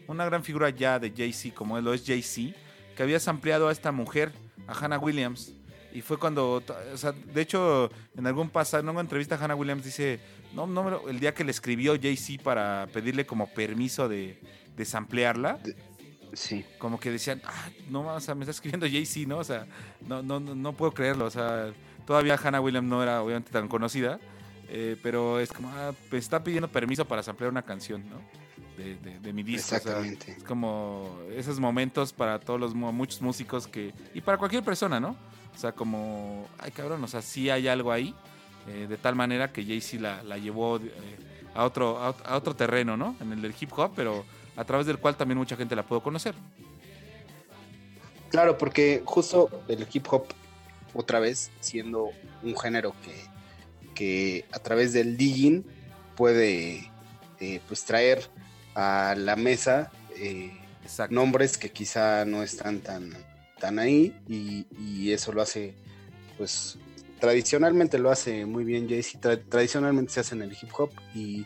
Una 0.07 0.25
gran 0.25 0.43
figura 0.43 0.69
ya 0.69 0.99
de 0.99 1.11
Jay-Z, 1.11 1.55
como 1.55 1.77
él 1.77 1.85
lo 1.85 1.93
es 1.93 2.05
Jay-Z, 2.05 2.55
que 2.95 3.03
había 3.03 3.19
sampleado 3.19 3.69
a 3.69 3.71
esta 3.71 3.91
mujer, 3.91 4.33
a 4.67 4.73
Hannah 4.73 4.99
Williams. 4.99 5.53
Y 5.93 6.01
fue 6.01 6.17
cuando, 6.17 6.63
o 6.93 6.97
sea, 6.97 7.11
de 7.11 7.41
hecho, 7.41 7.89
en 8.17 8.25
algún 8.25 8.49
pasado, 8.49 8.83
en 8.83 8.89
una 8.89 9.01
entrevista, 9.01 9.37
Hannah 9.41 9.55
Williams 9.55 9.83
dice, 9.83 10.19
no, 10.53 10.65
no, 10.65 11.07
el 11.07 11.19
día 11.19 11.33
que 11.33 11.43
le 11.43 11.51
escribió 11.51 11.97
Jay-Z 12.01 12.43
para 12.43 12.87
pedirle 12.91 13.25
como 13.25 13.47
permiso 13.47 14.09
de, 14.09 14.39
de 14.75 14.85
samplearla, 14.85 15.59
Sí. 16.33 16.65
como 16.79 16.99
que 16.99 17.11
decían, 17.11 17.41
ah, 17.45 17.69
no, 17.89 18.01
o 18.07 18.19
sea, 18.19 18.35
me 18.35 18.41
está 18.41 18.51
escribiendo 18.51 18.85
Jay-Z, 18.87 19.27
¿no? 19.27 19.39
O 19.39 19.43
sea, 19.43 19.65
no, 20.07 20.21
no, 20.23 20.39
no, 20.39 20.55
no 20.55 20.73
puedo 20.73 20.91
creerlo, 20.93 21.25
o 21.25 21.29
sea, 21.31 21.73
todavía 22.05 22.39
Hannah 22.41 22.61
Williams 22.61 22.87
no 22.87 23.03
era 23.03 23.21
obviamente 23.21 23.51
tan 23.51 23.67
conocida, 23.67 24.19
eh, 24.69 24.97
pero 25.03 25.39
es 25.39 25.51
como, 25.51 25.69
ah, 25.69 25.91
pues, 26.09 26.23
está 26.23 26.43
pidiendo 26.43 26.69
permiso 26.69 27.05
para 27.05 27.21
samplear 27.23 27.51
una 27.51 27.61
canción, 27.63 28.03
¿no? 28.09 28.21
De, 28.77 28.95
de- 28.95 29.19
de 29.19 29.33
mi 29.33 29.43
disco. 29.43 29.67
o 29.67 29.69
sea, 29.69 29.77
Exactamente. 29.79 30.31
es 30.37 30.43
como 30.43 31.19
esos 31.35 31.59
momentos 31.59 32.13
para 32.13 32.39
todos 32.39 32.59
los 32.59 32.73
mu- 32.73 32.91
muchos 32.93 33.21
músicos 33.21 33.67
que, 33.67 33.93
y 34.13 34.21
para 34.21 34.37
cualquier 34.37 34.63
persona, 34.63 34.99
¿no? 34.99 35.17
O 35.53 35.57
sea, 35.57 35.73
como, 35.73 36.47
ay 36.57 36.71
cabrón, 36.71 37.03
o 37.03 37.07
sea, 37.07 37.21
sí 37.21 37.49
hay 37.49 37.67
algo 37.67 37.91
ahí, 37.91 38.15
eh, 38.69 38.87
de 38.89 38.97
tal 38.97 39.15
manera 39.15 39.51
que 39.51 39.65
Jay-Z 39.65 40.01
la, 40.01 40.23
la 40.23 40.37
llevó 40.37 40.77
eh, 40.77 40.91
a, 41.53 41.65
otro, 41.65 41.99
a, 42.01 42.15
a 42.23 42.37
otro 42.37 42.55
terreno, 42.55 42.95
¿no? 42.95 43.15
En 43.19 43.33
el 43.33 43.41
del 43.41 43.53
hip 43.59 43.71
hop, 43.77 43.91
pero 43.95 44.23
a 44.55 44.65
través 44.65 44.85
del 44.87 44.97
cual 44.97 45.15
también 45.15 45.37
mucha 45.37 45.55
gente 45.55 45.75
la 45.75 45.83
pudo 45.83 46.01
conocer. 46.01 46.35
Claro, 48.29 48.57
porque 48.57 49.01
justo 49.05 49.63
el 49.67 49.85
hip 49.91 50.07
hop, 50.09 50.25
otra 50.93 51.19
vez, 51.19 51.51
siendo 51.59 52.09
un 52.43 52.57
género 52.57 52.93
que, 53.03 53.15
que 53.93 54.45
a 54.51 54.59
través 54.59 54.93
del 54.93 55.17
digging 55.17 55.65
puede 56.15 56.89
eh, 57.39 57.59
pues 57.67 57.83
traer 57.83 58.29
a 58.75 59.15
la 59.17 59.35
mesa 59.35 59.91
eh, 60.15 60.57
nombres 61.09 61.57
que 61.57 61.71
quizá 61.71 62.25
no 62.25 62.43
están 62.43 62.79
tan, 62.79 63.13
tan 63.59 63.79
ahí 63.79 64.15
y, 64.27 64.65
y 64.79 65.11
eso 65.11 65.31
lo 65.33 65.41
hace, 65.41 65.73
pues 66.37 66.77
tradicionalmente 67.19 67.99
lo 67.99 68.11
hace 68.11 68.45
muy 68.45 68.63
bien 68.63 68.87
Jay-Z, 68.87 69.19
tra- 69.19 69.43
tradicionalmente 69.49 70.13
se 70.13 70.19
hace 70.21 70.35
en 70.35 70.41
el 70.43 70.51
hip 70.51 70.69
hop 70.77 70.91
y 71.13 71.45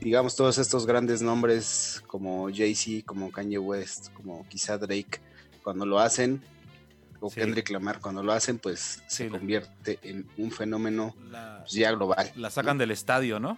digamos 0.00 0.36
todos 0.36 0.58
estos 0.58 0.86
grandes 0.86 1.22
nombres 1.22 2.02
como 2.06 2.48
Jay-Z, 2.52 3.04
como 3.06 3.30
Kanye 3.32 3.58
West, 3.58 4.12
como 4.14 4.46
quizá 4.48 4.78
Drake, 4.78 5.20
cuando 5.62 5.84
lo 5.86 5.98
hacen, 5.98 6.42
o 7.20 7.30
Sí. 7.30 7.40
Kendrick 7.40 7.70
Lamar, 7.70 8.00
cuando 8.00 8.22
lo 8.22 8.32
hacen, 8.32 8.58
pues 8.58 9.02
Sí, 9.08 9.16
se 9.16 9.30
la- 9.30 9.38
convierte 9.38 9.98
en 10.02 10.28
un 10.36 10.50
fenómeno 10.50 11.14
La, 11.30 11.58
pues, 11.60 11.72
ya 11.72 11.90
global. 11.92 12.30
la 12.36 12.50
sacan 12.50 12.78
del 12.78 12.90
estadio, 12.90 13.40
¿no? 13.40 13.56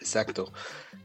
Exacto. 0.00 0.52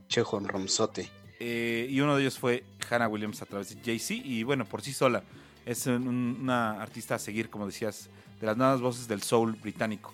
Chejon 0.08 0.48
Romsote. 0.48 1.10
Eh, 1.40 1.88
y 1.90 2.00
uno 2.00 2.16
de 2.16 2.22
ellos 2.22 2.40
fue 2.40 2.64
Hannah 2.90 3.08
Williams 3.08 3.42
a 3.42 3.46
través 3.46 3.70
de 3.70 3.82
Jay-Z. 3.84 4.14
Y 4.26 4.44
bueno, 4.44 4.66
por 4.66 4.82
sí 4.82 4.94
sola. 4.94 5.24
Es 5.66 5.88
un- 5.88 6.08
una 6.42 6.82
artista 6.82 7.16
a 7.16 7.20
seguir, 7.20 7.50
como 7.50 7.66
decías, 7.66 8.10
de 8.40 8.46
las 8.48 8.56
nuevas 8.58 8.82
voces 8.82 9.08
del 9.08 9.22
soul 9.24 9.54
británico. 9.54 10.14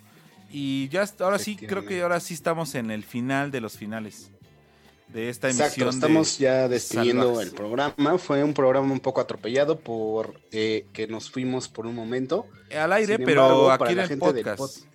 Y 0.52 0.90
ya 0.90 1.06
ahora 1.20 1.38
sí, 1.40 1.56
creo 1.56 1.86
que 1.86 2.02
ahora 2.02 2.20
sí 2.20 2.34
estamos 2.34 2.76
en 2.76 2.90
el 2.92 3.04
final 3.04 3.52
de 3.52 3.62
los 3.62 3.78
finales 3.78 4.32
de 5.10 5.30
esta 5.30 5.48
Exacto, 5.50 5.82
emisión. 5.82 5.90
estamos 5.90 6.38
de 6.38 6.44
ya 6.44 6.68
despidiendo 6.68 7.24
Salvajes. 7.28 7.50
el 7.50 7.56
programa. 7.56 8.18
Fue 8.18 8.44
un 8.44 8.54
programa 8.54 8.92
un 8.92 9.00
poco 9.00 9.22
atropellado 9.22 9.80
por 9.80 10.40
eh, 10.52 10.86
que 10.94 11.08
nos 11.08 11.30
fuimos 11.32 11.68
por 11.68 11.86
un 11.88 11.96
momento. 11.96 12.46
Al 12.76 12.94
aire, 12.94 13.16
Sin 13.18 13.26
pero 13.26 13.42
embargo, 13.44 13.72
aquí 13.72 13.80
para 13.80 13.92
en 13.92 13.98
la 13.98 14.04
el 14.04 14.10
gente 14.10 14.34
del 14.34 14.44
podcast. 14.46 14.78
pod- 14.78 14.86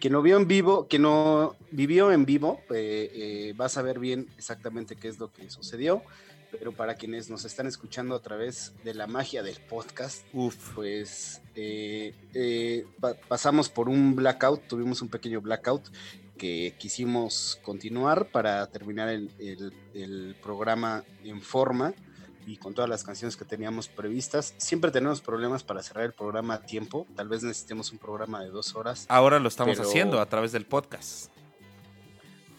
Quien 0.00 0.12
lo 0.12 0.20
vio 0.22 0.36
en 0.36 0.46
vivo, 0.46 0.88
que 0.88 0.98
no 0.98 1.56
vivió 1.70 2.12
en 2.12 2.26
vivo, 2.26 2.60
eh, 2.74 3.10
eh, 3.14 3.54
va 3.58 3.66
a 3.66 3.68
saber 3.70 3.98
bien 3.98 4.28
exactamente 4.36 4.94
qué 4.96 5.08
es 5.08 5.18
lo 5.18 5.32
que 5.32 5.48
sucedió. 5.50 6.02
Pero 6.50 6.72
para 6.72 6.94
quienes 6.94 7.28
nos 7.28 7.44
están 7.44 7.66
escuchando 7.66 8.14
a 8.14 8.20
través 8.22 8.72
de 8.84 8.94
la 8.94 9.06
magia 9.06 9.42
del 9.42 9.56
podcast, 9.68 10.24
Uf. 10.32 10.74
pues 10.74 11.42
eh, 11.54 12.14
eh, 12.34 12.86
pa- 13.00 13.14
pasamos 13.14 13.68
por 13.68 13.88
un 13.88 14.14
blackout, 14.16 14.66
tuvimos 14.68 15.02
un 15.02 15.08
pequeño 15.08 15.40
blackout 15.40 15.88
que 16.38 16.74
quisimos 16.78 17.58
continuar 17.62 18.28
para 18.30 18.66
terminar 18.68 19.08
el, 19.08 19.30
el- 19.38 19.72
el 19.94 20.36
programa 20.42 21.02
en 21.24 21.40
forma 21.40 21.94
y 22.46 22.58
con 22.58 22.74
todas 22.74 22.88
las 22.88 23.02
canciones 23.02 23.36
que 23.36 23.44
teníamos 23.44 23.88
previstas. 23.88 24.54
Siempre 24.58 24.90
tenemos 24.92 25.20
problemas 25.20 25.64
para 25.64 25.82
cerrar 25.82 26.04
el 26.04 26.12
programa 26.12 26.54
a 26.54 26.60
tiempo, 26.60 27.06
tal 27.16 27.28
vez 27.28 27.42
necesitemos 27.42 27.90
un 27.90 27.98
programa 27.98 28.40
de 28.42 28.50
dos 28.50 28.76
horas. 28.76 29.06
Ahora 29.08 29.40
lo 29.40 29.48
estamos 29.48 29.76
Pero- 29.76 29.88
haciendo 29.88 30.20
a 30.20 30.26
través 30.26 30.52
del 30.52 30.64
podcast. 30.64 31.30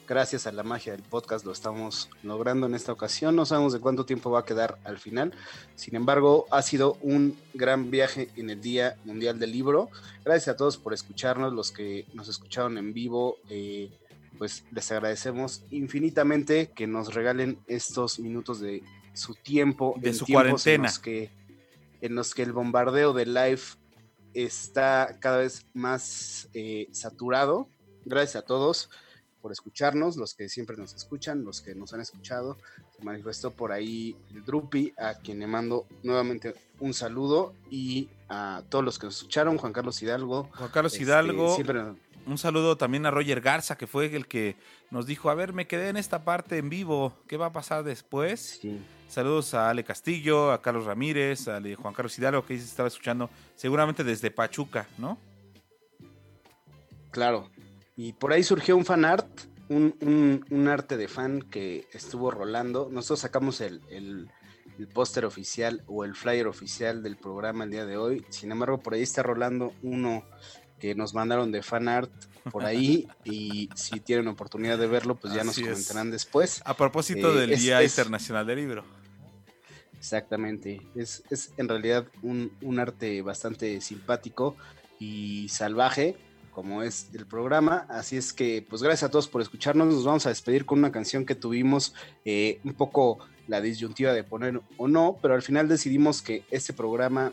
Gracias 0.08 0.48
a 0.48 0.54
la 0.54 0.64
magia 0.64 0.94
del 0.94 1.04
podcast 1.04 1.46
lo 1.46 1.52
estamos 1.52 2.10
logrando 2.24 2.66
en 2.66 2.76
esta 2.76 2.94
ocasión. 2.94 3.36
No 3.36 3.46
sabemos 3.46 3.74
de 3.74 3.82
cuánto 3.82 4.06
tiempo 4.06 4.32
va 4.32 4.40
a 4.40 4.46
quedar 4.46 4.78
al 4.86 5.00
final. 5.00 5.34
Sin 5.76 5.98
embargo, 5.98 6.46
ha 6.50 6.62
sido 6.62 6.98
un 7.02 7.38
gran 7.54 7.92
viaje 7.92 8.30
en 8.38 8.50
el 8.50 8.62
Día 8.62 8.96
Mundial 9.04 9.38
del 9.38 9.52
Libro. 9.52 9.90
Gracias 10.24 10.54
a 10.54 10.56
todos 10.56 10.78
por 10.78 10.94
escucharnos, 10.94 11.52
los 11.52 11.74
que 11.74 12.06
nos 12.14 12.30
escucharon 12.30 12.78
en 12.78 12.94
vivo. 12.94 13.38
eh, 13.50 13.92
pues 14.38 14.64
les 14.72 14.92
agradecemos 14.92 15.64
infinitamente 15.72 16.72
que 16.74 16.88
nos 16.88 17.14
regalen 17.14 17.60
estos 17.68 18.20
minutos 18.20 18.62
de 18.62 18.84
su 19.14 19.34
tiempo, 19.34 19.96
De 19.98 20.10
en 20.10 20.16
su 20.16 20.26
cuarentena. 20.26 20.76
En 20.76 20.82
los, 20.84 21.00
que, 21.00 21.32
en 22.02 22.16
los 22.16 22.34
que 22.34 22.44
el 22.44 22.54
bombardeo 22.54 23.12
de 23.12 23.26
live 23.26 23.62
está 24.34 25.18
cada 25.20 25.40
vez 25.40 25.66
más 25.74 26.48
eh, 26.54 26.88
saturado. 26.94 27.68
Gracias 28.06 28.44
a 28.44 28.46
todos 28.46 28.90
por 29.48 29.54
escucharnos, 29.54 30.18
los 30.18 30.34
que 30.36 30.50
siempre 30.50 30.76
nos 30.76 30.94
escuchan, 30.94 31.46
los 31.46 31.62
que 31.62 31.74
nos 31.74 31.94
han 31.94 32.02
escuchado. 32.02 32.58
Se 32.98 33.02
manifestó 33.02 33.52
por 33.52 33.72
ahí 33.72 34.14
el 34.36 34.44
Drupi, 34.44 34.94
a 34.98 35.14
quien 35.14 35.40
le 35.40 35.48
mando 35.48 35.88
nuevamente 36.04 36.54
un 36.82 36.94
saludo 36.94 37.54
y 37.72 38.10
a 38.28 38.62
todos 38.68 38.84
los 38.84 39.00
que 39.00 39.06
nos 39.06 39.16
escucharon, 39.16 39.58
Juan 39.58 39.72
Carlos 39.72 40.02
Hidalgo. 40.02 40.50
Juan 40.54 40.70
Carlos 40.70 40.92
este, 40.92 41.06
Hidalgo, 41.06 41.56
siempre- 41.56 41.82
un 42.26 42.38
saludo 42.38 42.76
también 42.76 43.06
a 43.06 43.12
Roger 43.12 43.40
Garza, 43.40 43.78
que 43.78 43.88
fue 43.88 44.14
el 44.14 44.28
que 44.28 44.58
nos 44.92 45.06
dijo, 45.06 45.30
a 45.30 45.34
ver, 45.34 45.54
me 45.54 45.66
quedé 45.66 45.88
en 45.88 45.96
esta 45.96 46.26
parte 46.26 46.58
en 46.58 46.68
vivo, 46.68 47.14
¿qué 47.30 47.38
va 47.38 47.46
a 47.46 47.54
pasar 47.54 47.86
después? 47.86 48.60
sí, 48.62 48.82
Saludos 49.08 49.54
a 49.54 49.70
Ale 49.70 49.86
Castillo, 49.86 50.52
a 50.52 50.62
Carlos 50.62 50.84
Ramírez, 50.84 51.48
a 51.48 51.62
Juan 51.82 51.94
Carlos 51.94 52.20
Hidalgo, 52.20 52.46
que 52.46 52.58
se 52.58 52.66
estaba 52.66 52.90
escuchando 52.90 53.30
seguramente 53.56 54.04
desde 54.04 54.30
Pachuca, 54.30 54.86
¿no? 54.98 55.18
claro. 57.12 57.50
Y 57.98 58.14
por 58.14 58.32
ahí 58.32 58.44
surgió 58.44 58.78
un 58.78 58.86
fan 58.86 59.04
art, 59.04 59.28
un, 59.70 59.94
un- 60.02 60.46
un 60.50 60.68
arte 60.70 60.96
de 60.96 61.08
fan 61.10 61.42
que 61.42 61.88
estuvo 61.92 62.32
rolando. 62.32 62.88
Nosotros 62.92 63.20
sacamos 63.20 63.60
el, 63.60 63.82
el- 63.90 64.30
el 64.80 64.88
póster 64.88 65.26
oficial 65.26 65.84
o 65.88 66.06
el 66.06 66.14
flyer 66.16 66.46
oficial 66.48 67.02
del 67.02 67.18
programa 67.18 67.64
el 67.64 67.72
día 67.72 67.86
de 67.88 67.98
hoy. 67.98 68.24
Sin 68.30 68.52
embargo, 68.52 68.80
por 68.80 68.94
ahí 68.94 69.02
está 69.02 69.24
rolando 69.24 69.74
uno 69.82 70.24
que 70.80 70.94
nos 70.94 71.16
mandaron 71.16 71.52
de 71.52 71.64
fan 71.64 71.88
art 71.88 72.12
por 72.52 72.64
ahí. 72.64 73.08
y 73.26 73.70
si 73.76 74.00
tienen 74.00 74.28
oportunidad 74.28 74.78
de 74.78 74.86
verlo, 74.86 75.16
pues 75.16 75.34
ya 75.34 75.44
nos 75.44 75.58
es. 75.58 75.64
comentarán 75.64 76.12
después. 76.12 76.62
A 76.64 76.78
propósito 76.78 77.34
Eh, 77.34 77.40
del 77.42 77.54
es- 77.54 77.62
Día 77.64 77.82
es- 77.82 77.92
Internacional 77.94 78.46
del 78.46 78.58
Libro. 78.58 78.86
Exactamente. 79.98 80.82
Es, 80.96 81.24
es 81.32 81.52
en 81.58 81.68
realidad 81.68 82.06
un, 82.22 82.52
un 82.62 82.80
arte 82.80 83.22
bastante 83.24 83.82
simpático 83.82 84.56
y 85.00 85.50
salvaje, 85.50 86.16
como 86.58 86.82
es 86.82 87.10
el 87.14 87.28
programa. 87.28 87.86
Así 87.88 88.18
es 88.18 88.34
que, 88.34 88.66
pues 88.68 88.82
gracias 88.82 89.04
a 89.04 89.12
todos 89.12 89.28
por 89.28 89.44
escucharnos. 89.44 89.94
Nos 89.94 90.04
vamos 90.04 90.26
a 90.26 90.30
despedir 90.30 90.66
con 90.66 90.80
una 90.80 90.92
canción 90.92 91.24
que 91.24 91.36
tuvimos 91.36 91.94
eh, 92.26 92.60
un 92.64 92.74
poco 92.74 93.20
la 93.48 93.62
disyuntiva 93.62 94.12
de 94.12 94.24
poner 94.24 94.60
o 94.76 94.88
no, 94.88 95.20
pero 95.22 95.36
al 95.36 95.44
final 95.44 95.68
decidimos 95.68 96.24
que 96.24 96.46
este 96.50 96.74
programa, 96.74 97.32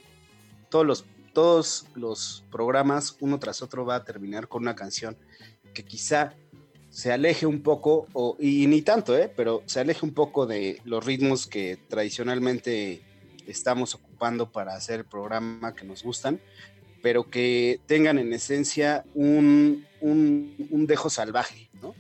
todos 0.69 0.85
los, 0.85 1.05
todos 1.33 1.87
los 1.95 2.45
programas, 2.53 3.17
uno 3.19 3.39
tras 3.39 3.63
otro, 3.63 3.87
va 3.87 3.97
a 3.97 4.05
terminar 4.05 4.47
con 4.47 4.61
una 4.61 4.77
canción 4.77 5.17
que 5.73 5.87
quizá 5.87 6.35
se 6.91 7.11
aleje 7.11 7.47
un 7.47 7.63
poco, 7.63 8.09
o, 8.13 8.37
y 8.39 8.67
ni 8.67 8.83
tanto, 8.83 9.17
¿eh? 9.17 9.33
pero 9.35 9.63
se 9.65 9.81
aleje 9.81 10.05
un 10.05 10.13
poco 10.13 10.45
de 10.45 10.83
los 10.85 11.03
ritmos 11.03 11.47
que 11.47 11.79
tradicionalmente 11.89 13.01
estamos 13.47 13.95
ocupando 13.95 14.53
para 14.53 14.75
hacer 14.75 15.01
el 15.01 15.07
programa 15.07 15.75
que 15.75 15.87
nos 15.87 16.03
gustan, 16.03 16.41
pero 17.05 17.29
que 17.29 17.81
tengan 17.85 18.19
en 18.19 18.33
esencia 18.33 19.05
un, 19.13 19.85
un, 20.01 20.57
un 20.71 20.87
dejo 20.87 21.11
salvaje, 21.11 21.69
¿no? 21.83 21.95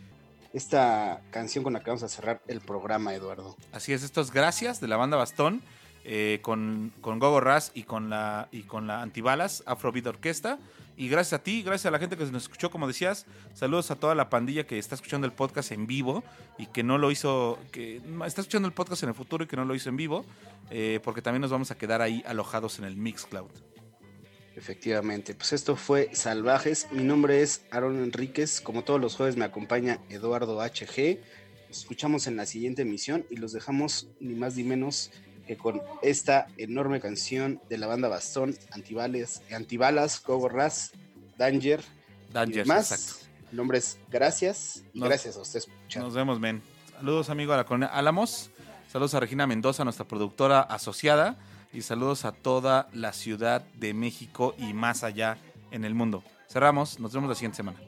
Esta 0.54 1.20
canción 1.30 1.62
con 1.62 1.74
la 1.74 1.80
que 1.80 1.90
vamos 1.90 2.02
a 2.04 2.08
cerrar 2.08 2.40
el 2.48 2.62
programa, 2.62 3.14
Eduardo. 3.14 3.54
Así 3.70 3.92
es, 3.92 4.02
esto 4.02 4.22
es 4.22 4.30
Gracias 4.30 4.80
de 4.80 4.88
la 4.88 4.96
banda 4.96 5.18
Bastón, 5.18 5.60
eh, 6.04 6.38
con, 6.40 6.90
con 7.02 7.18
Gogo 7.18 7.40
Raz 7.40 7.70
y 7.74 7.82
con 7.82 8.08
la, 8.08 8.48
y 8.50 8.62
con 8.62 8.86
la 8.86 9.02
Antibalas, 9.02 9.62
Afrobeat 9.66 10.06
Orquesta. 10.06 10.58
Y 10.96 11.10
gracias 11.10 11.38
a 11.38 11.42
ti, 11.42 11.62
gracias 11.62 11.84
a 11.84 11.90
la 11.90 11.98
gente 11.98 12.16
que 12.16 12.24
nos 12.24 12.44
escuchó, 12.44 12.70
como 12.70 12.88
decías. 12.88 13.26
Saludos 13.52 13.90
a 13.90 13.96
toda 13.96 14.14
la 14.14 14.30
pandilla 14.30 14.66
que 14.66 14.78
está 14.78 14.94
escuchando 14.94 15.26
el 15.26 15.34
podcast 15.34 15.70
en 15.72 15.86
vivo 15.86 16.24
y 16.56 16.64
que 16.68 16.82
no 16.82 16.96
lo 16.96 17.10
hizo, 17.10 17.58
que 17.72 18.00
está 18.24 18.40
escuchando 18.40 18.68
el 18.68 18.72
podcast 18.72 19.02
en 19.02 19.10
el 19.10 19.14
futuro 19.14 19.44
y 19.44 19.48
que 19.48 19.56
no 19.56 19.66
lo 19.66 19.74
hizo 19.74 19.90
en 19.90 19.98
vivo, 19.98 20.24
eh, 20.70 20.98
porque 21.04 21.20
también 21.20 21.42
nos 21.42 21.50
vamos 21.50 21.70
a 21.70 21.74
quedar 21.74 22.00
ahí 22.00 22.24
alojados 22.26 22.78
en 22.78 22.86
el 22.86 22.96
Mixcloud. 22.96 23.50
Efectivamente, 24.56 25.34
pues 25.34 25.52
esto 25.52 25.74
fue 25.76 26.10
Salvajes. 26.14 26.86
Mi 26.92 27.02
nombre 27.02 27.42
es 27.42 27.62
Aaron 27.70 28.02
Enríquez. 28.02 28.60
Como 28.60 28.84
todos 28.84 29.00
los 29.00 29.16
jueves 29.16 29.36
me 29.36 29.44
acompaña 29.44 29.98
Eduardo 30.08 30.60
HG. 30.60 31.18
Nos 31.68 31.78
escuchamos 31.78 32.26
en 32.28 32.36
la 32.36 32.46
siguiente 32.46 32.82
emisión 32.82 33.26
y 33.30 33.36
los 33.36 33.52
dejamos 33.52 34.08
ni 34.20 34.34
más 34.34 34.54
ni 34.56 34.62
menos 34.62 35.10
que 35.46 35.56
con 35.56 35.82
esta 36.02 36.46
enorme 36.56 37.00
canción 37.00 37.60
de 37.68 37.78
la 37.78 37.86
banda 37.88 38.08
Bastón, 38.08 38.56
Antibalas, 38.70 39.42
Antibalas 39.52 40.22
Gogo 40.22 40.48
Raz, 40.48 40.92
Danger 41.36 41.82
Danger, 42.32 42.64
más. 42.66 42.92
exacto. 42.92 43.26
Mi 43.50 43.56
nombre 43.58 43.78
es 43.78 43.98
Gracias 44.10 44.84
y 44.94 45.00
Nos- 45.00 45.08
gracias 45.08 45.36
a 45.36 45.40
ustedes. 45.40 45.68
Nos 45.96 46.14
vemos, 46.14 46.38
men. 46.40 46.62
Saludos, 46.96 47.28
amigo 47.28 47.52
a 47.52 47.56
la 47.56 47.64
colonia 47.64 47.88
Álamos. 47.88 48.50
Saludos 48.90 49.14
a 49.14 49.20
Regina 49.20 49.46
Mendoza, 49.48 49.82
nuestra 49.84 50.06
productora 50.06 50.60
asociada. 50.60 51.36
Y 51.74 51.82
saludos 51.82 52.24
a 52.24 52.30
toda 52.32 52.88
la 52.92 53.12
Ciudad 53.12 53.62
de 53.74 53.94
México 53.94 54.54
y 54.58 54.72
más 54.72 55.02
allá 55.02 55.38
en 55.72 55.84
el 55.84 55.94
mundo. 55.94 56.22
Cerramos. 56.48 57.00
Nos 57.00 57.12
vemos 57.12 57.28
la 57.28 57.34
siguiente 57.34 57.56
semana. 57.56 57.78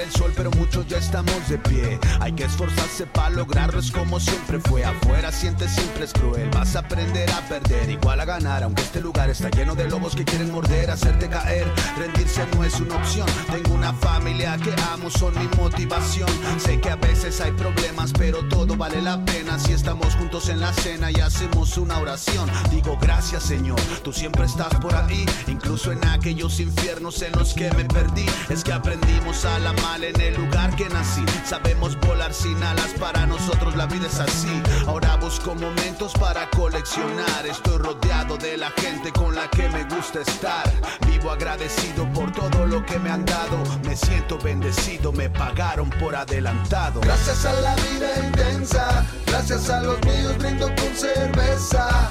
El 0.00 0.10
sol, 0.10 0.32
pero 0.36 0.50
muchos 0.52 0.86
ya 0.86 0.98
estamos 0.98 1.48
de 1.48 1.58
pie. 1.58 1.98
Hay 2.20 2.32
que 2.32 2.44
esforzarse 2.44 3.06
para 3.06 3.30
lograrlo, 3.30 3.78
es 3.80 3.90
como 3.90 4.20
siempre 4.20 4.58
fue. 4.60 4.84
Afuera 4.84 5.32
sientes 5.32 5.70
siempre 5.72 6.04
es 6.04 6.12
cruel. 6.12 6.48
Vas 6.50 6.76
a 6.76 6.80
aprender 6.80 7.30
a 7.30 7.40
perder, 7.48 7.90
igual 7.90 8.20
a 8.20 8.24
ganar. 8.24 8.62
Aunque 8.62 8.82
este 8.82 9.00
lugar 9.00 9.30
está 9.30 9.50
lleno 9.50 9.74
de 9.74 9.88
lobos 9.88 10.14
que 10.14 10.24
quieren 10.24 10.50
morder, 10.52 10.90
hacerte 10.90 11.28
caer. 11.28 11.66
Rendirse 11.98 12.46
no 12.54 12.64
es 12.64 12.78
una 12.80 12.96
opción. 12.96 13.26
Tengo 13.50 13.74
una 13.74 13.92
familia 13.92 14.56
que 14.58 14.74
amo, 14.92 15.10
son 15.10 15.34
mi 15.38 15.48
motivación. 15.56 16.28
Sé 16.58 16.80
que 16.80 16.90
a 16.90 16.96
veces 16.96 17.40
hay 17.40 17.52
problemas, 17.52 18.12
pero 18.12 18.46
todo 18.48 18.76
vale 18.76 19.00
la 19.02 19.24
pena. 19.24 19.58
Si 19.58 19.72
estamos 19.72 20.14
juntos 20.16 20.48
en 20.48 20.60
la 20.60 20.72
cena 20.72 21.10
y 21.10 21.20
hacemos 21.20 21.76
una 21.78 21.98
oración, 21.98 22.50
digo 22.70 22.98
gracias, 23.00 23.44
Señor. 23.44 23.80
Tú 24.02 24.12
siempre 24.12 24.44
estás 24.46 24.74
por 24.76 24.94
ahí, 24.94 25.24
incluso 25.46 25.92
en 25.92 26.04
aquellos 26.06 26.60
infiernos 26.60 27.22
en 27.22 27.32
los 27.32 27.54
que 27.54 27.70
me 27.72 27.84
perdí. 27.84 28.26
Es 28.48 28.64
que 28.64 28.72
aprendimos 28.72 29.44
a 29.44 29.58
la 29.58 29.72
mal 29.86 30.04
en 30.04 30.20
el 30.20 30.34
lugar 30.34 30.74
que 30.76 30.88
nací. 30.88 31.24
Sabemos 31.44 31.98
volar 32.00 32.32
sin 32.32 32.60
alas, 32.62 32.92
para 32.98 33.26
nosotros 33.26 33.76
la 33.76 33.86
vida 33.86 34.06
es 34.06 34.18
así. 34.18 34.62
Ahora 34.86 35.16
busco 35.16 35.54
momentos 35.54 36.12
para 36.14 36.48
coleccionar. 36.50 37.46
Estoy 37.46 37.78
rodeado 37.78 38.36
de 38.36 38.56
la 38.56 38.70
gente 38.82 39.12
con 39.12 39.34
la 39.34 39.48
que 39.50 39.68
me 39.68 39.84
gusta 39.84 40.20
estar. 40.20 40.66
Vivo 41.06 41.30
agradecido 41.30 42.10
por 42.12 42.32
todo 42.32 42.66
lo 42.66 42.84
que 42.84 42.98
me 42.98 43.10
han 43.10 43.24
dado. 43.24 43.58
Me 43.84 43.96
siento 43.96 44.38
bendecido, 44.38 45.12
me 45.12 45.28
pagaron 45.30 45.90
por 45.90 46.14
adelantado. 46.14 47.00
Gracias 47.00 47.44
a 47.44 47.52
la 47.60 47.74
vida 47.76 48.08
intensa, 48.26 49.06
gracias 49.26 49.70
a 49.70 49.80
los 49.82 49.98
míos 50.04 50.36
brindo 50.38 50.66
con 50.66 50.94
cerveza. 50.94 52.10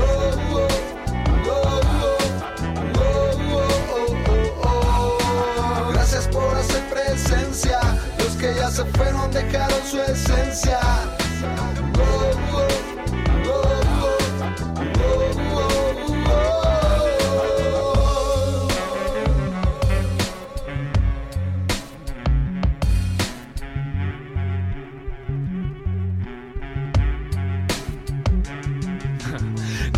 Oh, 0.00 0.47
los 7.66 8.36
que 8.36 8.54
ya 8.54 8.70
se 8.70 8.84
fueron 8.84 9.32
dejaron 9.32 9.82
su 9.84 10.00
esencia. 10.00 10.78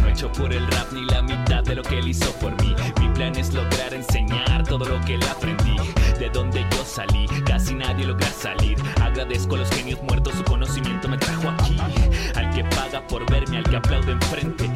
No 0.01 0.09
he 0.09 0.13
hecho 0.13 0.33
por 0.33 0.51
el 0.53 0.67
rap 0.69 0.93
ni 0.93 1.05
la 1.05 1.21
mitad 1.21 1.63
de 1.63 1.75
lo 1.75 1.83
que 1.83 1.99
él 1.99 2.09
hizo 2.09 2.33
por 2.39 2.53
mí. 2.63 2.75
Mi 3.01 3.09
plan 3.11 3.37
es 3.37 3.53
lograr 3.53 3.93
enseñar 3.93 4.65
todo 4.67 4.87
lo 4.87 4.99
que 5.05 5.17
él 5.17 5.23
aprendí. 5.31 5.77
De 6.21 6.29
donde 6.29 6.61
yo 6.71 6.85
salí, 6.85 7.27
casi 7.47 7.75
nadie 7.75 8.05
logra 8.05 8.29
salir. 8.29 8.77
Agradezco 9.01 9.55
a 9.55 9.61
los 9.61 9.71
genios 9.71 10.03
muertos, 10.03 10.35
su 10.35 10.45
conocimiento 10.45 11.09
me 11.09 11.17
trajo 11.17 11.49
aquí. 11.49 11.79
Al 12.37 12.51
que 12.51 12.63
paga 12.65 13.01
por 13.07 13.25
verme, 13.31 13.57
al 13.57 13.65
que 13.65 13.77
aplaude 13.77 14.13
enfrente, 14.13 14.71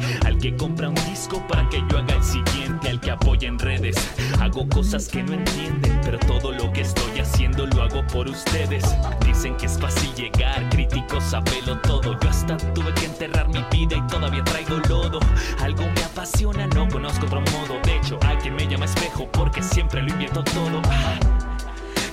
que 0.45 0.55
compra 0.57 0.89
un 0.89 0.95
disco 1.09 1.41
para 1.47 1.67
que 1.69 1.83
yo 1.89 1.97
haga 1.97 2.13
el 2.13 2.23
siguiente, 2.23 2.89
al 2.89 3.01
que 3.01 3.09
apoya 3.09 3.47
en 3.47 3.57
redes. 3.57 3.95
Hago 4.39 4.69
cosas 4.69 5.07
que 5.07 5.23
no 5.23 5.33
entienden, 5.33 5.99
pero 6.03 6.19
todo 6.19 6.51
lo 6.51 6.71
que 6.71 6.81
estoy 6.81 7.19
haciendo 7.19 7.65
lo 7.65 7.81
hago 7.81 8.05
por 8.05 8.27
ustedes. 8.27 8.83
Dicen 9.25 9.57
que 9.57 9.65
es 9.65 9.79
fácil 9.79 10.13
llegar, 10.13 10.69
críticos 10.69 11.23
sabelo 11.23 11.79
todo. 11.79 12.19
Yo 12.19 12.29
hasta 12.29 12.57
tuve 12.75 12.93
que 12.93 13.05
enterrar 13.05 13.47
mi 13.47 13.65
vida 13.71 13.95
y 13.97 14.07
todavía 14.07 14.43
traigo 14.43 14.77
lodo. 14.87 15.19
Algo 15.61 15.81
me 15.95 16.03
apasiona, 16.03 16.67
no 16.67 16.87
conozco 16.89 17.25
otro 17.25 17.41
modo. 17.41 17.79
De 17.83 17.97
hecho, 17.97 18.19
hay 18.21 18.37
quien 18.37 18.55
me 18.55 18.67
llama 18.67 18.85
espejo 18.85 19.27
porque 19.31 19.63
siempre 19.63 20.03
lo 20.03 20.09
invierto 20.09 20.43
todo. 20.43 20.79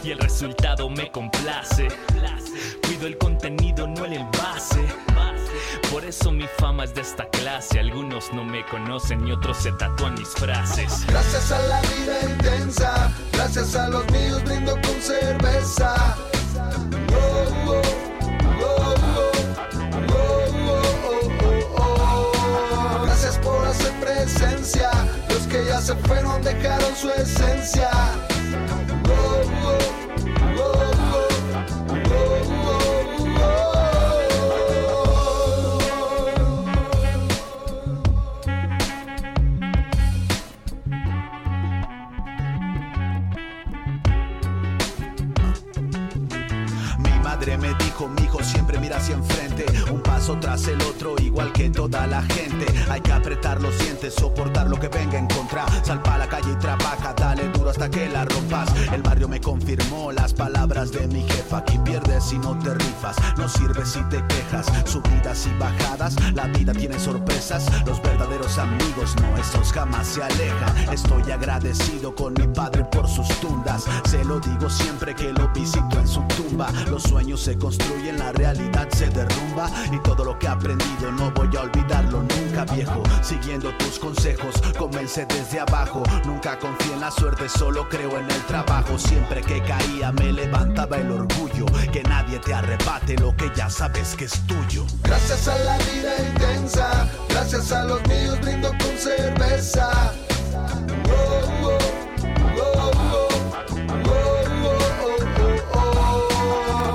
Y 0.02 0.10
el 0.10 0.18
resultado 0.18 0.88
me 0.88 1.10
complace. 1.10 1.88
Cuido 2.86 3.06
el 3.06 3.18
contenido, 3.18 3.61
eso 6.12 6.30
mi 6.30 6.46
fama 6.58 6.84
es 6.84 6.94
de 6.94 7.00
esta 7.00 7.26
clase. 7.30 7.80
Algunos 7.80 8.32
no 8.34 8.44
me 8.44 8.64
conocen 8.66 9.26
y 9.26 9.32
otros 9.32 9.56
se 9.56 9.72
tatúan 9.72 10.14
mis 10.14 10.28
frases. 10.28 11.06
Gracias 11.06 11.50
a 11.50 11.58
la 11.68 11.80
vida 11.80 12.20
intensa, 12.28 13.10
gracias 13.32 13.74
a 13.74 13.88
los 13.88 14.04
míos 14.10 14.44
brindo 14.44 14.72
con 14.72 15.00
cerveza. 15.00 15.94
Oh, 17.14 17.54
oh, 17.66 17.82
oh, 21.78 23.02
gracias 23.04 23.38
por 23.38 23.66
hacer 23.66 23.92
presencia, 24.00 24.90
los 25.30 25.46
que 25.46 25.64
ya 25.64 25.80
se 25.80 25.94
fueron 25.96 26.42
dejaron 26.42 26.94
su 26.94 27.10
esencia. 27.10 27.90
Hacia 48.92 49.14
enfrente. 49.14 49.51
Un 49.90 50.00
paso 50.02 50.36
tras 50.40 50.66
el 50.68 50.80
otro, 50.82 51.14
igual 51.20 51.52
que 51.52 51.70
toda 51.70 52.06
la 52.06 52.22
gente. 52.22 52.66
Hay 52.90 53.00
que 53.00 53.12
apretar 53.12 53.60
los 53.60 53.78
dientes, 53.78 54.14
soportar 54.14 54.68
lo 54.68 54.78
que 54.78 54.88
venga 54.88 55.18
en 55.18 55.26
contra. 55.28 55.66
Sal 55.82 56.02
pa' 56.02 56.18
la 56.18 56.28
calle 56.28 56.52
y 56.52 56.56
trabaja, 56.56 57.14
dale 57.14 57.48
duro 57.48 57.70
hasta 57.70 57.90
que 57.90 58.08
la 58.08 58.24
rompas. 58.24 58.68
El 58.92 59.02
barrio 59.02 59.28
me 59.28 59.40
confirmó 59.40 60.12
las 60.12 60.32
palabras 60.32 60.92
de 60.92 61.06
mi 61.08 61.22
jefa. 61.22 61.58
Aquí 61.58 61.78
pierdes 61.78 62.24
si 62.24 62.38
no 62.38 62.58
te 62.58 62.74
rifas, 62.74 63.16
no 63.36 63.48
sirve 63.48 63.84
si 63.84 64.02
te 64.04 64.24
quejas. 64.26 64.66
Subidas 64.84 65.46
y 65.46 65.58
bajadas, 65.58 66.16
la 66.34 66.46
vida 66.46 66.72
tiene 66.72 66.98
sorpresas. 66.98 67.66
Los 67.86 68.02
verdaderos 68.02 68.58
amigos, 68.58 69.14
no, 69.20 69.36
estos 69.36 69.72
jamás 69.72 70.06
se 70.06 70.22
alejan. 70.22 70.92
Estoy 70.92 71.30
agradecido 71.30 72.14
con 72.14 72.34
mi 72.34 72.46
padre 72.48 72.84
por 72.84 73.08
sus 73.08 73.28
tundas. 73.40 73.84
Se 74.04 74.24
lo 74.24 74.40
digo 74.40 74.68
siempre 74.68 75.14
que 75.14 75.32
lo 75.32 75.48
visito 75.52 75.98
en 75.98 76.08
su 76.08 76.22
tumba. 76.36 76.70
Los 76.90 77.02
sueños 77.04 77.40
se 77.40 77.56
construyen, 77.56 78.18
la 78.18 78.32
realidad 78.32 78.88
se 78.90 79.08
derrumba. 79.08 79.51
Y 79.92 79.98
todo 80.00 80.24
lo 80.24 80.38
que 80.38 80.46
he 80.46 80.48
aprendido 80.48 81.12
no 81.12 81.30
voy 81.32 81.48
a 81.56 81.62
olvidarlo 81.62 82.22
nunca, 82.22 82.64
viejo. 82.72 83.02
Siguiendo 83.22 83.70
tus 83.76 83.98
consejos, 83.98 84.54
comencé 84.78 85.26
desde 85.26 85.60
abajo. 85.60 86.02
Nunca 86.24 86.58
confié 86.58 86.92
en 86.94 87.00
la 87.00 87.10
suerte, 87.10 87.48
solo 87.48 87.88
creo 87.88 88.18
en 88.18 88.30
el 88.30 88.42
trabajo. 88.46 88.98
Siempre 88.98 89.42
que 89.42 89.62
caía 89.62 90.12
me 90.12 90.32
levantaba 90.32 90.96
el 90.96 91.10
orgullo. 91.10 91.66
Que 91.92 92.02
nadie 92.02 92.38
te 92.38 92.54
arrebate 92.54 93.16
lo 93.18 93.36
que 93.36 93.50
ya 93.54 93.68
sabes 93.68 94.14
que 94.16 94.24
es 94.24 94.40
tuyo. 94.46 94.86
Gracias 95.02 95.48
a 95.48 95.58
la 95.58 95.76
vida 95.78 96.12
intensa, 96.26 97.08
gracias 97.28 97.72
a 97.72 97.84
los 97.84 98.02
míos 98.08 98.40
brindo 98.40 98.68
con 98.70 98.96
cerveza. 98.96 100.12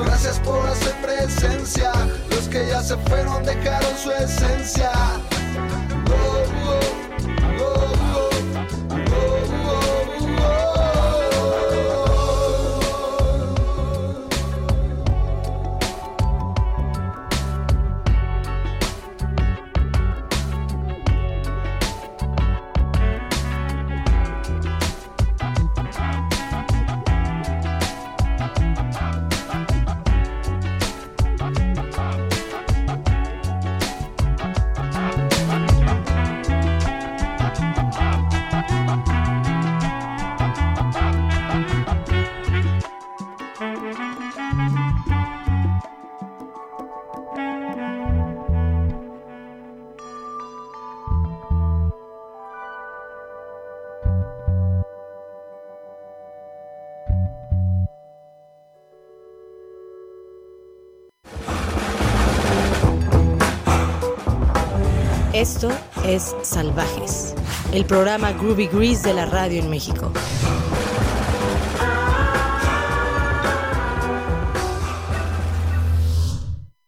Gracias 0.06 0.40
por 0.40 0.66
hacer 0.68 0.96
presencia, 1.02 1.92
que 2.58 2.68
ya 2.70 2.82
se 2.82 2.98
fueron 2.98 3.44
dejaron 3.44 3.98
su 3.98 4.12
esencia. 4.12 4.92
Salvajes, 66.19 67.35
el 67.72 67.85
programa 67.85 68.31
Groovy 68.31 68.68
Grease 68.68 69.07
de 69.07 69.14
la 69.14 69.26
radio 69.26 69.61
en 69.61 69.69
México. 69.69 70.11